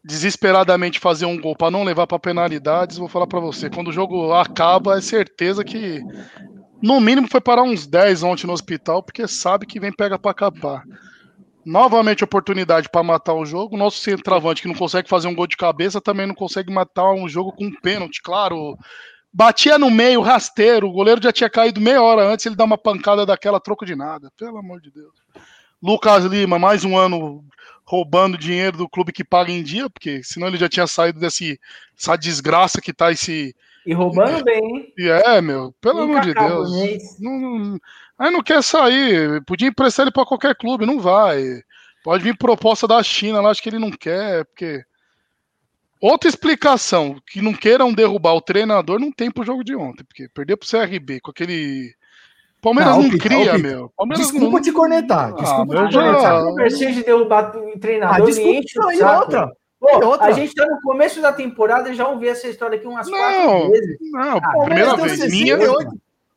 desesperadamente 0.03 0.99
fazer 0.99 1.25
um 1.25 1.39
gol 1.39 1.55
para 1.55 1.71
não 1.71 1.83
levar 1.83 2.07
para 2.07 2.19
penalidades, 2.19 2.97
vou 2.97 3.07
falar 3.07 3.27
para 3.27 3.39
você, 3.39 3.69
quando 3.69 3.89
o 3.89 3.93
jogo 3.93 4.33
acaba, 4.33 4.97
é 4.97 5.01
certeza 5.01 5.63
que 5.63 6.01
no 6.81 6.99
mínimo 6.99 7.27
foi 7.29 7.39
parar 7.39 7.61
uns 7.61 7.85
10 7.85 8.23
ontem 8.23 8.47
no 8.47 8.53
hospital, 8.53 9.03
porque 9.03 9.27
sabe 9.27 9.67
que 9.67 9.79
vem 9.79 9.93
pega 9.93 10.17
para 10.17 10.33
capar. 10.33 10.83
Novamente 11.63 12.23
oportunidade 12.23 12.89
para 12.89 13.03
matar 13.03 13.35
o 13.35 13.45
jogo. 13.45 13.77
Nosso 13.77 13.99
centroavante 13.99 14.63
que 14.63 14.67
não 14.67 14.73
consegue 14.73 15.07
fazer 15.07 15.27
um 15.27 15.35
gol 15.35 15.45
de 15.45 15.55
cabeça 15.55 16.01
também 16.01 16.25
não 16.25 16.33
consegue 16.33 16.73
matar 16.73 17.11
um 17.13 17.29
jogo 17.29 17.51
com 17.51 17.65
um 17.65 17.81
pênalti, 17.81 18.19
claro. 18.23 18.75
Batia 19.31 19.77
no 19.77 19.91
meio, 19.91 20.21
rasteiro, 20.21 20.87
o 20.87 20.91
goleiro 20.91 21.21
já 21.21 21.31
tinha 21.31 21.49
caído 21.49 21.79
meia 21.79 22.01
hora 22.01 22.33
antes, 22.33 22.47
ele 22.47 22.55
dá 22.55 22.63
uma 22.63 22.79
pancada 22.79 23.27
daquela, 23.27 23.59
troco 23.59 23.85
de 23.85 23.95
nada. 23.95 24.31
Pelo 24.35 24.57
amor 24.57 24.81
de 24.81 24.89
Deus. 24.89 25.13
Lucas 25.81 26.25
Lima, 26.25 26.57
mais 26.57 26.83
um 26.83 26.97
ano 26.97 27.43
roubando 27.91 28.37
dinheiro 28.37 28.77
do 28.77 28.87
clube 28.87 29.11
que 29.11 29.21
paga 29.21 29.51
em 29.51 29.61
dia, 29.61 29.89
porque 29.89 30.23
senão 30.23 30.47
ele 30.47 30.55
já 30.55 30.69
tinha 30.69 30.87
saído 30.87 31.19
desse, 31.19 31.59
dessa 31.93 32.15
desgraça 32.15 32.79
que 32.79 32.93
tá 32.93 33.11
esse. 33.11 33.53
E 33.85 33.93
roubando 33.93 34.41
bem, 34.45 34.93
E 34.97 35.09
é, 35.09 35.41
meu, 35.41 35.75
pelo 35.81 36.03
amor 36.03 36.21
de 36.21 36.33
Deus. 36.33 37.19
Não, 37.19 37.37
não, 37.37 37.79
aí 38.17 38.31
não 38.31 38.41
quer 38.41 38.63
sair. 38.63 39.43
Podia 39.43 39.67
emprestar 39.67 40.05
ele 40.05 40.13
para 40.13 40.25
qualquer 40.25 40.55
clube, 40.55 40.85
não 40.85 41.01
vai. 41.01 41.43
Pode 42.01 42.23
vir 42.23 42.37
proposta 42.37 42.87
da 42.87 43.03
China 43.03 43.41
lá, 43.41 43.49
acho 43.49 43.61
que 43.61 43.67
ele 43.67 43.79
não 43.79 43.91
quer, 43.91 44.45
porque. 44.45 44.83
Outra 45.99 46.27
explicação, 46.27 47.21
que 47.27 47.43
não 47.43 47.53
queiram 47.53 47.93
derrubar 47.93 48.33
o 48.33 48.41
treinador, 48.41 48.99
não 48.99 49.11
tem 49.11 49.29
pro 49.29 49.45
jogo 49.45 49.63
de 49.63 49.75
ontem, 49.75 50.03
porque 50.03 50.27
perder 50.29 50.57
pro 50.57 50.67
CRB 50.67 51.19
com 51.19 51.29
aquele 51.29 51.93
Palmeiras 52.61 52.95
não, 52.95 53.03
não 53.03 53.17
cria, 53.17 53.57
meu. 53.57 53.91
Palmeiras 53.97 54.27
desculpa 54.27 54.55
não... 54.55 54.61
te 54.61 54.71
cornetar. 54.71 55.29
Ah, 55.29 55.41
desculpa 55.41 55.79
ah, 55.79 55.87
te 55.87 55.93
cornetar. 55.95 56.43
Não 56.43 56.55
precisa 56.55 56.91
de 56.91 57.03
derrubar 57.03 57.57
o 57.57 57.79
treinador. 57.79 58.21
Ah, 58.21 58.25
desculpa, 58.25 58.93
e 58.93 59.01
outra. 59.01 59.51
Pô, 59.79 60.05
outra. 60.05 60.27
A 60.27 60.31
gente 60.31 60.53
tá 60.53 60.63
no 60.67 60.79
começo 60.81 61.19
da 61.21 61.33
temporada 61.33 61.89
e 61.89 61.95
já 61.95 62.07
ouvi 62.07 62.27
essa 62.27 62.47
história 62.47 62.77
aqui 62.77 62.85
umas 62.85 63.07
não, 63.07 63.17
quatro 63.17 63.71
vezes. 63.71 63.97
Não, 64.11 64.37
ah, 64.37 64.63
primeira 64.63 64.95
vez. 64.95 65.27
Minha. 65.31 65.57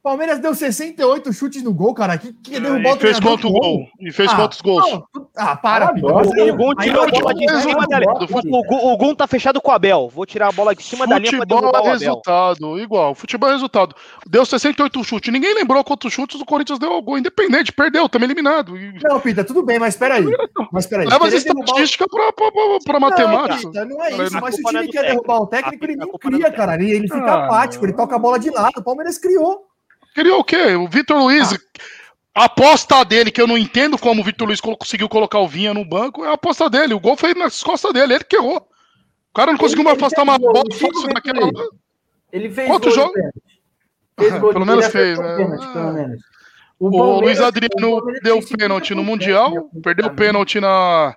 Palmeiras 0.05 0.39
deu 0.39 0.55
68 0.55 1.33
chutes 1.33 1.63
no 1.63 1.73
gol, 1.73 1.95
cara. 1.95 2.19
Que, 2.19 2.31
que 2.31 2.61
derrubou 2.61 2.93
é, 2.93 2.95
e 2.95 2.99
fez 2.99 3.19
quanto 3.19 3.51
gol? 3.51 3.89
E 3.99 4.13
fez 4.13 4.31
ah, 4.31 4.37
quantos 4.37 4.61
gols? 4.61 4.91
Não, 4.93 5.07
ah, 5.35 5.57
para, 5.57 5.87
ah, 5.87 5.93
O 5.93 6.57
Gun 6.57 6.75
tirou 6.75 7.05
a 7.05 7.07
bola 7.07 7.35
de 7.35 7.63
cima 7.63 7.87
da 7.87 7.99
linha. 8.01 8.13
O 8.13 8.97
Gun 8.99 9.15
tá 9.15 9.27
fechado 9.27 9.63
com 9.63 9.71
o 9.71 9.75
Abel. 9.75 10.11
Vou 10.15 10.27
tirar 10.27 10.49
a 10.49 10.53
bola 10.53 10.75
de 10.75 10.83
cima 10.83 11.07
da 11.07 11.19
linha 11.19 11.39
pra 11.39 11.47
derrubar 11.47 11.73
o 11.73 11.77
Abel. 11.77 11.93
resultado, 11.93 12.79
igual. 12.79 13.15
Futebol 13.15 13.49
é 13.49 13.53
resultado. 13.53 13.97
Deu 14.29 14.45
68 14.45 15.03
chutes. 15.05 15.33
Ninguém 15.33 15.55
lembrou 15.55 15.83
quantos 15.83 16.13
chutes 16.13 16.39
o 16.39 16.45
Corinthians 16.45 16.79
deu 16.79 16.93
ao 16.93 17.01
gol. 17.01 17.17
Independente, 17.17 17.73
perdeu, 17.73 18.07
também 18.07 18.27
eliminado. 18.27 18.75
Não, 19.03 19.19
Pita, 19.21 19.43
tudo 19.43 19.65
bem, 19.65 19.79
mas 19.79 19.97
peraí. 19.97 20.27
Mas 20.71 20.87
peraí. 20.87 21.07
Leva 21.07 21.29
as 21.29 21.33
estatísticas 21.33 22.09
derrubar... 22.13 22.33
pra, 22.35 22.53
pra, 22.53 22.79
pra, 22.85 23.01
matemática. 23.01 23.71
Não, 23.73 23.97
não 23.97 24.05
é 24.05 24.11
isso. 24.27 24.39
Mas 24.39 24.55
se 24.55 24.61
o 24.63 24.69
time 24.69 24.89
quer 24.89 25.07
derrubar 25.07 25.39
o 25.39 25.47
técnico, 25.47 25.83
ele 25.83 25.97
não 25.97 26.13
cria, 26.19 26.53
cara. 26.53 26.75
Ele 26.75 27.09
fica 27.09 27.25
ah, 27.25 27.47
apático, 27.47 27.87
ele 27.87 27.95
toca 27.95 28.15
a 28.15 28.19
bola 28.19 28.39
de 28.39 28.51
lado. 28.51 28.81
O 28.81 28.85
Palmeiras 28.85 29.17
criou. 29.17 29.73
Criou 30.15 30.41
o 30.41 30.45
quê? 30.45 30.75
O 30.77 30.89
Vitor 30.89 31.19
Luiz, 31.19 31.53
ah. 31.53 31.59
a 32.35 32.45
aposta 32.45 33.05
dele, 33.05 33.33
que 33.33 33.43
eu 33.43 33.47
não 33.47 33.59
entendo 33.59 33.99
como 33.99 34.23
o 34.23 34.25
Vitor 34.25 34.47
Luiz 34.47 34.61
conseguiu 34.61 35.09
colocar 35.09 35.41
o 35.41 35.49
Vinha 35.49 35.75
no 35.75 35.85
banco, 35.85 36.25
é 36.25 36.29
a 36.29 36.35
aposta 36.35 36.71
dele. 36.71 36.95
O 36.95 37.01
gol 37.01 37.17
foi 37.17 37.35
nas 37.35 37.63
costas 37.63 37.93
dele, 37.93 38.15
ele 38.15 38.25
que 38.25 38.37
errou. 38.37 38.59
O 38.59 39.35
cara 39.35 39.51
não 39.51 39.59
conseguiu 39.59 39.83
mais 39.83 39.97
afastar 39.97 40.23
uma 40.23 40.39
bola 40.39 40.63
fácil 40.73 41.09
daquela. 41.13 41.51
Ele 42.33 42.49
fez 42.49 42.69
Quanto 42.69 42.91
jogo? 42.93 43.13
Fez 44.19 44.33
gol 44.39 44.53
pelo 44.53 44.65
menos 44.65 44.87
fez, 44.87 45.19
né? 45.19 45.37
Pênalti, 45.37 45.73
pelo 45.73 45.93
menos. 45.93 46.23
O, 46.79 46.89
o 46.89 47.21
Luiz 47.21 47.41
Adriano 47.41 48.01
deu 48.23 48.41
pênalti 48.57 48.95
no 48.95 49.03
Mundial, 49.03 49.69
perdeu 49.83 50.15
pênalti 50.15 50.61
na 50.61 51.17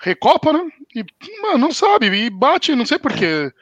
Recopa, 0.00 0.52
né? 0.52 0.68
E, 0.96 1.04
mano, 1.40 1.58
não 1.58 1.72
sabe, 1.72 2.06
e 2.06 2.30
bate, 2.30 2.74
não 2.74 2.84
sei 2.84 2.98
porquê. 2.98 3.52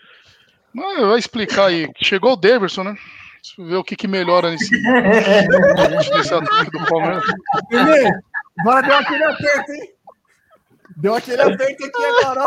Mas 0.72 1.00
vai 1.00 1.18
explicar 1.18 1.66
aí. 1.66 1.90
Chegou 2.02 2.32
o 2.32 2.36
Davidson, 2.36 2.84
né? 2.84 2.96
Deixa 3.42 3.60
eu 3.60 3.66
ver 3.66 3.76
o 3.76 3.84
que, 3.84 3.96
que 3.96 4.06
melhora 4.06 4.50
nesse, 4.50 4.70
nesse 6.14 6.34
ataque 6.34 6.70
do 6.70 6.84
Palmeiras. 6.86 7.24
Agora 8.60 8.82
deu 8.82 8.96
aquele 8.96 9.24
aperto, 9.24 9.72
hein? 9.72 9.92
Deu 10.96 11.14
aquele 11.14 11.40
aperto 11.40 11.84
aqui 11.84 12.04
agora. 12.04 12.46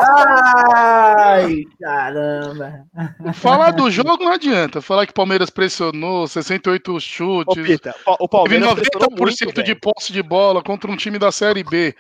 Ai, 0.76 1.64
caramba. 1.82 2.86
Falar 3.34 3.72
do 3.72 3.90
jogo 3.90 4.24
não 4.24 4.32
adianta. 4.32 4.82
Falar 4.82 5.08
que 5.08 5.12
o 5.12 5.16
Palmeiras 5.16 5.50
pressionou, 5.50 6.28
68 6.28 7.00
chutes. 7.00 7.58
Ô, 7.58 7.64
Pita, 7.64 7.96
o 8.20 8.30
Palmeiras 8.30 8.70
90% 8.70 9.18
muito, 9.18 9.64
de 9.64 9.74
posse 9.74 10.14
de 10.14 10.22
bola 10.22 10.62
contra 10.62 10.92
um 10.92 10.96
time 10.96 11.18
da 11.18 11.32
Série 11.32 11.64
B. 11.64 11.96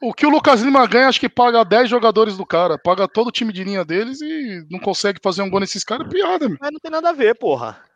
O 0.00 0.14
que 0.14 0.24
o 0.24 0.30
Lucas 0.30 0.62
Lima 0.62 0.86
ganha, 0.86 1.08
acho 1.08 1.20
que 1.20 1.28
paga 1.28 1.64
10 1.64 1.90
jogadores 1.90 2.36
do 2.36 2.46
cara. 2.46 2.78
Paga 2.78 3.06
todo 3.06 3.28
o 3.28 3.32
time 3.32 3.52
de 3.52 3.64
linha 3.64 3.84
deles 3.84 4.20
e 4.22 4.64
não 4.70 4.78
consegue 4.78 5.18
fazer 5.22 5.42
um 5.42 5.50
gol 5.50 5.60
nesses 5.60 5.84
caras. 5.84 6.06
É 6.06 6.10
piada, 6.10 6.48
meu. 6.48 6.56
Mas 6.60 6.70
não 6.70 6.78
tem 6.78 6.90
nada 6.90 7.10
a 7.10 7.12
ver, 7.12 7.36
porra. 7.36 7.87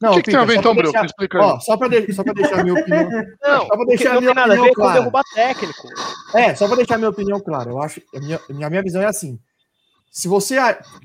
Não, 0.00 0.12
o 0.12 0.14
que, 0.16 0.22
que 0.24 0.30
tem 0.30 0.40
a 0.40 0.44
ver 0.44 0.58
então, 0.58 0.74
Bruno? 0.74 0.92
Explica. 1.04 1.38
Ó, 1.38 1.58
só 1.58 1.76
para 1.76 1.88
de, 1.88 2.12
só 2.12 2.22
deixar 2.22 2.60
a 2.60 2.64
minha 2.64 2.74
opinião. 2.80 3.10
Não, 3.42 3.60
só 3.60 3.76
para 3.76 3.84
deixar 3.86 4.16
a 4.16 4.20
minha 4.20 4.32
opinião 4.32 4.64
ver 4.64 4.72
clara. 4.74 4.98
derrubar 5.00 5.22
técnico. 5.34 5.88
É, 6.34 6.54
só 6.54 6.66
para 6.66 6.76
deixar 6.76 6.94
a 6.96 6.98
minha 6.98 7.10
opinião 7.10 7.40
clara. 7.40 7.70
Eu 7.70 7.80
acho, 7.80 8.02
a 8.14 8.20
minha, 8.20 8.40
a 8.66 8.70
minha 8.70 8.82
visão 8.82 9.00
é 9.00 9.06
assim. 9.06 9.38
Se 10.10 10.28
você, 10.28 10.56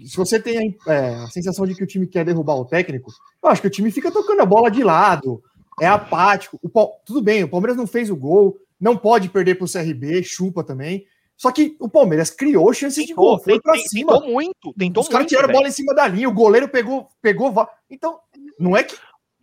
se 0.05 0.17
você 0.17 0.39
tem 0.39 0.77
a, 0.87 0.93
é, 0.93 1.15
a 1.15 1.27
sensação 1.27 1.65
de 1.65 1.73
que 1.73 1.83
o 1.83 1.87
time 1.87 2.05
quer 2.05 2.25
derrubar 2.25 2.55
o 2.55 2.65
técnico, 2.65 3.11
eu 3.41 3.49
acho 3.49 3.61
que 3.61 3.67
o 3.67 3.71
time 3.71 3.91
fica 3.91 4.11
tocando 4.11 4.41
a 4.41 4.45
bola 4.45 4.69
de 4.69 4.83
lado, 4.83 5.41
é 5.79 5.87
apático. 5.87 6.59
O, 6.61 6.87
tudo 7.05 7.21
bem, 7.21 7.43
o 7.43 7.49
Palmeiras 7.49 7.77
não 7.77 7.87
fez 7.87 8.09
o 8.09 8.15
gol, 8.15 8.57
não 8.79 8.97
pode 8.97 9.29
perder 9.29 9.55
para 9.55 9.65
o 9.65 9.71
CRB, 9.71 10.23
chupa 10.23 10.63
também. 10.63 11.05
Só 11.41 11.51
que 11.51 11.75
o 11.79 11.89
Palmeiras 11.89 12.29
criou 12.29 12.71
chances 12.71 13.03
de 13.03 13.15
gol, 13.15 13.39
foi 13.39 13.59
para 13.59 13.75
cima. 13.79 14.13
Tentou 14.13 14.31
muito, 14.31 14.73
tentou 14.77 15.01
Os 15.01 15.09
caras 15.09 15.25
tiraram 15.25 15.49
a 15.49 15.51
bola 15.51 15.67
em 15.67 15.71
cima 15.71 15.91
da 15.95 16.07
linha, 16.07 16.29
o 16.29 16.31
goleiro 16.31 16.69
pegou, 16.69 17.09
pegou. 17.19 17.51
Então, 17.89 18.19
não 18.59 18.77
é 18.77 18.83
que. 18.83 18.95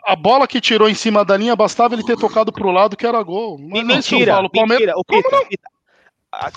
A 0.04 0.14
bola 0.14 0.46
que 0.46 0.60
tirou 0.60 0.88
em 0.88 0.94
cima 0.94 1.24
da 1.24 1.36
linha 1.36 1.56
bastava 1.56 1.96
ele 1.96 2.04
ter 2.04 2.16
tocado 2.16 2.52
pro 2.52 2.70
lado 2.70 2.96
que 2.96 3.04
era 3.04 3.20
gol. 3.20 3.58
Mas 3.58 3.84
mentira, 3.84 4.40
não, 4.40 4.48
Palmeiras... 4.48 4.86
mentira. 4.86 4.94
O 4.96 5.04
Pita, 5.04 5.44
Pita, 5.48 5.62
ah, 5.66 5.77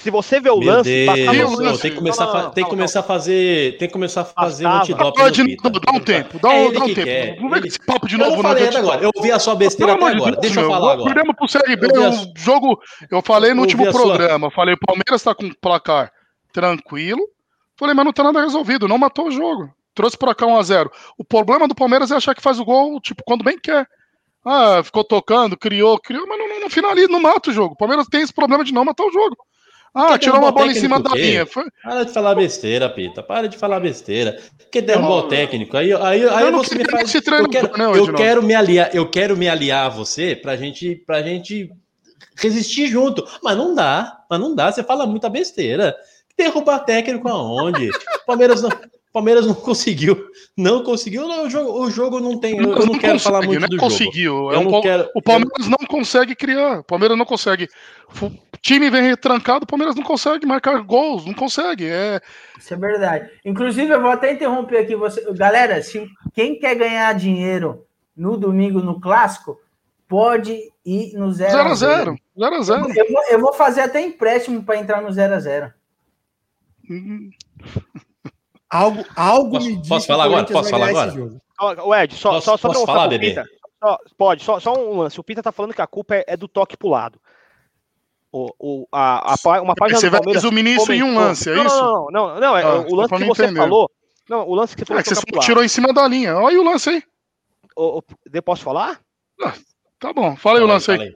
se 0.01 0.11
você 0.11 0.39
vê 0.39 0.49
o 0.49 0.57
Meu 0.57 0.67
lance, 0.67 1.05
Deus, 1.05 1.57
Deus, 1.57 1.79
tem 1.79 1.91
que 1.91 1.97
começar, 1.97 2.25
não, 2.25 2.33
não, 2.33 2.51
tem 2.51 2.63
que 2.63 2.69
começar 2.69 2.99
a 2.99 3.03
fazer, 3.03 3.77
tem 3.77 3.87
que 3.87 3.93
começar 3.93 4.21
a 4.21 4.25
fazer 4.25 4.67
um 4.67 4.71
antidoping. 4.71 5.55
Dá 5.85 5.91
um 5.93 5.99
tempo, 5.99 6.39
dá 6.39 6.49
um, 6.49 6.73
dá 6.73 6.83
um 6.83 6.93
tempo. 6.93 7.03
Quer. 7.03 7.39
Não 7.39 7.49
vem 7.49 7.65
esse 7.65 7.79
papo 7.85 8.07
de 8.07 8.17
novo, 8.17 8.35
eu 8.35 8.41
falei 8.41 8.67
até 8.67 8.77
agora. 8.77 9.01
Eu 9.01 9.11
ouvi 9.15 9.31
a 9.31 9.39
sua 9.39 9.55
besteira 9.55 9.93
até 9.93 10.05
agora. 10.05 10.35
Deixa 10.35 10.59
eu 10.59 10.69
falar 10.69 10.93
agora. 10.93 11.13
Perdemos 11.13 11.35
pro 11.35 11.47
Série 11.47 11.75
B, 11.77 11.87
o 11.87 12.33
jogo, 12.35 12.81
eu 13.09 13.21
falei 13.21 13.53
no 13.53 13.61
último 13.61 13.89
programa, 13.91 14.51
falei, 14.51 14.75
o 14.75 14.79
Palmeiras 14.85 15.23
tá 15.23 15.33
com 15.33 15.49
placar 15.53 16.11
tranquilo. 16.51 17.21
Falei, 17.77 17.95
mas 17.95 18.05
não 18.05 18.13
tá 18.13 18.23
nada 18.23 18.41
resolvido, 18.41 18.87
não 18.87 18.97
matou 18.97 19.27
o 19.27 19.31
jogo. 19.31 19.73
Trouxe 19.95 20.17
pra 20.17 20.35
cá 20.35 20.45
1x0. 20.45 20.89
O 21.17 21.23
problema 21.23 21.67
do 21.67 21.73
Palmeiras 21.73 22.11
é 22.11 22.15
achar 22.15 22.35
que 22.35 22.41
faz 22.41 22.59
o 22.59 22.65
gol, 22.65 22.99
tipo, 23.01 23.23
quando 23.25 23.43
bem 23.43 23.57
quer. 23.57 23.87
Ah, 24.45 24.81
ficou 24.83 25.03
tocando, 25.03 25.57
criou, 25.57 25.99
criou, 25.99 26.27
mas 26.27 26.37
não, 26.37 26.47
não, 26.47 26.59
não 26.61 26.69
finaliza, 26.69 27.07
não 27.07 27.21
mata 27.21 27.49
o 27.49 27.53
jogo. 27.53 27.73
O 27.73 27.77
Palmeiras 27.77 28.07
tem 28.07 28.21
esse 28.21 28.33
problema 28.33 28.63
de 28.63 28.73
não 28.73 28.85
matar 28.85 29.05
o 29.05 29.11
jogo. 29.11 29.35
Ah, 29.93 30.17
tirou 30.17 30.39
uma 30.39 30.51
bola 30.51 30.71
em 30.71 30.75
cima 30.75 30.99
da 30.99 31.13
linha. 31.13 31.45
Foi... 31.45 31.65
Para 31.83 32.05
de 32.05 32.13
falar 32.13 32.35
besteira, 32.35 32.89
Pita. 32.89 33.21
Para 33.21 33.47
de 33.47 33.57
falar 33.57 33.79
besteira. 33.79 34.39
Que 34.71 34.81
derrubou 34.81 35.19
o 35.19 35.27
técnico. 35.27 35.75
Aí, 35.75 35.93
aí, 35.93 36.27
aí 36.27 36.51
você 36.51 36.75
me 36.75 36.89
faz. 36.89 37.13
Eu 37.13 37.49
quero, 37.49 37.77
não, 37.77 37.93
eu 37.93 38.13
quero 38.13 38.41
me 38.41 38.55
aliar, 38.55 38.95
eu 38.95 39.09
quero 39.09 39.35
me 39.35 39.49
aliar 39.49 39.87
a 39.87 39.89
você 39.89 40.33
pra 40.35 40.55
gente, 40.55 40.95
pra 40.95 41.21
gente 41.21 41.69
resistir 42.37 42.87
junto. 42.87 43.27
Mas 43.43 43.57
não 43.57 43.75
dá, 43.75 44.23
mas 44.29 44.39
não 44.39 44.55
dá. 44.55 44.71
Você 44.71 44.81
fala 44.81 45.05
muita 45.05 45.29
besteira. 45.29 45.95
Derrubar 46.37 46.79
técnico 46.79 47.27
aonde? 47.27 47.89
Palmeiras 48.25 48.61
não. 48.61 48.69
Palmeiras 49.11 49.45
não 49.45 49.53
conseguiu. 49.55 50.29
Não 50.57 50.83
conseguiu. 50.83 51.27
Não, 51.27 51.45
o, 51.45 51.49
jogo, 51.49 51.83
o 51.83 51.91
jogo 51.91 52.19
não 52.19 52.39
tem. 52.39 52.57
Eu 52.57 52.63
não, 52.63 52.85
não 52.85 52.99
quero 52.99 53.19
falar 53.19 53.41
muito 53.41 53.59
não 53.59 53.65
é 53.65 53.69
do 53.69 53.77
conseguiu. 53.77 54.33
jogo. 54.33 54.53
É 54.53 54.57
um, 54.57 54.81
quero, 54.81 55.09
o 55.15 55.21
Palmeiras 55.21 55.65
eu... 55.65 55.69
não 55.69 55.87
consegue 55.87 56.35
criar. 56.35 56.79
O 56.79 56.83
Palmeiras 56.83 57.17
não 57.17 57.25
consegue. 57.25 57.67
O 58.21 58.31
time 58.61 58.89
vem 58.89 59.03
retrancado, 59.03 59.63
o 59.63 59.67
Palmeiras 59.67 59.95
não 59.95 60.03
consegue 60.03 60.45
marcar 60.45 60.81
gols. 60.81 61.25
Não 61.25 61.33
consegue. 61.33 61.87
É... 61.87 62.21
Isso 62.57 62.73
é 62.73 62.77
verdade. 62.77 63.29
Inclusive, 63.45 63.91
eu 63.91 64.01
vou 64.01 64.11
até 64.11 64.31
interromper 64.31 64.77
aqui 64.77 64.95
você. 64.95 65.21
Galera, 65.33 65.81
se 65.81 66.07
quem 66.33 66.59
quer 66.59 66.75
ganhar 66.75 67.13
dinheiro 67.13 67.85
no 68.15 68.37
domingo 68.37 68.81
no 68.81 68.99
clássico, 68.99 69.57
pode 70.07 70.71
ir 70.85 71.13
no 71.13 71.27
0x0. 71.27 71.51
0x0. 71.51 72.15
0x0. 72.37 72.95
Eu, 72.95 73.05
eu, 73.31 73.39
vou 73.39 73.53
fazer 73.53 73.81
até 73.81 74.01
empréstimo 74.01 74.63
para 74.63 74.77
entrar 74.77 75.01
no 75.01 75.09
0x0. 75.09 75.71
Algo, 78.71 79.05
algo 79.15 79.51
posso, 79.51 79.67
me 79.67 79.75
diz 79.75 79.89
Posso 79.89 80.07
falar 80.07 80.23
agora? 80.25 80.45
Posso 80.45 80.69
falar 80.69 80.89
agora? 80.89 81.13
O 81.85 81.93
Ed, 81.93 82.15
só, 82.15 82.31
posso, 82.31 82.45
só, 82.45 82.57
só 82.57 82.67
posso 82.69 82.85
falar, 82.85 83.07
bebê? 83.09 83.29
Pita, 83.29 83.45
só, 83.83 83.99
pode, 84.17 84.43
só, 84.43 84.59
só 84.59 84.73
um 84.73 84.99
lance. 84.99 85.19
O 85.19 85.23
Pita 85.23 85.43
tá 85.43 85.51
falando 85.51 85.73
que 85.73 85.81
a 85.81 85.87
culpa 85.87 86.15
é, 86.15 86.23
é 86.25 86.37
do 86.37 86.47
toque 86.47 86.77
pro 86.77 86.89
lado. 86.89 87.19
O, 88.31 88.49
o, 88.57 88.87
a, 88.91 89.33
a, 89.33 89.61
uma 89.61 89.75
página 89.75 89.99
você 89.99 90.09
vai 90.09 90.21
resumir 90.25 90.65
isso 90.65 90.91
em 90.93 91.03
um 91.03 91.15
lance, 91.15 91.49
é 91.49 91.53
isso? 91.53 91.77
Não, 91.77 92.07
não, 92.09 92.11
não, 92.11 92.39
não 92.39 92.57
é, 92.57 92.63
ah, 92.63 92.85
o 92.87 92.95
lance 92.95 93.13
que 93.13 93.25
você 93.25 93.43
entender. 93.43 93.59
falou. 93.59 93.91
Não, 94.29 94.47
o 94.47 94.55
lance 94.55 94.73
que 94.73 94.81
você 94.81 94.85
falou. 94.85 94.99
É, 95.01 95.03
que 95.03 95.13
você 95.13 95.45
tirou 95.45 95.63
em 95.63 95.67
cima 95.67 95.91
da 95.91 96.07
linha. 96.07 96.37
Olha 96.37 96.47
aí 96.47 96.57
o 96.57 96.63
lance 96.63 96.89
aí. 96.89 97.03
O, 97.75 97.97
o, 97.99 98.41
posso 98.41 98.63
falar? 98.63 99.01
Ah, 99.43 99.53
tá 99.99 100.13
bom, 100.13 100.35
fala 100.37 100.59
aí 100.59 100.63
o 100.63 100.67
lance 100.67 100.91
aí 100.91 101.13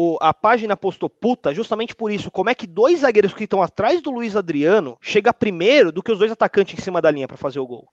o, 0.00 0.16
a 0.18 0.32
página 0.32 0.74
postou 0.76 1.10
puta 1.10 1.52
justamente 1.52 1.94
por 1.94 2.10
isso. 2.10 2.30
Como 2.30 2.48
é 2.48 2.54
que 2.54 2.66
dois 2.66 3.00
zagueiros 3.00 3.34
que 3.34 3.44
estão 3.44 3.62
atrás 3.62 4.00
do 4.00 4.10
Luiz 4.10 4.34
Adriano 4.34 4.96
chega 4.98 5.34
primeiro 5.34 5.92
do 5.92 6.02
que 6.02 6.10
os 6.10 6.18
dois 6.18 6.32
atacantes 6.32 6.78
em 6.78 6.82
cima 6.82 7.02
da 7.02 7.10
linha 7.10 7.28
para 7.28 7.36
fazer 7.36 7.60
o 7.60 7.66
gol? 7.66 7.86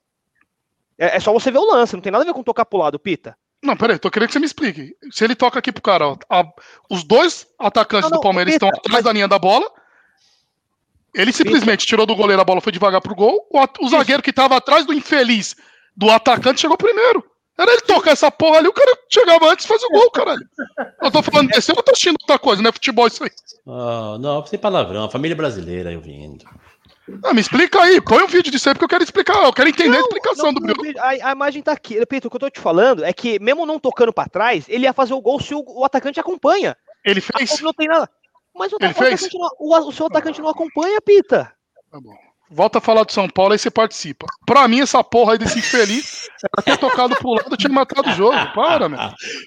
É, 0.98 1.18
é, 1.18 1.20
só 1.20 1.34
você 1.34 1.52
ver 1.52 1.58
o 1.58 1.70
lance, 1.70 1.94
não 1.94 2.02
tem 2.02 2.12
nada 2.12 2.24
a 2.24 2.28
ver 2.28 2.34
com 2.34 2.42
tocar 2.42 2.66
pro 2.66 2.80
lado, 2.80 2.98
Pita. 2.98 3.38
Não, 3.62 3.76
peraí, 3.76 4.00
tô 4.00 4.10
querendo 4.10 4.28
que 4.28 4.34
você 4.34 4.40
me 4.40 4.46
explique. 4.46 4.96
Se 5.12 5.26
ele 5.26 5.36
toca 5.36 5.60
aqui 5.60 5.72
pro 5.72 5.82
cara, 5.82 6.08
ó, 6.08 6.18
a, 6.30 6.46
os 6.90 7.04
dois 7.04 7.46
atacantes 7.60 8.10
não, 8.10 8.16
não, 8.16 8.22
do 8.22 8.24
Palmeiras 8.24 8.54
Pita, 8.54 8.66
estão 8.66 8.80
atrás 8.80 8.94
mas... 8.94 9.04
da 9.04 9.12
linha 9.12 9.28
da 9.28 9.38
bola. 9.38 9.70
Ele 11.14 11.34
simplesmente 11.34 11.82
Pita. 11.82 11.90
tirou 11.90 12.06
do 12.06 12.16
goleiro, 12.16 12.42
a 12.42 12.46
bola 12.46 12.62
foi 12.62 12.72
devagar 12.72 13.02
pro 13.02 13.16
gol. 13.16 13.46
O, 13.52 13.86
o 13.86 13.90
zagueiro 13.90 14.24
que 14.24 14.32
tava 14.32 14.56
atrás 14.56 14.86
do 14.86 14.94
infeliz 14.94 15.56
do 15.96 16.10
atacante 16.10 16.62
chegou 16.62 16.78
primeiro. 16.78 17.24
Era 17.58 17.72
ele 17.72 17.82
tocar 17.82 18.12
essa 18.12 18.30
porra 18.30 18.60
ali, 18.60 18.68
o 18.68 18.74
cara 18.74 18.96
chegava 19.10 19.52
antes 19.52 19.66
e 19.66 19.68
fazia 19.68 19.88
o 19.88 19.92
gol, 19.92 20.12
caralho. 20.12 20.48
Eu 21.02 21.10
tô 21.10 21.24
falando 21.24 21.50
desse, 21.50 21.72
eu 21.72 21.76
não 21.76 21.84
tô 21.84 21.92
assistindo 21.92 22.18
outra 22.22 22.38
coisa, 22.38 22.62
não 22.62 22.70
é 22.70 22.74
futebol 22.74 23.08
isso 23.08 23.24
aí. 23.24 23.32
Oh, 23.66 24.18
não, 24.20 24.46
sem 24.46 24.60
palavrão, 24.60 25.10
família 25.10 25.36
brasileira 25.36 25.92
eu 25.92 26.00
vindo. 26.00 26.46
Ah, 27.24 27.34
me 27.34 27.42
explica 27.42 27.82
aí, 27.82 28.00
põe 28.02 28.22
um 28.22 28.28
vídeo 28.28 28.52
disso 28.52 28.70
aí 28.70 28.76
porque 28.76 28.86
eu 28.86 28.90
quero 28.90 29.04
explicar, 29.04 29.44
eu 29.44 29.54
quero 29.54 29.70
entender 29.70 29.90
não, 29.90 29.98
a 29.98 30.02
explicação 30.02 30.46
não, 30.52 30.54
do 30.54 30.62
Bruno. 30.62 31.00
A, 31.00 31.10
a, 31.10 31.32
imagem 31.32 31.64
tá 31.64 31.72
aqui, 31.72 32.06
Pedro, 32.06 32.28
o 32.28 32.30
que 32.30 32.36
eu 32.36 32.42
tô 32.42 32.50
te 32.50 32.60
falando 32.60 33.04
é 33.04 33.12
que, 33.12 33.40
mesmo 33.40 33.66
não 33.66 33.80
tocando 33.80 34.14
pra 34.14 34.28
trás, 34.28 34.66
ele 34.68 34.84
ia 34.84 34.94
fazer 34.94 35.14
o 35.14 35.22
gol 35.22 35.40
se 35.40 35.56
o, 35.56 35.64
o 35.66 35.86
atacante 35.86 36.20
acompanha. 36.20 36.78
Ele 37.04 37.22
fez? 37.22 37.62
Não 37.62 37.74
tem 37.74 37.88
nada. 37.88 38.10
Mas 38.54 38.74
o, 38.74 38.78
ele 38.80 38.92
o, 38.92 38.96
fez? 38.96 39.30
Não, 39.34 39.50
o, 39.58 39.88
o 39.88 39.92
seu 39.92 40.08
atacante 40.08 40.42
não 40.42 40.50
acompanha, 40.50 41.02
Pita. 41.02 41.52
Tá 41.90 42.00
bom. 42.00 42.27
Volta 42.50 42.78
a 42.78 42.82
falar 42.82 43.04
do 43.04 43.12
São 43.12 43.28
Paulo, 43.28 43.52
aí 43.52 43.60
você 43.60 43.70
participa. 43.70 44.26
Pra 44.46 44.68
mim, 44.68 44.80
essa 44.80 45.04
porra 45.04 45.34
aí 45.34 45.38
desse 45.38 45.60
infeliz 45.60 46.30
era 46.42 46.64
ter 46.64 46.78
tocado 46.78 47.16
pro 47.18 47.34
lado 47.34 47.58
tinha 47.58 47.72
matado 47.72 48.10
o 48.10 48.14
jogo. 48.14 48.38
Para, 48.56 48.88
meu. 48.88 49.00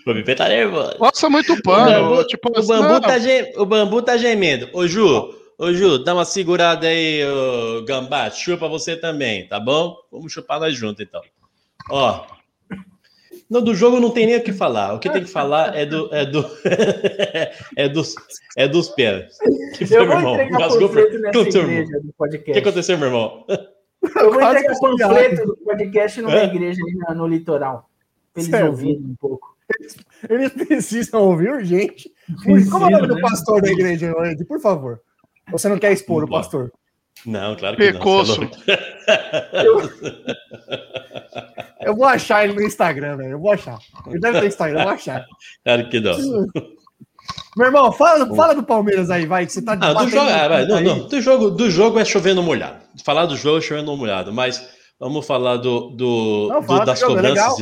O 0.07 0.15
Pipe 0.15 0.35
tá 0.35 0.49
nervoso. 0.49 0.99
Passa 0.99 1.31
muito 1.31 1.61
pano. 1.63 2.07
O 2.07 2.11
bambu, 2.11 2.27
tipo, 2.27 2.51
o, 2.51 2.67
bambu 2.67 3.01
tá 3.01 3.19
gem... 3.19 3.53
o 3.57 3.65
bambu 3.65 4.03
tá 4.03 4.17
gemendo. 4.19 4.69
Ô, 4.75 4.87
Ju, 4.87 5.35
ô, 5.59 5.73
Ju, 5.73 5.99
dá 6.05 6.13
uma 6.13 6.27
segurada 6.27 6.87
aí, 6.87 7.25
ô, 7.25 7.83
Gambá. 7.85 8.31
Chupa 8.31 8.69
você 8.69 8.95
também, 8.97 9.49
tá 9.49 9.59
bom? 9.59 9.97
Vamos 10.13 10.31
chupar 10.31 10.61
nós 10.61 10.77
juntos, 10.77 11.01
então. 11.03 11.23
Ó, 11.91 12.27
não, 13.51 13.61
do 13.61 13.75
jogo 13.75 13.99
não 13.99 14.11
tem 14.11 14.27
nem 14.27 14.37
o 14.37 14.43
que 14.45 14.53
falar. 14.53 14.95
O 14.95 15.01
que 15.01 15.11
tem 15.11 15.25
que 15.25 15.31
falar 15.31 15.77
é 15.77 15.85
do 15.85 16.09
é 16.15 16.25
do 16.25 16.47
é 17.77 17.89
dos 17.89 18.15
é 18.57 18.69
dos 18.69 18.89
pés. 18.91 19.37
Que 19.77 19.85
foi, 19.85 20.07
meu 20.07 20.19
irmão? 20.19 20.37
Rasgou 20.53 20.89
pra... 20.89 21.03
do 21.03 22.13
podcast. 22.17 22.51
O 22.51 22.53
que 22.53 22.59
aconteceu, 22.59 22.97
meu 22.97 23.09
irmão? 23.09 23.45
Eu 23.49 24.33
vou 24.33 24.41
entregar 24.41 24.79
panfleto 24.79 25.47
do 25.47 25.57
podcast 25.57 26.23
numa 26.23 26.45
igreja 26.45 26.81
ali 26.81 27.17
no, 27.19 27.27
litoral. 27.27 27.91
Pra 28.33 28.43
eles 28.43 28.63
ouvirem 28.63 29.05
um 29.05 29.17
pouco. 29.17 29.57
Eles 30.29 30.53
precisam 30.53 31.23
ouvir 31.23 31.51
urgente. 31.51 32.11
Como 32.71 32.85
é 32.85 32.89
o 32.89 32.91
nome 32.91 33.09
do 33.09 33.21
pastor 33.21 33.61
da 33.61 33.71
igreja, 33.71 34.15
Andy? 34.17 34.45
Por 34.45 34.61
favor. 34.61 35.01
Você 35.51 35.69
não 35.69 35.79
quer 35.79 35.93
expor 35.93 36.23
o 36.23 36.29
pastor? 36.29 36.73
Não, 37.27 37.57
claro 37.57 37.77
que 37.77 37.93
Pecoso. 37.93 38.41
não. 38.41 38.51
Eu... 39.61 39.91
eu 41.81 41.97
vou 41.97 42.07
achar 42.07 42.45
ele 42.45 42.55
no 42.55 42.63
Instagram, 42.63 43.17
velho. 43.17 43.33
Eu 43.33 43.41
vou 43.41 43.53
achar. 43.53 43.79
Ele 44.07 44.21
deve 44.21 44.41
ter 44.41 44.47
Instagram, 44.49 44.81
eu 44.81 44.85
vou 44.85 44.93
achar. 44.93 45.27
Claro 45.65 45.89
que 45.89 46.01
não. 46.01 46.17
Meu 47.57 47.67
irmão, 47.67 47.93
fala, 47.93 48.35
fala 48.35 48.55
do 48.55 48.63
Palmeiras 48.63 49.11
aí, 49.11 49.27
vai, 49.27 49.47
que 49.47 49.53
você 49.53 49.63
tá 49.63 49.73
ah, 49.73 49.93
do 49.93 50.09
jogo, 50.09 50.31
ah, 50.31 50.49
vai, 50.49 50.67
não, 50.67 50.81
não, 50.81 51.09
do 51.09 51.21
jogo, 51.21 51.51
do 51.51 51.71
jogo 51.71 51.99
é 51.99 52.05
chovendo 52.05 52.43
molhado. 52.43 52.81
Falar 53.05 53.27
do 53.27 53.37
jogo 53.37 53.59
é 53.59 53.61
chovendo 53.61 53.97
molhado, 53.97 54.33
mas 54.33 54.69
vamos 54.99 55.27
falar 55.27 55.57
do, 55.57 55.91
do, 55.91 56.49
não, 56.51 56.61
do 56.61 56.85
das 56.85 56.99
jogo, 56.99 57.13
é 57.13 57.17
cobranças. 57.17 57.61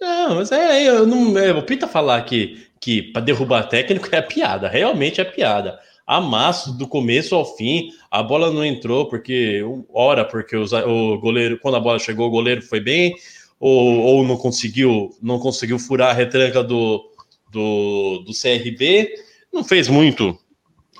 É 0.00 0.04
não, 0.04 0.34
mas 0.36 0.50
é, 0.50 0.82
eu 0.82 1.06
não, 1.06 1.38
é, 1.38 1.52
o 1.52 1.62
Pita 1.62 1.86
falar 1.86 2.22
que, 2.22 2.66
que 2.80 3.02
para 3.02 3.22
derrubar 3.22 3.68
técnico 3.68 4.08
é 4.12 4.20
piada, 4.20 4.68
realmente 4.68 5.20
é 5.20 5.24
piada 5.24 5.78
amasso 6.16 6.72
do 6.76 6.86
começo 6.86 7.34
ao 7.34 7.56
fim. 7.56 7.90
A 8.10 8.22
bola 8.22 8.50
não 8.50 8.64
entrou 8.64 9.08
porque, 9.08 9.62
ora, 9.92 10.24
porque 10.24 10.56
o 10.56 11.18
goleiro, 11.18 11.58
quando 11.58 11.76
a 11.76 11.80
bola 11.80 11.98
chegou, 11.98 12.28
o 12.28 12.30
goleiro 12.30 12.62
foi 12.62 12.80
bem, 12.80 13.14
ou, 13.58 13.98
ou 14.00 14.26
não 14.26 14.36
conseguiu, 14.36 15.10
não 15.22 15.38
conseguiu 15.38 15.78
furar 15.78 16.10
a 16.10 16.12
retranca 16.12 16.62
do, 16.62 17.04
do, 17.50 18.24
do 18.26 18.32
CRB. 18.32 19.14
Não 19.52 19.62
fez 19.62 19.88
muito, 19.88 20.38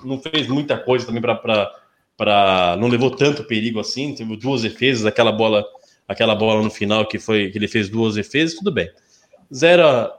não 0.05 0.19
fez 0.19 0.47
muita 0.47 0.77
coisa 0.77 1.07
também 1.07 1.23
para 1.23 2.77
não 2.79 2.89
levou 2.89 3.11
tanto 3.11 3.45
perigo 3.45 3.81
assim. 3.81 4.15
Teve 4.15 4.37
duas 4.37 4.63
defesas, 4.63 5.07
aquela 5.07 5.33
bola, 5.33 5.65
aquela 6.07 6.35
bola 6.35 6.63
no 6.63 6.71
final 6.71 7.07
que 7.07 7.19
foi 7.19 7.51
que 7.51 7.59
ele 7.59 7.69
fez 7.69 7.89
duas 7.89 8.15
defesas, 8.15 8.57
tudo 8.57 8.71
bem. 8.71 8.89
0 9.53 10.11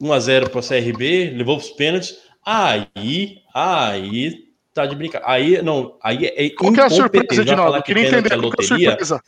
1 0.00 0.12
a 0.12 0.20
0 0.20 0.50
para 0.50 0.60
o 0.60 0.62
CRB, 0.62 1.30
levou 1.34 1.56
os 1.56 1.70
pênaltis. 1.70 2.16
Aí, 2.44 3.38
aí 3.54 4.44
tá 4.74 4.84
de 4.84 4.96
brincar. 4.96 5.22
Aí, 5.24 5.62
não, 5.62 5.96
aí 6.02 6.26
é 6.26 6.50
Qual 6.50 6.72
que 6.72 6.80
é 6.80 6.84
a 6.84 6.90
surpresa, 6.90 7.44
de 7.44 7.56
novo? 7.56 7.82
Queria 7.82 8.08
entender 8.08 8.38
qual 8.40 8.50
que 8.50 8.60
é 8.60 8.64
a 8.64 8.68
surpresa. 8.68 9.22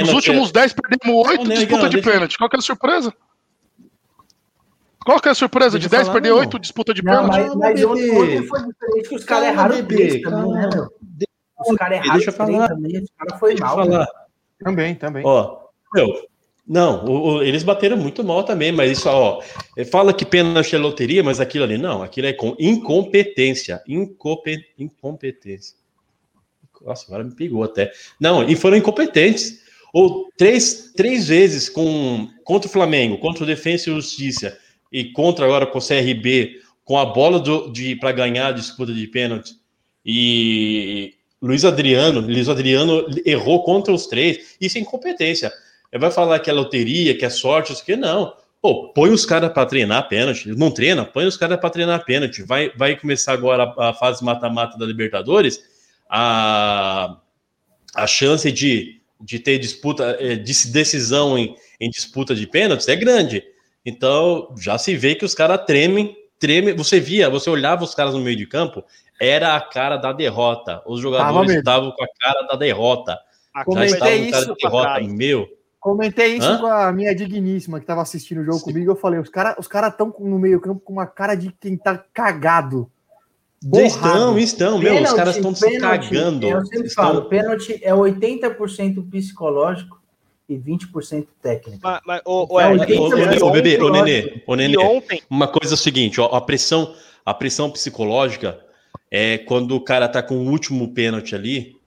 Nos 0.00 0.12
últimos 0.12 0.52
10 0.52 0.72
perdemos 0.74 1.28
8 1.28 1.44
não, 1.44 1.54
disputa 1.54 1.82
não, 1.82 1.88
de 1.88 2.00
pênalti. 2.00 2.38
Qual 2.38 2.48
que 2.48 2.56
é 2.56 2.58
a 2.58 2.62
surpresa? 2.62 3.12
Qual 5.04 5.20
que 5.20 5.28
é 5.28 5.32
a 5.32 5.34
surpresa? 5.34 5.78
de 5.78 5.88
10 5.88 6.08
perder 6.08 6.32
8 6.32 6.58
disputa 6.58 6.94
de 6.94 7.02
pênalti? 7.02 7.28
Mas, 7.28 7.54
mas 7.54 7.84
ontem 7.84 8.46
foi 8.46 8.58
diferente 8.60 9.08
que 9.08 9.16
os 9.16 9.24
caras 9.24 9.48
erraram 9.48 9.76
bebê, 9.82 10.22
também, 10.22 10.52
né, 10.52 10.68
meu? 10.72 10.88
Os 11.66 11.76
caras 11.76 11.98
erraram 11.98 12.14
deixa 12.14 12.30
eu 12.30 12.34
falar. 12.34 12.68
também, 12.68 13.02
os 13.02 13.10
caras 13.18 13.40
foi 13.40 13.54
mal. 13.56 13.76
Falar. 13.76 14.06
Também, 14.58 14.94
também. 14.94 15.22
Ó, 15.26 15.58
meu, 15.92 16.28
não, 16.66 17.04
o, 17.04 17.10
o, 17.10 17.42
eles 17.42 17.62
bateram 17.62 17.96
muito 17.96 18.22
mal 18.22 18.44
também, 18.44 18.70
mas 18.70 18.98
isso, 18.98 19.08
ó, 19.08 19.42
fala 19.90 20.14
que 20.14 20.24
pênalti 20.24 20.74
é 20.74 20.78
loteria, 20.78 21.22
mas 21.22 21.40
aquilo 21.40 21.64
ali 21.64 21.76
não, 21.76 22.02
aquilo 22.02 22.28
é 22.28 22.32
com 22.32 22.56
incompetência, 22.58 23.82
incompe, 23.86 24.64
incompetência. 24.78 25.76
Nossa, 26.80 27.06
agora 27.06 27.24
me 27.24 27.34
pegou 27.34 27.62
até. 27.62 27.92
Não, 28.18 28.48
e 28.48 28.56
foram 28.56 28.76
incompetentes. 28.76 29.62
Ou 29.92 30.28
três, 30.36 30.92
três 30.96 31.28
vezes 31.28 31.68
com 31.68 32.28
contra 32.44 32.68
o 32.68 32.72
Flamengo, 32.72 33.18
contra 33.18 33.44
o 33.44 33.46
Defensa 33.46 33.90
e 33.90 33.94
Justiça 33.94 34.58
e 34.90 35.12
contra 35.12 35.44
agora 35.44 35.66
com 35.66 35.78
o 35.78 35.86
CRB, 35.86 36.60
com 36.84 36.98
a 36.98 37.04
bola 37.04 37.38
do, 37.38 37.70
de 37.70 37.94
para 37.96 38.10
ganhar 38.10 38.48
a 38.48 38.52
disputa 38.52 38.92
de 38.92 39.06
pênalti. 39.06 39.52
E 40.04 41.14
Luiz 41.40 41.64
Adriano, 41.64 42.20
Luiz 42.20 42.48
Adriano 42.48 43.06
errou 43.24 43.62
contra 43.62 43.92
os 43.92 44.06
três. 44.06 44.56
Isso 44.60 44.78
é 44.78 44.80
incompetência 44.80 45.52
vai 45.98 46.10
falar 46.10 46.38
que 46.38 46.50
é 46.50 46.52
loteria, 46.52 47.16
que 47.16 47.24
é 47.24 47.30
sorte, 47.30 47.72
isso 47.72 47.84
que 47.84 47.96
não. 47.96 48.34
Pô, 48.60 48.92
põe 48.92 49.10
os 49.10 49.26
caras 49.26 49.52
para 49.52 49.66
treinar 49.66 50.08
pênalti. 50.08 50.48
Não 50.48 50.70
treina, 50.70 51.04
põe 51.04 51.26
os 51.26 51.36
caras 51.36 51.58
para 51.58 51.70
treinar 51.70 52.04
pênalti. 52.04 52.42
Vai, 52.42 52.70
vai 52.76 52.96
começar 52.96 53.32
agora 53.32 53.64
a, 53.76 53.90
a 53.90 53.94
fase 53.94 54.24
mata-mata 54.24 54.78
da 54.78 54.86
Libertadores. 54.86 55.60
a, 56.08 57.16
a 57.94 58.06
chance 58.06 58.50
de, 58.50 59.00
de 59.20 59.38
ter 59.38 59.58
disputa, 59.58 60.16
eh, 60.20 60.36
de 60.36 60.68
decisão 60.68 61.38
em, 61.38 61.54
em 61.80 61.90
disputa 61.90 62.34
de 62.34 62.46
pênaltis 62.46 62.88
é 62.88 62.96
grande. 62.96 63.44
Então 63.84 64.54
já 64.58 64.78
se 64.78 64.96
vê 64.96 65.14
que 65.14 65.24
os 65.24 65.34
caras 65.34 65.64
tremem, 65.66 66.16
tremem. 66.38 66.74
Você 66.74 67.00
via, 67.00 67.28
você 67.28 67.50
olhava 67.50 67.84
os 67.84 67.94
caras 67.94 68.14
no 68.14 68.20
meio 68.20 68.36
de 68.36 68.46
campo, 68.46 68.84
era 69.20 69.56
a 69.56 69.60
cara 69.60 69.96
da 69.96 70.12
derrota. 70.12 70.82
Os 70.86 71.00
jogadores 71.00 71.52
estavam 71.52 71.90
com 71.92 72.04
a 72.04 72.08
cara 72.20 72.42
da 72.46 72.56
derrota. 72.56 73.18
Comentei 73.64 74.28
isso, 74.28 74.54
derrota, 74.54 75.00
meu. 75.00 75.48
Comentei 75.82 76.36
isso 76.36 76.46
Hã? 76.46 76.58
com 76.58 76.66
a 76.68 76.92
minha 76.92 77.12
digníssima 77.12 77.80
que 77.80 77.82
estava 77.82 78.02
assistindo 78.02 78.40
o 78.40 78.44
jogo 78.44 78.58
Sim. 78.58 78.66
comigo. 78.66 78.92
Eu 78.92 78.94
falei: 78.94 79.18
os 79.18 79.28
caras 79.28 79.56
os 79.58 79.66
cara 79.66 79.88
estão 79.88 80.14
no 80.20 80.38
meio-campo 80.38 80.78
com 80.78 80.92
uma 80.92 81.08
cara 81.08 81.34
de 81.34 81.52
quem 81.60 81.76
tá 81.76 81.98
cagado. 82.14 82.88
Borrado. 83.60 83.88
Estão, 83.88 84.38
estão, 84.38 84.78
meu, 84.78 84.92
pênalti, 84.92 85.08
os 85.08 85.12
caras 85.12 85.36
estão 85.36 85.54
se 85.56 85.78
cagando. 85.80 86.46
Eu 86.46 86.64
sempre 86.66 86.86
estão... 86.86 87.04
falo: 87.04 87.24
pênalti 87.24 87.80
é 87.82 87.92
80% 87.92 89.10
psicológico 89.10 90.00
e 90.48 90.56
20% 90.56 91.26
técnico. 91.42 91.80
Mas, 91.82 92.00
mas 92.06 92.22
o, 92.24 92.54
o, 92.54 92.60
é, 92.60 92.68
o, 92.68 92.74
o, 92.74 93.50
bebê, 93.50 93.76
o 93.82 93.90
Nenê, 93.90 94.42
o 94.46 94.54
Nenê, 94.54 94.78
ontem... 94.78 95.20
uma 95.28 95.48
coisa 95.48 95.72
é 95.72 95.76
o 95.76 95.78
seguinte: 95.78 96.20
ó, 96.20 96.26
a 96.26 96.40
pressão, 96.40 96.94
a 97.26 97.34
pressão 97.34 97.68
psicológica 97.68 98.60
é 99.10 99.36
quando 99.36 99.74
o 99.74 99.80
cara 99.80 100.08
tá 100.08 100.22
com 100.22 100.36
o 100.36 100.48
último 100.48 100.94
pênalti 100.94 101.34
ali. 101.34 101.81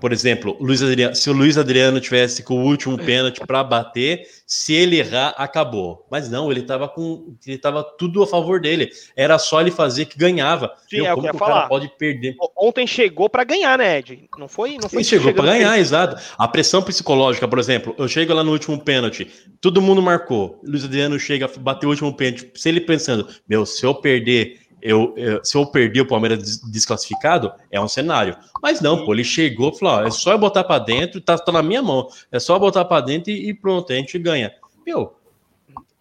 Por 0.00 0.12
exemplo, 0.12 0.56
Luiz 0.60 0.82
Adriano, 0.82 1.14
se 1.14 1.28
o 1.28 1.32
Luiz 1.32 1.58
Adriano 1.58 2.00
tivesse 2.00 2.42
com 2.42 2.54
o 2.54 2.64
último 2.64 2.96
pênalti 2.96 3.40
para 3.46 3.62
bater, 3.62 4.26
se 4.46 4.74
ele 4.74 4.98
errar, 4.98 5.34
acabou. 5.36 6.06
Mas 6.10 6.30
não, 6.30 6.50
ele 6.50 6.60
estava 6.60 6.88
com, 6.88 7.36
ele 7.46 7.58
tava 7.58 7.84
tudo 7.84 8.22
a 8.22 8.26
favor 8.26 8.60
dele. 8.60 8.90
Era 9.14 9.38
só 9.38 9.60
ele 9.60 9.70
fazer 9.70 10.06
que 10.06 10.18
ganhava. 10.18 10.74
Sim, 10.88 10.96
Meu, 11.02 11.06
é 11.06 11.14
o 11.14 11.20
que 11.20 11.28
eu 11.28 11.34
falar. 11.34 11.68
pode 11.68 11.88
perder? 11.98 12.34
Ontem 12.56 12.86
chegou 12.86 13.28
para 13.28 13.44
ganhar, 13.44 13.78
né, 13.78 13.98
Ed? 13.98 14.28
Não 14.38 14.48
foi, 14.48 14.78
não 14.80 14.88
foi. 14.88 14.98
Ele 14.98 15.04
chegou 15.04 15.34
para 15.34 15.44
ganhar, 15.44 15.78
exato. 15.78 16.20
A 16.38 16.48
pressão 16.48 16.82
psicológica, 16.82 17.46
por 17.46 17.58
exemplo, 17.58 17.94
eu 17.98 18.08
chego 18.08 18.32
lá 18.32 18.42
no 18.42 18.52
último 18.52 18.78
pênalti, 18.82 19.30
todo 19.60 19.82
mundo 19.82 20.00
marcou. 20.00 20.60
Luiz 20.64 20.84
Adriano 20.84 21.18
chega, 21.18 21.48
bateu 21.60 21.88
o 21.88 21.92
último 21.92 22.12
pênalti. 22.16 22.50
Se 22.54 22.68
ele 22.68 22.80
pensando, 22.80 23.28
meu, 23.48 23.66
se 23.66 23.84
eu 23.84 23.94
perder 23.94 24.59
eu, 24.82 25.14
eu, 25.16 25.44
se 25.44 25.56
eu 25.56 25.66
perder 25.66 26.02
o 26.02 26.06
Palmeiras 26.06 26.60
desclassificado, 26.60 27.52
é 27.70 27.80
um 27.80 27.88
cenário. 27.88 28.36
Mas 28.62 28.80
não, 28.80 29.04
pô, 29.04 29.14
ele 29.14 29.24
chegou 29.24 29.70
e 29.70 29.78
falou: 29.78 29.94
ó, 29.94 30.06
é 30.06 30.10
só 30.10 30.32
eu 30.32 30.38
botar 30.38 30.64
para 30.64 30.82
dentro, 30.82 31.20
tá, 31.20 31.36
tá, 31.38 31.52
na 31.52 31.62
minha 31.62 31.82
mão. 31.82 32.08
É 32.30 32.38
só 32.38 32.58
botar 32.58 32.84
para 32.84 33.04
dentro 33.04 33.30
e, 33.30 33.50
e, 33.50 33.54
pronto, 33.54 33.92
a 33.92 33.96
gente 33.96 34.18
ganha. 34.18 34.52
Meu, 34.86 35.14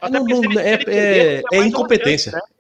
não, 0.10 0.24
não, 0.24 0.60
é, 0.60 0.80
é, 0.88 1.42
é 1.52 1.58
incompetência. 1.58 2.32
Chance, 2.32 2.46
né? 2.46 2.56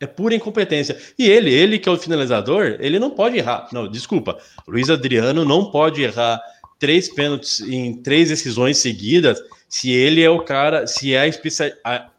É 0.00 0.06
pura 0.06 0.34
incompetência. 0.34 0.98
E 1.18 1.28
ele, 1.28 1.52
ele 1.52 1.78
que 1.78 1.88
é 1.88 1.92
o 1.92 1.96
finalizador, 1.96 2.76
ele 2.80 2.98
não 2.98 3.10
pode 3.10 3.38
errar. 3.38 3.68
Não, 3.72 3.88
desculpa. 3.88 4.38
Luiz 4.66 4.90
Adriano 4.90 5.44
não 5.44 5.70
pode 5.70 6.02
errar 6.02 6.40
três 6.78 7.08
pênaltis 7.08 7.60
em 7.60 8.02
três 8.02 8.28
decisões 8.28 8.78
seguidas 8.78 9.40
se 9.68 9.90
ele 9.90 10.22
é 10.22 10.30
o 10.30 10.40
cara, 10.40 10.86
se 10.86 11.14
é 11.14 11.28
a, 11.28 11.94
a, 11.94 12.10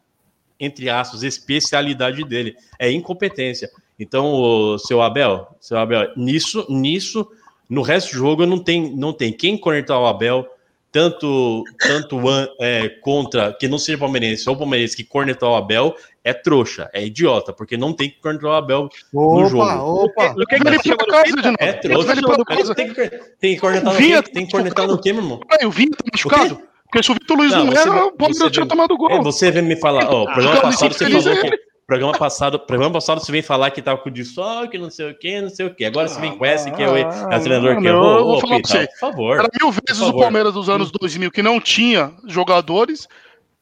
entre 0.58 0.88
aspas, 0.88 1.22
especialidade 1.22 2.24
dele. 2.24 2.56
É 2.78 2.90
incompetência. 2.90 3.70
Então, 3.98 4.32
o 4.32 4.78
seu 4.78 5.00
Abel, 5.00 5.48
seu 5.60 5.78
Abel, 5.78 6.10
nisso, 6.16 6.66
nisso, 6.68 7.26
no 7.68 7.82
resto 7.82 8.12
do 8.12 8.18
jogo 8.18 8.46
não 8.46 8.58
tem, 8.58 8.94
não 8.94 9.12
tem 9.12 9.32
quem 9.32 9.56
conectar 9.56 9.98
o 9.98 10.06
Abel, 10.06 10.46
tanto, 10.92 11.62
tanto 11.78 12.18
é, 12.60 12.88
contra 12.88 13.52
que 13.52 13.68
não 13.68 13.78
seja 13.78 13.98
palmeirense 13.98 14.48
ou 14.48 14.56
palmeirense 14.56 14.96
que 14.96 15.04
cornetar 15.04 15.50
o 15.50 15.54
Abel 15.54 15.94
é 16.24 16.32
trouxa, 16.32 16.88
é 16.92 17.04
idiota, 17.04 17.52
porque 17.52 17.76
não 17.76 17.92
tem 17.92 18.08
que 18.08 18.18
cornetar 18.18 18.50
o 18.50 18.54
Abel 18.54 18.88
opa, 19.12 19.42
no 19.42 19.46
jogo. 19.46 19.64
Opa, 19.64 20.32
o 20.32 20.46
que, 20.46 20.58
que 20.58 20.68
ele 20.68 20.82
chama 20.82 21.06
casa 21.06 21.36
de 21.36 21.42
novo? 21.42 21.56
É 21.58 21.72
trouxa. 21.74 22.74
Tem, 22.74 22.94
que, 22.94 23.08
tem 23.38 23.54
que 23.54 23.60
cornetar 23.60 23.92
no 23.92 23.98
quê? 23.98 24.22
Tem 24.22 24.46
que 24.46 24.52
cornetar 24.52 24.86
no 24.86 24.98
quê, 24.98 25.12
meu 25.12 25.22
irmão? 25.22 25.40
o 25.64 25.70
Vinha 25.70 25.90
tá 25.90 26.04
machucado? 26.10 26.60
Porque 26.90 27.02
se 27.02 27.10
o 27.10 27.14
Vitor 27.14 27.36
Luiz 27.36 27.52
não, 27.52 27.66
não 27.66 27.72
era, 27.72 28.06
o 28.06 28.12
Palmeiras 28.12 28.52
tinha 28.52 28.66
tomado 28.66 28.96
gol. 28.96 29.10
É, 29.10 29.20
você 29.20 29.50
vem 29.50 29.62
me 29.62 29.76
falar, 29.76 30.08
ó, 30.08 30.22
o 30.22 30.32
programa 30.32 30.60
passado 30.60 30.92
você 30.92 31.10
falou 31.10 31.40
que. 31.40 31.66
Programa 31.86 32.18
passado, 32.18 32.58
programa 32.58 32.92
passado 32.94 33.20
você 33.20 33.30
vem 33.30 33.42
falar 33.42 33.70
que 33.70 33.80
tava 33.80 33.98
com 33.98 34.10
o 34.10 34.24
sol, 34.24 34.68
que 34.68 34.76
não 34.76 34.90
sei 34.90 35.08
o 35.08 35.16
que, 35.16 35.40
não 35.40 35.48
sei 35.48 35.66
o 35.66 35.72
que. 35.72 35.84
Agora 35.84 36.08
você 36.08 36.20
vem 36.20 36.36
com 36.36 36.44
essa 36.44 36.68
que 36.68 36.82
é 36.82 36.88
o, 36.88 36.96
é 36.96 37.06
o 37.06 37.40
treinador 37.40 37.80
que 37.80 37.86
errou. 37.86 38.38
Ô, 38.38 38.40
Pita, 38.40 38.88
por 38.88 38.98
favor. 38.98 39.38
Era 39.38 39.48
mil 39.60 39.70
vezes 39.70 40.02
o 40.02 40.12
Palmeiras 40.12 40.52
dos 40.52 40.68
anos 40.68 40.90
2000 40.90 41.30
que 41.30 41.42
não 41.44 41.60
tinha 41.60 42.12
jogadores, 42.26 43.08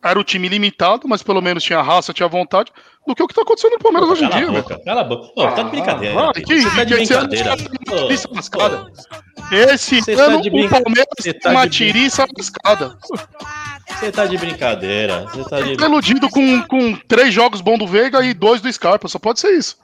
era 0.05 0.21
o 0.21 0.23
time 0.23 0.49
limitado, 0.49 1.09
mas 1.09 1.23
pelo 1.23 1.41
menos 1.41 1.65
tinha 1.65 1.81
raça, 1.81 2.13
tinha 2.13 2.29
vontade, 2.29 2.71
do 3.07 3.15
que 3.15 3.23
o 3.23 3.27
que 3.27 3.35
tá 3.35 3.41
acontecendo 3.41 3.73
no 3.73 3.79
Palmeiras 3.79 4.11
hoje 4.11 4.25
em 4.25 4.29
dia. 4.29 4.51
Boca, 4.51 4.79
cala 4.85 5.01
a 5.01 5.05
boca. 5.05 5.33
Ô, 5.35 5.51
tá 5.51 5.63
de 5.63 5.71
brincadeira. 5.71 6.29
Ah, 6.29 6.33
que, 6.33 6.61
você 6.61 6.77
tá 6.77 6.85
de 6.85 6.95
brincadeira. 6.95 7.57
Esse 8.11 9.95
ano 9.95 10.13
tá 10.17 10.29
o 10.37 10.69
Palmeiras 10.69 11.41
tá 11.43 11.51
uma 11.51 11.69
tiriça 11.69 12.27
lascada. 12.37 12.99
Você 13.89 14.13
tá 14.13 14.27
de 14.27 14.37
brincadeira. 14.37 15.27
Você 15.33 15.49
tá 15.49 15.61
de... 15.63 15.77
Tá 15.77 15.87
iludido 15.87 16.29
com, 16.29 16.63
com 16.63 16.97
três 17.09 17.33
jogos 17.33 17.63
bons 17.63 17.79
do 17.79 17.87
Veiga 17.87 18.23
e 18.25 18.35
dois 18.35 18.61
do 18.61 18.71
Scarpa. 18.71 19.09
Só 19.09 19.19
pode 19.19 19.41
ser 19.41 19.53
isso. 19.53 19.79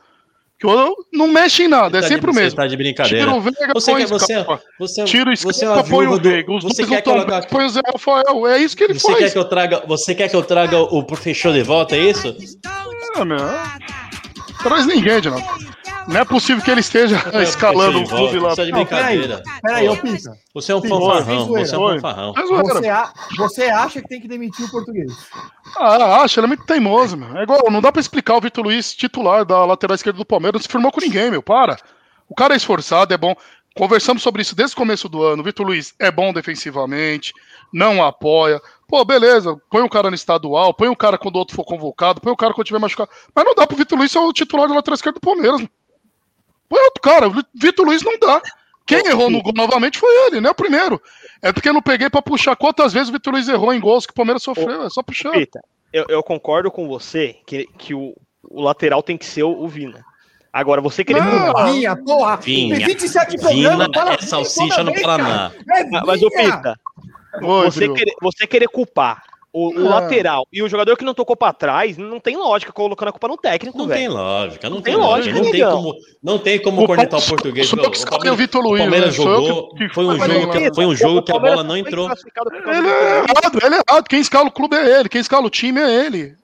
Que 0.61 0.67
eu 0.67 0.95
não 1.11 1.27
mexe 1.27 1.63
em 1.63 1.69
nada, 1.69 1.99
é 1.99 2.03
tá 2.03 2.09
sempre 2.09 2.31
de, 2.31 2.37
o 2.37 2.39
mesmo. 2.39 2.51
Você 2.51 2.57
tá 2.57 2.67
de 2.67 2.77
brincadeira. 2.77 3.25
Tira 3.25 3.35
o 3.35 3.41
Veiga, 3.41 3.73
você 3.73 3.93
põe 3.93 4.01
quer, 4.03 4.09
você, 4.09 4.45
você, 4.79 5.05
Tira 5.05 5.31
o 5.31 5.37
Scarpa, 5.37 5.85
põe 5.85 6.07
o 6.07 6.21
Veiga. 6.21 6.53
Os 6.53 6.63
você 6.63 6.87
quer 6.87 7.03
põe 7.03 7.65
o 7.65 7.69
Zé 7.71 7.81
Rafael. 7.91 8.47
É 8.47 8.59
isso 8.59 8.77
que 8.77 8.85
ele 8.85 8.93
você 8.93 9.07
faz. 9.11 9.25
Quer 9.25 9.33
que 9.33 9.39
eu 9.39 9.45
traga, 9.47 9.83
você 9.87 10.15
quer 10.15 10.29
que 10.29 10.37
eu 10.37 10.43
traga 10.43 10.79
o 10.79 11.03
Professor 11.03 11.55
de 11.55 11.63
volta, 11.63 11.97
é 11.97 12.01
isso? 12.01 12.37
É, 13.17 13.25
meu. 13.25 13.39
Traz 14.63 14.87
ninguém 14.87 15.23
de 15.23 15.31
novo. 15.31 15.43
Não 16.09 16.21
é 16.21 16.25
possível 16.25 16.63
que 16.63 16.71
ele 16.71 16.81
esteja 16.81 17.17
escalando 17.43 18.01
o 18.01 18.09
clube 18.09 18.39
lá. 18.39 18.51
Você 18.51 18.63
é 18.63 18.65
de 18.67 18.73
brincadeira. 18.73 19.43
Peraí, 19.63 19.89
ô 19.89 19.97
Pita. 19.97 20.37
Você 20.55 20.73
é 20.73 20.77
um 20.77 20.83
fanfarrão. 20.83 21.47
Você 21.47 21.75
é 21.75 21.79
um 21.79 21.89
fanfarrão. 21.89 22.35
Você, 22.35 22.89
a, 22.89 23.13
você 23.37 23.63
acha 23.65 24.03
que 24.03 24.09
tem 24.09 24.21
que 24.21 24.29
demitir 24.29 24.67
o 24.67 24.71
português? 24.71 25.13
Ah, 25.77 26.23
acho. 26.23 26.41
Ele 26.41 26.47
é 26.47 26.49
muito 26.49 26.65
teimoso, 26.65 27.17
meu. 27.17 27.37
É 27.37 27.43
igual, 27.43 27.71
não 27.71 27.81
dá 27.81 27.93
pra 27.93 28.01
explicar 28.01 28.37
o 28.37 28.41
Vitor 28.41 28.65
Luiz, 28.65 28.95
titular 28.95 29.45
da 29.45 29.65
lateral 29.65 29.95
esquerda 29.95 30.19
do 30.19 30.25
Palmeiras, 30.25 30.61
não 30.61 30.63
se 30.63 30.69
firmou 30.69 30.91
com 30.93 31.01
ninguém, 31.01 31.31
meu. 31.31 31.43
Para. 31.43 31.77
O 32.29 32.35
cara 32.35 32.55
é 32.55 32.57
esforçado, 32.57 33.13
é 33.13 33.19
bom. 33.19 33.35
Conversamos 33.77 34.23
sobre 34.23 34.43
isso 34.43 34.55
desde 34.55 34.75
o 34.75 34.79
começo 34.79 35.09
do 35.09 35.23
ano. 35.23 35.43
O 35.43 35.45
Vitor 35.45 35.67
Luiz 35.67 35.95
é 35.99 36.11
bom 36.11 36.33
defensivamente, 36.33 37.33
não 37.73 38.05
apoia. 38.05 38.61
Pô, 38.89 39.05
beleza, 39.05 39.57
põe 39.71 39.83
o 39.83 39.89
cara 39.89 40.11
no 40.11 40.17
estadual, 40.17 40.75
põe 40.75 40.89
o 40.89 40.97
cara 40.97 41.17
quando 41.17 41.37
o 41.37 41.39
outro 41.39 41.55
for 41.55 41.65
convocado, 41.65 42.21
põe 42.21 42.33
o 42.33 42.37
cara 42.37 42.53
quando 42.53 42.67
tiver 42.67 42.81
machucado. 42.81 43.11
Mas 43.35 43.45
não 43.45 43.55
dá 43.55 43.67
pro 43.67 43.77
Vitor 43.77 43.97
Luiz 43.97 44.11
ser 44.11 44.19
o 44.19 44.33
titular 44.33 44.69
da 44.69 44.75
lateral 44.75 44.97
esquerda 44.97 45.21
do 45.21 45.25
Palmeiras. 45.25 45.63
Põe 46.71 46.85
outro 46.85 47.03
cara. 47.03 47.27
Vitor 47.53 47.85
Luiz 47.85 48.01
não 48.03 48.17
dá. 48.17 48.41
Quem 48.87 49.05
errou 49.07 49.29
no 49.29 49.43
gol 49.43 49.53
novamente 49.55 49.99
foi 49.99 50.13
ele, 50.27 50.41
não 50.41 50.49
é 50.49 50.53
o 50.53 50.55
primeiro. 50.55 51.03
É 51.43 51.53
porque 51.53 51.69
eu 51.69 51.73
não 51.73 51.83
peguei 51.83 52.09
para 52.09 52.23
puxar 52.23 52.55
quantas 52.55 52.93
vezes 52.93 53.09
o 53.09 53.13
Vitor 53.13 53.33
Luiz 53.33 53.49
errou 53.49 53.75
em 53.75 53.81
gols 53.81 54.07
que 54.07 54.13
o 54.13 54.15
Palmeiras 54.15 54.43
sofreu. 54.43 54.85
é 54.85 54.91
só 54.91 55.03
puxar. 55.03 55.33
Pita, 55.33 55.61
eu, 55.93 56.07
eu, 56.09 56.23
concordo 56.23 56.71
com 56.71 56.89
você 56.89 57.37
que, 57.45 57.69
que 57.77 57.93
o, 57.93 58.17
o 58.43 58.63
lateral 58.63 59.03
tem 59.03 59.19
que 59.19 59.27
ser 59.27 59.43
o, 59.43 59.51
o 59.51 59.69
Vina. 59.69 60.05
Agora, 60.53 60.81
você 60.81 61.05
querer. 61.05 61.23
Não, 61.23 61.73
Vinha, 61.73 61.97
porra! 61.97 62.37
Vinha, 62.37 62.77
27 62.87 63.37
Vina 63.37 63.87
é 64.13 64.23
salsicha 64.23 64.83
no 64.83 64.93
Paraná. 65.01 65.53
É 65.73 65.85
Mas, 66.05 66.23
ô 66.23 66.31
Pita, 66.31 66.79
você, 67.41 67.89
querer, 67.89 68.15
você 68.21 68.47
querer 68.47 68.69
culpar 68.69 69.23
o, 69.53 69.71
o 69.71 69.89
lateral 69.89 70.47
e 70.53 70.63
o 70.63 70.69
jogador 70.69 70.97
que 70.97 71.05
não 71.05 71.15
tocou 71.15 71.37
para 71.37 71.53
trás, 71.53 71.97
não 71.97 72.21
tem 72.21 72.37
lógica 72.37 72.73
colocando 72.73 73.09
a 73.09 73.13
culpa 73.13 73.29
no 73.29 73.37
técnico, 73.37 73.77
Não 73.77 73.87
véio. 73.87 74.01
tem 74.01 74.09
lógica, 74.09 74.69
não, 74.69 74.77
não 74.77 74.83
tem, 74.83 74.95
tem 74.95 75.03
lógica. 75.03 75.35
Não 75.35 75.51
tem 75.51 75.61
como, 75.63 75.95
não 76.23 76.39
tem 76.39 76.63
como 76.63 76.87
cornetar 76.87 77.21
o 77.21 77.23
português. 77.23 77.69
Sou 77.69 77.79
eu 77.79 77.91
que 77.91 78.31
o 78.31 78.37
Vitor 78.37 78.63
Luiz. 78.63 78.81
O 78.81 78.85
Palmeiras 78.85 79.19
né? 79.19 79.25
jogou, 79.25 79.71
foi 79.93 80.05
um 80.05 80.19
jogo, 80.19 80.53
que, 80.53 80.75
foi 80.75 80.87
um 80.87 80.95
jogo 80.95 81.23
que 81.23 81.33
a 81.33 81.39
bola 81.39 81.65
não 81.65 81.77
entrou. 81.77 82.09
Ele 82.09 82.89
é 82.89 83.19
errado, 83.19 83.59
ele 83.63 83.75
é 83.75 83.83
errado. 83.89 84.09
Quem 84.09 84.21
escala 84.21 84.49
o 84.49 84.53
clube 84.53 84.77
é 84.77 85.01
ele, 85.01 85.09
quem 85.09 85.21
escala 85.21 85.47
o 85.47 85.51
time 85.51 85.81
é 85.81 86.07
ele. 86.07 86.35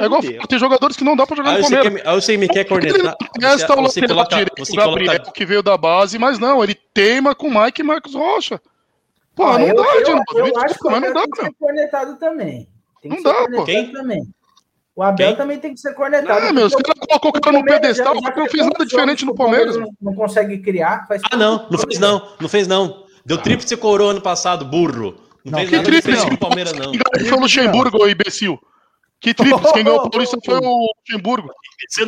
é 0.00 0.04
igual 0.04 0.20
de 0.22 0.38
tem 0.48 0.58
jogadores 0.58 0.96
que 0.96 1.04
não 1.04 1.16
dá 1.16 1.26
pra 1.26 1.36
jogar 1.36 1.58
no 1.58 1.60
Palmeiras. 1.60 2.02
Aí 2.06 2.14
você 2.14 2.36
me 2.36 2.48
quer 2.48 2.64
cornetar. 2.64 3.14
Você, 3.38 3.58
você 3.58 3.66
coloca, 3.66 4.36
você 4.56 4.72
o 4.72 4.76
Gabriel, 4.76 5.12
coloca... 5.12 5.32
que 5.32 5.44
veio 5.44 5.62
da 5.62 5.76
base, 5.76 6.18
mas 6.18 6.38
não, 6.38 6.64
ele 6.64 6.74
teima 6.94 7.34
com 7.34 7.48
o 7.48 7.62
Mike 7.62 7.82
e 7.82 7.84
Marcos 7.84 8.14
Rocha. 8.14 8.58
Pô, 9.34 9.58
não 9.58 9.66
eu, 9.66 9.74
dá, 9.74 9.82
eu, 9.82 10.22
eu, 10.34 10.46
eu 10.46 10.58
acho 10.58 10.78
que 10.78 10.88
não 10.88 11.00
dá, 11.00 11.12
tem 11.12 11.30
que 11.30 11.42
ser 11.42 11.52
cornetado 11.58 12.18
também. 12.18 12.68
Tem 13.02 13.12
que 13.12 13.20
não 13.20 13.32
ser 13.32 13.50
dá, 13.50 13.64
Quem? 13.64 13.92
também. 13.92 14.22
O 14.96 15.02
Abel 15.02 15.28
Quem? 15.28 15.36
também 15.36 15.58
tem 15.58 15.74
que 15.74 15.80
ser 15.80 15.92
cornetado. 15.94 16.46
É, 16.46 16.52
meu, 16.52 16.66
os 16.66 16.74
caras 16.74 17.00
colocou 17.00 17.30
o 17.30 17.40
cara 17.40 17.58
no 17.58 17.64
pedestal, 17.64 18.14
já, 18.14 18.36
não 18.36 18.48
fez 18.48 18.64
nada 18.64 18.86
diferente 18.86 19.24
no 19.24 19.34
Palmeiras. 19.34 19.76
Não, 19.76 19.90
não 20.00 20.14
consegue 20.14 20.58
criar. 20.58 21.06
ah, 21.30 21.36
não, 21.36 21.66
não 21.68 21.78
fez 21.78 21.98
não, 21.98 22.28
não 22.40 22.48
fez 22.48 22.68
não. 22.68 23.04
Deu 23.26 23.38
tríplice 23.38 23.76
coroa 23.76 24.12
ano 24.12 24.20
passado, 24.20 24.64
burro. 24.64 25.16
Não, 25.44 25.52
não 25.52 25.58
fez 25.58 25.70
que 25.70 25.76
nada 25.76 25.88
tríplice 25.88 26.30
no 26.30 26.38
Palmeiras, 26.38 26.72
não. 26.74 26.92
Quem 26.92 27.26
foi 27.26 27.38
o 27.38 27.40
Luxemburgo, 27.40 28.08
imbecil? 28.08 28.58
Que 29.20 29.34
tríplice, 29.34 29.72
quem 29.72 29.84
ganhou 29.84 30.04
o 30.04 30.10
Paulista 30.10 30.38
foi 30.44 30.58
o 30.58 30.86
Luxemburgo. 31.08 31.48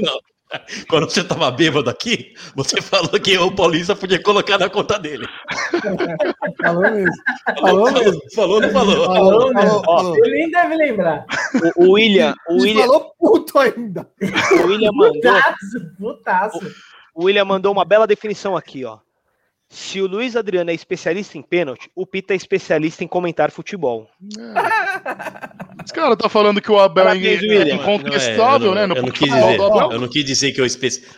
Não. 0.00 0.20
Quando 0.89 1.10
você 1.10 1.20
estava 1.20 1.51
bêbado 1.51 1.90
aqui, 1.90 2.35
você 2.55 2.81
falou 2.81 3.10
que 3.20 3.36
o 3.36 3.51
Paulista 3.51 3.97
podia 3.97 4.23
colocar 4.23 4.59
na 4.59 4.68
conta 4.68 4.98
dele. 4.98 5.27
falou 6.62 6.82
mesmo. 6.82 7.12
Falou 7.60 7.93
mesmo. 7.93 8.20
Falou, 8.35 8.60
não 8.60 8.70
falou? 8.70 9.05
Falou, 9.05 9.52
falou, 9.52 9.85
falou. 9.85 10.16
Ele 10.24 10.31
nem 10.31 10.51
deve 10.51 10.77
lembrar. 10.77 11.27
O, 11.77 11.85
o 11.85 11.93
William. 11.93 12.35
O 12.48 12.62
William 12.62 12.86
falou 12.86 13.14
puto 13.18 13.59
ainda. 13.59 14.09
O 14.20 14.66
William 14.66 14.93
mandou. 14.93 15.12
Putaço, 15.12 15.93
putaço. 15.98 16.74
O, 17.14 17.23
o 17.23 17.24
William 17.24 17.44
mandou 17.44 17.73
uma 17.73 17.85
bela 17.85 18.06
definição 18.06 18.56
aqui, 18.56 18.85
ó. 18.85 18.98
Se 19.68 20.01
o 20.01 20.06
Luiz 20.06 20.36
Adriano 20.36 20.70
é 20.70 20.74
especialista 20.74 21.36
em 21.36 21.43
pênalti, 21.43 21.90
o 21.94 22.06
Pita 22.06 22.32
é 22.32 22.36
especialista 22.36 23.02
em 23.02 23.09
comentar 23.09 23.51
futebol. 23.51 24.09
É. 24.38 25.84
Esse 25.84 25.93
cara 25.93 26.16
tá 26.16 26.28
falando 26.28 26.60
que 26.60 26.70
o 26.70 26.78
Abel 26.78 27.05
Parabéns, 27.05 27.43
é 27.43 27.74
incontestável, 27.74 28.74
né? 28.74 28.86
No 28.86 28.97
eu, 28.97 29.02
não 29.02 29.10
quis 29.10 29.28
dizer, 29.28 29.59
eu 29.59 30.01
não 30.01 30.09
quis 30.09 30.24
dizer 30.24 30.52
que 30.52 30.60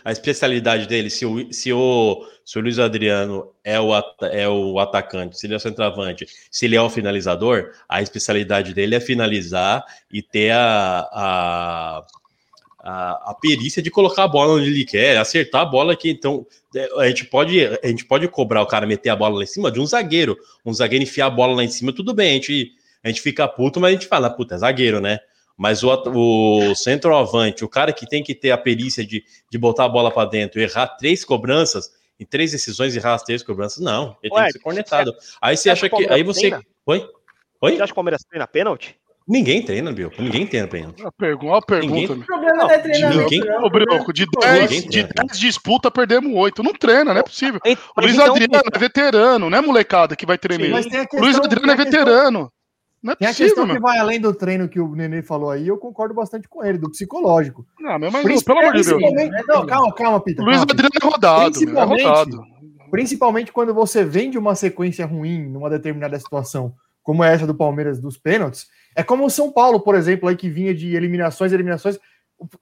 a 0.03 0.11
especialidade 0.11 0.87
dele, 0.87 1.09
se 1.09 1.25
o, 1.25 1.51
se 1.53 1.71
o, 1.71 2.27
se 2.43 2.57
o 2.57 2.61
Luiz 2.61 2.79
Adriano 2.79 3.51
é 3.63 3.79
o, 3.79 3.91
é 4.31 4.47
o 4.47 4.79
atacante, 4.79 5.39
se 5.39 5.47
ele 5.47 5.53
é 5.53 5.57
o 5.57 5.59
centroavante, 5.59 6.27
se 6.51 6.65
ele 6.65 6.75
é 6.75 6.81
o 6.81 6.89
finalizador, 6.89 7.71
a 7.87 8.01
especialidade 8.01 8.73
dele 8.73 8.95
é 8.95 8.99
finalizar 8.99 9.83
e 10.11 10.21
ter 10.21 10.51
a, 10.51 11.07
a 11.11 12.05
a, 12.89 13.31
a, 13.31 13.33
perícia 13.35 13.81
de 13.81 13.91
colocar 13.91 14.23
a 14.23 14.27
bola 14.27 14.53
onde 14.53 14.69
ele 14.69 14.83
quer, 14.83 15.17
acertar 15.17 15.61
a 15.61 15.65
bola 15.65 15.93
aqui. 15.93 16.09
Então, 16.09 16.45
é, 16.75 16.89
a 16.97 17.07
gente 17.07 17.25
pode 17.25 17.63
a 17.63 17.87
gente 17.87 18.05
pode 18.05 18.27
cobrar 18.27 18.63
o 18.63 18.65
cara 18.65 18.87
meter 18.87 19.09
a 19.09 19.15
bola 19.15 19.37
lá 19.37 19.43
em 19.43 19.47
cima 19.47 19.71
de 19.71 19.79
um 19.79 19.85
zagueiro. 19.85 20.35
Um 20.65 20.73
zagueiro 20.73 21.03
enfiar 21.03 21.27
a 21.27 21.29
bola 21.29 21.55
lá 21.55 21.63
em 21.63 21.69
cima, 21.69 21.93
tudo 21.93 22.13
bem, 22.13 22.31
a 22.31 22.33
gente, 22.33 22.71
a 23.03 23.07
gente 23.07 23.21
fica 23.21 23.47
puto, 23.47 23.79
mas 23.79 23.89
a 23.89 23.93
gente 23.93 24.07
fala, 24.07 24.29
puta, 24.29 24.55
é 24.55 24.57
zagueiro, 24.57 24.99
né? 24.99 25.19
Mas 25.55 25.83
o, 25.83 25.89
o 25.91 26.75
centroavante, 26.75 27.63
o 27.63 27.69
cara 27.69 27.93
que 27.93 28.07
tem 28.07 28.23
que 28.23 28.33
ter 28.33 28.51
a 28.51 28.57
perícia 28.57 29.05
de, 29.05 29.23
de 29.51 29.57
botar 29.57 29.85
a 29.85 29.89
bola 29.89 30.09
para 30.09 30.29
dentro, 30.29 30.59
errar 30.59 30.87
três 30.87 31.23
cobranças, 31.23 31.91
em 32.19 32.25
três 32.25 32.51
decisões 32.51 32.95
errar 32.95 33.13
as 33.13 33.23
três 33.23 33.43
cobranças, 33.43 33.83
não, 33.83 34.15
ele 34.23 34.33
Ué, 34.33 34.41
tem 34.41 34.47
que 34.47 34.53
ser 34.53 34.59
cornetado. 34.59 35.13
Aí 35.41 35.55
você 35.55 35.69
acha 35.69 35.89
que. 35.89 36.09
Aí 36.09 36.23
você. 36.23 36.51
Oi? 36.85 37.07
Oi? 37.61 37.71
Você 37.71 37.81
acha 37.81 37.87
que 37.87 37.91
o 37.91 37.95
Palmeiras 37.95 38.23
treina 38.23 38.47
pênalti? 38.47 38.98
Ninguém 39.29 39.61
treina, 39.61 39.91
Bill. 39.91 40.11
Ninguém 40.17 40.47
treina 40.47 40.67
pênalti. 40.67 41.05
A 41.05 41.11
pergunta, 41.11 41.57
a 41.57 41.61
pergunta. 41.61 41.93
Ninguém... 41.93 42.17
O 42.17 42.25
problema 42.25 42.63
não, 42.63 42.71
é 42.71 42.79
treinar. 42.79 43.15
Ninguém... 43.15 43.43
Ô, 43.43 43.69
Brioco, 43.69 44.11
de 44.11 44.25
10, 44.25 44.85
de 44.85 45.03
10 45.03 45.39
disputas, 45.39 45.91
perdemos 45.91 46.33
8. 46.35 46.63
Não 46.63 46.73
treina, 46.73 47.13
não 47.13 47.21
é 47.21 47.23
possível. 47.23 47.59
o 47.63 48.01
Luiz 48.01 48.15
então, 48.15 48.31
Adriano 48.31 48.63
é 48.73 48.79
veterano, 48.79 49.49
não 49.51 49.57
é 49.57 49.61
molecada 49.61 50.15
que 50.15 50.25
vai 50.25 50.35
tremer. 50.35 50.73
O 51.13 51.19
Luiz 51.19 51.37
Adriano 51.37 51.71
é 51.71 51.75
veterano. 51.75 52.51
Não 53.03 53.13
é 53.13 53.15
tem 53.15 53.27
possível, 53.27 53.45
a 53.45 53.55
questão 53.55 53.75
que 53.75 53.79
vai 53.79 53.99
além 53.99 54.19
do 54.19 54.33
treino 54.33 54.67
que 54.67 54.79
o 54.79 54.95
Nenê 54.95 55.21
falou 55.21 55.51
aí, 55.51 55.67
eu 55.67 55.77
concordo 55.77 56.15
bastante 56.15 56.49
com 56.49 56.65
ele, 56.65 56.79
do 56.79 56.89
psicológico. 56.89 57.63
Não, 57.79 57.99
mas, 57.99 58.11
mas 58.11 58.43
pelo 58.43 58.59
amor 58.59 58.73
de 58.73 58.83
Deus. 58.83 59.01
Não, 59.47 59.65
calma, 59.67 59.93
calma, 59.93 60.19
Pita. 60.19 60.41
Luiz 60.41 60.63
Adriano 60.63 60.89
é 60.99 61.05
rodado, 61.05 61.51
principalmente, 61.51 62.01
é 62.01 62.07
rodado. 62.07 62.43
Principalmente 62.89 63.51
quando 63.51 63.75
você 63.75 64.03
vem 64.03 64.31
de 64.31 64.39
uma 64.39 64.55
sequência 64.55 65.05
ruim 65.05 65.47
numa 65.47 65.69
determinada 65.69 66.19
situação, 66.19 66.73
como 67.03 67.23
é 67.23 67.31
essa 67.31 67.45
do 67.45 67.55
Palmeiras 67.55 67.99
dos 67.99 68.17
pênaltis, 68.17 68.67
é 68.99 69.03
como 69.03 69.25
o 69.25 69.29
São 69.29 69.49
Paulo, 69.49 69.79
por 69.79 69.95
exemplo, 69.95 70.27
aí 70.27 70.35
que 70.35 70.49
vinha 70.49 70.75
de 70.75 70.93
eliminações, 70.93 71.53
eliminações. 71.53 71.97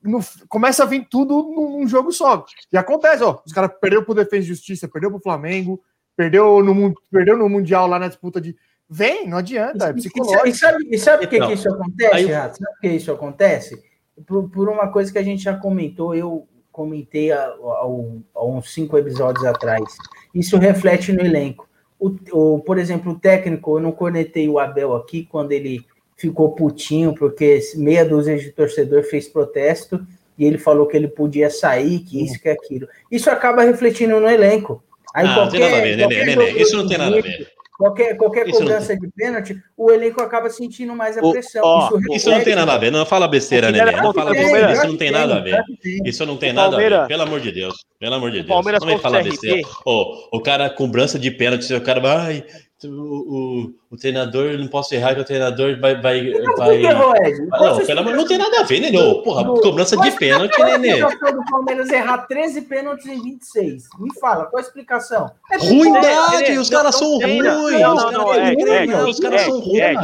No, 0.04 0.20
começa 0.48 0.84
a 0.84 0.86
vir 0.86 1.08
tudo 1.10 1.34
num, 1.34 1.88
jogo 1.88 2.12
só. 2.12 2.46
E 2.72 2.78
acontece, 2.78 3.24
ó. 3.24 3.40
Os 3.44 3.52
caras 3.52 3.72
perderam 3.82 4.04
pro 4.04 4.14
Defesa 4.14 4.44
e 4.44 4.48
Justiça, 4.48 4.88
perdeu 4.88 5.10
pro 5.10 5.20
Flamengo, 5.20 5.82
perdeu 6.16 6.64
no, 6.64 6.94
perdeu 7.12 7.36
no 7.36 7.50
Mundial 7.50 7.88
lá 7.88 7.98
na 7.98 8.08
disputa 8.08 8.40
de. 8.40 8.56
Vem, 8.88 9.28
não 9.28 9.40
adianta, 9.40 9.88
é 9.88 9.94
psicológico. 9.94 10.48
E 10.48 10.54
sabe, 10.54 10.88
e 10.92 10.98
sabe 11.00 11.26
por 11.26 11.30
que, 11.32 11.46
que 11.48 11.54
isso 11.54 11.74
acontece, 11.74 12.14
aí... 12.14 12.26
Rato? 12.28 12.58
Sabe 12.60 12.72
por 12.72 12.82
que 12.82 12.88
isso 12.88 13.12
acontece? 13.12 13.84
Por, 14.28 14.50
por, 14.50 14.70
uma 14.70 14.92
coisa 14.92 15.12
que 15.12 15.18
a 15.18 15.24
gente 15.24 15.44
já 15.44 15.58
comentou, 15.58 16.14
eu 16.14 16.48
comentei 16.72 17.32
há, 17.32 17.46
há, 17.48 18.46
uns 18.46 18.72
cinco 18.72 18.96
episódios 18.96 19.44
atrás. 19.44 19.84
Isso 20.36 20.56
reflete 20.58 21.12
no 21.12 21.22
elenco. 21.22 21.68
O, 22.00 22.16
o, 22.32 22.60
por 22.60 22.78
exemplo, 22.78 23.14
o 23.14 23.20
técnico, 23.20 23.78
eu 23.78 23.82
não 23.82 23.92
conectei 23.92 24.48
o 24.48 24.60
Abel 24.60 24.96
aqui 24.96 25.26
quando 25.26 25.52
ele 25.52 25.84
ficou 26.18 26.52
putinho 26.52 27.14
porque 27.14 27.60
meia 27.76 28.04
dúzia 28.04 28.38
de 28.38 28.52
torcedor 28.52 29.04
fez 29.04 29.28
protesto 29.28 30.06
e 30.38 30.46
ele 30.46 30.58
falou 30.58 30.88
que 30.88 30.98
ele 30.98 31.08
podia 31.08 31.50
sair, 31.50 32.00
que 32.00 32.24
isso, 32.24 32.40
que 32.40 32.50
aquilo. 32.50 32.88
Isso 33.12 33.30
acaba 33.30 33.64
refletindo 33.64 34.20
no 34.20 34.30
elenco. 34.30 34.84
Aí 35.14 35.26
ah, 35.26 35.34
qualquer, 35.34 35.42
não 35.44 35.50
tem 35.50 35.60
nada 35.60 35.78
a 35.78 35.82
ver, 35.82 35.98
né, 35.98 36.08
né, 36.08 36.36
né, 36.36 36.52
Isso 36.62 36.78
não 36.78 36.88
tem 36.88 36.98
nada 36.98 37.18
a 37.18 37.22
ver. 37.22 37.48
Qualquer, 37.78 38.18
qualquer 38.18 38.50
cobrança 38.50 38.98
de 38.98 39.08
pênalti, 39.16 39.56
o 39.78 39.92
elenco 39.92 40.20
acaba 40.20 40.50
sentindo 40.50 40.96
mais 40.96 41.16
a 41.16 41.22
pressão. 41.22 41.64
O, 41.64 42.00
isso, 42.00 42.14
isso, 42.16 42.30
não 42.32 42.44
tem 42.44 42.56
nada 42.56 42.74
a 42.74 42.78
ver. 42.78 42.92
Não 42.92 43.06
fala 43.06 43.28
besteira, 43.28 43.72
Nenê. 43.72 43.92
Não 43.92 44.12
fala 44.12 44.32
besteira. 44.32 44.74
Isso 44.74 44.88
não 44.88 44.98
tem 44.98 45.12
nada 45.12 45.36
a 45.36 45.40
ver. 45.40 45.64
Isso 46.04 46.26
não 46.26 46.38
tem 46.38 46.54
nada 46.54 46.76
a 46.76 46.80
ver. 46.80 47.08
Pelo 47.08 47.22
amor 47.22 47.40
de 47.40 47.52
Deus. 47.52 47.76
Pelo 48.00 48.16
amor 48.16 48.32
de 48.32 48.38
Deus. 48.38 48.48
Palmeiras 48.48 48.82
não 48.82 48.88
vem 48.88 48.98
falar 48.98 49.24
besteira. 49.24 49.62
Oh, 49.86 50.28
o 50.32 50.42
cara 50.42 50.72
com 50.72 50.88
cobrança 50.88 51.20
de 51.20 51.30
pênalti, 51.30 51.72
o 51.72 51.82
cara 51.82 52.00
vai 52.00 52.44
o, 52.84 52.90
o, 52.90 53.74
o, 53.90 53.98
treinador, 53.98 54.58
não 54.58 54.68
posso 54.68 54.94
errar 54.94 55.16
que 55.16 55.22
o 55.22 55.26
treinador 55.26 55.80
vai. 55.80 56.00
vai, 56.00 56.22
não, 56.30 56.56
vai... 56.56 56.86
Errou, 56.86 57.14
não, 57.50 57.86
pelo 57.86 58.00
amor, 58.02 58.16
não 58.16 58.28
tem 58.28 58.38
nada 58.38 58.60
a 58.60 58.64
ver, 58.64 58.80
Nenê. 58.80 58.98
Porra, 59.24 59.44
no, 59.44 59.60
cobrança 59.60 59.98
de 59.98 60.12
pênalti, 60.12 60.62
Nenê. 60.62 61.00
Qual 61.00 61.12
a 61.24 61.32
do 61.32 61.46
Palmeiras 61.46 61.90
errar 61.90 62.28
13 62.28 62.62
pênaltis 62.62 63.08
em 63.08 63.22
26? 63.22 63.84
Me 64.00 64.14
fala, 64.20 64.46
qual 64.46 64.60
a 64.60 64.62
explicação? 64.62 65.32
É 65.52 65.58
Ruindade, 65.58 66.58
os 66.60 66.70
caras 66.70 66.96
são 66.96 67.18
ruins. 67.18 67.44
Os 69.08 69.20
caras 69.20 69.42
são 69.42 69.60
ruins. 69.60 69.98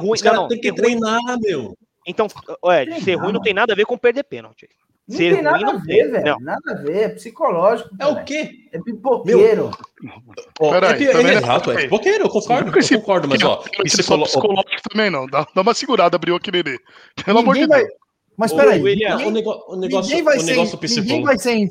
Os 0.00 0.22
caras 0.22 0.48
têm 0.48 0.60
que 0.60 0.72
treinar, 0.72 1.20
meu. 1.40 1.76
Então, 2.06 2.26
é, 2.66 3.00
ser 3.00 3.14
ruim 3.14 3.32
não 3.32 3.40
tem 3.40 3.54
nada 3.54 3.72
a 3.72 3.76
ver 3.76 3.86
com 3.86 3.96
perder 3.96 4.24
pênalti. 4.24 4.68
Não 5.08 5.16
Ser 5.16 5.34
tem 5.34 5.42
nada 5.42 5.70
a 5.70 5.76
ver, 5.78 6.10
velho. 6.10 6.24
Não. 6.24 6.40
Nada 6.40 6.72
a 6.72 6.74
ver. 6.74 6.96
É 6.96 7.08
psicológico. 7.08 7.90
É 7.98 8.06
o 8.06 8.24
quê? 8.24 8.68
É 8.72 8.78
pipoqueiro. 8.80 9.70
Meu... 10.00 10.70
Peraí, 10.70 11.06
é, 11.06 11.12
é, 11.12 11.22
é, 11.22 11.34
errado, 11.34 11.72
é 11.72 11.82
pipoqueiro, 11.82 12.24
eu 12.24 12.28
concordo. 12.28 12.78
Eu 12.78 13.00
concordo, 13.00 13.28
mas 13.28 13.42
ó. 13.42 13.56
Psicolo... 13.84 14.24
Psicológico 14.24 14.88
também 14.88 15.10
não. 15.10 15.26
Dá, 15.26 15.46
dá 15.54 15.62
uma 15.62 15.74
segurada, 15.74 16.16
abriu 16.16 16.36
aqui, 16.36 16.52
Nenê. 16.52 16.78
Pelo 17.24 17.40
amor 17.40 17.56
de 17.56 17.66
Deus. 17.66 17.88
Mas 18.36 18.52
peraí. 18.52 18.80
Ninguém, 18.80 19.26
o 19.26 19.30
negócio, 19.30 19.76
ninguém 19.76 20.22
vai, 20.22 20.38
ser, 20.38 20.56
ninguém, 20.56 21.22
vai 21.22 21.38
ser, 21.38 21.68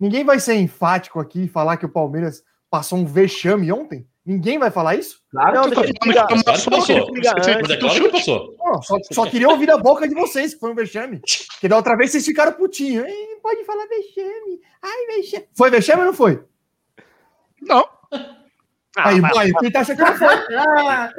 ninguém 0.00 0.24
vai 0.24 0.40
ser 0.40 0.54
enfático 0.54 1.20
aqui 1.20 1.44
e 1.44 1.48
falar 1.48 1.76
que 1.76 1.86
o 1.86 1.92
Palmeiras 1.92 2.42
passou 2.70 2.98
um 2.98 3.04
vexame 3.04 3.70
ontem? 3.72 4.06
Ninguém 4.28 4.58
vai 4.58 4.70
falar 4.70 4.94
isso? 4.94 5.22
Claro 5.30 5.54
não, 5.54 5.70
que 5.70 5.74
tá 5.74 6.56
só, 6.58 6.70
claro 6.70 8.10
passou. 8.10 8.56
Só, 8.82 8.96
só 9.10 9.30
queria 9.30 9.48
ouvir 9.48 9.64
da 9.64 9.78
boca 9.78 10.06
de 10.06 10.14
vocês, 10.14 10.52
que 10.52 10.60
foi 10.60 10.70
um 10.70 10.74
vexame. 10.74 11.22
Que 11.58 11.66
da 11.66 11.76
outra 11.76 11.96
vez 11.96 12.10
vocês 12.10 12.26
ficaram 12.26 12.52
putinhos. 12.52 13.06
Pode 13.42 13.64
falar 13.64 13.86
vexame. 13.86 14.60
Ai, 14.82 15.16
vexame. 15.16 15.46
Foi 15.54 15.70
vexame 15.70 16.00
ou 16.00 16.06
não 16.08 16.12
foi? 16.12 16.44
Não. 17.62 17.88
Ah, 18.98 19.08
aí, 19.08 19.18
boy, 19.18 19.50
ele 19.62 19.78
acha 19.78 19.96
que 19.96 20.04
foi. 20.04 20.34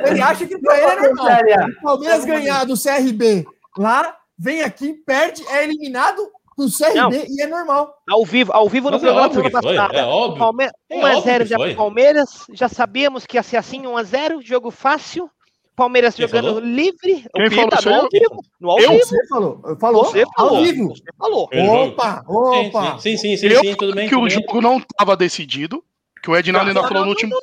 ele 0.05 0.21
acha 0.21 0.45
que 0.45 0.57
pra 0.59 0.77
ele 0.77 0.85
é 0.85 1.01
normal. 1.01 1.67
O 1.79 1.81
Palmeiras 1.81 2.25
ganhar 2.25 2.63
do 2.63 2.75
CRB 2.79 3.43
lá, 3.75 4.15
vem 4.37 4.61
aqui, 4.61 4.93
perde, 4.93 5.43
é 5.47 5.63
eliminado 5.63 6.29
do 6.65 6.71
CRB 6.71 6.95
não. 6.95 7.11
e 7.11 7.41
é 7.41 7.47
normal. 7.47 7.93
Ao 8.07 8.25
vivo, 8.25 8.51
ao 8.51 8.67
vivo 8.67 8.87
no 8.89 8.91
Mas 8.93 9.01
programa 9.01 9.21
é 9.21 9.25
óbvio 9.25 9.43
que 9.43 9.61
foi, 9.61 9.75
é 9.75 10.05
óbvio. 10.05 10.39
Palme... 10.39 10.69
1x0 10.91 11.41
é 11.41 11.45
já 11.45 11.57
pro 11.57 11.75
Palmeiras, 11.75 12.29
já 12.53 12.67
sabíamos 12.67 13.25
que 13.25 13.37
ia 13.37 13.43
ser 13.43 13.57
assim, 13.57 13.83
1x0, 13.83 14.41
jogo 14.41 14.69
fácil. 14.71 15.29
Palmeiras 15.75 16.15
Quem 16.15 16.27
jogando 16.27 16.47
falou? 16.47 16.59
livre. 16.59 17.25
Quem 17.33 17.49
falou 17.51 17.69
no 17.69 18.01
ao 18.01 18.09
vivo. 18.09 18.43
No 18.59 18.71
ao 18.71 18.79
eu? 18.79 18.89
vivo. 18.91 19.05
Você 19.05 19.27
falou. 19.27 19.61
Falou. 19.79 20.05
Você 20.05 20.23
falou. 20.35 20.57
Ao 20.57 20.63
vivo. 20.63 20.89
Você 20.89 21.03
falou. 21.17 21.49
Opa, 21.53 22.23
opa. 22.27 22.99
Sim, 22.99 23.15
sim, 23.15 23.37
sim, 23.37 23.49
sim, 23.49 23.61
sim 23.61 23.75
tudo 23.75 23.95
bem. 23.95 24.09
que 24.09 24.15
o 24.15 24.29
jogo 24.29 24.59
não 24.59 24.77
estava 24.77 25.15
decidido, 25.15 25.81
que 26.21 26.29
o 26.29 26.35
Edinaldo 26.35 26.67
ainda 26.67 26.83
falou 26.83 27.03
no 27.03 27.09
último. 27.09 27.33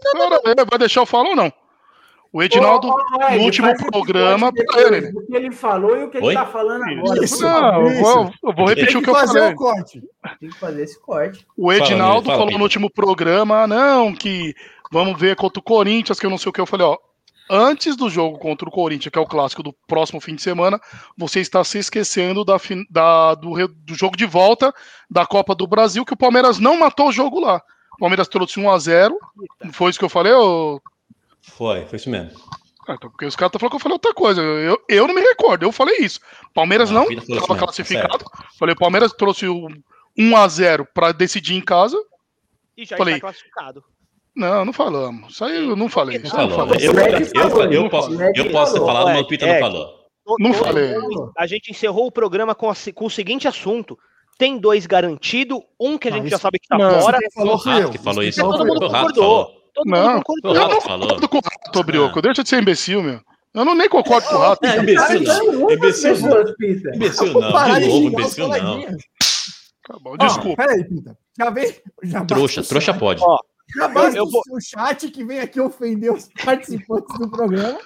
Vai 0.69 0.79
deixar 0.79 1.01
eu 1.01 1.07
falar 1.07 1.31
ou 1.31 1.37
não? 1.37 1.51
O 2.33 2.43
Edinaldo, 2.43 2.89
no 2.89 3.43
último 3.43 3.75
programa, 3.77 4.53
ele. 4.77 5.09
O 5.09 5.27
que 5.27 5.37
ele 5.37 5.53
falou 5.53 5.97
e 5.97 6.05
o 6.05 6.11
que 6.11 6.19
Oi? 6.19 6.25
ele 6.25 6.35
tá 6.35 6.47
falando 6.47 6.85
agora. 6.85 7.25
Isso, 7.25 7.43
não, 7.43 7.89
eu 7.89 8.03
vou, 8.03 8.33
eu 8.45 8.53
vou 8.55 8.67
repetir 8.67 8.97
o 8.97 9.03
que 9.03 9.11
eu 9.11 9.15
falei. 9.15 9.53
O 9.53 9.57
corte. 9.57 10.03
Tem 10.41 10.51
que 10.51 10.59
fazer 10.59 10.83
esse 10.83 11.01
corte. 11.01 11.47
O 11.57 11.73
Edinaldo 11.73 12.27
fala, 12.27 12.39
falou 12.39 12.59
no 12.59 12.65
último 12.65 12.91
programa, 12.91 13.67
não, 13.67 14.15
que 14.15 14.55
vamos 14.93 15.19
ver 15.19 15.37
contra 15.37 15.61
o 15.61 15.63
Corinthians, 15.63 16.21
que 16.21 16.27
eu 16.27 16.31
não 16.31 16.39
sei 16.39 16.51
o 16.51 16.53
que. 16.53 16.61
Eu 16.61 16.67
falei, 16.67 16.87
ó, 16.87 16.99
antes 17.49 17.97
do 17.97 18.11
jogo 18.11 18.39
contra 18.39 18.69
o 18.69 18.73
Corinthians, 18.73 19.11
que 19.11 19.19
é 19.19 19.23
o 19.23 19.27
clássico 19.27 19.63
do 19.63 19.73
próximo 19.87 20.21
fim 20.21 20.35
de 20.35 20.43
semana, 20.43 20.81
você 21.17 21.41
está 21.41 21.63
se 21.65 21.79
esquecendo 21.79 22.45
da, 22.45 22.57
da 22.91 23.35
do, 23.35 23.69
do, 23.69 23.95
jogo 23.95 24.17
de 24.17 24.27
volta 24.27 24.75
da 25.11 25.25
Copa 25.25 25.55
do 25.55 25.67
Brasil, 25.67 26.05
que 26.05 26.15
o 26.15 26.19
Palmeiras 26.19 26.59
não 26.59 26.79
matou 26.79 27.09
o 27.09 27.13
jogo 27.13 27.41
lá. 27.41 27.63
O 27.95 27.99
Palmeiras 27.99 28.29
trouxe 28.29 28.61
1 28.61 28.71
a 28.71 28.79
0 28.79 29.19
Foi 29.73 29.89
isso 29.89 29.99
que 29.99 30.05
eu 30.05 30.11
falei, 30.11 30.33
ô 30.33 30.81
foi, 31.57 31.87
foi 31.87 31.97
isso 31.97 32.11
mesmo. 32.11 32.39
Ah, 32.89 32.95
então, 32.95 33.11
porque 33.11 33.27
os 33.27 33.35
caras 33.35 33.49
estão 33.49 33.59
falando 33.59 33.73
que 33.73 33.77
eu 33.77 33.81
falei 33.81 33.95
outra 33.95 34.15
coisa. 34.15 34.41
Eu, 34.41 34.81
eu 34.89 35.09
não 35.09 35.15
me 35.15 35.21
recordo, 35.21 35.65
eu 35.65 35.73
falei 35.73 35.97
isso. 35.99 36.21
Palmeiras 36.55 36.91
não 36.91 37.11
estava 37.11 37.57
classificado. 37.57 38.25
Tá 38.25 38.45
falei, 38.59 38.75
o 38.75 38.79
Palmeiras 38.79 39.13
trouxe 39.13 39.49
o 39.49 39.69
1x0 40.17 40.87
para 40.95 41.13
decidir 41.13 41.55
em 41.55 41.61
casa. 41.61 41.97
E 42.77 42.85
já 42.85 42.97
falei, 42.97 43.15
está 43.15 43.27
classificado. 43.27 43.83
Não, 44.37 44.67
não 44.67 44.73
falamos. 44.73 45.33
Isso 45.33 45.45
aí 45.45 45.57
eu 45.57 45.75
não 45.75 45.89
falei. 45.89 46.19
Não 46.19 46.31
falou. 46.31 46.75
Eu, 46.75 46.93
eu, 46.93 47.73
eu, 47.73 47.89
posso, 47.89 48.23
eu 48.23 48.51
posso 48.51 48.75
ter 48.75 48.81
falado, 48.81 49.07
mas 49.07 49.21
o 49.23 49.27
Pita 49.27 49.47
não 49.47 49.59
falou. 49.59 49.97
Não 50.39 50.53
falei. 50.53 50.95
A 51.37 51.47
gente 51.47 51.71
encerrou 51.71 52.07
o 52.07 52.13
programa 52.13 52.55
com, 52.55 52.69
a, 52.69 52.75
com 52.95 53.07
o 53.07 53.11
seguinte 53.11 53.49
assunto. 53.49 53.99
Tem 54.39 54.59
dois 54.59 54.85
garantido, 54.87 55.65
um 55.81 55.97
que 55.97 56.09
a 56.09 56.11
gente 56.11 56.29
já 56.29 56.39
sabe 56.39 56.59
que 56.59 56.69
tá 56.69 56.77
não, 56.77 57.01
fora. 57.01 57.19
Falou, 57.35 57.57
o 57.57 57.91
que 57.91 57.99
falou 57.99 58.23
isso. 58.23 58.41
Todo 58.41 58.67
mundo 58.67 58.81
concordou. 58.81 59.66
Todo 59.77 59.91
não, 59.91 60.23
eu 60.43 60.69
não 60.69 60.79
concordo 60.81 61.29
com 61.29 61.37
o 61.37 61.41
Rato, 61.41 61.85
Brioco. 61.85 62.23
Deixa 62.23 62.43
de 62.43 62.49
ser 62.49 62.63
imbecil, 62.63 63.03
meu. 63.03 63.21
Eu 63.53 63.65
não 63.65 63.75
nem 63.75 63.89
concordo 63.91 64.27
com 64.27 64.37
o 64.37 64.39
Rato. 64.39 64.65
É, 64.65 64.79
imbecil 64.79 65.21
não. 65.21 65.71
Imbecil 65.71 66.19
não. 66.21 66.95
Imbecil 66.95 67.33
não. 67.35 67.75
De 67.81 67.87
novo, 67.87 68.07
imbecil 68.09 68.49
não. 68.49 68.83
Tá 69.87 69.99
bom, 70.01 70.17
desculpa. 70.17 70.67
Peraí, 70.67 70.83
Pita. 70.85 71.17
Já 71.39 71.51
vem. 71.51 71.77
Já 72.05 72.25
trouxa, 72.25 72.63
trouxa 72.63 72.95
pode. 72.95 73.23
Eu, 74.15 74.25
do 74.25 74.31
vou... 74.31 74.43
chat 74.61 75.11
que 75.11 75.25
vem 75.25 75.41
aqui 75.41 75.61
ofender 75.61 76.11
os 76.11 76.29
participantes 76.43 77.19
do 77.19 77.31
programa, 77.31 77.79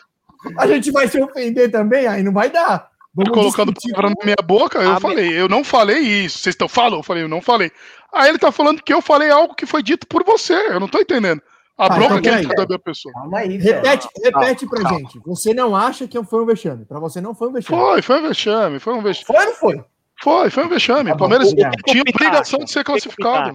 a 0.59 0.67
gente 0.69 0.93
vai 0.93 1.09
se 1.09 1.21
ofender 1.21 1.71
também? 1.73 2.07
Aí 2.07 2.23
não 2.23 2.33
vai 2.33 2.51
dar. 2.51 2.89
Vamos 3.13 3.33
colocando 3.33 3.75
palavra 3.75 4.11
na 4.11 4.25
minha 4.25 4.37
boca, 4.45 4.79
eu 4.81 4.93
a 4.93 5.01
falei, 5.01 5.33
eu 5.33 5.49
não 5.49 5.65
falei 5.65 5.99
isso. 5.99 6.39
Vocês 6.39 6.55
estão 6.55 6.69
falando? 6.69 7.01
Eu 7.01 7.03
falei, 7.03 7.25
eu 7.25 7.29
não 7.29 7.43
falei. 7.43 7.73
Aí 8.13 8.29
ele 8.29 8.39
tá 8.39 8.53
falando 8.53 8.81
que 8.81 8.95
eu 8.95 9.03
falei 9.03 9.31
algo 9.31 9.55
que 9.55 9.67
foi 9.67 9.83
dito 9.83 10.07
por 10.07 10.25
você. 10.25 10.55
Eu 10.55 10.79
não 10.79 10.87
tô 10.87 10.99
entendendo. 11.01 11.43
A 11.81 11.87
ah, 11.87 11.89
bronca 11.89 12.05
então, 12.05 12.21
que 12.21 12.29
ele 12.29 12.47
tá 12.47 12.55
da 12.57 12.67
minha 12.67 12.79
pessoa. 12.79 13.15
Aí, 13.35 13.57
repete 13.57 14.07
repete 14.23 14.67
calma, 14.67 14.69
pra 14.69 14.83
calma. 14.83 14.99
gente. 14.99 15.19
Você 15.25 15.55
não 15.55 15.75
acha 15.75 16.07
que 16.07 16.23
foi 16.25 16.43
um 16.43 16.45
vexame? 16.45 16.85
Pra 16.85 17.01
você 17.01 17.23
não 17.23 17.35
foi 17.35 17.49
um 17.49 17.53
vexame. 17.53 17.81
Foi, 17.81 18.03
foi 18.03 18.19
um 18.19 18.23
vexame. 18.29 18.79
Foi 18.79 18.93
um 18.93 19.03
vexame. 19.03 19.25
Foi 19.25 19.39
ou 19.39 19.47
não 19.47 19.55
foi? 19.55 19.83
Foi, 20.23 20.51
foi 20.51 20.67
um 20.67 20.69
vexame. 20.69 21.09
Tá 21.09 21.17
o 21.17 21.19
Palmeiras 21.19 21.49
tinha 21.49 22.03
obrigação 22.07 22.59
de 22.59 22.71
ser 22.71 22.85
classificado. 22.85 23.55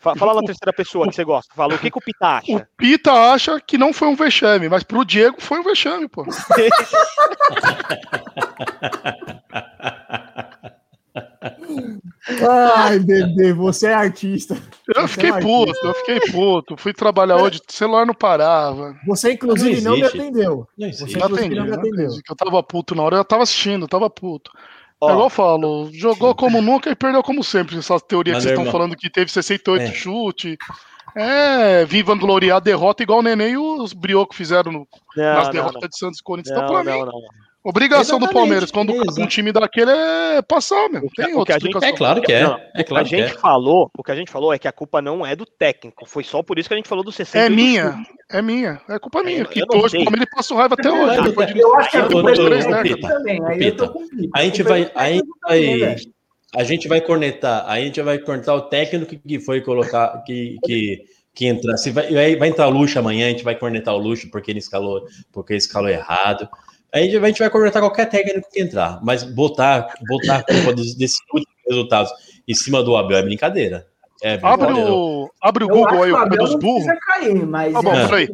Fala 0.00 0.34
na 0.34 0.42
terceira 0.42 0.72
pessoa 0.72 1.08
que 1.08 1.14
você 1.14 1.22
gosta. 1.22 1.54
Fala, 1.54 1.76
o 1.76 1.78
que, 1.78 1.88
que 1.88 1.98
o 1.98 2.00
Pita 2.00 2.26
acha? 2.26 2.56
O 2.56 2.66
Pita 2.76 3.12
acha 3.12 3.60
que 3.60 3.78
não 3.78 3.92
foi 3.92 4.08
um 4.08 4.16
vexame, 4.16 4.68
mas 4.68 4.82
pro 4.82 5.04
Diego 5.04 5.40
foi 5.40 5.60
um 5.60 5.62
vexame, 5.62 6.08
pô. 6.08 6.26
Ai, 12.76 12.98
bebê, 12.98 13.52
você 13.52 13.88
é 13.88 13.94
artista. 13.94 14.56
Eu 14.94 15.06
fiquei 15.06 15.30
é 15.30 15.40
puto, 15.40 15.86
eu 15.86 15.94
fiquei 15.94 16.20
puto. 16.32 16.76
Fui 16.76 16.92
trabalhar 16.92 17.36
hoje, 17.36 17.58
o 17.58 17.72
celular 17.72 18.06
não 18.06 18.14
parava. 18.14 18.96
Você, 19.06 19.32
inclusive, 19.32 19.80
não, 19.80 19.92
não 19.92 19.98
me 19.98 20.04
atendeu. 20.04 20.68
Não 20.76 20.92
você, 20.92 21.18
não, 21.18 21.26
atendi, 21.26 21.54
não 21.54 21.64
me 21.64 21.72
atendeu. 21.72 22.10
Eu 22.28 22.36
tava 22.36 22.62
puto 22.62 22.94
na 22.94 23.02
hora, 23.02 23.16
eu 23.16 23.24
tava 23.24 23.42
assistindo, 23.42 23.84
eu 23.84 23.88
tava 23.88 24.10
puto. 24.10 24.50
Ó, 25.00 25.08
é 25.08 25.12
igual 25.12 25.26
eu 25.26 25.30
falo, 25.30 25.90
jogou 25.92 26.34
como 26.34 26.62
nunca 26.62 26.90
e 26.90 26.94
perdeu 26.94 27.22
como 27.22 27.44
sempre. 27.44 27.78
Essa 27.78 28.00
teoria 28.00 28.34
que 28.34 28.40
vocês 28.40 28.58
estão 28.58 28.72
falando 28.72 28.96
que 28.96 29.10
teve 29.10 29.30
68 29.30 29.82
é. 29.82 29.92
chute. 29.92 30.58
É, 31.14 31.84
vim 31.86 32.02
vangloriar 32.02 32.58
a 32.58 32.60
derrota 32.60 33.02
igual 33.02 33.20
o 33.20 33.22
Neném 33.22 33.52
e 33.52 33.56
os 33.56 33.94
Brioco 33.94 34.34
fizeram 34.34 34.70
no, 34.70 34.88
não, 35.16 35.34
nas 35.34 35.48
derrotas 35.48 35.88
de 35.88 35.98
Santos 35.98 36.20
e 36.20 36.22
Corinthians. 36.22 36.54
Então, 36.54 36.68
pra 36.68 36.84
mim, 36.84 37.00
Obrigação 37.68 38.18
Exatamente, 38.18 38.28
do 38.28 38.32
Palmeiras, 38.32 38.70
quando 38.70 38.92
Exato. 38.94 39.20
um 39.20 39.26
time 39.26 39.50
daquele 39.50 39.90
é 39.90 40.40
passar, 40.40 40.88
meu. 40.88 41.10
Tem 41.16 41.34
o 41.34 41.38
outra 41.38 41.58
gente, 41.58 41.76
É 41.84 41.92
claro 41.92 42.22
que 42.22 42.32
é. 42.32 42.44
Não, 42.44 42.60
é 42.72 42.84
claro 42.84 43.04
o 43.04 43.08
que 43.08 43.16
a 43.16 43.18
gente 43.18 43.34
é. 43.34 43.38
falou, 43.38 43.90
o 43.98 44.04
que 44.04 44.12
a 44.12 44.14
gente 44.14 44.30
falou 44.30 44.52
é 44.52 44.58
que 44.58 44.68
a 44.68 44.72
culpa 44.72 45.02
não 45.02 45.26
é 45.26 45.34
do 45.34 45.44
técnico. 45.44 46.06
Foi 46.06 46.22
só 46.22 46.44
por 46.44 46.60
isso 46.60 46.68
que 46.68 46.74
a 46.74 46.76
gente 46.76 46.88
falou 46.88 47.02
do 47.02 47.10
60. 47.10 47.44
É 47.44 47.50
minha, 47.50 48.06
é 48.30 48.40
minha. 48.40 48.80
É 48.88 49.00
culpa 49.00 49.20
minha. 49.24 49.44
que 49.44 49.64
hoje 49.74 49.98
o 49.98 50.04
Palmeiras 50.04 50.28
passa 50.32 50.54
raiva 50.54 50.74
até 50.74 50.88
hoje. 50.88 51.58
Eu, 51.58 51.76
acho 51.76 51.90
que 51.90 51.96
é 51.96 52.02
culpa 52.02 52.34
também. 52.34 53.40
A 54.32 54.42
gente 54.42 54.62
vai. 54.62 54.92
A 54.94 55.10
gente 55.10 55.28
vai. 55.42 55.96
A 56.54 56.62
gente 56.62 56.86
vai 56.86 57.00
cornetar, 57.00 57.68
a 57.68 57.80
gente 57.80 58.00
vai 58.00 58.18
cornetar 58.20 58.54
o 58.54 58.62
técnico 58.62 59.16
que 59.16 59.40
foi 59.40 59.60
colocar, 59.60 60.22
que, 60.22 60.56
que, 60.64 61.02
que 61.34 61.46
entra. 61.46 61.76
Se 61.76 61.90
vai, 61.90 62.36
vai 62.36 62.48
entrar 62.48 62.68
o 62.68 62.70
luxo 62.70 62.96
amanhã, 62.96 63.26
a 63.26 63.30
gente 63.30 63.42
vai 63.42 63.56
cornetar 63.56 63.92
o 63.92 63.98
luxo 63.98 64.30
porque 64.30 64.52
ele 64.52 64.60
escalou, 64.60 65.04
porque 65.32 65.52
ele 65.52 65.58
escalou 65.58 65.90
errado. 65.90 66.48
A 66.96 67.00
gente, 67.00 67.16
a 67.18 67.26
gente 67.26 67.38
vai 67.40 67.50
comentar 67.50 67.82
qualquer 67.82 68.08
técnico 68.08 68.48
que 68.50 68.58
entrar, 68.58 68.98
mas 69.02 69.22
botar, 69.22 69.92
botar 70.08 70.36
a 70.36 70.42
culpa 70.42 70.72
desses 70.72 71.18
resultados 71.68 72.10
em 72.48 72.54
cima 72.54 72.82
do 72.82 72.96
Abel 72.96 73.18
é 73.18 73.22
brincadeira. 73.22 73.86
É 74.22 74.40
abre, 74.42 74.72
o, 74.72 75.30
abre 75.42 75.64
o 75.64 75.68
Google 75.68 76.02
aí, 76.02 76.10
o 76.10 76.14
pai 76.14 76.38
dos 76.38 76.54
burros. 76.54 76.86
Cair, 77.06 77.46
mas 77.46 77.74
bom, 77.74 77.92
é, 77.94 78.28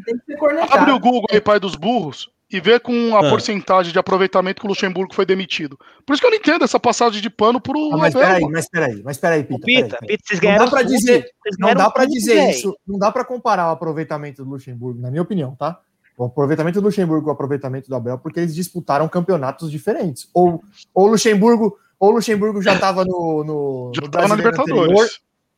abre 0.70 0.92
o 0.92 1.00
Google 1.00 1.26
aí, 1.32 1.40
pai 1.40 1.58
dos 1.58 1.74
burros, 1.74 2.30
e 2.52 2.60
vê 2.60 2.78
com 2.78 3.16
a 3.16 3.26
ah. 3.26 3.30
porcentagem 3.30 3.92
de 3.92 3.98
aproveitamento 3.98 4.60
que 4.60 4.66
o 4.66 4.70
Luxemburgo 4.70 5.12
foi 5.12 5.26
demitido. 5.26 5.76
Por 6.06 6.12
isso 6.12 6.20
que 6.20 6.26
eu 6.26 6.30
não 6.30 6.38
entendo 6.38 6.64
essa 6.64 6.78
passagem 6.78 7.20
de 7.20 7.28
pano 7.28 7.60
pro. 7.60 7.92
Ah, 7.92 7.96
mas 7.96 8.14
peraí, 8.14 8.42
mas 8.42 8.68
peraí, 8.68 9.02
mas 9.02 9.18
peraí, 9.18 9.42
Pita. 9.42 9.66
Pita, 9.66 9.96
peraí, 9.98 10.06
Pita, 10.06 10.22
vocês 10.24 10.40
não 10.40 10.56
dá 10.56 10.70
para 10.70 10.82
dizer, 10.84 11.26
não 11.58 11.74
dá 11.74 11.90
para 11.90 12.04
dizer 12.04 12.50
isso, 12.50 12.78
não 12.86 12.96
dá 12.96 13.10
para 13.10 13.24
comparar 13.24 13.70
o 13.70 13.72
aproveitamento 13.72 14.44
do 14.44 14.50
Luxemburgo, 14.50 15.00
na 15.00 15.10
minha 15.10 15.22
opinião, 15.22 15.56
tá? 15.56 15.80
O 16.16 16.24
aproveitamento 16.24 16.80
do 16.80 16.86
Luxemburgo 16.86 17.28
o 17.28 17.32
aproveitamento 17.32 17.88
do 17.88 17.96
Abel, 17.96 18.18
porque 18.18 18.40
eles 18.40 18.54
disputaram 18.54 19.08
campeonatos 19.08 19.70
diferentes. 19.70 20.28
Ou 20.34 20.62
o 20.94 21.06
Luxemburgo, 21.06 21.76
ou 21.98 22.10
Luxemburgo 22.10 22.60
já 22.62 22.74
estava 22.74 23.04
no, 23.04 23.44
no, 23.44 23.92
já 23.94 24.02
no 24.02 24.28
na 24.28 24.36
Libertadores. 24.36 24.82
Anterior. 24.82 25.08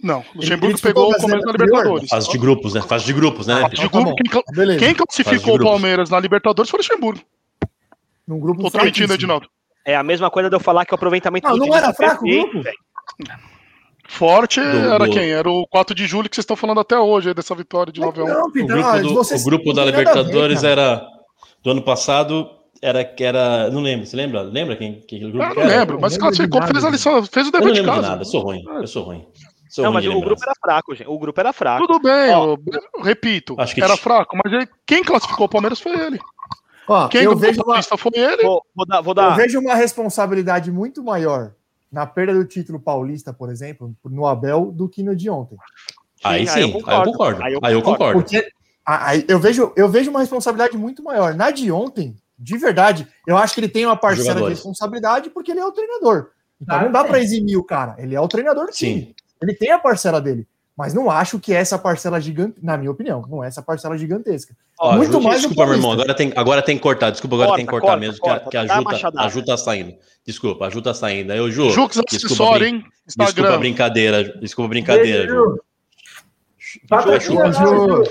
Não, 0.03 0.25
Luxemburgo 0.35 0.81
pegou 0.81 1.11
o 1.11 1.17
começo 1.17 1.47
na 1.47 1.53
Libertadores. 1.53 2.09
Fase 2.09 2.31
de 2.31 2.39
grupos, 2.39 2.75
né? 2.75 2.83
Fase 2.83 3.05
de 3.05 3.13
grupos, 3.13 3.47
né? 3.47 3.61
Fase 3.61 3.75
de 3.77 3.89
grupos. 3.89 4.15
Quem, 4.15 4.41
ah, 4.41 4.79
quem 4.79 4.95
classificou 4.95 5.57
o 5.57 5.63
Palmeiras 5.63 6.11
na 6.11 6.21
Libertadores 6.21 6.71
foi 6.71 6.79
o 6.79 6.83
Luxemburgo. 6.83 7.21
Num 8.27 8.39
grupo 8.39 8.63
Tô 8.63 8.71
transmitindo, 8.71 9.13
Edinaldo. 9.13 9.49
É 9.87 9.97
a 9.97 10.03
mesma 10.03 10.31
coisa 10.31 10.49
de 10.49 10.57
eu 10.57 10.61
falar 10.61 10.87
que 10.87 10.93
o 10.93 10.95
aproveitamento 10.95 11.47
não, 11.47 11.59
do 11.59 11.67
não 11.67 11.77
era 11.77 11.93
fraco 11.93 12.25
o 12.25 12.29
grupo. 12.29 12.63
Forte 14.07 14.61
do, 14.61 14.67
era 14.67 15.07
do... 15.07 15.11
quem? 15.11 15.31
Era 15.31 15.49
o 15.49 15.67
4 15.67 15.95
de 15.95 16.07
julho 16.07 16.29
que 16.29 16.37
vocês 16.37 16.43
estão 16.43 16.57
falando 16.57 16.81
até 16.81 16.99
hoje, 16.99 17.33
dessa 17.33 17.55
vitória 17.55 17.93
de 17.93 18.01
9 18.01 18.21
x 18.21 18.31
1 18.31 18.33
O 18.33 18.67
grupo, 18.67 19.03
do, 19.03 19.21
o 19.21 19.45
grupo 19.45 19.73
da 19.73 19.85
Libertadores 19.85 20.63
ver, 20.63 20.69
era 20.69 21.07
do 21.63 21.71
ano 21.71 21.83
passado. 21.83 22.49
Era 22.83 23.03
que 23.05 23.25
era. 23.25 23.71
Não 23.71 23.81
lembro, 23.81 24.05
você 24.05 24.17
lembra? 24.17 24.43
Lembra 24.43 24.77
quem, 24.77 25.01
quem 25.09 25.19
aquele 25.19 25.33
grupo? 25.33 25.47
Eu 25.47 25.55
não 25.55 25.67
lembro, 25.67 26.01
mas 26.01 26.19
classificou, 26.19 26.63
fez 26.63 26.85
a 26.85 26.91
lição, 26.91 27.25
fez 27.25 27.49
o 27.49 27.51
dever 27.51 27.73
de 27.73 27.83
casa. 27.83 28.03
nada, 28.03 28.21
eu 28.21 28.27
sou 28.27 28.43
ruim, 28.43 28.63
eu 28.67 28.87
sou 28.87 29.05
ruim. 29.05 29.27
Sou 29.71 29.85
não, 29.85 29.93
mas 29.93 30.07
o 30.07 30.21
grupo 30.21 30.43
era 30.43 30.53
fraco, 30.61 30.95
gente. 30.95 31.09
O 31.09 31.19
grupo 31.19 31.41
era 31.41 31.53
fraco. 31.53 31.87
Tudo 31.87 31.99
bem, 32.01 32.31
Ó, 32.33 32.57
eu, 32.57 33.03
repito, 33.03 33.57
acho 33.59 33.75
que 33.75 33.83
era 33.83 33.97
fraco, 33.97 34.37
mas 34.45 34.53
ele, 34.53 34.69
quem 34.87 35.03
classificou 35.03 35.47
o 35.47 35.49
Palmeiras 35.49 35.81
foi 35.81 35.99
ele. 35.99 36.21
Ó, 36.87 37.09
quem 37.09 37.23
eu 37.23 37.35
vejo 37.35 37.63
uma, 37.63 37.83
foi 37.83 38.13
ele. 38.15 38.43
Vou, 38.43 38.63
vou 38.75 38.87
dar, 38.87 39.01
vou 39.01 39.15
dar. 39.15 39.31
Eu 39.31 39.37
vejo 39.37 39.59
uma 39.59 39.75
responsabilidade 39.75 40.71
muito 40.71 41.03
maior 41.03 41.55
na 41.95 42.05
perda 42.05 42.35
do 42.35 42.45
título 42.45 42.81
paulista, 42.81 43.33
por 43.33 43.49
exemplo, 43.49 43.95
no 44.05 44.27
Abel, 44.27 44.73
do 44.73 44.89
que 44.89 45.01
no 45.01 45.15
de 45.15 45.31
ontem. 45.31 45.57
Aí 46.25 46.45
sim, 46.45 46.55
aí 46.55 46.63
eu 46.63 46.73
concordo. 46.73 46.91
Aí 46.91 47.05
eu 47.05 47.13
concordo. 47.13 47.43
Aí 47.45 47.73
eu, 47.73 47.83
concordo. 47.83 48.21
Porque 48.21 48.53
aí 48.85 49.25
eu, 49.29 49.39
vejo, 49.39 49.73
eu 49.77 49.89
vejo 49.89 50.11
uma 50.11 50.19
responsabilidade 50.19 50.77
muito 50.77 51.05
maior. 51.05 51.35
Na 51.35 51.53
de 51.53 51.71
ontem, 51.71 52.17
de 52.37 52.59
verdade, 52.59 53.07
eu 53.25 53.39
acho 53.39 53.55
que 53.55 53.61
ele 53.61 53.69
tem 53.69 53.87
uma 53.87 53.97
parcela 53.97 54.27
Jogadores. 54.27 54.59
de 54.59 54.65
responsabilidade 54.65 55.31
porque 55.31 55.53
ele 55.53 55.61
é 55.61 55.65
o 55.65 55.71
treinador. 55.71 56.31
Então 56.61 56.79
ah, 56.79 56.83
não 56.83 56.91
dá 56.91 57.01
é. 57.01 57.05
para 57.05 57.21
eximir 57.21 57.57
o 57.57 57.63
cara. 57.63 57.95
Ele 57.99 58.17
é 58.17 58.21
o 58.21 58.27
treinador 58.27 58.67
do 58.67 58.73
time. 58.73 59.15
Ele 59.41 59.55
tem 59.55 59.71
a 59.71 59.79
parcela 59.79 60.21
dele. 60.21 60.49
Mas 60.77 60.93
não 60.93 61.09
acho 61.09 61.39
que 61.39 61.53
é 61.55 61.57
essa 61.57 61.79
parcela 61.79 62.21
gigante, 62.21 62.57
na 62.61 62.77
minha 62.77 62.91
opinião, 62.91 63.25
não 63.29 63.45
é 63.45 63.47
essa 63.47 63.63
parcela 63.63 63.97
gigantesca. 63.97 64.57
Ó, 64.81 64.97
Muito 64.97 65.21
mais 65.21 65.41
Desculpa, 65.41 65.67
meu 65.67 65.77
irmão, 65.77 65.93
agora 65.93 66.15
tem, 66.15 66.33
agora 66.35 66.63
tem 66.63 66.77
que 66.77 66.83
cortar. 66.83 67.11
Desculpa, 67.11 67.37
agora 67.37 67.49
corta, 67.51 67.59
tem 67.59 67.67
que 67.67 67.71
cortar 67.71 67.87
corta, 67.87 68.01
mesmo, 68.01 68.21
corta, 68.21 68.51
que, 68.51 68.57
a, 68.57 68.67
que 68.67 68.73
ajuda, 68.73 69.23
ajuda 69.23 69.47
tá 69.47 69.57
saindo. 69.57 69.95
Desculpa, 70.27 70.67
ajuda 70.67 70.91
tá 70.91 70.95
saindo. 70.95 71.33
Aí, 71.33 71.39
eu, 71.39 71.49
Ju, 71.49 71.71
Jux 71.71 72.01
desculpa, 72.11 72.59
brin 72.59 72.67
hein? 72.67 72.85
desculpa 73.07 73.59
brincadeira, 73.59 74.25
desculpa 74.41 74.69
brincadeira, 74.69 75.29
Ju. 75.29 75.61
Ju. 77.21 78.03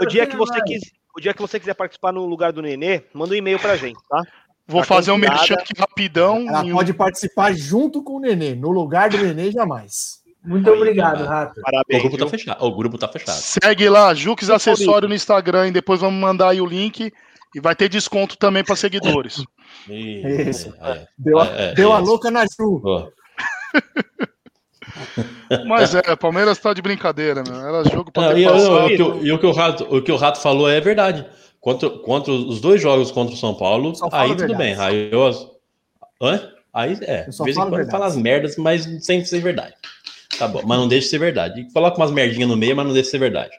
O 0.00 0.06
dia 0.06 0.24
que 0.24 0.36
você 0.36 0.62
quis, 0.62 0.92
o 1.16 1.20
dia 1.20 1.34
que 1.34 1.42
você 1.42 1.58
quiser 1.58 1.74
participar 1.74 2.12
no 2.12 2.24
lugar 2.24 2.52
do 2.52 2.62
Nenê, 2.62 3.02
manda 3.12 3.34
um 3.34 3.36
e-mail 3.36 3.58
pra 3.58 3.76
gente, 3.76 3.98
tá? 4.08 4.22
Vou 4.64 4.84
fazer 4.84 5.10
um 5.10 5.18
merchan 5.18 5.54
aqui 5.54 5.72
rapidão. 5.76 6.46
Ela 6.48 6.64
pode 6.70 6.94
participar 6.94 7.52
junto 7.52 8.00
com 8.02 8.16
o 8.16 8.20
Nenê. 8.20 8.54
No 8.54 8.70
lugar 8.70 9.10
do 9.10 9.18
Nenê, 9.18 9.50
jamais. 9.50 10.21
Muito 10.44 10.68
Aí, 10.70 10.76
obrigado, 10.76 11.24
Rato. 11.24 11.60
Parabéns. 11.60 12.04
O 12.04 12.08
grupo, 12.08 12.18
tá 12.18 12.28
fechado. 12.28 12.64
o 12.64 12.72
grupo 12.74 12.98
tá 12.98 13.08
fechado. 13.08 13.36
Segue 13.36 13.88
lá, 13.88 14.12
Jux 14.12 14.50
Acessório 14.50 15.08
no 15.08 15.14
Instagram 15.14 15.68
e 15.68 15.72
depois 15.72 16.00
vamos 16.00 16.20
mandar 16.20 16.48
aí 16.48 16.60
o 16.60 16.66
link 16.66 17.12
e 17.54 17.60
vai 17.60 17.76
ter 17.76 17.88
desconto 17.88 18.36
também 18.36 18.64
para 18.64 18.74
seguidores. 18.74 19.44
Isso. 19.88 20.74
É, 20.80 20.90
é, 20.90 21.06
deu 21.16 21.38
a, 21.38 21.46
é, 21.46 21.74
deu 21.74 21.92
a 21.92 21.98
louca 21.98 22.30
na 22.30 22.44
Ju. 22.44 22.82
Mas 25.66 25.94
é, 25.94 26.16
Palmeiras 26.16 26.58
tá 26.58 26.74
de 26.74 26.82
brincadeira, 26.82 27.42
né? 27.42 27.68
Era 27.68 27.84
jogo 27.84 28.10
para 28.10 28.38
e, 28.38 28.42
e, 28.42 29.32
o 29.32 29.38
que 29.38 29.46
o 29.46 29.52
Rato, 29.52 29.84
o 29.84 30.02
que 30.02 30.12
o 30.12 30.16
Rato 30.16 30.40
falou 30.40 30.68
é 30.68 30.80
verdade. 30.80 31.24
Contra, 31.60 31.88
contra 31.88 32.32
os 32.32 32.60
dois 32.60 32.82
jogos 32.82 33.12
contra 33.12 33.34
o 33.34 33.38
São 33.38 33.54
Paulo, 33.54 33.92
aí 34.10 34.34
tudo 34.34 34.56
bem. 34.56 34.74
Aí, 34.76 35.10
eu, 35.12 35.30
Hã? 36.20 36.50
aí 36.72 36.98
é, 37.02 37.28
de 37.28 37.44
vez 37.44 37.56
em 37.56 37.68
quando 37.68 37.90
fala 37.90 38.06
as 38.06 38.16
merdas, 38.16 38.56
mas 38.56 38.88
sem 39.04 39.24
ser 39.24 39.40
verdade. 39.40 39.74
Tá 40.42 40.48
bom, 40.48 40.60
mas 40.66 40.76
não 40.76 40.88
deixa 40.88 41.04
de 41.04 41.10
ser 41.10 41.18
verdade. 41.18 41.68
Coloca 41.72 41.96
umas 41.96 42.10
merdinhas 42.10 42.48
no 42.48 42.56
meio, 42.56 42.74
mas 42.74 42.84
não 42.84 42.92
deixa 42.92 43.06
de 43.06 43.10
ser 43.12 43.18
verdade. 43.18 43.52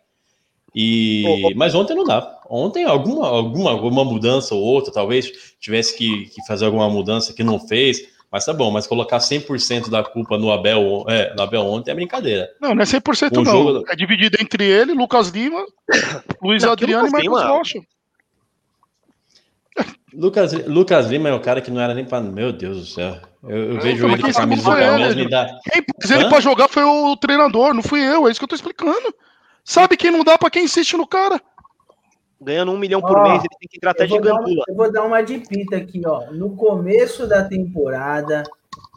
E... 0.75 1.23
Oh, 1.25 1.47
oh. 1.47 1.55
Mas 1.55 1.73
ontem 1.73 1.95
não 1.95 2.03
dá. 2.03 2.41
Ontem 2.49 2.83
alguma, 2.83 3.25
alguma, 3.25 3.71
alguma 3.71 4.03
mudança 4.03 4.53
ou 4.53 4.61
outra, 4.61 4.91
talvez 4.91 5.31
tivesse 5.61 5.95
que, 5.95 6.25
que 6.25 6.45
fazer 6.45 6.65
alguma 6.65 6.89
mudança 6.89 7.31
que 7.31 7.41
não 7.41 7.57
fez. 7.57 8.01
Mas 8.29 8.43
tá 8.43 8.51
bom, 8.51 8.69
mas 8.69 8.85
colocar 8.85 9.19
100% 9.19 9.89
da 9.89 10.03
culpa 10.03 10.37
no 10.37 10.51
Abel, 10.51 11.05
é, 11.07 11.33
no 11.33 11.43
Abel 11.43 11.61
ontem 11.61 11.91
é 11.91 11.95
brincadeira. 11.95 12.49
Não, 12.59 12.75
não 12.75 12.81
é 12.81 12.85
100% 12.85 13.37
um 13.37 13.43
não. 13.43 13.51
Jogo... 13.51 13.85
É 13.87 13.95
dividido 13.95 14.35
entre 14.41 14.65
ele, 14.65 14.91
Lucas 14.91 15.29
Lima, 15.29 15.63
Luiz 16.43 16.63
não, 16.63 16.73
Adriano 16.73 17.07
e 17.07 17.11
Marcos 17.11 17.43
Rocha. 17.43 17.79
Lucas, 20.13 20.51
Lucas 20.67 21.07
Lima 21.07 21.29
é 21.29 21.33
o 21.33 21.39
cara 21.39 21.61
que 21.61 21.71
não 21.71 21.79
era 21.79 21.93
nem 21.93 22.03
para. 22.03 22.19
Meu 22.19 22.51
Deus 22.51 22.77
do 22.77 22.85
céu. 22.85 23.21
Eu, 23.43 23.73
eu 23.73 23.81
vejo 23.81 24.07
ele 24.07 24.21
com 24.21 24.27
a 24.27 24.33
camisa 24.33 24.61
do 24.61 24.65
Palmeiras 24.65 25.15
me 25.15 25.29
dá. 25.29 25.59
Quem 25.63 25.83
pôs 25.83 26.11
ele 26.11 26.29
para 26.29 26.39
jogar 26.39 26.67
foi 26.67 26.83
o 26.83 27.15
treinador, 27.17 27.73
não 27.73 27.83
fui 27.83 27.99
eu. 27.99 28.27
É 28.27 28.31
isso 28.31 28.39
que 28.39 28.45
eu 28.45 28.49
tô 28.49 28.55
explicando. 28.55 29.13
Sabe 29.63 29.97
quem 29.97 30.11
não 30.11 30.23
dá 30.23 30.37
para 30.37 30.49
quem 30.49 30.65
insiste 30.65 30.95
no 30.95 31.07
cara? 31.07 31.41
Ganhando 32.41 32.71
um 32.71 32.77
milhão 32.77 33.01
por 33.01 33.17
ó, 33.17 33.23
mês, 33.23 33.39
ele 33.39 33.57
tem 33.59 33.69
que 33.69 33.77
entrar 33.77 33.91
até 33.91 34.05
de 34.05 34.17
gandula. 34.17 34.63
Eu 34.67 34.75
vou 34.75 34.91
dar 34.91 35.03
uma 35.03 35.21
de 35.21 35.39
pita 35.39 35.77
aqui, 35.77 36.01
ó. 36.05 36.31
No 36.31 36.55
começo 36.55 37.25
da 37.27 37.43
temporada, 37.43 38.43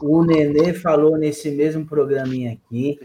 o 0.01 0.25
Nenê 0.25 0.73
falou 0.73 1.17
nesse 1.17 1.51
mesmo 1.51 1.87
programinha 1.87 2.53
aqui 2.53 2.99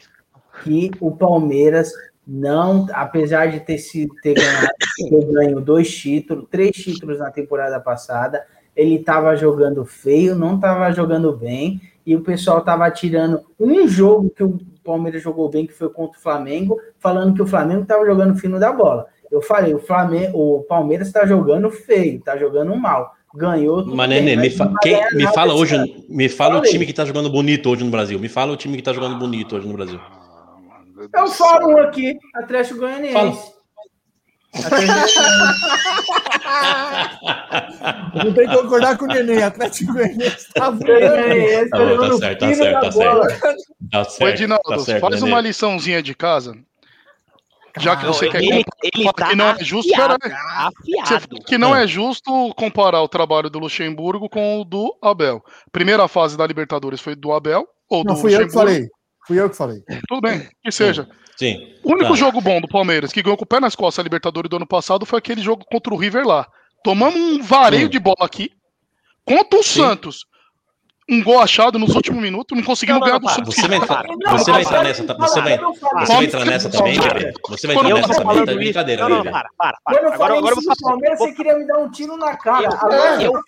que 0.64 0.92
o 1.00 1.12
Palmeiras 1.12 1.92
não, 2.26 2.88
apesar 2.94 3.48
de 3.48 3.60
ter 3.60 3.78
sido 3.78 4.14
ter 4.22 4.36
ganhado, 4.36 4.70
ter 4.96 5.26
ganho 5.26 5.60
dois 5.62 5.94
títulos, 5.94 6.48
três 6.50 6.76
títulos 6.76 7.20
na 7.20 7.32
temporada 7.32 7.80
passada, 7.80 8.46
ele 8.82 8.96
estava 8.96 9.36
jogando 9.36 9.86
feio, 9.86 10.36
não 10.36 10.56
estava 10.56 10.92
jogando 10.92 11.32
bem, 11.34 11.80
e 12.06 12.16
o 12.16 12.22
pessoal 12.22 12.60
estava 12.60 12.90
tirando 12.90 13.42
um 13.60 13.88
jogo 13.88 14.30
que 14.30 14.44
o 14.44 14.60
Palmeiras 14.84 15.22
jogou 15.22 15.48
bem, 15.50 15.68
que 15.68 15.74
foi 15.74 15.90
contra 15.90 16.18
o 16.18 16.22
Flamengo, 16.22 16.80
falando 17.00 17.36
que 17.36 17.42
o 17.42 17.48
Flamengo 17.48 17.84
estava 17.84 18.06
jogando 18.06 18.40
fino 18.40 18.60
da 18.60 18.72
bola. 18.72 19.06
Eu 19.32 19.42
falei, 19.42 19.74
o 19.74 19.80
Flamengo, 19.80 20.38
o 20.38 20.64
Palmeiras 20.64 21.08
está 21.08 21.26
jogando 21.26 21.70
feio, 21.70 22.18
está 22.18 22.36
jogando 22.36 22.76
mal. 22.76 23.14
Ganhou. 23.34 23.86
Mas, 23.86 24.10
Nenê, 24.10 24.36
me, 24.36 24.50
fa 24.50 24.74
quem, 24.82 25.00
me 25.14 25.26
fala 25.28 25.54
hoje, 25.54 25.78
me 26.10 26.28
fala 26.28 26.58
o 26.58 26.62
time 26.62 26.84
que 26.84 26.92
está 26.92 27.06
jogando 27.06 27.30
bonito 27.30 27.70
hoje 27.70 27.84
no 27.84 27.92
Brasil. 27.92 28.20
Me 28.20 28.28
fala 28.28 28.52
o 28.52 28.58
time 28.58 28.74
que 28.74 28.82
está 28.82 28.92
jogando 28.92 29.18
bonito 29.18 29.56
hoje 29.56 29.66
no 29.66 29.74
Brasil. 29.74 30.00
É 31.16 31.24
o 31.24 31.28
fórum 31.28 31.78
aqui, 31.78 32.18
Atlético 32.36 32.80
Goianiense. 32.80 33.14
Fala. 33.14 33.61
Não 38.14 38.34
tem 38.34 38.50
que 38.50 38.56
concordar 38.56 38.98
com 38.98 39.06
o 39.06 39.08
Neném, 39.08 39.42
Atlético 39.42 39.94
Goianiense 39.94 40.48
tá 40.54 40.70
voando. 40.70 40.90
Tá, 42.20 42.36
tá 42.36 42.38
certo, 42.38 42.40
tá 42.40 42.54
certo, 42.54 42.82
tá 42.82 42.92
certo. 42.92 43.40
Tá 43.92 44.04
certo. 44.04 44.30
Edinaldo, 44.30 44.64
tá 44.68 44.80
certo, 44.80 45.00
faz 45.02 45.22
Nenê. 45.22 45.32
uma 45.32 45.42
liçãozinha 45.42 46.04
de 46.04 46.14
casa. 46.14 46.54
Já 47.80 47.96
que 47.96 48.06
você 48.06 48.28
quer 48.30 48.44
ele, 48.44 48.66
ele 48.84 49.14
tá 49.14 49.30
que 49.30 49.36
não 49.36 49.50
é 49.50 49.64
justo, 49.64 49.94
afiado, 49.94 50.18
afiado. 50.26 51.40
que 51.46 51.58
não 51.58 51.74
é 51.74 51.88
justo 51.88 52.54
comparar 52.56 53.02
o 53.02 53.08
trabalho 53.08 53.50
do 53.50 53.60
Luxemburgo 53.60 54.28
com 54.28 54.60
o 54.60 54.66
do 54.66 54.94
Abel. 55.02 55.42
Primeira 55.72 56.06
fase 56.10 56.38
da 56.38 56.46
Libertadores 56.46 57.00
foi 57.00 57.16
do 57.16 57.32
Abel 57.32 57.66
ou 57.90 58.04
não, 58.04 58.16
do 58.16 58.20
fui 58.20 58.32
Luxemburgo? 58.32 58.44
eu 58.44 58.48
que 58.48 58.54
falei. 58.54 58.90
Fui 59.28 59.40
eu 59.40 59.50
que 59.50 59.56
falei. 59.56 59.84
Tudo 60.08 60.22
bem, 60.22 60.48
que 60.64 60.72
seja. 60.72 61.08
Sim. 61.38 61.76
O 61.84 61.94
único 61.94 62.10
tá. 62.10 62.16
jogo 62.16 62.42
bom 62.42 62.62
do 62.62 62.68
Palmeiras 62.68 63.12
que 63.12 63.22
ganhou 63.22 63.38
com 63.38 63.44
o 63.44 63.48
pé 63.48 63.60
nas 63.60 63.76
costas 63.76 64.00
a 64.00 64.04
Libertadores 64.04 64.50
do 64.50 64.58
ano 64.58 64.68
passado 64.68 65.06
foi 65.06 65.20
aquele 65.20 65.42
jogo 65.42 65.66
contra 65.66 65.94
o 65.94 65.98
River 65.98 66.26
lá. 66.26 66.48
Tomamos 66.84 67.20
um 67.20 67.42
vareio 67.42 67.84
Sim. 67.84 67.90
de 67.90 68.00
bola 68.00 68.26
aqui 68.26 68.52
contra 69.26 69.60
o 69.60 69.64
Sim. 69.64 69.82
Santos 69.82 70.26
um 71.12 71.22
gol 71.22 71.42
achado 71.42 71.78
nos 71.78 71.94
últimos 71.94 72.22
minutos, 72.22 72.58
não 72.58 72.64
conseguimos 72.64 73.02
ganhar 73.02 73.18
do 73.18 73.30
Santos. 73.30 73.54
Você 73.54 73.68
vai 73.68 73.78
entrar, 73.78 74.06
você 74.30 74.52
vai 74.52 74.62
entrar 74.62 74.84
nessa, 74.84 75.04
você 75.04 75.42
vai, 75.42 75.58
você 75.58 76.14
vai 76.14 76.24
entrar 76.24 76.46
nessa 76.46 76.70
também, 76.70 77.00
bebê? 77.00 77.34
Você 77.50 77.68
vai 77.68 77.76
entrar 77.76 77.94
nessa 77.94 78.16
também, 78.16 78.46
tá 78.46 78.54
brincadeira, 78.54 79.10
Não, 79.10 79.24
não, 79.24 79.32
para, 79.32 79.50
para, 79.58 79.78
para. 79.84 80.00
Quando 80.00 80.04
eu 80.06 80.14
agora, 80.14 80.38
agora 80.38 80.56
eu 80.56 80.62
vou 80.62 80.74
Palmeiras, 80.82 81.20
você 81.20 81.34
queria 81.34 81.58
me 81.58 81.68
dar 81.68 81.80
um 81.80 81.92
tiro 81.92 82.16
na 82.16 82.38
cara. 82.38 82.70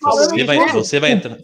você 0.02 0.44
vai, 0.44 0.68
você 0.72 1.00
vai 1.00 1.12
entrar. 1.12 1.38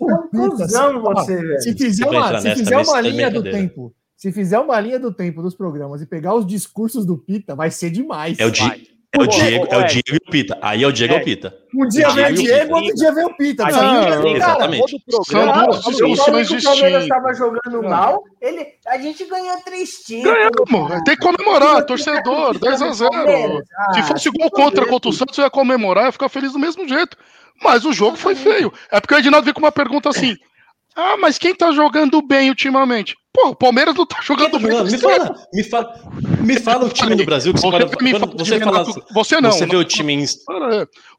Se 1.60 1.74
fizer 1.74 2.06
uma, 2.06 2.40
se 2.40 2.54
fizer 2.54 2.76
uma 2.76 3.00
linha 3.00 3.30
do 3.30 3.42
tempo, 3.42 3.94
se 4.20 4.30
fizer 4.30 4.58
uma 4.58 4.78
linha 4.78 5.00
do 5.00 5.10
tempo 5.10 5.40
dos 5.40 5.54
programas 5.54 6.02
e 6.02 6.06
pegar 6.06 6.34
os 6.34 6.46
discursos 6.46 7.06
do 7.06 7.16
Pita, 7.16 7.56
vai 7.56 7.70
ser 7.70 7.88
demais. 7.88 8.38
É 8.38 8.44
o 8.44 8.50
dia. 8.50 8.78
É 9.12 9.18
o 9.18 9.26
Diego, 9.26 9.66
é 9.70 9.78
o 9.78 9.86
Diego 9.86 10.12
e 10.12 10.16
o 10.16 10.30
Pita. 10.30 10.58
Aí 10.60 10.84
é 10.84 10.86
o 10.86 10.92
Diego 10.92 11.14
e 11.14 11.16
o 11.16 11.24
Pita. 11.24 11.54
Um 11.74 11.88
dia 11.88 12.10
vem 12.10 12.26
o 12.26 12.34
Diego, 12.34 12.74
outro 12.74 12.94
dia 12.96 13.12
vem 13.12 13.24
o 13.24 13.34
Pita. 13.34 13.64
Ah, 13.64 14.28
exatamente. 14.28 15.02
São 15.26 15.52
duas 15.52 15.84
discussões 15.86 16.48
distintas. 16.48 16.64
O 16.64 16.80
Palmeiras 16.80 17.02
estava 17.04 17.32
jogando 17.32 17.82
mal, 17.82 18.22
ele, 18.42 18.66
a 18.86 18.98
gente 18.98 19.24
ganhou 19.24 19.56
três 19.64 19.90
títulos. 20.04 20.36
Ganhamos, 20.36 21.02
tem 21.04 21.16
que 21.16 21.22
comemorar, 21.22 21.86
torcedor, 21.86 22.58
10 22.58 22.82
a 22.82 22.92
0 22.92 23.10
ah, 23.74 23.94
Se 23.94 24.02
fosse 24.02 24.30
gol 24.30 24.50
contra 24.50 24.84
contra 24.84 25.08
o 25.08 25.14
Santos, 25.14 25.38
eu 25.38 25.44
ia 25.44 25.50
comemorar, 25.50 26.04
ia 26.04 26.12
ficar 26.12 26.28
feliz 26.28 26.52
do 26.52 26.58
mesmo 26.58 26.86
jeito. 26.86 27.16
Mas 27.64 27.86
o 27.86 27.92
jogo 27.94 28.18
foi 28.18 28.34
feio. 28.34 28.70
É 28.92 29.00
porque 29.00 29.14
o 29.14 29.18
Edinaldo 29.18 29.46
veio 29.46 29.54
com 29.54 29.60
uma 29.60 29.72
pergunta 29.72 30.10
assim: 30.10 30.36
ah, 31.00 31.16
mas 31.16 31.38
quem 31.38 31.54
tá 31.54 31.72
jogando 31.72 32.20
bem 32.20 32.48
ultimamente? 32.48 33.16
Pô, 33.32 33.48
o 33.48 33.54
Palmeiras 33.54 33.94
não 33.94 34.04
tá 34.04 34.20
jogando 34.22 34.58
bem. 34.58 34.84
Me 34.84 34.98
fala, 34.98 35.34
me 35.52 35.64
fala, 35.64 35.94
me 36.40 36.60
fala 36.60 36.84
o 36.86 36.90
time 36.90 37.14
do 37.14 37.24
Brasil 37.24 37.54
que 37.54 37.60
você, 37.60 37.70
fala, 37.70 37.90
me 38.00 38.18
fala, 38.18 38.32
você 38.36 38.60
fala, 38.60 38.84
você 39.12 39.40
não. 39.40 39.52
Você 39.52 39.66
vê 39.66 39.76
o 39.76 39.84
time 39.84 40.14
em... 40.14 40.24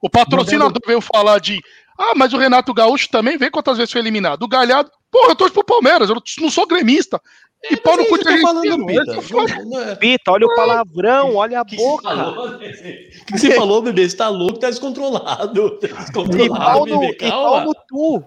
O 0.02 0.10
patrocinador 0.10 0.82
veio 0.86 1.02
falar 1.02 1.40
de 1.40 1.62
ah, 1.98 2.14
mas 2.16 2.34
o 2.34 2.38
Renato 2.38 2.74
Gaúcho 2.74 3.10
também 3.10 3.38
vê 3.38 3.52
quantas 3.52 3.78
vezes 3.78 3.92
foi 3.92 4.02
eliminado. 4.02 4.42
O 4.42 4.48
Galhardo, 4.48 4.90
porra, 5.12 5.30
eu 5.30 5.36
torço 5.36 5.54
pro 5.54 5.64
Palmeiras, 5.64 6.10
eu 6.10 6.18
não 6.40 6.50
sou 6.50 6.66
gremista. 6.66 7.22
E 7.70 7.76
é, 7.76 7.78
pau 7.78 7.96
no 7.96 8.06
cu 8.06 8.18
de 8.18 8.24
tá 8.24 8.38
falando, 8.42 8.86
Pita. 8.88 9.96
Pita, 9.98 10.32
olha 10.32 10.48
o 10.48 10.56
palavrão, 10.56 11.36
olha 11.36 11.62
a 11.62 11.66
que 11.66 11.76
boca. 11.76 12.10
O 12.10 12.58
que, 12.58 13.38
você 13.38 13.54
falou, 13.54 13.84
bebê? 13.84 14.10
Você 14.10 14.18
tá 14.18 14.30
louco, 14.30 14.58
tá 14.58 14.70
descontrolado. 14.72 15.78
Tá 15.78 15.88
descontrolado, 15.88 16.44
e 16.44 16.50
pau 16.50 16.86
no, 16.88 17.00
bebê, 17.00 17.14
calma. 17.14 17.28
E 17.28 17.30
pau 17.30 17.66
no 17.66 17.74
tu. 17.88 18.24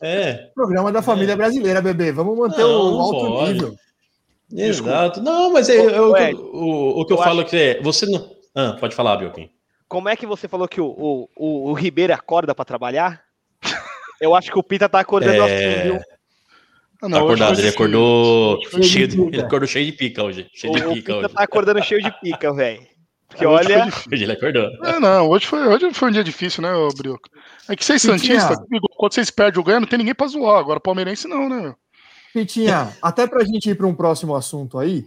É. 0.00 0.50
Programa 0.52 0.90
da 0.90 1.00
família 1.00 1.34
é. 1.34 1.36
brasileira, 1.36 1.80
bebê. 1.80 2.10
Vamos 2.10 2.36
manter 2.36 2.62
não, 2.62 2.96
o 2.96 3.00
alto 3.00 3.26
pode. 3.26 3.52
nível. 3.52 3.74
Exato. 4.52 5.22
Não, 5.22 5.52
mas 5.52 5.68
é, 5.68 5.76
é, 5.76 6.00
o, 6.00 6.10
o, 6.10 7.00
o, 7.00 7.06
que 7.06 7.12
eu, 7.12 7.16
eu 7.16 7.22
falo 7.22 7.40
acho... 7.42 7.50
que 7.50 7.56
é. 7.56 7.80
Você 7.80 8.06
não. 8.06 8.28
Ah, 8.54 8.76
pode 8.78 8.94
falar, 8.94 9.16
Bioquim. 9.16 9.48
Como 9.88 10.08
é 10.08 10.16
que 10.16 10.26
você 10.26 10.48
falou 10.48 10.66
que 10.66 10.80
o, 10.80 10.86
o, 10.86 11.28
o, 11.36 11.70
o 11.70 11.72
Ribeiro 11.72 12.12
acorda 12.12 12.54
para 12.54 12.64
trabalhar? 12.64 13.22
Eu 14.20 14.34
acho 14.34 14.50
que 14.50 14.58
o 14.58 14.62
Pita 14.62 14.88
tá 14.88 15.00
acordando 15.00 15.42
é... 15.42 15.74
assim, 15.74 15.82
viu? 15.82 16.00
Ah, 17.02 17.08
não, 17.08 17.18
tá 17.18 17.24
acordado, 17.24 17.58
ele 17.58 17.68
acordou 17.68 18.60
cheio 18.82 19.08
de, 19.08 19.20
ele 19.20 19.40
acordou 19.40 19.66
cheio 19.66 19.86
de 19.86 19.92
pica 19.92 20.22
hoje. 20.22 20.48
Cheio 20.54 20.72
de 20.72 20.80
pica 20.80 20.90
o 20.90 20.94
Pita 20.94 21.16
hoje. 21.16 21.28
tá 21.34 21.42
acordando 21.42 21.82
cheio 21.82 22.00
de 22.00 22.20
pica, 22.20 22.54
velho. 22.54 22.86
Porque 23.32 23.46
olha. 23.46 23.86
Hoje 23.86 24.24
ele 24.24 24.32
acordou. 24.32 24.70
É, 24.84 25.00
não, 25.00 25.28
hoje 25.28 25.46
foi, 25.46 25.66
hoje 25.66 25.92
foi 25.94 26.08
um 26.08 26.12
dia 26.12 26.22
difícil, 26.22 26.62
né, 26.62 26.70
Brioco? 26.96 27.28
É 27.68 27.74
que 27.74 27.84
vocês 27.84 28.02
Santistas, 28.02 28.58
quando 28.96 29.12
vocês 29.12 29.30
perdem 29.30 29.60
o 29.60 29.64
ganho, 29.64 29.80
não 29.80 29.88
tem 29.88 29.98
ninguém 29.98 30.14
pra 30.14 30.26
zoar. 30.26 30.58
Agora, 30.58 30.78
palmeirense 30.78 31.26
não, 31.26 31.48
né? 31.48 31.74
Pitinha, 32.32 32.94
até 33.02 33.26
pra 33.26 33.44
gente 33.44 33.70
ir 33.70 33.74
para 33.74 33.86
um 33.86 33.94
próximo 33.94 34.36
assunto 34.36 34.78
aí, 34.78 35.06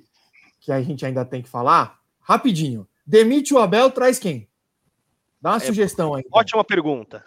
que 0.60 0.72
a 0.72 0.82
gente 0.82 1.06
ainda 1.06 1.24
tem 1.24 1.42
que 1.42 1.50
falar, 1.50 2.00
rapidinho. 2.22 2.88
Demite 3.06 3.54
o 3.54 3.60
Abel, 3.60 3.92
traz 3.92 4.18
quem? 4.18 4.48
Dá 5.40 5.52
uma 5.52 5.58
é, 5.58 5.60
sugestão 5.60 6.16
aí. 6.16 6.24
Ótima 6.32 6.64
pergunta. 6.64 7.24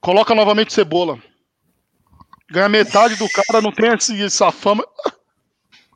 Coloca 0.00 0.34
novamente 0.34 0.72
cebola. 0.72 1.18
Ganha 2.50 2.68
metade 2.68 3.16
do 3.16 3.28
cara, 3.28 3.60
não 3.60 3.72
tem 3.72 3.90
essa 4.24 4.50
fama. 4.50 4.84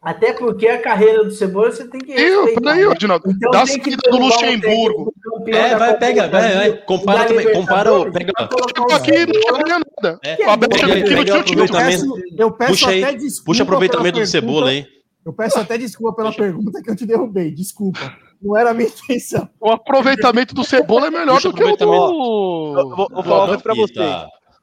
Até 0.03 0.33
porque 0.33 0.67
a 0.67 0.81
carreira 0.81 1.25
do 1.25 1.31
Cebola 1.31 1.71
você 1.71 1.87
tem 1.87 2.01
que. 2.01 2.13
Eu, 2.13 2.55
peraí, 2.55 2.85
Adinaldo. 2.85 3.29
Né? 3.29 3.35
Então, 3.37 3.51
dá 3.51 3.67
seguida 3.67 3.99
do 4.11 4.17
Luxemburgo. 4.17 5.13
É, 5.49 5.77
vai, 5.77 5.99
pega, 5.99 6.27
vai, 6.29 6.55
vai. 6.55 6.73
Compara 6.85 7.27
também. 7.27 7.47
Tipo 7.47 7.59
compara 7.61 7.93
o. 7.93 8.11
Pega. 8.11 8.33
Chegou 8.75 8.97
aqui, 8.97 9.27
não 9.27 9.43
chegou 9.43 9.69
nada. 9.69 10.19
É, 10.25 10.37
tipo, 10.37 10.49
o 10.49 10.51
Abel 10.53 10.69
chegou 10.79 10.95
aqui 10.95 11.15
no 11.15 11.25
tilt. 11.25 11.53
Eu 11.53 11.69
peço, 11.69 12.07
eu 12.39 12.51
peço 12.53 12.71
puxa 12.71 12.89
aí, 12.89 13.05
até 13.05 13.13
desculpa. 13.15 13.45
Puxa 13.45 13.63
aproveitamento 13.63 14.21
do 14.21 14.27
Cebola 14.27 14.71
aí. 14.71 14.87
Eu 15.27 15.35
peço 15.35 15.59
até 15.59 15.77
desculpa 15.77 16.17
pela 16.17 16.33
pergunta 16.33 16.83
que 16.83 16.91
eu 16.91 16.97
te 16.97 17.05
derrubei. 17.05 17.51
Desculpa. 17.51 18.17
Não 18.41 18.57
era 18.57 18.71
a 18.71 18.75
minha 18.75 18.89
intenção. 18.89 19.51
O 19.61 19.71
aproveitamento 19.71 20.55
do 20.55 20.65
Cebola 20.65 21.09
é 21.09 21.11
melhor 21.11 21.43
do 21.43 21.53
que 21.53 21.63
o 21.63 21.77
do. 21.77 22.75
Eu 22.79 22.89
vou 22.89 23.23
falar 23.23 23.59
pra 23.59 23.75
vocês. 23.75 24.17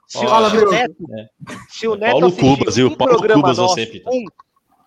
Se 0.07 0.25
o 0.25 0.71
Neto. 0.71 0.95
Né? 1.09 1.27
Se 1.69 1.87
o 1.87 1.95
Neto. 1.95 2.11
Paulo 2.11 2.31
Cubas, 2.31 2.75
viu? 2.75 2.97
Paulo 2.97 3.21
Cubas, 3.21 3.57
você, 3.57 3.85
Pita. 3.85 4.09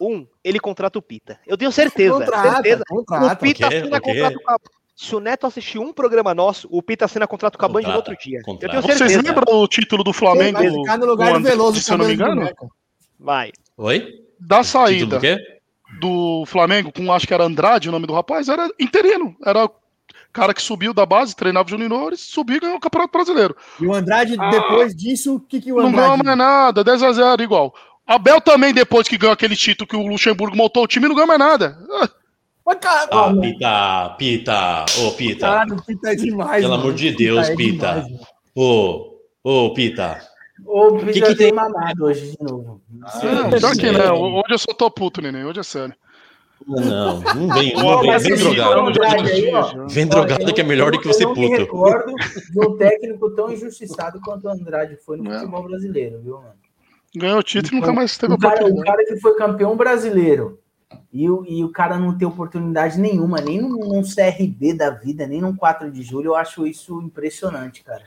1, 0.01 0.27
ele 0.43 0.59
contrata 0.59 0.99
o 0.99 1.03
Pita. 1.03 1.39
Eu 1.47 1.57
tenho 1.57 1.71
certeza. 1.71 2.15
Contrata, 2.15 2.53
certeza. 2.55 2.85
Contrata, 2.89 3.35
o 3.35 3.37
Pita 3.37 3.67
okay, 3.67 3.79
assina 3.79 4.01
contrato 4.01 4.41
com 4.43 4.51
a... 4.53 4.59
Se 4.97 5.17
o 5.17 5.21
Neto 5.21 5.47
assistir 5.47 5.79
um 5.79 5.93
programa 5.93 6.35
nosso, 6.35 6.69
o 6.71 6.83
Pita 6.83 7.07
assina 7.07 7.27
contrato 7.27 7.57
com 7.57 7.65
a 7.65 7.69
Band 7.69 7.83
no 7.83 7.95
outro 7.95 8.17
dia. 8.17 8.41
Contrata. 8.43 8.77
Eu 8.77 8.83
tenho 8.83 8.99
certeza. 8.99 9.21
Vocês 9.21 9.25
lembram 9.25 9.61
o 9.61 9.69
título 9.69 10.05
do 10.05 10.13
Flamengo? 10.13 10.59
Vai 10.59 10.71
ficar 10.71 10.99
no 10.99 11.07
lugar 11.07 11.33
do 11.35 11.41
Veloso, 11.41 11.81
se 11.81 11.91
eu 11.91 11.99
não 11.99 12.07
me 12.07 12.15
engano. 12.15 12.51
Vai. 13.19 13.53
Oi? 13.79 14.07
Da 14.39 14.63
saída 14.63 15.19
do, 15.19 16.41
do 16.41 16.47
Flamengo, 16.47 16.93
com 16.93 17.13
acho 17.13 17.27
que 17.27 17.35
era 17.35 17.45
Andrade 17.45 17.89
o 17.89 17.93
nome 17.93 18.07
do 18.07 18.13
rapaz, 18.13 18.49
era 18.49 18.69
interino. 18.79 19.35
Era 19.45 19.71
cara 20.33 20.55
que 20.55 20.63
subiu 20.63 20.95
da 20.95 21.05
base, 21.05 21.35
treinava 21.35 21.67
os 21.67 21.71
juniores, 21.71 22.21
subiu 22.21 22.57
e 22.57 22.61
ganhou 22.61 22.77
o 22.77 22.81
Campeonato 22.81 23.13
Brasileiro. 23.13 23.57
E 23.81 23.87
o 23.87 23.95
Andrade, 23.95 24.37
ah, 24.39 24.51
depois 24.51 24.95
disso, 24.95 25.37
o 25.37 25.41
que, 25.41 25.61
que 25.61 25.73
o 25.73 25.81
Andrade... 25.81 25.97
Não 25.97 26.03
ganhou 26.03 26.25
mais 26.25 26.39
nada, 26.39 26.85
10 26.85 27.03
a 27.03 27.13
0 27.13 27.43
igual. 27.43 27.75
Abel 28.11 28.41
também, 28.41 28.75
depois 28.75 29.07
que 29.07 29.17
ganhou 29.17 29.33
aquele 29.33 29.55
título 29.55 29.87
que 29.87 29.95
o 29.95 30.05
Luxemburgo 30.05 30.57
montou 30.57 30.83
o 30.83 30.87
time, 30.89 31.07
não 31.07 31.15
ganha 31.15 31.29
mais 31.29 31.39
nada. 31.39 31.79
Mas, 32.67 32.79
cara, 32.81 33.09
ah, 33.13 33.33
Pita, 33.41 34.17
Pita, 34.19 34.85
ô, 34.99 35.07
oh, 35.07 35.13
Pita. 35.13 35.47
Cara, 35.47 35.77
Pita 35.87 36.11
é 36.11 36.15
demais. 36.17 36.61
Pelo 36.61 36.73
mano. 36.73 36.83
amor 36.83 36.95
de 36.95 37.13
Deus, 37.13 37.49
Pita. 37.51 38.05
Ô, 38.53 39.17
ô, 39.45 39.73
Pita. 39.75 40.21
O 40.67 40.99
Pita 40.99 41.13
que, 41.13 41.23
que 41.23 41.35
tem 41.37 41.53
mamado 41.53 42.05
hoje 42.05 42.33
de 42.33 42.43
novo. 42.43 42.83
Ah, 43.05 43.21
não, 43.63 43.73
que 43.77 43.93
não. 43.93 44.23
Hoje 44.35 44.55
eu 44.55 44.59
só 44.59 44.75
tô 44.75 44.91
puto, 44.91 45.23
neném. 45.23 45.45
Hoje 45.45 45.61
é 45.61 45.63
sério. 45.63 45.95
Não, 46.67 47.21
não 47.21 47.49
vem, 47.55 47.73
não 47.75 48.01
vem, 48.01 48.19
vem 48.19 48.37
drogado. 48.37 49.89
Vem 49.89 50.07
drogado 50.07 50.53
que 50.53 50.61
é 50.61 50.65
melhor 50.65 50.91
do 50.91 51.01
que 51.01 51.07
você 51.07 51.25
puto. 51.25 51.41
Eu 51.41 51.49
não 51.49 51.51
me 51.53 51.59
recordo 51.59 52.13
de 52.51 52.61
um 52.61 52.77
técnico 52.77 53.31
tão 53.37 53.53
injustiçado 53.53 54.21
quanto 54.21 54.47
o 54.47 54.51
Andrade 54.51 54.97
foi 54.97 55.17
no 55.17 55.31
futebol 55.31 55.63
brasileiro, 55.63 56.21
viu, 56.21 56.35
mano? 56.35 56.60
Ganhou 57.15 57.39
o 57.39 57.43
título 57.43 57.77
e 57.77 57.81
nunca 57.81 57.93
mais 57.93 58.17
teve 58.17 58.35
o 58.35 58.39
cara, 58.39 58.65
o 58.67 58.81
cara 58.83 59.05
que 59.05 59.17
foi 59.17 59.35
campeão 59.37 59.77
brasileiro 59.77 60.61
e 61.13 61.29
o, 61.29 61.45
e 61.45 61.65
o 61.65 61.71
cara 61.71 61.99
não 61.99 62.17
ter 62.17 62.25
oportunidade 62.25 63.01
nenhuma, 63.01 63.41
nem 63.41 63.61
num, 63.61 63.79
num 63.79 64.03
CRB 64.03 64.75
da 64.75 64.91
vida, 64.91 65.27
nem 65.27 65.41
num 65.41 65.55
4 65.55 65.91
de 65.91 66.03
julho, 66.03 66.29
eu 66.29 66.37
acho 66.37 66.67
isso 66.67 67.01
impressionante, 67.03 67.83
cara. 67.83 68.03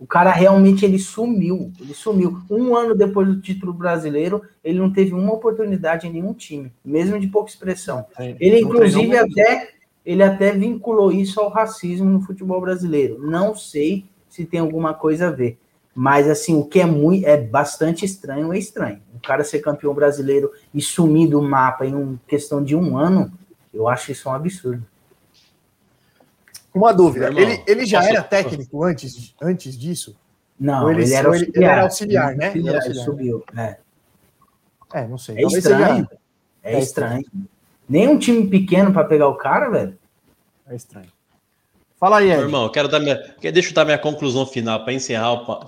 O 0.00 0.06
cara 0.06 0.30
realmente 0.32 0.84
ele 0.84 0.98
sumiu, 0.98 1.72
ele 1.80 1.94
sumiu. 1.94 2.40
Um 2.50 2.74
ano 2.74 2.94
depois 2.94 3.28
do 3.28 3.40
título 3.40 3.72
brasileiro, 3.72 4.42
ele 4.62 4.78
não 4.78 4.92
teve 4.92 5.14
uma 5.14 5.32
oportunidade 5.32 6.06
em 6.06 6.12
nenhum 6.12 6.34
time, 6.34 6.72
mesmo 6.84 7.18
de 7.20 7.28
pouca 7.28 7.50
expressão. 7.50 8.04
É, 8.18 8.36
ele 8.40 8.60
inclusive 8.60 9.16
até 9.16 9.70
ele 10.04 10.22
até 10.22 10.52
vinculou 10.52 11.10
isso 11.10 11.40
ao 11.40 11.50
racismo 11.50 12.08
no 12.08 12.20
futebol 12.20 12.60
brasileiro. 12.60 13.18
Não 13.20 13.56
sei 13.56 14.06
se 14.28 14.44
tem 14.44 14.60
alguma 14.60 14.94
coisa 14.94 15.28
a 15.28 15.32
ver. 15.32 15.58
Mas 15.98 16.28
assim, 16.28 16.54
o 16.54 16.62
que 16.62 16.78
é 16.78 16.84
muito 16.84 17.26
é 17.26 17.38
bastante 17.38 18.04
estranho 18.04 18.52
é 18.52 18.58
estranho. 18.58 19.00
O 19.14 19.18
cara 19.18 19.42
ser 19.42 19.60
campeão 19.60 19.94
brasileiro 19.94 20.52
e 20.74 20.82
sumir 20.82 21.26
do 21.26 21.40
mapa 21.40 21.86
em 21.86 21.94
um, 21.94 22.18
questão 22.28 22.62
de 22.62 22.76
um 22.76 22.98
ano, 22.98 23.32
eu 23.72 23.88
acho 23.88 24.12
isso 24.12 24.28
um 24.28 24.32
absurdo. 24.32 24.84
Uma 26.74 26.92
dúvida, 26.92 27.28
ele, 27.28 27.62
ele 27.66 27.86
já 27.86 28.04
era 28.04 28.22
técnico 28.22 28.84
antes, 28.84 29.34
antes 29.40 29.74
disso? 29.78 30.14
Não, 30.60 30.90
ele, 30.90 31.04
ele, 31.04 31.14
era 31.14 31.28
auxiliar, 31.28 31.54
ele, 31.54 31.64
era 31.64 31.82
auxiliar, 31.82 32.36
né? 32.36 32.52
Ele, 32.54 32.74
auxiliar. 32.74 33.04
subiu, 33.06 33.44
é. 33.56 33.78
É, 34.92 35.08
não 35.08 35.16
sei. 35.16 35.38
É 35.38 35.42
estranho. 35.46 36.08
É, 36.62 36.74
é 36.74 36.78
estranho. 36.78 37.20
estranho. 37.22 37.48
Nem 37.88 38.06
um 38.06 38.18
time 38.18 38.46
pequeno 38.48 38.92
para 38.92 39.04
pegar 39.04 39.28
o 39.28 39.36
cara, 39.36 39.70
velho. 39.70 39.98
É 40.66 40.76
estranho. 40.76 41.08
Fala 41.98 42.18
aí, 42.18 42.26
Ed. 42.26 42.36
Meu 42.36 42.46
irmão, 42.46 42.68
quero 42.68 42.88
dar 42.88 43.00
minha, 43.00 43.14
deixa 43.40 43.70
eu 43.70 43.74
dar 43.74 43.84
minha 43.84 43.98
conclusão 43.98 44.46
final 44.46 44.84
para 44.84 44.92
encerrar, 44.92 45.32
o, 45.32 45.64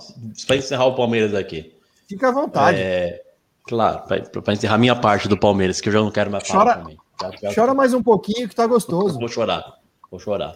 encerrar 0.53 0.85
o 0.85 0.95
Palmeiras 0.95 1.33
aqui. 1.33 1.73
Fica 2.07 2.29
à 2.29 2.31
vontade. 2.31 2.79
É, 2.79 3.21
claro, 3.63 4.03
para 4.43 4.53
encerrar 4.53 4.77
minha 4.77 4.95
parte 4.95 5.27
do 5.27 5.37
Palmeiras, 5.37 5.81
que 5.81 5.89
eu 5.89 5.93
já 5.93 5.99
não 5.99 6.11
quero 6.11 6.31
mais 6.31 6.47
falar 6.47 6.65
chora, 6.65 6.77
também. 6.77 6.97
Já, 7.19 7.31
já, 7.49 7.55
chora 7.55 7.73
mais 7.73 7.93
um 7.93 8.03
pouquinho 8.03 8.47
que 8.47 8.55
tá 8.55 8.67
gostoso. 8.67 9.17
Vou 9.19 9.27
chorar, 9.27 9.63
vou 10.09 10.19
chorar. 10.19 10.55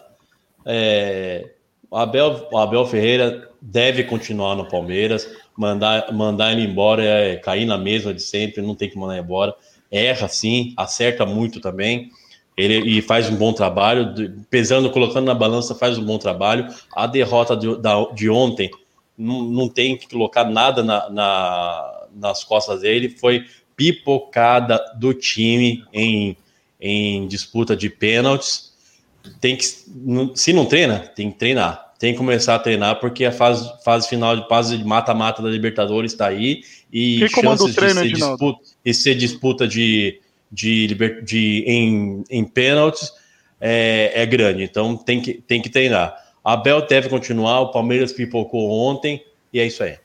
É, 0.64 1.50
o, 1.90 1.96
Abel, 1.96 2.48
o 2.52 2.58
Abel 2.58 2.86
Ferreira 2.86 3.50
deve 3.60 4.04
continuar 4.04 4.54
no 4.54 4.68
Palmeiras, 4.68 5.28
mandar, 5.56 6.12
mandar 6.12 6.52
ele 6.52 6.62
embora 6.62 7.02
é 7.02 7.36
cair 7.36 7.66
na 7.66 7.76
mesma 7.76 8.14
de 8.14 8.22
sempre, 8.22 8.62
não 8.62 8.76
tem 8.76 8.88
que 8.88 8.98
mandar 8.98 9.18
embora. 9.18 9.54
Erra 9.90 10.28
sim, 10.28 10.72
acerta 10.76 11.26
muito 11.26 11.60
também. 11.60 12.10
Ele 12.56 12.98
e 12.98 13.02
faz 13.02 13.28
um 13.28 13.36
bom 13.36 13.52
trabalho, 13.52 14.14
pesando, 14.48 14.90
colocando 14.90 15.26
na 15.26 15.34
balança, 15.34 15.74
faz 15.74 15.98
um 15.98 16.04
bom 16.04 16.18
trabalho. 16.18 16.72
A 16.94 17.06
derrota 17.06 17.56
de, 17.56 17.76
da, 17.78 18.04
de 18.12 18.30
ontem 18.30 18.70
não, 19.18 19.42
não 19.42 19.68
tem 19.68 19.96
que 19.96 20.08
colocar 20.08 20.44
nada 20.44 20.82
na, 20.82 21.10
na, 21.10 22.06
nas 22.14 22.44
costas 22.44 22.82
dele, 22.82 23.08
foi 23.08 23.44
pipocada 23.76 24.80
do 24.96 25.12
time 25.12 25.84
em, 25.92 26.36
em 26.80 27.26
disputa 27.26 27.76
de 27.76 27.90
pênaltis. 27.90 28.72
Tem 29.40 29.56
que, 29.56 29.64
se 29.64 30.52
não 30.52 30.66
treina, 30.66 31.00
tem 31.00 31.30
que 31.30 31.38
treinar. 31.38 31.92
Tem 31.98 32.12
que 32.12 32.18
começar 32.18 32.56
a 32.56 32.58
treinar, 32.58 33.00
porque 33.00 33.24
a 33.24 33.32
fase, 33.32 33.72
fase 33.84 34.08
final 34.08 34.36
de 34.36 34.46
fase 34.48 34.76
de 34.76 34.84
mata-mata 34.84 35.42
da 35.42 35.48
Libertadores 35.48 36.12
está 36.12 36.26
aí. 36.26 36.62
E 36.92 37.20
Quem 37.20 37.42
chances 37.42 37.74
de 37.74 37.92
ser 37.92 38.12
disputa, 38.12 38.60
e 38.84 38.94
ser 38.94 39.14
disputa 39.14 39.66
de 39.66 40.20
de, 40.50 40.94
de, 41.22 41.64
em, 41.66 42.24
em 42.30 42.44
pênaltis 42.44 43.12
é, 43.60 44.22
é, 44.22 44.26
grande, 44.26 44.62
então 44.62 44.96
tem 44.96 45.20
que, 45.20 45.34
tem 45.34 45.60
que 45.60 45.70
treinar. 45.70 46.14
Abel 46.44 46.86
deve 46.86 47.08
continuar, 47.08 47.60
o 47.60 47.70
Palmeiras 47.70 48.12
pipocou 48.12 48.70
ontem, 48.70 49.24
e 49.52 49.58
é 49.58 49.66
isso 49.66 49.82
aí. 49.82 49.96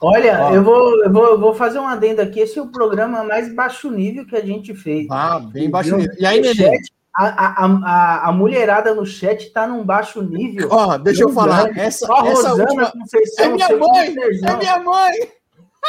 Olha, 0.00 0.50
eu, 0.52 0.62
vou, 0.62 1.04
eu, 1.04 1.12
vou, 1.12 1.24
eu 1.26 1.40
vou 1.40 1.54
fazer 1.54 1.78
um 1.78 1.86
adendo 1.86 2.20
aqui. 2.20 2.40
Esse 2.40 2.58
é 2.58 2.62
o 2.62 2.66
programa 2.66 3.24
mais 3.24 3.54
baixo 3.54 3.90
nível 3.90 4.26
que 4.26 4.36
a 4.36 4.44
gente 4.44 4.74
fez. 4.74 5.06
Ah, 5.10 5.40
bem 5.40 5.70
baixo 5.70 5.96
nível. 5.96 6.14
E 6.18 6.26
aí, 6.26 6.40
Nenê? 6.40 6.78
A, 7.18 7.24
a, 7.24 7.64
a, 7.64 8.28
a, 8.28 8.32
mulherada 8.32 8.94
no 8.94 9.06
chat 9.06 9.50
tá 9.50 9.66
num 9.66 9.82
baixo 9.82 10.22
nível. 10.22 10.68
Ó, 10.70 10.98
deixa 10.98 11.22
eu 11.22 11.30
falar. 11.30 11.70
Essa, 11.70 12.04
essa 12.04 12.14
Rosana, 12.14 12.64
última... 12.64 12.92
é 13.38 13.48
minha 13.48 13.68
mãe! 13.70 14.14
É 14.44 14.56
minha 14.56 14.78
mãe! 14.80 15.12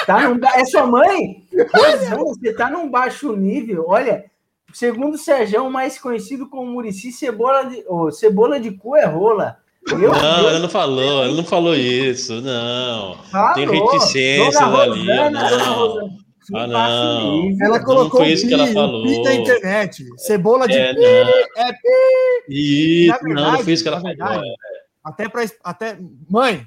Tá 0.06 0.30
num, 0.30 0.40
é 0.56 0.65
sua 0.65 0.86
mãe? 0.86 1.44
Rosana, 1.74 2.18
você 2.18 2.53
tá 2.53 2.69
num 2.69 2.90
baixo 2.90 3.36
nível. 3.36 3.86
Olha, 3.88 4.26
segundo 4.74 5.15
o 5.15 5.18
Sérgio, 5.18 5.69
mais 5.69 5.99
conhecido 5.99 6.49
como 6.49 6.72
Murici, 6.72 7.11
cebola 7.11 7.64
de, 7.64 7.84
oh, 7.88 8.11
cebola 8.11 8.60
de 8.60 8.72
cu 8.72 8.95
é 8.95 9.06
rola. 9.06 9.57
Meu 9.90 10.11
não, 10.11 10.36
Deus, 10.41 10.52
ele 10.52 10.60
não 10.60 10.69
falou, 10.69 11.26
ele 11.26 11.36
não 11.36 11.44
falou 11.45 11.76
isso, 11.76 12.41
não. 12.41 13.15
Falou. 13.32 13.53
Tem 13.53 13.68
reticências 13.68 14.61
ali, 14.61 15.06
não. 15.06 16.28
Ah, 16.53 16.68
não. 16.68 17.57
Ela 17.61 17.80
colocou 17.80 18.19
não 18.19 18.26
foi 18.26 18.34
isso 18.34 18.48
que 18.48 18.53
ela 18.53 18.68
falou. 18.68 19.03
Pi 19.03 19.24
da 19.24 19.34
internet. 19.34 20.06
Cebola 20.18 20.68
de 20.68 20.78
é, 20.78 20.94
pi, 20.94 21.03
é 21.57 21.74
pi. 21.74 21.88
Isso, 22.49 23.24
verdade, 23.24 23.34
não, 23.34 23.52
não 23.52 23.60
foi 23.60 23.74
isso 23.74 23.84
que 23.84 23.90
ela 23.90 24.02
falou. 24.02 24.41
Até 25.03 25.30
para 25.30 25.45
até 25.64 25.98
mãe. 26.30 26.65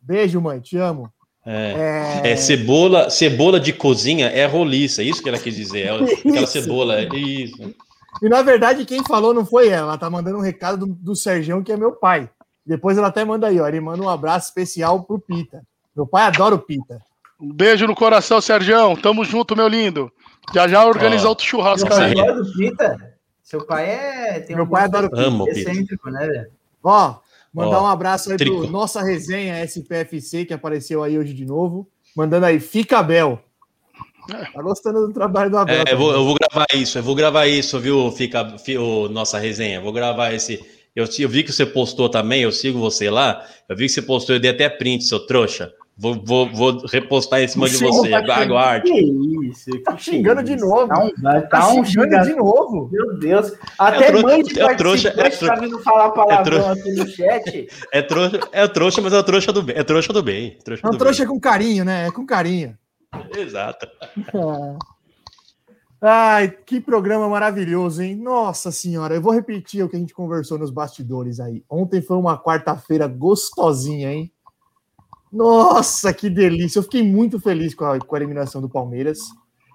Beijo, 0.00 0.40
mãe, 0.40 0.60
te 0.60 0.76
amo. 0.76 1.10
É, 1.46 2.20
é... 2.24 2.32
é, 2.32 2.36
cebola, 2.36 3.10
cebola 3.10 3.60
de 3.60 3.72
cozinha 3.72 4.28
é 4.28 4.46
roliça, 4.46 5.02
é 5.02 5.04
isso 5.04 5.22
que 5.22 5.28
ela 5.28 5.38
quis 5.38 5.54
dizer. 5.54 5.86
É 5.86 5.90
aquela 6.28 6.46
cebola, 6.46 7.00
é 7.00 7.08
isso. 7.14 7.74
E 8.22 8.28
na 8.28 8.42
verdade, 8.42 8.84
quem 8.84 9.04
falou 9.04 9.34
não 9.34 9.44
foi 9.44 9.68
ela, 9.68 9.88
ela 9.88 9.98
tá 9.98 10.08
mandando 10.08 10.38
um 10.38 10.42
recado 10.42 10.86
do, 10.86 10.94
do 10.94 11.16
Sergião, 11.16 11.62
que 11.62 11.72
é 11.72 11.76
meu 11.76 11.92
pai. 11.92 12.30
Depois 12.64 12.96
ela 12.96 13.08
até 13.08 13.24
manda 13.24 13.48
aí, 13.48 13.60
ó. 13.60 13.68
Ele 13.68 13.80
manda 13.80 14.02
um 14.02 14.08
abraço 14.08 14.48
especial 14.48 15.02
pro 15.02 15.18
Pita. 15.18 15.62
Meu 15.94 16.06
pai 16.06 16.24
adora 16.24 16.54
o 16.54 16.58
Pita. 16.58 17.00
Um 17.38 17.52
beijo 17.52 17.86
no 17.86 17.94
coração, 17.94 18.40
Sergião. 18.40 18.96
Tamo 18.96 19.24
junto, 19.24 19.56
meu 19.56 19.68
lindo. 19.68 20.10
Já 20.54 20.66
já 20.66 20.84
organizar 20.84 21.28
outro 21.28 21.44
churrasco 21.44 21.92
aí. 21.92 22.14
do 22.14 22.52
Pita? 22.52 23.14
Seu 23.42 23.66
pai 23.66 23.90
é. 23.90 24.40
Tem 24.40 24.56
meu 24.56 24.64
um 24.64 24.68
pai 24.68 24.84
adora 24.84 25.06
o 25.06 25.10
Pita. 25.10 25.50
Excêntrico, 25.50 26.08
né, 26.10 26.46
Ó, 26.82 27.16
Mandar 27.54 27.82
um 27.82 27.86
abraço 27.86 28.32
aí 28.32 28.36
trico. 28.36 28.58
pro 28.58 28.70
Nossa 28.70 29.00
Resenha 29.00 29.62
SPFC, 29.64 30.44
que 30.44 30.52
apareceu 30.52 31.04
aí 31.04 31.16
hoje 31.16 31.32
de 31.32 31.46
novo. 31.46 31.88
Mandando 32.16 32.46
aí, 32.46 32.58
fica 32.58 32.98
Abel. 32.98 33.40
Tá 34.26 34.60
gostando 34.60 35.06
do 35.06 35.12
trabalho 35.12 35.50
do 35.50 35.58
Abel. 35.58 35.84
É, 35.86 35.92
eu, 35.92 35.98
vou, 35.98 36.12
eu 36.12 36.24
vou, 36.24 36.34
gravar 36.34 36.66
isso, 36.74 36.98
eu 36.98 37.02
vou 37.02 37.14
gravar 37.14 37.46
isso, 37.46 37.78
viu, 37.78 38.10
fica, 38.10 38.56
o 38.80 39.08
Nossa 39.08 39.38
Resenha. 39.38 39.80
Vou 39.80 39.92
gravar 39.92 40.32
esse. 40.32 40.64
Eu, 40.96 41.06
eu 41.18 41.28
vi 41.28 41.44
que 41.44 41.52
você 41.52 41.64
postou 41.64 42.08
também, 42.08 42.42
eu 42.42 42.50
sigo 42.50 42.78
você 42.80 43.08
lá. 43.08 43.46
Eu 43.68 43.76
vi 43.76 43.86
que 43.86 43.92
você 43.92 44.02
postou, 44.02 44.34
eu 44.34 44.40
dei 44.40 44.50
até 44.50 44.68
print, 44.68 45.04
seu 45.04 45.24
trouxa. 45.24 45.72
Vou, 45.96 46.20
vou, 46.24 46.52
vou 46.52 46.86
repostar 46.86 47.40
em 47.40 47.46
cima 47.46 47.68
de 47.68 47.76
você. 47.76 48.10
Tá 48.10 48.36
Aguarde. 48.36 48.90
Que 48.90 49.48
isso? 49.48 49.70
Que 49.70 49.78
tá 49.78 49.96
xingando 49.96 50.42
de 50.42 50.56
novo. 50.56 50.88
Tá, 50.88 51.04
um, 51.04 51.10
tá, 51.12 51.42
tá 51.42 51.68
um 51.72 51.84
xingando 51.84 52.26
de 52.26 52.34
novo. 52.34 52.88
Meu 52.90 53.16
Deus. 53.18 53.52
Até 53.78 54.08
é 54.08 54.22
mãe 54.22 54.42
de 54.42 54.60
é 54.60 54.74
trouxa, 54.74 55.08
é 55.10 55.12
trouxa, 55.12 55.46
tá 55.46 55.54
vindo 55.54 55.78
falar 55.80 56.10
palavrão 56.10 56.68
é 56.68 56.72
aqui 56.72 56.92
no 56.92 57.06
chat. 57.06 57.68
É 57.92 58.02
trouxa, 58.02 58.40
é 58.50 58.66
trouxa, 58.66 59.00
mas 59.00 59.12
é 59.12 59.22
trouxa 59.22 59.52
do 59.52 59.62
bem. 59.62 59.76
É 59.76 59.84
trouxa 59.84 60.12
do 60.12 60.22
bem. 60.22 60.58
Trouxa 60.64 60.84
é 60.84 60.90
um 60.90 60.98
trouxa 60.98 61.24
bem. 61.24 61.32
com 61.32 61.40
carinho, 61.40 61.84
né? 61.84 62.08
É 62.08 62.10
com 62.10 62.26
carinho. 62.26 62.76
Exato. 63.36 63.86
Ai, 66.02 66.50
que 66.66 66.80
programa 66.80 67.28
maravilhoso, 67.28 68.02
hein? 68.02 68.16
Nossa 68.16 68.70
senhora, 68.72 69.14
eu 69.14 69.22
vou 69.22 69.32
repetir 69.32 69.82
o 69.82 69.88
que 69.88 69.96
a 69.96 69.98
gente 69.98 70.12
conversou 70.12 70.58
nos 70.58 70.70
bastidores 70.70 71.40
aí. 71.40 71.64
Ontem 71.70 72.02
foi 72.02 72.16
uma 72.16 72.36
quarta-feira 72.36 73.06
gostosinha, 73.06 74.12
hein? 74.12 74.33
Nossa, 75.34 76.14
que 76.14 76.30
delícia! 76.30 76.78
Eu 76.78 76.84
fiquei 76.84 77.02
muito 77.02 77.40
feliz 77.40 77.74
com 77.74 77.84
a, 77.84 77.98
com 77.98 78.14
a 78.14 78.18
eliminação 78.18 78.60
do 78.60 78.68
Palmeiras. 78.68 79.18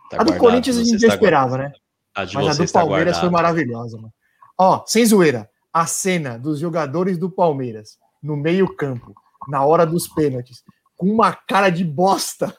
Tá 0.10 0.22
a 0.22 0.24
do 0.24 0.38
Corinthians 0.38 0.78
a 0.78 0.84
gente 0.84 1.00
já 1.00 1.10
esperava, 1.10 1.58
né? 1.58 1.72
A 2.16 2.26
Mas 2.34 2.60
a 2.60 2.64
do 2.64 2.72
Palmeiras 2.72 3.20
foi 3.20 3.30
maravilhosa, 3.30 3.98
mano. 3.98 4.14
Ó, 4.58 4.84
sem 4.88 5.06
zoeira, 5.06 5.50
a 5.74 5.86
cena 5.86 6.40
dos 6.40 6.60
jogadores 6.60 7.18
do 7.18 7.30
Palmeiras 7.30 7.98
no 8.24 8.38
meio-campo, 8.38 9.14
na 9.50 9.66
hora 9.66 9.86
dos 9.86 10.08
pênaltis, 10.08 10.64
com 10.96 11.08
uma 11.08 11.34
cara 11.34 11.70
de 11.70 11.84
bosta. 11.84 12.56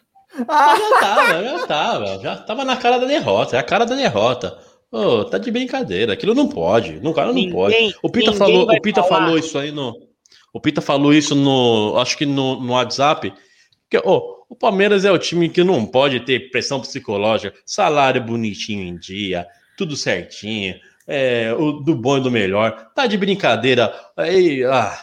Ah, 0.46 0.76
já 0.76 1.00
tava, 1.00 1.42
já 1.42 1.66
tava, 1.66 2.18
já 2.18 2.36
tava 2.36 2.64
na 2.64 2.76
cara 2.76 2.98
da 2.98 3.06
derrota, 3.06 3.56
é 3.56 3.58
a 3.58 3.64
cara 3.64 3.84
da 3.84 3.96
derrota. 3.96 4.58
Oh, 4.92 5.24
tá 5.24 5.38
de 5.38 5.50
brincadeira, 5.50 6.12
aquilo 6.12 6.34
não 6.34 6.48
pode, 6.48 7.00
no 7.00 7.14
cara 7.14 7.28
não 7.28 7.34
ninguém, 7.34 7.52
pode. 7.52 7.96
O 8.02 8.10
Pita 8.10 8.32
falou, 8.32 8.70
o 8.70 8.80
Pita 8.80 9.02
falou 9.02 9.38
isso 9.38 9.58
aí 9.58 9.72
no 9.72 10.09
o 10.52 10.60
Pita 10.60 10.80
falou 10.80 11.12
isso 11.12 11.34
no, 11.34 11.98
acho 11.98 12.16
que 12.16 12.26
no, 12.26 12.60
no 12.60 12.72
WhatsApp, 12.72 13.32
que 13.88 13.98
oh, 14.04 14.44
o 14.48 14.56
Palmeiras 14.56 15.04
é 15.04 15.12
o 15.12 15.18
time 15.18 15.48
que 15.48 15.62
não 15.62 15.86
pode 15.86 16.20
ter 16.20 16.50
pressão 16.50 16.80
psicológica, 16.80 17.56
salário 17.64 18.22
bonitinho 18.22 18.82
em 18.82 18.96
dia, 18.96 19.46
tudo 19.76 19.96
certinho, 19.96 20.74
é, 21.06 21.52
o, 21.54 21.72
do 21.72 21.94
bom 21.94 22.18
e 22.18 22.20
do 22.20 22.30
melhor. 22.30 22.90
Tá 22.94 23.06
de 23.06 23.16
brincadeira. 23.16 23.94
Aí, 24.16 24.64
ah, 24.64 24.98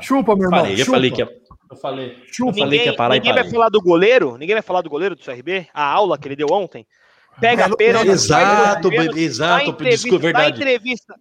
chupa, 0.00 0.34
meu 0.34 0.48
falei, 0.48 0.72
irmão. 0.72 0.78
Eu 0.78 0.84
chupa. 0.84 0.90
falei 0.90 1.10
que 1.10 1.20
ia, 1.20 1.28
eu 1.70 1.76
falei, 1.76 2.16
chupa. 2.32 2.50
Eu 2.50 2.54
falei 2.54 2.64
ninguém, 2.64 2.80
que 2.80 2.86
ia 2.86 2.96
parar 2.96 3.14
ninguém 3.14 3.34
vai 3.34 3.50
falar 3.50 3.68
do 3.68 3.80
goleiro? 3.80 4.36
Ninguém 4.38 4.54
vai 4.54 4.62
falar 4.62 4.80
do 4.80 4.90
goleiro 4.90 5.14
do 5.14 5.22
CRB? 5.22 5.68
A 5.72 5.84
aula 5.84 6.18
que 6.18 6.28
ele 6.28 6.36
deu 6.36 6.48
ontem? 6.50 6.86
Pega 7.40 7.66
a 7.66 7.76
pênalti. 7.76 8.08
Exato, 8.08 8.92
exato, 9.16 9.72
desculpa, 9.84 10.18
verdade. 10.18 10.56
entrevista, 10.56 11.14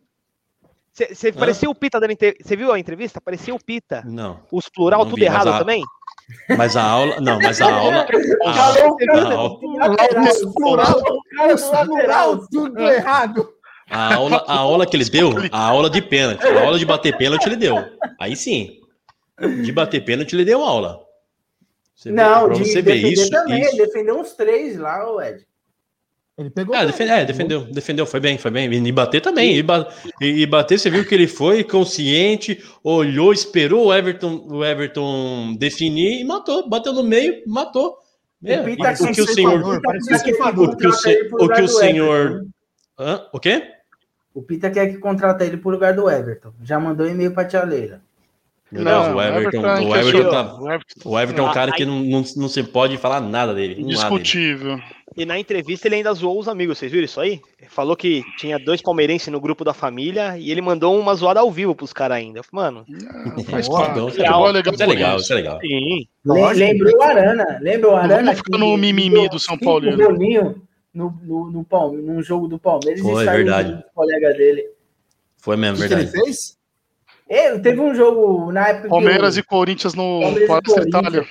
você 0.94 1.32
parecia 1.32 1.70
o 1.70 1.76
Pita 1.76 2.00
dando 2.00 2.12
entrevista. 2.12 2.44
Você 2.48 2.56
viu 2.56 2.72
a 2.72 2.80
entrevista? 2.80 3.22
Parecia 3.22 3.56
o 3.56 3.64
Pita. 3.64 4.04
Não. 4.06 4.42
Os 4.52 4.68
plural 4.68 5.04
não 5.04 5.10
tudo 5.10 5.20
vi, 5.20 5.26
errado 5.26 5.50
a... 5.50 5.60
também? 5.60 5.84
Mas 6.58 6.76
a 6.76 6.84
aula. 6.84 7.20
Não, 7.22 7.40
mas 7.40 7.62
a 7.62 7.74
aula. 7.74 8.06
Os 11.54 11.64
plural 11.64 12.48
tudo 12.52 12.80
errado. 12.82 13.54
A 13.90 14.16
aula, 14.16 14.46
a 14.48 14.58
aula 14.58 14.86
que 14.86 14.96
ele 14.96 15.04
deu, 15.06 15.32
a 15.52 15.68
aula 15.68 15.90
de 15.90 16.02
pênalti, 16.02 16.46
a 16.46 16.62
aula 16.62 16.80
de 16.80 16.86
bater 16.86 17.18
pênalti 17.18 17.46
ele 17.46 17.58
deu. 17.58 17.76
Aí 18.20 18.36
sim. 18.36 18.80
De 19.64 19.72
bater 19.72 20.06
pênalti, 20.06 20.34
ele 20.34 20.46
deu 20.46 20.64
aula. 20.64 21.02
Você 21.96 22.12
não, 22.12 22.48
vê, 22.48 22.56
de 22.56 22.66
você 22.66 22.82
defender 22.82 23.14
isso, 23.14 23.30
também. 23.30 23.62
Isso. 23.62 23.78
Defendeu 23.78 24.20
uns 24.20 24.34
três 24.34 24.78
lá, 24.78 25.12
o 25.12 25.22
Ed. 25.22 25.46
Ele 26.42 26.50
pegou. 26.50 26.76
Ah, 26.76 26.84
defende, 26.84 27.12
é, 27.12 27.24
defendeu, 27.24 27.62
defendeu, 27.66 28.06
foi 28.06 28.20
bem, 28.20 28.38
foi 28.38 28.50
bem. 28.50 28.72
E 28.72 28.92
bater 28.92 29.22
também. 29.22 29.56
E, 29.56 29.64
e, 30.22 30.46
bater, 30.46 30.80
você 30.80 30.90
viu 30.90 31.06
que 31.06 31.14
ele 31.14 31.28
foi 31.28 31.64
consciente, 31.64 32.64
olhou, 32.84 33.32
esperou 33.32 33.88
o 33.88 33.94
Everton, 33.94 34.48
o 34.50 34.66
Everton 34.66 35.56
definir 35.58 36.20
e 36.20 36.24
matou. 36.24 36.68
Bateu 36.68 36.94
no 36.94 37.04
meio, 37.04 37.44
matou. 37.46 37.98
É, 38.44 38.60
o, 38.60 38.64
o 38.64 39.14
que 39.14 39.22
o 39.22 39.28
senhor. 39.28 39.62
O 39.62 39.82
que 39.82 40.32
o, 41.32 41.46
o 41.46 41.50
que 41.50 41.62
o 41.62 41.68
senhor. 41.68 42.46
Hã? 43.00 43.22
O 43.32 43.40
quê? 43.40 43.64
O 44.34 44.42
Pita 44.42 44.72
quer 44.72 44.88
que 44.88 44.98
contrata 44.98 45.46
ele 45.46 45.58
por 45.58 45.72
lugar 45.72 45.94
do 45.94 46.10
Everton. 46.10 46.54
Já 46.64 46.80
mandou 46.80 47.08
e-mail 47.08 47.34
para 47.34 47.44
a 47.44 47.46
tia 47.46 47.64
Leila. 47.64 48.02
Meu 48.72 48.84
não, 48.84 49.04
Deus, 49.04 49.16
o 49.16 49.22
Everton, 49.22 49.62
o 49.62 49.96
Everton, 49.96 50.30
tá, 50.30 50.60
o 51.04 51.20
Everton 51.20 51.46
é 51.46 51.50
um 51.50 51.54
cara 51.54 51.72
que 51.74 51.86
não, 51.86 52.00
não, 52.00 52.24
não 52.38 52.48
se 52.48 52.64
pode 52.64 52.98
falar 52.98 53.20
nada 53.20 53.54
dele. 53.54 53.82
Indiscutível. 53.82 54.80
E 55.16 55.26
na 55.26 55.38
entrevista 55.38 55.88
ele 55.88 55.96
ainda 55.96 56.14
zoou 56.14 56.40
os 56.40 56.48
amigos, 56.48 56.78
vocês 56.78 56.92
viram 56.92 57.06
isso 57.06 57.20
aí? 57.20 57.42
falou 57.68 57.96
que 57.96 58.24
tinha 58.38 58.60
dois 58.60 58.82
palmeirenses 58.82 59.30
no 59.30 59.40
grupo 59.40 59.64
da 59.64 59.74
família 59.74 60.38
e 60.38 60.52
ele 60.52 60.62
mandou 60.62 60.98
uma 61.00 61.16
zoada 61.16 61.40
ao 61.40 61.52
vivo 61.52 61.74
pros 61.74 61.94
caras 61.94 62.18
ainda. 62.18 62.42
Mano, 62.52 62.86
não, 62.88 63.44
faz 63.46 63.68
parte. 63.68 64.00
Legal, 64.00 64.48
é 64.48 64.52
legal, 64.52 64.74
isso 64.74 64.84
é 64.84 64.86
legal, 64.86 65.18
isso 65.18 65.34
é 65.34 65.36
legal. 65.36 65.60
Sim. 65.62 66.08
Lembra 66.26 66.98
o 66.98 67.02
Arana, 67.02 67.60
lembra 67.62 67.90
o 67.90 67.96
Arana? 67.96 68.22
Não 68.22 68.36
fica 68.36 68.58
no 68.58 68.78
mimimi 68.78 69.30
do 69.30 69.40
São 69.40 69.58
Paulo. 69.58 69.90
No, 70.94 71.18
no, 71.24 71.52
no, 71.52 71.64
Palme, 71.64 72.02
num 72.02 72.22
jogo 72.22 72.50
do 72.50 72.60
Palmeiras 72.60 73.00
Foi, 73.00 73.24
e 73.24 73.26
saiu 73.26 73.46
verdade. 73.46 73.72
um 73.72 73.82
colega 73.96 74.34
dele. 74.34 74.66
Foi 75.38 75.56
mesmo, 75.56 75.78
verdade. 75.78 76.12
Que 76.12 76.18
ele 76.18 76.26
fez? 76.26 76.58
É, 77.30 77.58
teve 77.60 77.80
um 77.80 77.96
jogo 77.96 78.52
na 78.52 78.68
época. 78.68 78.90
Palmeiras 78.90 79.38
e 79.38 79.44
Corinthians 79.44 79.94
no 79.94 80.20
quarto 80.46 80.78
Itália. 80.82 81.26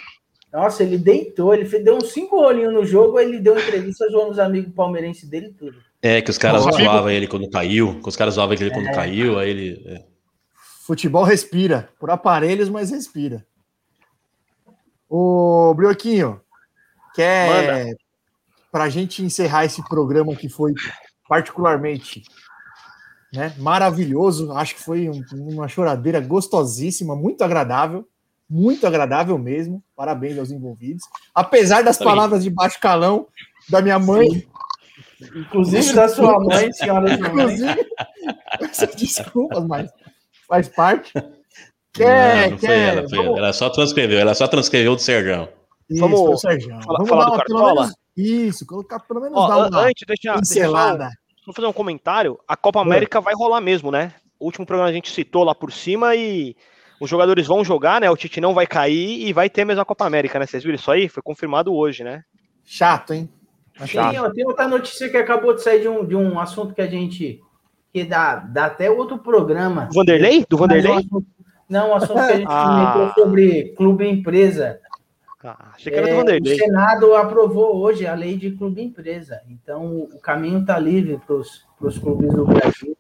Nossa, 0.52 0.82
ele 0.82 0.98
deitou, 0.98 1.55
ele 1.55 1.64
deu 1.81 1.97
uns 1.97 2.12
cinco 2.12 2.40
rolinhos 2.40 2.72
no 2.72 2.85
jogo, 2.85 3.18
ele 3.20 3.39
deu 3.39 3.59
entrevista 3.59 4.09
zoando 4.10 4.32
os 4.32 4.39
amigos 4.39 4.74
palmeirenses 4.74 5.28
dele 5.28 5.55
tudo. 5.56 5.78
É, 6.02 6.20
que 6.20 6.31
os 6.31 6.39
caras 6.39 6.62
zoavam 6.62 7.10
ele 7.10 7.28
quando 7.28 7.48
caiu, 7.48 8.01
que 8.01 8.09
os 8.09 8.16
caras 8.16 8.35
zoavam 8.35 8.55
ele 8.55 8.70
quando 8.70 8.89
é. 8.89 8.93
caiu, 8.93 9.39
aí 9.39 9.51
ele. 9.51 9.82
É. 9.86 10.05
Futebol 10.85 11.22
respira, 11.22 11.89
por 12.01 12.10
aparelhos, 12.10 12.68
mas 12.68 12.90
respira. 12.90 13.47
O 15.09 15.72
Brioquinho, 15.74 16.40
quer 17.14 17.94
para 18.72 18.85
a 18.85 18.89
gente 18.89 19.22
encerrar 19.22 19.64
esse 19.64 19.86
programa 19.89 20.35
que 20.35 20.48
foi 20.48 20.72
particularmente 21.28 22.22
né? 23.32 23.55
Maravilhoso, 23.59 24.52
acho 24.52 24.74
que 24.74 24.82
foi 24.82 25.09
um, 25.09 25.22
uma 25.32 25.68
choradeira 25.68 26.20
gostosíssima, 26.20 27.14
muito 27.14 27.43
agradável, 27.44 28.06
muito 28.51 28.85
agradável 28.85 29.39
mesmo. 29.39 29.82
Parabéns 29.94 30.36
aos 30.36 30.51
envolvidos. 30.51 31.05
Apesar 31.32 31.82
das 31.82 31.97
palavras 31.97 32.43
de 32.43 32.51
baixo 32.51 32.81
calão 32.81 33.28
da 33.68 33.81
minha 33.81 33.98
mãe, 33.98 34.28
Sim. 34.28 34.48
inclusive 35.36 35.93
da 35.93 36.09
sua 36.09 36.40
mãe, 36.40 36.72
senhora 36.72 37.12
inclusive, 37.12 37.86
desculpas, 38.97 39.64
mas 39.66 39.90
faz 40.48 40.68
parte. 40.68 41.12
Quer, 41.93 42.47
não, 42.47 42.51
não 42.51 42.59
quer, 42.59 42.97
ela, 42.97 43.09
vamos... 43.09 43.39
ela, 43.39 43.52
só 43.52 43.70
transcreveu, 43.70 44.18
ela 44.18 44.35
só 44.35 44.48
transcreveu 44.48 44.97
do 44.97 45.01
Sergão. 45.01 45.48
Isso, 45.89 46.01
vamos, 46.01 46.40
Sergão. 46.40 46.82
Fala, 46.82 46.98
vamos 46.98 47.09
falar 47.09 47.24
do 47.27 47.36
Cartola? 47.36 47.90
isso, 48.16 48.66
colocar 48.66 48.98
pelo 49.01 49.20
menos 49.20 49.39
Ó, 49.39 49.47
dar 49.47 49.68
uma 49.68 49.81
antes, 49.82 50.05
deixa, 50.06 50.35
pincelada. 50.35 51.05
Deixa 51.05 51.20
Vou 51.47 51.55
fazer 51.55 51.68
um 51.68 51.72
comentário. 51.72 52.39
A 52.47 52.56
Copa 52.56 52.81
América 52.81 53.18
é. 53.18 53.22
vai 53.22 53.35
rolar 53.35 53.60
mesmo, 53.60 53.90
né? 53.90 54.12
O 54.39 54.47
último 54.47 54.66
programa 54.66 54.90
a 54.90 54.93
gente 54.93 55.10
citou 55.10 55.44
lá 55.44 55.55
por 55.55 55.72
cima 55.72 56.14
e 56.14 56.56
os 57.01 57.09
jogadores 57.09 57.47
vão 57.47 57.64
jogar, 57.64 57.98
né? 58.02 58.10
O 58.10 58.16
Tite 58.16 58.43
não 58.43 58.52
vai 58.52 58.66
cair 58.66 59.27
e 59.27 59.32
vai 59.32 59.48
ter 59.48 59.64
mesmo 59.64 59.81
a 59.81 59.86
Copa 59.86 60.05
América, 60.05 60.39
né? 60.39 60.47
Vocês 60.47 60.62
viram 60.62 60.77
isso 60.77 60.90
aí? 60.90 61.09
Foi 61.09 61.22
confirmado 61.22 61.74
hoje, 61.74 62.05
né? 62.05 62.22
Chato, 62.62 63.14
hein? 63.14 63.28
Chato. 63.86 64.12
Tem, 64.12 64.32
tem 64.32 64.47
outra 64.47 64.68
notícia 64.68 65.09
que 65.09 65.16
acabou 65.16 65.55
de 65.55 65.62
sair 65.62 65.81
de 65.81 65.89
um, 65.89 66.05
de 66.05 66.14
um 66.14 66.39
assunto 66.39 66.74
que 66.74 66.82
a 66.82 66.86
gente. 66.86 67.40
que 67.90 68.05
dá, 68.05 68.36
dá 68.36 68.66
até 68.66 68.90
outro 68.90 69.18
programa. 69.18 69.86
Do 69.86 69.94
Vanderlei? 69.94 70.44
Do 70.47 70.59
Vanderlei? 70.59 71.09
Não, 71.66 71.90
um 71.90 71.94
assunto 71.94 72.14
que 72.27 72.32
a 72.32 72.36
gente 72.36 72.47
ah. 72.51 73.12
sobre 73.14 73.74
clube 73.77 74.06
empresa. 74.06 74.78
Ah, 75.43 75.70
achei 75.74 75.90
que 75.90 75.98
era 75.98 76.06
do 76.06 76.12
é, 76.12 76.16
Vanderlei. 76.16 76.55
O 76.55 76.59
Senado 76.59 77.14
aprovou 77.14 77.77
hoje 77.78 78.06
a 78.06 78.14
lei 78.14 78.36
de 78.36 78.51
clube 78.51 78.82
empresa. 78.82 79.40
Então, 79.48 80.01
o 80.12 80.20
caminho 80.20 80.60
está 80.60 80.78
livre 80.78 81.18
para 81.27 81.36
os 81.36 81.98
clubes 81.98 82.31
do 82.35 82.44
Brasil 82.44 82.94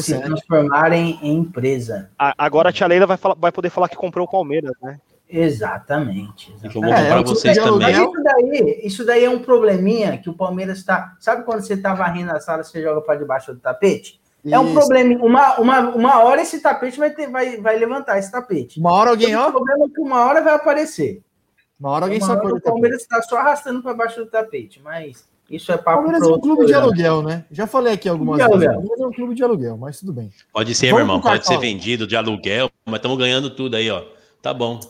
se 0.00 0.18
transformarem 0.20 1.18
em 1.22 1.36
empresa. 1.36 2.10
Agora 2.18 2.68
a 2.68 2.72
tia 2.72 2.86
Leila 2.86 3.06
vai, 3.06 3.16
falar, 3.16 3.34
vai 3.34 3.52
poder 3.52 3.70
falar 3.70 3.88
que 3.88 3.96
comprou 3.96 4.26
o 4.26 4.30
Palmeiras, 4.30 4.72
né? 4.82 4.98
Exatamente. 5.28 6.54
exatamente. 6.62 6.94
É, 6.94 7.08
é, 7.08 7.22
vocês 7.22 7.58
também. 7.58 7.90
Isso 7.90 8.22
daí, 8.22 8.80
isso 8.84 9.04
daí 9.04 9.24
é 9.24 9.30
um 9.30 9.38
probleminha 9.38 10.18
que 10.18 10.30
o 10.30 10.34
Palmeiras 10.34 10.78
está. 10.78 11.16
Sabe 11.18 11.44
quando 11.44 11.62
você 11.62 11.74
está 11.74 11.94
varrendo 11.94 12.30
a 12.30 12.40
sala, 12.40 12.62
você 12.62 12.82
joga 12.82 13.00
para 13.00 13.18
debaixo 13.18 13.52
do 13.52 13.60
tapete? 13.60 14.20
Isso. 14.44 14.54
É 14.54 14.58
um 14.58 14.74
problema. 14.74 15.24
Uma, 15.24 15.58
uma, 15.58 15.80
uma 15.90 16.22
hora 16.22 16.42
esse 16.42 16.60
tapete 16.60 16.98
vai, 16.98 17.10
ter, 17.10 17.28
vai, 17.28 17.56
vai 17.56 17.78
levantar 17.78 18.18
esse 18.18 18.30
tapete. 18.30 18.78
Uma 18.78 18.92
hora 18.92 19.10
alguém, 19.10 19.34
ó. 19.34 19.48
O 19.48 19.52
problema 19.52 19.86
é 19.86 19.88
que 19.88 20.00
uma 20.00 20.24
hora 20.24 20.42
vai 20.42 20.54
aparecer. 20.54 21.22
Uma 21.80 21.90
hora 21.90 22.04
alguém 22.04 22.20
sacou. 22.20 22.54
O 22.54 22.60
Palmeiras 22.60 23.02
está 23.02 23.20
só 23.22 23.38
arrastando 23.38 23.82
para 23.82 23.94
baixo 23.94 24.20
do 24.20 24.30
tapete, 24.30 24.80
mas 24.82 25.26
isso 25.50 25.70
é 25.70 25.76
papo. 25.76 26.00
O 26.00 26.02
Palmeiras 26.02 26.28
é 26.28 26.32
um 26.32 26.40
clube 26.40 26.66
de 26.66 26.74
aluguel, 26.74 27.22
né? 27.22 27.44
Já 27.50 27.66
falei 27.66 27.92
aqui 27.92 28.08
algumas 28.08 28.38
vezes. 28.38 28.54
O 28.54 28.72
Palmeiras 28.72 29.00
é 29.00 29.06
um 29.06 29.12
clube 29.12 29.34
de 29.34 29.42
aluguel, 29.42 29.76
mas 29.76 30.00
tudo 30.00 30.12
bem. 30.12 30.32
Pode 30.52 30.74
ser, 30.74 30.86
Vamos 30.90 31.06
meu 31.06 31.16
irmão, 31.16 31.20
pode 31.20 31.46
ser 31.46 31.58
vendido 31.58 32.06
de 32.06 32.16
aluguel, 32.16 32.70
mas 32.86 32.96
estamos 32.96 33.18
ganhando 33.18 33.50
tudo 33.50 33.76
aí, 33.76 33.90
ó. 33.90 34.02
Tá 34.40 34.54
bom. 34.54 34.80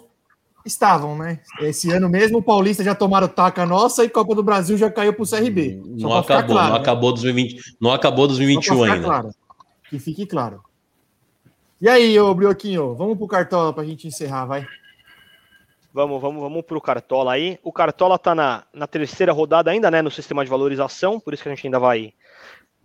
Estavam, 0.64 1.18
né? 1.18 1.40
Esse 1.60 1.90
ano 1.90 2.09
mesmo 2.09 2.39
o 2.39 2.43
Paulista 2.43 2.82
já 2.82 2.94
tomaram 2.94 3.28
taca 3.28 3.66
nossa 3.66 4.02
e 4.02 4.09
Copa 4.09 4.35
do 4.35 4.43
Brasil 4.43 4.78
já 4.78 4.90
caiu 4.90 5.12
para 5.12 5.22
o 5.22 5.28
CRB. 5.28 5.82
não 5.85 6.16
acabou, 6.16 6.55
claro, 6.55 6.68
não 6.68 6.74
né? 6.74 6.81
acabou 6.81 7.12
2020, 7.12 7.76
não 7.81 7.93
acabou 7.93 8.26
2021 8.26 8.82
ainda. 8.85 9.05
Claro. 9.05 9.31
Que 9.90 9.98
fique 9.98 10.24
claro. 10.24 10.62
E 11.81 11.89
aí, 11.89 12.18
ô 12.18 12.35
Brioquinho, 12.35 12.94
vamos 12.94 13.18
pro 13.18 13.26
cartola 13.26 13.72
para 13.72 13.82
a 13.82 13.86
gente 13.86 14.09
encerrar, 14.09 14.47
vai. 14.47 14.66
Vamos, 15.94 16.20
vamos, 16.20 16.42
vamos 16.42 16.62
pro 16.62 16.80
Cartola 16.80 17.34
aí. 17.34 17.56
O 17.62 17.70
Cartola 17.70 18.18
tá 18.18 18.34
na, 18.34 18.64
na 18.74 18.84
terceira 18.84 19.32
rodada 19.32 19.70
ainda, 19.70 19.88
né, 19.92 20.02
no 20.02 20.10
sistema 20.10 20.44
de 20.44 20.50
valorização, 20.50 21.20
por 21.20 21.32
isso 21.32 21.44
que 21.44 21.48
a 21.48 21.54
gente 21.54 21.64
ainda 21.64 21.78
vai 21.78 22.12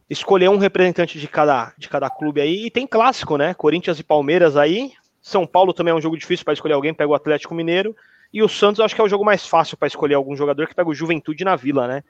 escolher 0.08 0.48
um 0.48 0.58
representante 0.58 1.20
de 1.20 1.28
cada, 1.28 1.74
de 1.76 1.90
cada 1.90 2.08
clube 2.08 2.40
aí. 2.40 2.68
E 2.68 2.70
tem 2.70 2.86
clássico, 2.86 3.36
né? 3.36 3.56
Corinthians 3.56 4.00
e 4.00 4.04
Palmeiras 4.04 4.56
aí. 4.56 4.92
São 5.20 5.48
Paulo 5.48 5.74
também 5.74 5.92
é 5.92 5.96
um 5.96 6.02
jogo 6.02 6.16
difícil 6.16 6.46
para 6.46 6.54
escolher 6.54 6.76
alguém, 6.76 6.94
pega 6.94 7.10
o 7.10 7.16
Atlético 7.16 7.56
Mineiro. 7.56 7.96
E 8.32 8.44
o 8.44 8.48
Santos 8.48 8.80
acho 8.80 8.94
que 8.94 9.02
é 9.02 9.04
o 9.04 9.10
jogo 9.10 9.26
mais 9.26 9.44
fácil 9.48 9.76
para 9.76 9.88
escolher 9.88 10.14
algum 10.14 10.36
jogador 10.36 10.68
que 10.68 10.76
pega 10.76 10.88
o 10.88 10.94
Juventude 10.94 11.44
na 11.44 11.56
Vila, 11.56 11.88
né? 11.88 12.04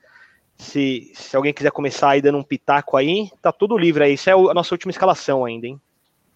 Se, 0.58 1.14
se 1.14 1.34
alguém 1.34 1.54
quiser 1.54 1.72
começar 1.72 2.10
aí 2.10 2.22
dando 2.22 2.40
um 2.40 2.44
pitaco 2.44 2.98
aí, 2.98 3.32
tá 3.42 3.54
tudo 3.54 3.78
livre 3.78 4.04
aí. 4.04 4.16
Isso 4.16 4.30
é 4.30 4.34
a 4.34 4.54
nossa 4.54 4.74
última 4.74 4.92
escalação 4.92 5.46
ainda, 5.46 5.66
hein? 5.66 5.80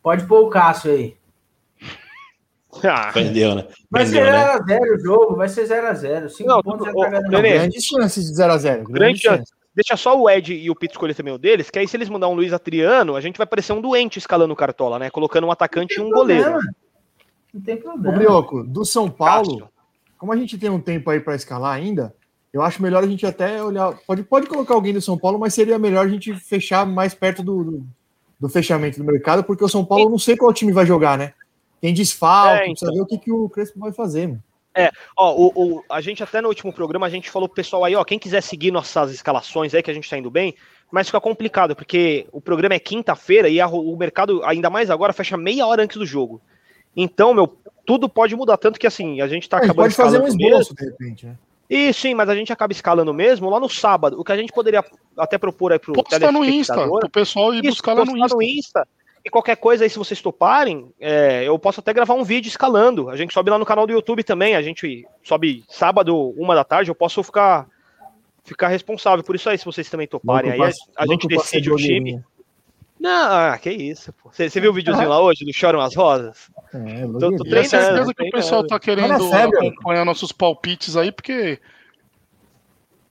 Pode 0.01 0.25
pôr 0.25 0.39
o 0.39 0.49
Cássio 0.49 0.91
aí. 0.93 1.22
Ah, 2.83 3.11
Vendeu, 3.11 3.55
né? 3.55 3.67
Vai 3.89 4.05
ser 4.05 4.23
0x0 4.25 4.65
né? 4.67 4.79
o 4.79 4.99
jogo, 4.99 5.35
vai 5.35 5.47
ser 5.47 5.67
0x0. 5.67 6.29
5 6.29 6.63
pontos 6.63 6.85
já 6.87 6.93
tá 6.93 7.09
ganhando. 7.09 7.29
Grande 7.29 7.81
chance 7.81 8.21
de 8.21 8.31
0x0. 8.31 8.83
Grande 8.83 9.19
chance. 9.19 9.51
Deixa 9.75 9.97
só 9.97 10.19
o 10.19 10.29
Ed 10.29 10.53
e 10.53 10.69
o 10.69 10.75
Pito 10.75 10.93
escolher 10.93 11.15
também 11.15 11.33
o 11.33 11.37
deles, 11.37 11.69
que 11.69 11.79
aí 11.79 11.87
se 11.87 11.97
eles 11.97 12.07
mandar 12.07 12.27
um 12.27 12.35
Luiz 12.35 12.53
Atriano, 12.53 13.15
a 13.15 13.21
gente 13.21 13.37
vai 13.37 13.47
parecer 13.47 13.73
um 13.73 13.81
doente 13.81 14.19
escalando 14.19 14.53
o 14.53 14.55
Cartola, 14.57 14.99
né? 14.99 15.09
Colocando 15.09 15.47
um 15.47 15.51
atacante 15.51 15.99
e 15.99 16.01
um 16.01 16.09
problema. 16.09 16.43
goleiro. 16.43 16.67
Não 17.51 17.61
tem 17.61 17.77
problema. 17.77 18.15
Ô, 18.15 18.19
Brioco, 18.19 18.63
do 18.63 18.85
São 18.85 19.09
Paulo, 19.09 19.59
Cássio. 19.59 19.69
como 20.17 20.31
a 20.31 20.35
gente 20.35 20.59
tem 20.59 20.69
um 20.69 20.79
tempo 20.79 21.09
aí 21.09 21.19
para 21.19 21.35
escalar 21.35 21.75
ainda, 21.75 22.13
eu 22.51 22.61
acho 22.61 22.83
melhor 22.83 23.03
a 23.03 23.07
gente 23.07 23.25
até 23.25 23.63
olhar. 23.63 23.97
Pode, 24.05 24.21
pode 24.23 24.45
colocar 24.45 24.75
alguém 24.75 24.93
do 24.93 25.01
São 25.01 25.17
Paulo, 25.17 25.39
mas 25.39 25.55
seria 25.55 25.79
melhor 25.79 26.05
a 26.05 26.09
gente 26.09 26.35
fechar 26.35 26.85
mais 26.85 27.15
perto 27.15 27.41
do, 27.41 27.63
do, 27.63 27.87
do 28.39 28.49
fechamento 28.49 28.99
do 28.99 29.03
mercado, 29.03 29.43
porque 29.43 29.63
o 29.63 29.69
São 29.69 29.83
Paulo, 29.83 30.05
eu 30.05 30.09
não 30.11 30.19
sei 30.19 30.37
qual 30.37 30.53
time 30.53 30.71
vai 30.71 30.85
jogar, 30.85 31.17
né? 31.17 31.33
Tem 31.83 31.93
desfalque, 31.93 32.61
é, 32.61 32.63
então. 32.63 32.75
precisa 32.75 32.91
ver 32.93 33.01
o 33.01 33.05
que, 33.05 33.17
que 33.17 33.29
o 33.29 33.49
Crespo 33.49 33.77
vai 33.77 33.91
fazer, 33.91 34.25
mano. 34.29 34.41
É, 34.73 34.89
ó, 35.17 35.35
o, 35.35 35.51
o, 35.53 35.83
a 35.89 35.99
gente 35.99 36.23
até 36.23 36.39
no 36.39 36.47
último 36.47 36.71
programa, 36.71 37.05
a 37.05 37.09
gente 37.09 37.29
falou 37.29 37.49
pro 37.49 37.57
pessoal 37.57 37.83
aí, 37.83 37.93
ó, 37.93 38.05
quem 38.05 38.17
quiser 38.17 38.41
seguir 38.41 38.71
nossas 38.71 39.11
escalações 39.11 39.73
aí, 39.73 39.83
que 39.83 39.91
a 39.91 39.93
gente 39.93 40.09
tá 40.09 40.17
indo 40.17 40.31
bem, 40.31 40.55
mas 40.89 41.07
fica 41.07 41.19
complicado, 41.19 41.75
porque 41.75 42.25
o 42.31 42.39
programa 42.39 42.73
é 42.73 42.79
quinta-feira 42.79 43.49
e 43.49 43.59
a, 43.59 43.67
o 43.67 43.97
mercado, 43.97 44.41
ainda 44.45 44.69
mais 44.69 44.89
agora, 44.89 45.11
fecha 45.11 45.35
meia 45.35 45.67
hora 45.67 45.83
antes 45.83 45.97
do 45.97 46.05
jogo. 46.05 46.39
Então, 46.95 47.33
meu, 47.33 47.53
tudo 47.85 48.07
pode 48.07 48.33
mudar, 48.33 48.55
tanto 48.55 48.79
que 48.79 48.87
assim, 48.87 49.19
a 49.19 49.27
gente 49.27 49.49
tá 49.49 49.57
acabando. 49.57 49.75
Pode 49.75 49.93
fazer 49.93 50.21
um 50.21 50.27
esboço, 50.27 50.73
de 50.73 50.85
repente, 50.85 51.25
né? 51.25 51.37
E 51.69 51.91
sim, 51.91 52.13
mas 52.13 52.29
a 52.29 52.35
gente 52.35 52.53
acaba 52.53 52.71
escalando 52.71 53.13
mesmo 53.13 53.49
lá 53.49 53.59
no 53.59 53.67
sábado. 53.67 54.17
O 54.17 54.23
que 54.23 54.31
a 54.31 54.37
gente 54.37 54.53
poderia 54.53 54.85
até 55.17 55.37
propor 55.37 55.73
aí 55.73 55.79
pro 55.79 55.91
Posta 55.91 56.31
no 56.31 56.45
Insta, 56.45 56.87
pro 56.87 57.09
pessoal 57.09 57.53
ir 57.53 57.61
buscar 57.61 57.93
lá 57.93 58.05
no 58.05 58.17
Insta. 58.17 58.35
no 58.35 58.41
Insta. 58.41 58.87
E 59.25 59.29
qualquer 59.29 59.55
coisa 59.55 59.85
aí, 59.85 59.89
se 59.89 59.97
vocês 59.97 60.21
toparem, 60.21 60.91
é, 60.99 61.47
eu 61.47 61.57
posso 61.57 61.79
até 61.79 61.93
gravar 61.93 62.13
um 62.13 62.25
vídeo 62.25 62.49
escalando. 62.49 63.09
A 63.09 63.15
gente 63.15 63.33
sobe 63.33 63.49
lá 63.49 63.57
no 63.57 63.65
canal 63.65 63.87
do 63.87 63.93
YouTube 63.93 64.23
também. 64.23 64.55
A 64.55 64.61
gente 64.61 65.07
sobe 65.23 65.63
sábado, 65.69 66.33
uma 66.37 66.53
da 66.53 66.63
tarde. 66.65 66.91
Eu 66.91 66.95
posso 66.95 67.23
ficar, 67.23 67.65
ficar 68.43 68.67
responsável 68.67 69.23
por 69.23 69.35
isso 69.35 69.49
aí, 69.49 69.57
se 69.57 69.63
vocês 69.63 69.89
também 69.89 70.07
toparem. 70.07 70.51
Aí 70.51 70.61
a, 70.61 70.71
a 70.97 71.07
gente 71.07 71.25
decide 71.25 71.71
o 71.71 71.77
time. 71.77 72.21
Não, 72.99 73.33
ah, 73.33 73.57
que 73.57 73.69
isso, 73.69 74.13
pô. 74.13 74.29
Você, 74.31 74.47
viu 74.61 74.71
o 74.71 74.73
videozinho 74.73 75.09
lá 75.09 75.21
hoje 75.21 75.43
do 75.43 75.53
Choram 75.53 75.81
as 75.81 75.95
Rosas? 75.95 76.49
É, 76.73 77.01
tô, 77.07 77.35
tô 77.35 77.43
treinando, 77.43 77.67
certeza 77.67 78.13
que 78.13 78.23
o 78.23 78.31
pessoal 78.31 78.65
tá 78.65 78.79
querendo 78.79 79.13
acompanhar 79.13 80.05
nossos 80.05 80.31
palpites 80.31 80.95
aí, 80.95 81.11
porque. 81.11 81.59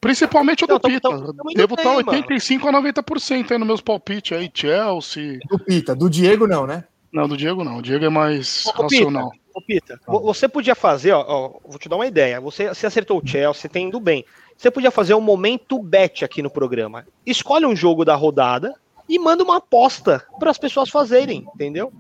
Principalmente 0.03 0.65
o 0.65 0.67
do 0.67 0.81
Pita. 0.81 1.09
Devo 1.55 1.77
estar 1.77 1.95
85 1.95 2.69
a 2.69 2.73
90% 2.73 3.53
aí 3.53 3.59
nos 3.59 3.67
meus 3.69 3.81
palpites 3.81 4.37
aí, 4.37 4.51
Chelsea. 4.53 5.39
Do 5.49 5.61
Pita, 5.61 5.95
do 5.95 6.11
Diego 6.11 6.45
não, 6.49 6.67
né? 6.67 6.83
Não, 7.13 7.29
do 7.29 7.37
Diego 7.37 7.63
não. 7.63 7.79
O 7.79 7.83
Diego 7.83 8.05
é 8.05 8.09
mais 8.09 8.67
ô, 8.67 8.83
racional. 8.83 9.31
Pita, 9.31 9.45
ô, 9.55 9.63
Pita, 9.63 10.01
você 10.09 10.49
podia 10.49 10.75
fazer, 10.75 11.13
ó, 11.13 11.25
ó, 11.25 11.61
vou 11.65 11.79
te 11.79 11.89
dar 11.89 11.95
uma 11.95 12.07
ideia. 12.09 12.41
Você, 12.41 12.69
você 12.69 12.85
acertou 12.85 13.23
o 13.23 13.27
Chelsea, 13.27 13.71
tem 13.71 13.87
indo 13.87 14.01
bem. 14.01 14.25
Você 14.59 14.73
podia 14.73 14.91
fazer 14.91 15.15
um 15.15 15.21
momento 15.21 15.79
bet 15.79 16.25
aqui 16.25 16.43
no 16.43 16.51
programa. 16.51 17.07
Escolhe 17.25 17.65
um 17.65 17.77
jogo 17.77 18.05
da 18.05 18.17
rodada 18.17 18.75
e 19.09 19.21
manda 19.21 19.45
uma 19.45 19.59
aposta 19.59 20.27
para 20.41 20.51
as 20.51 20.59
pessoas 20.59 20.91
fazerem, 20.91 21.47
entendeu? 21.55 21.93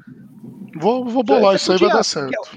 Vou, 0.75 1.05
vou 1.05 1.23
bolar, 1.23 1.55
isso 1.55 1.71
aí 1.71 1.79
vai 1.79 1.91
dar 1.91 2.03
certo. 2.03 2.51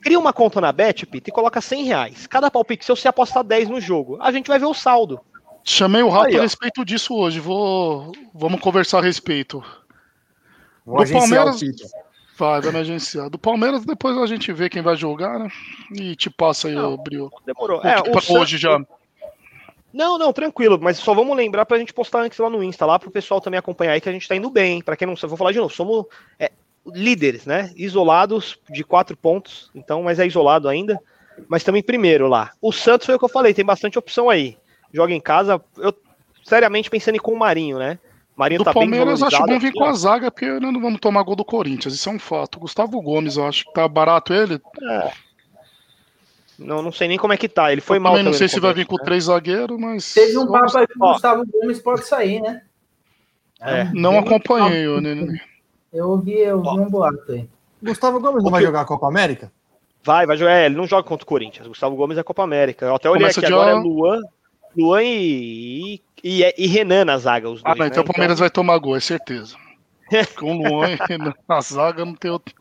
Cria 0.00 0.18
uma 0.18 0.32
conta 0.32 0.60
na 0.60 0.72
Bet, 0.72 1.06
Pita, 1.06 1.30
e 1.30 1.32
coloca 1.32 1.60
100 1.60 1.84
reais. 1.84 2.26
Cada 2.26 2.50
palpite, 2.50 2.84
se 2.84 2.90
você 2.90 3.08
apostar 3.08 3.42
10 3.42 3.68
no 3.68 3.80
jogo, 3.80 4.18
a 4.20 4.30
gente 4.30 4.48
vai 4.48 4.58
ver 4.58 4.66
o 4.66 4.74
saldo. 4.74 5.20
Chamei 5.64 6.02
o 6.02 6.10
Rato 6.10 6.36
a 6.36 6.42
respeito 6.42 6.84
disso 6.84 7.14
hoje. 7.14 7.40
Vou, 7.40 8.12
vamos 8.34 8.60
conversar 8.60 8.98
a 8.98 9.02
respeito. 9.02 9.64
Vou 10.84 11.02
do 11.02 11.10
Palmeiras. 11.10 11.60
Vai, 12.36 12.60
vai 12.60 12.72
me 12.72 12.78
agenciar. 12.80 13.30
Do 13.30 13.38
Palmeiras, 13.38 13.84
depois 13.84 14.18
a 14.18 14.26
gente 14.26 14.52
vê 14.52 14.68
quem 14.68 14.82
vai 14.82 14.96
jogar, 14.96 15.38
né? 15.38 15.48
E 15.92 16.14
te 16.16 16.28
passa 16.28 16.68
aí, 16.68 16.76
o 16.76 16.98
Brio. 16.98 17.30
Demorou. 17.46 17.80
É, 17.82 17.96
o 18.00 18.38
hoje 18.38 18.58
já. 18.58 18.78
Não, 19.92 20.18
não, 20.18 20.32
tranquilo, 20.32 20.76
mas 20.82 20.98
só 20.98 21.14
vamos 21.14 21.36
lembrar 21.36 21.64
pra 21.64 21.78
gente 21.78 21.94
postar 21.94 22.22
antes 22.22 22.36
lá 22.38 22.50
no 22.50 22.64
Insta, 22.64 22.84
lá 22.84 22.98
pro 22.98 23.12
pessoal 23.12 23.40
também 23.40 23.58
acompanhar 23.58 23.92
aí 23.92 24.00
que 24.00 24.08
a 24.08 24.12
gente 24.12 24.26
tá 24.26 24.34
indo 24.34 24.50
bem. 24.50 24.82
Para 24.82 24.96
quem 24.96 25.06
não 25.06 25.16
sabe, 25.16 25.28
vou 25.28 25.38
falar 25.38 25.52
de 25.52 25.58
novo, 25.58 25.72
somos 25.72 26.06
é, 26.38 26.50
líderes, 26.86 27.46
né? 27.46 27.72
Isolados 27.76 28.58
de 28.70 28.84
quatro 28.84 29.16
pontos, 29.16 29.70
então, 29.74 30.02
mas 30.02 30.18
é 30.18 30.26
isolado 30.26 30.68
ainda. 30.68 30.98
Mas 31.48 31.64
também 31.64 31.82
primeiro 31.82 32.28
lá. 32.28 32.52
O 32.60 32.72
Santos 32.72 33.06
foi 33.06 33.14
o 33.14 33.18
que 33.18 33.24
eu 33.24 33.30
falei, 33.30 33.54
tem 33.54 33.64
bastante 33.64 33.98
opção 33.98 34.30
aí. 34.30 34.56
Joga 34.92 35.12
em 35.12 35.20
casa, 35.20 35.60
eu 35.78 35.92
seriamente 36.44 36.90
pensando 36.90 37.16
em 37.16 37.18
com 37.18 37.32
o 37.32 37.38
Marinho, 37.38 37.78
né? 37.78 37.98
Marinho 38.36 38.60
do 38.60 38.64
tá 38.64 38.72
Palmeiras 38.72 39.20
bem 39.20 39.28
acho 39.28 39.46
bom 39.46 39.58
vir 39.58 39.72
com 39.72 39.84
a 39.84 39.92
zaga, 39.92 40.30
porque 40.30 40.46
não 40.60 40.80
vamos 40.80 41.00
tomar 41.00 41.22
gol 41.22 41.36
do 41.36 41.44
Corinthians, 41.44 41.94
isso 41.94 42.08
é 42.08 42.12
um 42.12 42.18
fato. 42.18 42.58
Gustavo 42.58 43.00
Gomes, 43.00 43.36
eu 43.36 43.46
acho 43.46 43.64
que 43.64 43.72
tá 43.72 43.86
barato 43.86 44.32
ele. 44.32 44.60
É. 44.82 45.12
Não, 46.58 46.82
não 46.82 46.92
sei 46.92 47.08
nem 47.08 47.18
como 47.18 47.32
é 47.32 47.36
que 47.36 47.48
tá. 47.48 47.72
Ele 47.72 47.80
foi 47.80 47.96
eu 47.96 48.00
mal. 48.00 48.12
Também 48.12 48.24
não 48.24 48.32
sei 48.32 48.48
se 48.48 48.60
vai 48.60 48.72
vir 48.72 48.86
com 48.86 48.96
né? 48.96 49.04
três 49.04 49.24
zagueiros, 49.24 49.78
mas. 49.78 50.14
Teve 50.14 50.38
um 50.38 50.46
papo 50.46 50.78
aí 50.78 50.86
que 50.86 50.96
o 50.96 51.12
Gustavo 51.12 51.44
Gomes 51.46 51.80
pode 51.80 52.06
sair, 52.06 52.40
né? 52.40 52.62
É. 53.60 53.84
Não 53.92 54.18
acompanhei, 54.18 54.86
eu, 54.86 55.00
né? 55.00 55.40
Eu 55.94 56.10
ouvi, 56.10 56.32
eu 56.32 56.58
ouvi 56.58 56.80
um 56.80 56.90
boato 56.90 57.30
aí. 57.30 57.48
Gustavo 57.80 58.18
Gomes 58.18 58.42
não 58.42 58.50
vai 58.50 58.62
jogar 58.62 58.80
a 58.80 58.84
Copa 58.84 59.06
América? 59.06 59.52
Vai, 60.02 60.26
vai 60.26 60.36
jogar. 60.36 60.52
É, 60.52 60.66
ele 60.66 60.74
não 60.74 60.86
joga 60.86 61.06
contra 61.06 61.24
o 61.24 61.26
Corinthians. 61.26 61.68
Gustavo 61.68 61.94
Gomes 61.94 62.18
é 62.18 62.22
Copa 62.22 62.42
América. 62.42 62.86
Eu 62.86 62.96
até 62.96 63.08
olhei 63.08 63.22
Começa 63.22 63.40
aqui 63.40 63.52
agora 63.52 63.70
é 63.70 63.74
Luan, 63.74 64.20
Luan 64.76 65.02
e, 65.02 66.00
e, 66.22 66.54
e, 66.58 66.66
Renan 66.66 67.04
na 67.04 67.16
zaga. 67.16 67.48
Os 67.48 67.60
ah, 67.64 67.68
dois, 67.68 67.76
ah, 67.76 67.78
não, 67.78 67.86
então 67.86 68.02
né? 68.02 68.10
o 68.10 68.12
Palmeiras 68.12 68.36
então... 68.36 68.44
vai 68.44 68.50
tomar 68.50 68.78
gol, 68.78 68.96
é 68.96 69.00
certeza. 69.00 69.56
Com 70.36 70.58
Luan 70.58 70.90
e 70.90 70.98
Renan 71.08 71.32
na 71.48 71.60
zaga 71.60 72.04
não 72.04 72.14
tem 72.14 72.30
outro. 72.30 72.54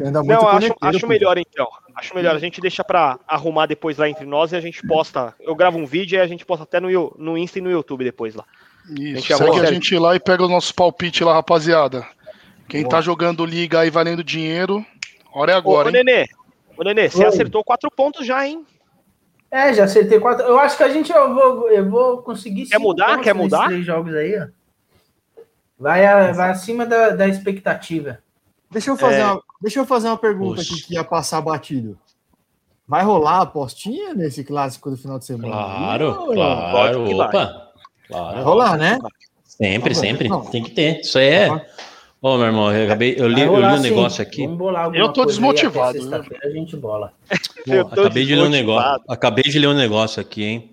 Não, 0.00 0.48
acho, 0.48 0.74
acho 0.80 1.06
melhor 1.06 1.38
então. 1.38 1.68
Acho 1.94 2.14
melhor. 2.14 2.34
A 2.34 2.38
gente 2.38 2.60
deixa 2.60 2.82
pra 2.82 3.18
arrumar 3.28 3.66
depois 3.66 3.98
lá 3.98 4.08
entre 4.08 4.24
nós 4.24 4.52
e 4.52 4.56
a 4.56 4.60
gente 4.60 4.82
posta. 4.86 5.34
Eu 5.38 5.54
gravo 5.54 5.78
um 5.78 5.86
vídeo 5.86 6.16
e 6.16 6.20
a 6.20 6.26
gente 6.26 6.44
posta 6.44 6.64
até 6.64 6.80
no, 6.80 7.14
no 7.18 7.38
Insta 7.38 7.58
e 7.58 7.62
no 7.62 7.70
YouTube 7.70 8.04
depois 8.04 8.34
lá. 8.34 8.44
Isso, 8.88 9.32
a 9.34 9.36
segue 9.36 9.60
a 9.60 9.64
gente 9.66 9.96
lá 9.98 10.16
e 10.16 10.20
pega 10.20 10.42
os 10.42 10.50
nossos 10.50 10.72
palpites 10.72 11.20
lá, 11.20 11.34
rapaziada. 11.34 12.06
Quem 12.70 12.82
Boa. 12.82 12.90
tá 12.90 13.00
jogando 13.00 13.44
liga 13.44 13.80
aí 13.80 13.90
valendo 13.90 14.22
dinheiro, 14.22 14.86
hora 15.34 15.50
é 15.50 15.54
agora. 15.56 15.88
Ô, 15.88 15.90
ô 15.90 15.92
Nenê, 15.92 16.24
ô, 16.76 16.84
Nenê 16.84 17.10
você 17.10 17.24
acertou 17.24 17.64
quatro 17.64 17.90
pontos 17.90 18.24
já, 18.24 18.46
hein? 18.46 18.64
É, 19.50 19.74
já 19.74 19.84
acertei 19.84 20.20
quatro. 20.20 20.46
Eu 20.46 20.56
acho 20.60 20.76
que 20.76 20.84
a 20.84 20.88
gente 20.88 21.10
eu 21.10 21.34
vou, 21.34 21.68
eu 21.68 21.90
vou 21.90 22.18
conseguir. 22.18 22.66
Quer 22.66 22.78
mudar? 22.78 23.20
Quer 23.20 23.34
mudar? 23.34 23.66
Três 23.66 23.84
jogos 23.84 24.14
aí, 24.14 24.38
ó. 24.38 24.46
Vai, 25.76 26.06
a, 26.06 26.30
vai 26.30 26.50
acima 26.50 26.86
da, 26.86 27.10
da 27.10 27.26
expectativa. 27.26 28.20
Deixa 28.70 28.90
eu 28.90 28.96
fazer, 28.96 29.18
é... 29.18 29.26
uma, 29.26 29.42
deixa 29.60 29.80
eu 29.80 29.86
fazer 29.86 30.06
uma 30.06 30.16
pergunta 30.16 30.60
Oxi. 30.60 30.74
aqui 30.74 30.82
que 30.84 30.94
ia 30.94 31.02
passar 31.02 31.40
batido. 31.40 31.98
Vai 32.86 33.02
rolar 33.02 33.38
a 33.38 33.42
apostinha 33.42 34.14
nesse 34.14 34.44
clássico 34.44 34.90
do 34.90 34.96
final 34.96 35.18
de 35.18 35.24
semana? 35.24 35.52
Claro, 35.52 36.14
claro. 36.26 37.04
Opa, 37.10 37.72
claro. 38.06 38.34
Vai 38.36 38.42
rolar, 38.44 38.76
né? 38.76 38.98
Sempre, 39.42 39.94
tá 39.94 40.00
sempre. 40.00 40.28
Não. 40.28 40.42
Tem 40.42 40.62
que 40.62 40.70
ter. 40.70 41.00
Isso 41.00 41.18
aí 41.18 41.28
é. 41.28 41.66
Ô, 42.22 42.34
oh, 42.34 42.36
meu 42.36 42.48
irmão, 42.48 42.70
eu, 42.70 42.84
acabei, 42.84 43.14
eu 43.16 43.26
li, 43.26 43.40
eu 43.40 43.56
li 43.58 43.64
um 43.64 43.80
negócio 43.80 44.20
aqui. 44.20 44.42
Eu 44.92 45.10
tô 45.10 45.24
desmotivado. 45.24 46.04
Né? 46.04 46.22
A 46.44 46.50
gente 46.50 46.76
bola. 46.76 47.14
Pô, 47.64 47.80
acabei 47.80 48.26
de 48.26 48.34
ler 48.34 48.42
um 48.42 48.50
negócio. 48.50 49.02
Acabei 49.08 49.44
de 49.44 49.58
ler 49.58 49.68
um 49.68 49.74
negócio 49.74 50.20
aqui, 50.20 50.44
hein? 50.44 50.70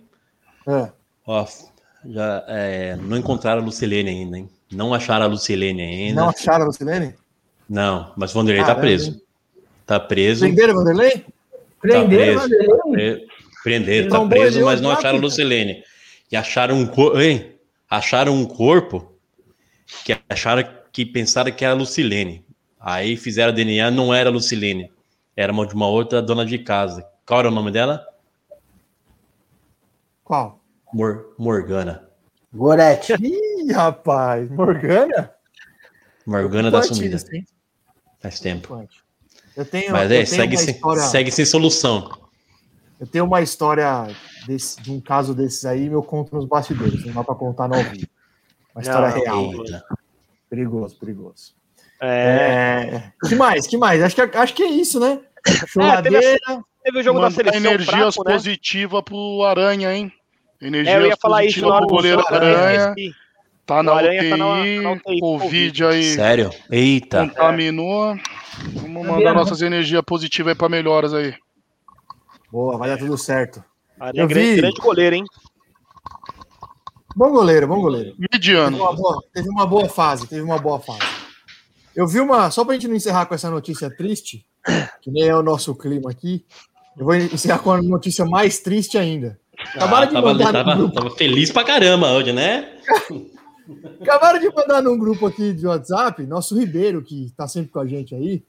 É. 0.68 0.90
Ó, 1.26 1.46
já 2.06 2.44
é, 2.50 2.98
não 2.98 3.18
encontraram 3.18 3.62
a 3.62 3.66
Lucilene 3.66 4.10
ainda, 4.10 4.38
hein? 4.38 4.50
Não 4.72 4.94
acharam 4.94 5.26
a 5.26 5.30
Lucilene 5.30 5.82
ainda. 5.82 6.22
Não 6.22 6.30
acharam 6.30 6.64
a 6.64 6.68
Lucilene? 6.68 7.16
Não, 7.70 8.12
mas 8.18 8.32
o 8.32 8.34
Vanderlei 8.34 8.66
tá 8.66 8.76
preso. 8.76 9.22
Tá 9.86 10.00
preso. 10.02 10.42
Prenderam 10.42 10.74
o 10.74 10.78
Vanderlei? 10.78 11.26
Prenderam 11.80 12.02
tá 12.02 12.10
preso. 12.10 12.40
Vanderlei? 12.86 13.28
Prenderam, 13.64 14.10
tá 14.10 14.26
preso, 14.28 14.66
mas 14.66 14.82
não 14.82 14.92
acharam 14.92 15.18
a 15.18 15.22
Lucilene. 15.22 15.82
E 16.30 16.36
acharam 16.36 16.76
um 16.76 16.86
corpo. 16.86 17.18
Acharam 17.90 18.34
um 18.34 18.46
corpo 18.46 19.14
que 20.04 20.18
acharam 20.30 20.68
que 20.98 21.06
pensaram 21.06 21.52
que 21.52 21.64
era 21.64 21.76
Lucilene. 21.76 22.44
Aí 22.80 23.16
fizeram 23.16 23.54
DNA, 23.54 23.92
não 23.92 24.12
era 24.12 24.32
Lucilene. 24.32 24.92
Era 25.36 25.54
uma 25.54 25.68
de 25.68 25.76
uma 25.76 25.88
outra 25.88 26.24
dona 26.24 26.44
de 26.44 26.58
casa. 26.58 27.08
Qual 27.24 27.40
era 27.40 27.50
o 27.50 27.52
nome 27.52 27.70
dela? 27.70 28.04
Qual? 30.24 30.60
Mor 30.92 31.36
Morgana. 31.38 32.10
Gorete. 32.52 33.14
Ih, 33.22 33.72
rapaz, 33.72 34.50
Morgana? 34.50 35.32
Morgana 36.26 36.72
da 36.72 36.82
sumida. 36.82 37.18
Assim. 37.18 37.46
Faz 38.20 38.40
tempo. 38.40 38.84
Eu 39.56 39.66
tenho, 39.66 39.92
Mas 39.92 40.10
é, 40.10 40.24
eu 40.24 40.26
segue, 40.26 40.56
história... 40.56 41.02
sem, 41.04 41.12
segue 41.12 41.32
sem 41.32 41.46
solução. 41.46 42.10
Eu 43.00 43.06
tenho 43.06 43.26
uma 43.26 43.44
história 43.44 44.08
desse, 44.48 44.82
de 44.82 44.92
um 44.92 45.00
caso 45.00 45.36
desses 45.36 45.64
aí, 45.64 45.86
eu 45.86 46.02
conto 46.02 46.34
nos 46.34 46.46
bastidores, 46.46 47.06
não 47.06 47.14
dá 47.14 47.24
para 47.24 47.36
contar 47.36 47.68
no 47.68 47.76
vivo. 47.76 48.08
Uma 48.74 48.82
história 48.82 49.10
não, 49.10 49.16
real. 49.16 49.64
Eita. 49.64 49.97
Perigoso, 50.50 50.98
perigoso. 51.00 51.54
É... 52.02 53.14
é... 53.24 53.28
Que 53.28 53.36
mais? 53.36 53.68
Que 53.68 53.78
mais? 53.78 54.02
Acho 54.02 54.16
que, 54.16 54.22
acho 54.22 54.54
que 54.54 54.64
é 54.64 54.70
isso, 54.70 55.00
né? 55.00 55.20
Chuladeira. 55.68 56.18
É, 56.18 56.38
teve, 56.38 56.64
teve, 56.84 57.00
o 57.00 57.04
jogo 57.04 57.20
da 57.20 57.32
seleção. 57.32 57.60
Energias 57.60 58.16
fraco, 58.16 58.30
né? 58.30 58.34
positiva 58.34 59.04
pro 59.04 59.44
Aranha, 59.44 59.94
hein? 59.94 60.12
Energia 60.62 60.94
é, 60.94 60.98
eu 60.98 61.08
ia 61.08 61.18
falar 61.18 61.46
isso 61.46 61.62
pro 61.62 61.88
goleiro 61.88 62.24
Aranha. 62.28 62.58
Aranha. 62.58 62.96
Tá 63.66 63.84
na 63.84 63.96
UTI, 63.96 64.30
tá 64.30 64.38
na, 64.38 64.66
na 64.82 64.92
UTI, 64.94 65.20
Covid 65.20 65.86
aí. 65.86 66.04
Sério? 66.16 66.52
Eita. 66.72 67.28
Contaminou. 67.28 68.18
Vamos 68.74 69.06
mandar 69.06 69.34
nossas 69.34 69.62
energias 69.62 70.02
positivas 70.06 70.52
aí 70.52 70.58
para 70.58 70.70
melhoras 70.70 71.14
aí. 71.14 71.36
Boa, 72.52 72.78
vai 72.78 72.90
dar 72.90 72.98
tudo 72.98 73.18
certo. 73.18 73.64
Aranha 74.00 74.24
é 74.24 74.28
grande, 74.28 74.56
grande 74.56 74.82
goleiro, 74.82 75.16
hein? 75.18 75.26
Bom 77.18 77.32
goleiro, 77.32 77.68
bom 77.68 77.82
goleiro. 77.82 78.16
Mediano. 78.32 78.78
Teve 78.78 78.84
uma, 78.84 78.96
boa, 78.96 79.24
teve 79.34 79.50
uma 79.50 79.66
boa 79.66 79.90
fase, 79.90 80.28
teve 80.28 80.42
uma 80.44 80.60
boa 80.60 80.80
fase. 80.80 81.00
Eu 81.96 82.06
vi 82.08 82.20
uma. 82.20 82.52
Só 82.52 82.64
para 82.64 82.74
a 82.74 82.76
gente 82.76 82.88
não 82.88 82.96
encerrar 82.96 83.26
com 83.26 83.34
essa 83.34 83.50
notícia 83.50 83.90
triste, 83.90 84.46
que 85.02 85.10
nem 85.10 85.24
é 85.24 85.36
o 85.36 85.42
nosso 85.42 85.74
clima 85.74 86.12
aqui, 86.12 86.46
eu 86.96 87.04
vou 87.04 87.16
encerrar 87.16 87.58
com 87.58 87.72
uma 87.72 87.82
notícia 87.82 88.24
mais 88.24 88.60
triste 88.60 89.00
ainda. 89.00 89.40
Acabaram 89.74 90.04
ah, 90.04 90.06
de 90.06 90.14
tava, 90.14 90.28
mandar. 90.28 90.54
Tava, 90.54 90.92
tava, 90.92 91.10
feliz 91.10 91.52
pra 91.52 91.64
caramba 91.64 92.12
hoje, 92.12 92.32
né? 92.32 92.78
Acabaram 94.00 94.40
de 94.40 94.54
mandar 94.54 94.84
num 94.84 94.96
grupo 94.96 95.26
aqui 95.26 95.54
de 95.54 95.66
WhatsApp, 95.66 96.24
nosso 96.28 96.56
Ribeiro, 96.56 97.02
que 97.02 97.26
está 97.26 97.48
sempre 97.48 97.72
com 97.72 97.80
a 97.80 97.88
gente 97.88 98.14
aí, 98.14 98.44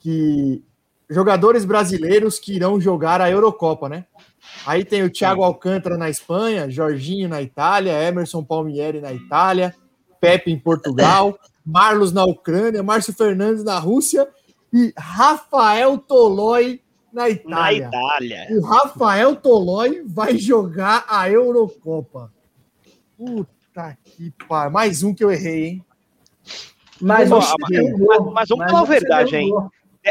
que 0.00 0.64
jogadores 1.08 1.64
brasileiros 1.64 2.40
que 2.40 2.56
irão 2.56 2.80
jogar 2.80 3.20
a 3.20 3.30
Eurocopa, 3.30 3.88
né? 3.88 4.06
Aí 4.66 4.84
tem 4.84 5.02
o 5.02 5.10
Thiago 5.10 5.42
Alcântara 5.42 5.96
na 5.96 6.08
Espanha, 6.08 6.70
Jorginho 6.70 7.28
na 7.28 7.42
Itália, 7.42 8.02
Emerson 8.02 8.42
Palmieri 8.42 9.00
na 9.00 9.12
Itália, 9.12 9.74
Pepe 10.20 10.50
em 10.50 10.58
Portugal, 10.58 11.38
Marlos 11.64 12.12
na 12.12 12.24
Ucrânia, 12.24 12.82
Márcio 12.82 13.12
Fernandes 13.12 13.64
na 13.64 13.78
Rússia 13.78 14.28
e 14.72 14.92
Rafael 14.96 15.98
Tolói 15.98 16.80
na 17.12 17.28
Itália. 17.28 17.88
Na 17.88 17.98
Itália. 17.98 18.46
O 18.50 18.60
Rafael 18.62 19.36
Tolói 19.36 20.02
vai 20.06 20.36
jogar 20.36 21.04
a 21.08 21.28
Eurocopa. 21.28 22.32
Puta 23.16 23.96
que 24.04 24.32
pariu. 24.48 24.70
Mais 24.70 25.02
um 25.02 25.14
que 25.14 25.22
eu 25.22 25.30
errei, 25.30 25.66
hein? 25.66 25.84
Mas, 27.00 27.30
mas, 27.30 27.52
mas, 27.60 28.32
mas 28.32 28.48
vamos 28.48 28.70
falar 28.70 28.80
a 28.80 28.84
verdade, 28.84 29.36
hein? 29.36 29.52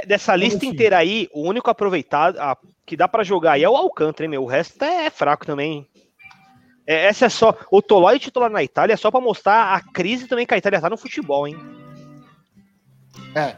Dessa 0.05 0.35
lista 0.35 0.65
inteira 0.65 0.97
aí, 0.97 1.27
o 1.33 1.41
único 1.41 1.69
aproveitado, 1.69 2.37
que 2.85 2.95
dá 2.95 3.07
para 3.07 3.23
jogar 3.23 3.53
aí 3.53 3.63
é 3.63 3.69
o 3.69 3.75
Alcântara, 3.75 4.25
hein, 4.25 4.29
meu? 4.29 4.43
O 4.43 4.47
resto 4.47 4.83
é, 4.83 5.09
fraco 5.09 5.45
também. 5.45 5.87
É, 6.85 7.05
essa 7.05 7.25
é 7.25 7.29
só. 7.29 7.55
O 7.71 7.81
Tolói 7.81 8.19
titular 8.19 8.49
na 8.49 8.63
Itália 8.63 8.93
é 8.93 8.97
só 8.97 9.09
para 9.09 9.21
mostrar 9.21 9.75
a 9.75 9.81
crise 9.81 10.27
também 10.27 10.45
que 10.45 10.53
a 10.53 10.57
Itália 10.57 10.81
tá 10.81 10.89
no 10.89 10.97
futebol, 10.97 11.47
hein? 11.47 11.57
É. 13.35 13.55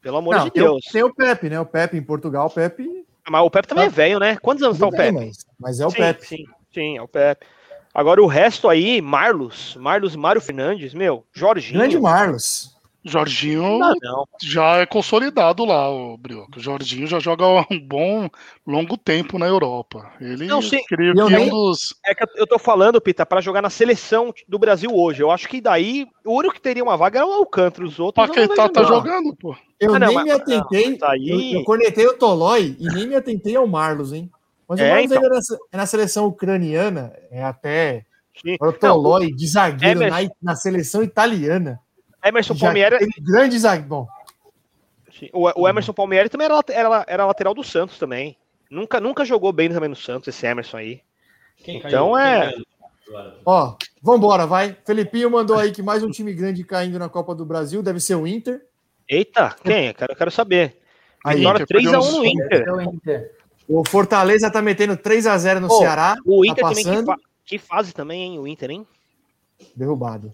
Pelo 0.00 0.16
amor 0.16 0.36
Não, 0.36 0.44
de 0.44 0.50
tem 0.50 0.62
Deus. 0.62 0.86
O, 0.86 0.92
tem 0.92 1.02
o 1.02 1.14
Pepe, 1.14 1.50
né? 1.50 1.60
O 1.60 1.66
Pepe 1.66 1.96
em 1.96 2.02
Portugal, 2.02 2.46
o 2.46 2.50
Pepe. 2.50 3.06
Mas 3.28 3.42
o 3.42 3.50
Pepe 3.50 3.68
também 3.68 3.84
é, 3.84 3.86
é 3.86 3.90
velho, 3.90 4.18
né? 4.18 4.36
Quantos 4.36 4.62
anos 4.62 4.78
tá 4.78 4.86
o 4.86 4.90
Pepe? 4.90 5.12
Mas, 5.12 5.36
mas 5.58 5.80
é 5.80 5.86
o 5.86 5.90
sim, 5.90 5.96
Pepe. 5.96 6.26
Sim, 6.26 6.44
sim, 6.72 6.96
é 6.96 7.02
o 7.02 7.08
Pepe. 7.08 7.46
Agora 7.92 8.22
o 8.22 8.26
resto 8.26 8.68
aí, 8.68 9.00
Marlos, 9.02 9.76
Marlos 9.76 10.14
Mário 10.16 10.40
Fernandes, 10.40 10.94
meu, 10.94 11.26
Jorginho. 11.32 11.80
Grande 11.80 11.98
Marlos. 11.98 12.76
Jorginho 13.04 13.78
não, 13.78 13.94
não. 14.02 14.28
já 14.42 14.76
é 14.76 14.86
consolidado 14.86 15.64
lá, 15.64 15.90
o 15.90 16.18
Brioco. 16.18 16.58
O 16.58 16.60
Jorginho 16.60 17.06
já 17.06 17.18
joga 17.18 17.46
um 17.70 17.80
bom, 17.80 18.28
longo 18.66 18.96
tempo 18.96 19.38
na 19.38 19.46
Europa. 19.46 20.12
Ele 20.20 20.46
não, 20.46 20.60
sim. 20.60 20.82
creio 20.86 21.14
que 21.14 21.22
nem... 21.32 21.46
um 21.46 21.48
dos. 21.48 21.94
É 22.04 22.14
que 22.14 22.24
eu 22.36 22.46
tô 22.46 22.58
falando, 22.58 23.00
Pita, 23.00 23.24
para 23.24 23.40
jogar 23.40 23.62
na 23.62 23.70
seleção 23.70 24.34
do 24.46 24.58
Brasil 24.58 24.90
hoje. 24.94 25.22
Eu 25.22 25.30
acho 25.30 25.48
que 25.48 25.60
daí 25.60 26.06
o 26.24 26.36
único 26.36 26.54
que 26.54 26.60
teria 26.60 26.82
uma 26.82 26.96
vaga 26.96 27.20
era 27.20 27.26
o 27.26 27.32
Alcântara, 27.32 27.86
os 27.86 27.98
outros. 27.98 28.26
Paquetá 28.26 28.68
tá 28.68 28.82
jogando, 28.82 29.34
pô. 29.34 29.56
Eu 29.78 29.94
ah, 29.94 29.98
não, 29.98 30.08
nem 30.08 30.16
mas, 30.16 30.24
me 30.24 30.30
atentei. 30.32 30.98
Não, 30.98 31.08
aí... 31.08 31.52
eu, 31.54 31.60
eu 31.60 31.64
conectei 31.64 32.06
o 32.06 32.14
Tolói 32.14 32.76
e 32.78 32.86
nem 32.88 33.08
me 33.08 33.14
atentei 33.14 33.56
ao 33.56 33.66
Marlos, 33.66 34.12
hein? 34.12 34.30
Mas 34.68 34.78
é, 34.78 34.84
o 34.84 34.88
Marlos 34.88 35.04
então... 35.10 35.22
ainda 35.22 35.56
é 35.72 35.76
na, 35.78 35.86
seleção 35.86 36.26
ucraniana, 36.26 37.14
é 37.30 37.42
até. 37.42 38.04
Sim. 38.42 38.56
O 38.60 38.72
Tolói, 38.72 39.32
de 39.32 39.46
zagueiro 39.46 40.02
é, 40.02 40.10
mas... 40.10 40.28
na, 40.28 40.34
na 40.42 40.56
seleção 40.56 41.02
italiana. 41.02 41.80
Emerson 42.24 42.54
Já 42.54 42.66
Palmieri. 42.66 43.06
Grande 43.20 43.58
zagueiro. 43.58 43.88
Bom. 43.88 44.08
O, 45.32 45.62
o, 45.62 45.68
Emerson 45.68 45.92
Palmieri 45.92 46.28
também 46.28 46.46
era, 46.46 46.60
era, 46.68 47.04
era 47.06 47.26
lateral 47.26 47.54
do 47.54 47.62
Santos 47.62 47.98
também. 47.98 48.36
Nunca, 48.70 49.00
nunca 49.00 49.24
jogou 49.24 49.52
bem 49.52 49.68
também 49.68 49.88
no 49.88 49.96
Santos, 49.96 50.28
esse 50.28 50.46
Emerson 50.46 50.76
aí. 50.78 51.02
Quem 51.62 51.78
então 51.78 52.16
é. 52.16 52.54
Ó, 53.44 53.74
vambora, 54.00 54.46
vai. 54.46 54.76
Felipinho 54.86 55.30
mandou 55.30 55.58
aí 55.58 55.72
que 55.72 55.82
mais 55.82 56.02
um 56.02 56.10
time 56.10 56.32
grande 56.32 56.64
caindo 56.64 56.98
na 56.98 57.08
Copa 57.08 57.34
do 57.34 57.44
Brasil, 57.44 57.82
deve 57.82 58.00
ser 58.00 58.14
o 58.14 58.26
Inter. 58.26 58.64
Eita, 59.08 59.56
quem? 59.62 59.88
Eu 59.88 59.94
quero, 59.94 60.16
quero 60.16 60.30
saber. 60.30 60.80
Aí, 61.24 61.38
Vitória 61.38 61.66
3x1 61.66 62.12
no 62.12 62.24
Inter. 62.80 63.34
O 63.68 63.84
Fortaleza 63.86 64.50
tá 64.50 64.62
metendo 64.62 64.96
3x0 64.96 65.58
no 65.58 65.70
Ceará. 65.70 66.16
O 66.24 66.44
Inter 66.44 66.62
tá 66.62 66.68
também, 66.68 66.84
que, 66.84 67.04
fa 67.04 67.16
que 67.44 67.58
fase 67.58 67.92
também, 67.92 68.22
hein? 68.22 68.38
O 68.38 68.46
Inter, 68.46 68.70
hein? 68.70 68.86
Derrubado. 69.76 70.32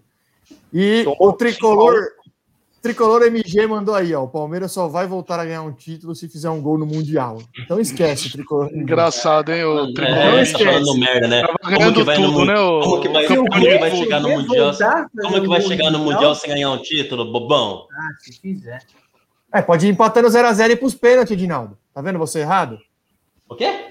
E 0.72 1.02
Tomou 1.04 1.28
o 1.28 1.32
tricolor, 1.32 1.94
tricolor 2.82 3.22
MG 3.22 3.66
mandou 3.66 3.94
aí, 3.94 4.14
ó. 4.14 4.24
O 4.24 4.28
Palmeiras 4.28 4.72
só 4.72 4.86
vai 4.86 5.06
voltar 5.06 5.40
a 5.40 5.44
ganhar 5.44 5.62
um 5.62 5.72
título 5.72 6.14
se 6.14 6.28
fizer 6.28 6.50
um 6.50 6.60
gol 6.60 6.78
no 6.78 6.86
Mundial. 6.86 7.42
Então 7.58 7.80
esquece, 7.80 8.30
tricolor. 8.30 8.70
Engraçado, 8.72 9.52
hein? 9.52 9.64
O 9.64 9.92
tricolor. 9.92 10.18
É, 10.18 10.44
não 10.44 10.58
falando 10.58 10.98
merda, 10.98 11.28
né? 11.28 11.42
Como 11.62 11.92
que 11.92 12.02
vai, 12.04 12.16
tudo, 12.16 12.32
no, 12.32 12.44
né, 12.44 12.58
o... 12.58 12.80
como 12.80 13.00
que 13.00 13.08
vai, 13.08 13.26
como 13.26 13.50
que 13.50 13.78
vai 13.78 13.90
chegar 13.90 14.20
no 14.20 14.28
Mundial? 14.28 14.72
Como 15.22 15.40
que 15.40 15.48
vai 15.48 15.60
chegar 15.60 15.90
no 15.90 15.98
Mundial 15.98 16.34
sem 16.34 16.50
ganhar 16.50 16.70
um 16.70 16.78
título, 16.78 17.32
bobão? 17.32 17.86
Ah, 17.90 18.08
se 18.20 18.40
fizer. 18.40 18.80
É, 19.52 19.62
pode 19.62 19.86
ir 19.86 19.90
empatando 19.90 20.28
0x0 20.28 20.70
e 20.70 20.76
pros 20.76 20.94
pênaltis, 20.94 21.32
Edinaldo. 21.32 21.78
Tá 21.94 22.02
vendo 22.02 22.18
você 22.18 22.40
errado? 22.40 22.78
O 23.48 23.54
quê? 23.54 23.86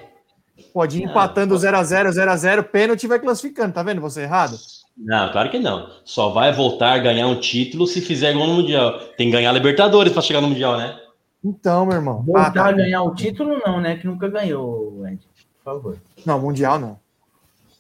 Pode 0.74 1.00
ir 1.00 1.04
empatando 1.04 1.56
0x0, 1.56 2.10
0x0, 2.10 2.64
pênalti 2.64 3.04
e 3.04 3.08
vai 3.08 3.20
classificando. 3.20 3.74
Tá 3.74 3.82
vendo 3.82 4.00
você 4.00 4.22
errado? 4.22 4.58
Não, 4.98 5.32
claro 5.32 5.50
que 5.50 5.60
não. 5.60 5.90
Só 6.06 6.30
vai 6.30 6.54
voltar 6.54 6.94
a 6.94 6.98
ganhar 6.98 7.28
um 7.28 7.40
título 7.40 7.86
se 7.86 8.00
fizer 8.02 8.34
gol 8.34 8.48
no 8.48 8.54
Mundial. 8.54 9.00
Tem 9.18 9.28
que 9.28 9.34
ganhar 9.34 9.52
Libertadores 9.52 10.14
para 10.14 10.22
chegar 10.22 10.42
no 10.42 10.48
Mundial, 10.48 10.78
né? 10.78 10.98
Então, 11.44 11.86
meu 11.86 11.98
irmão. 11.98 12.24
Voltar 12.24 12.48
ah, 12.48 12.52
tá. 12.52 12.66
a 12.68 12.72
ganhar 12.72 13.04
o 13.04 13.14
título, 13.14 13.62
não, 13.66 13.82
né? 13.82 13.98
Que 13.98 14.08
nunca 14.08 14.30
ganhou, 14.30 15.06
Ed. 15.08 15.20
Por 15.64 15.74
favor. 15.74 15.98
Não, 16.26 16.40
Mundial 16.40 16.80
não. 16.80 17.00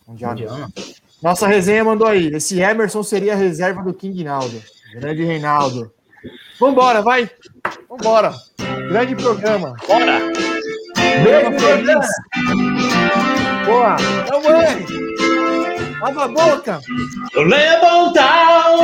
Mundial, 0.07 0.31
mundial 0.31 0.57
não. 0.57 0.69
Nossa 1.23 1.47
resenha 1.47 1.83
mandou 1.83 2.07
aí. 2.07 2.27
Esse 2.27 2.59
Emerson 2.59 3.01
seria 3.01 3.33
a 3.33 3.37
reserva 3.37 3.81
do 3.81 3.93
King 3.93 4.23
Naldo. 4.23 4.61
Grande 4.93 5.23
Reinaldo. 5.23 5.91
Vambora, 6.59 7.01
vai. 7.01 7.29
Vambora. 7.89 8.33
Grande 8.89 9.15
programa. 9.15 9.75
Bora. 9.87 10.19
Beijo. 11.23 11.99
Boa. 13.65 13.95
Tamo 14.27 14.49
aí. 14.49 15.04
Lava 16.05 16.25
a 16.25 16.27
boca! 16.27 16.81
Town! 18.13 18.77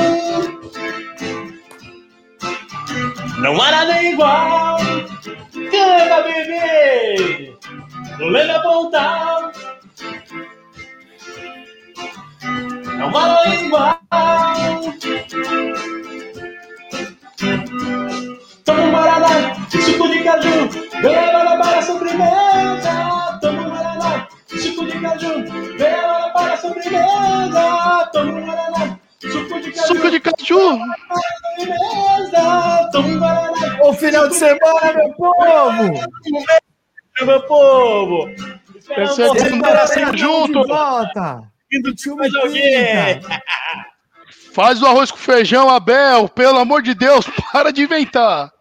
Não 3.37 3.61
há 3.61 3.71
nada 3.71 4.01
igual! 4.01 4.77
Canta, 5.69 6.23
bebê! 6.23 7.55
Town! 8.89 9.51
Não 12.97 13.15
há 13.15 13.27
nada 13.27 13.55
igual! 13.55 13.99
Toma 18.65 18.81
um 18.81 18.91
Guaraná, 18.91 19.55
suco 19.69 20.07
de 20.09 20.23
caju, 20.23 20.69
leva 21.03 21.57
para 21.59 21.77
a 21.77 21.81
sobremesa! 21.83 23.10
Caju, 25.01 25.77
leva 25.77 26.29
para 26.33 26.53
a 26.53 26.57
sobremesa. 26.57 28.09
Toma 28.13 28.31
um 28.31 28.45
guaraná, 28.45 28.99
suco 29.19 29.59
de 29.59 29.71
caju. 29.71 29.87
Suco 29.87 30.11
de 30.11 30.19
caju. 30.19 30.79
O 33.83 33.93
final 33.93 34.27
de 34.27 34.35
semana, 34.35 34.93
meu 34.95 35.13
povo. 35.13 35.93
Meu 37.21 37.41
povo. 37.47 38.29
É 38.89 39.03
assim 39.03 40.17
junto. 40.17 40.67
Volta. 40.67 41.43
Faz 44.53 44.81
o 44.81 44.85
arroz 44.85 45.11
com 45.11 45.17
feijão, 45.17 45.69
Abel. 45.69 46.27
Pelo 46.29 46.59
amor 46.59 46.81
de 46.81 46.93
Deus, 46.93 47.25
para 47.51 47.71
de 47.71 47.83
inventar. 47.83 48.51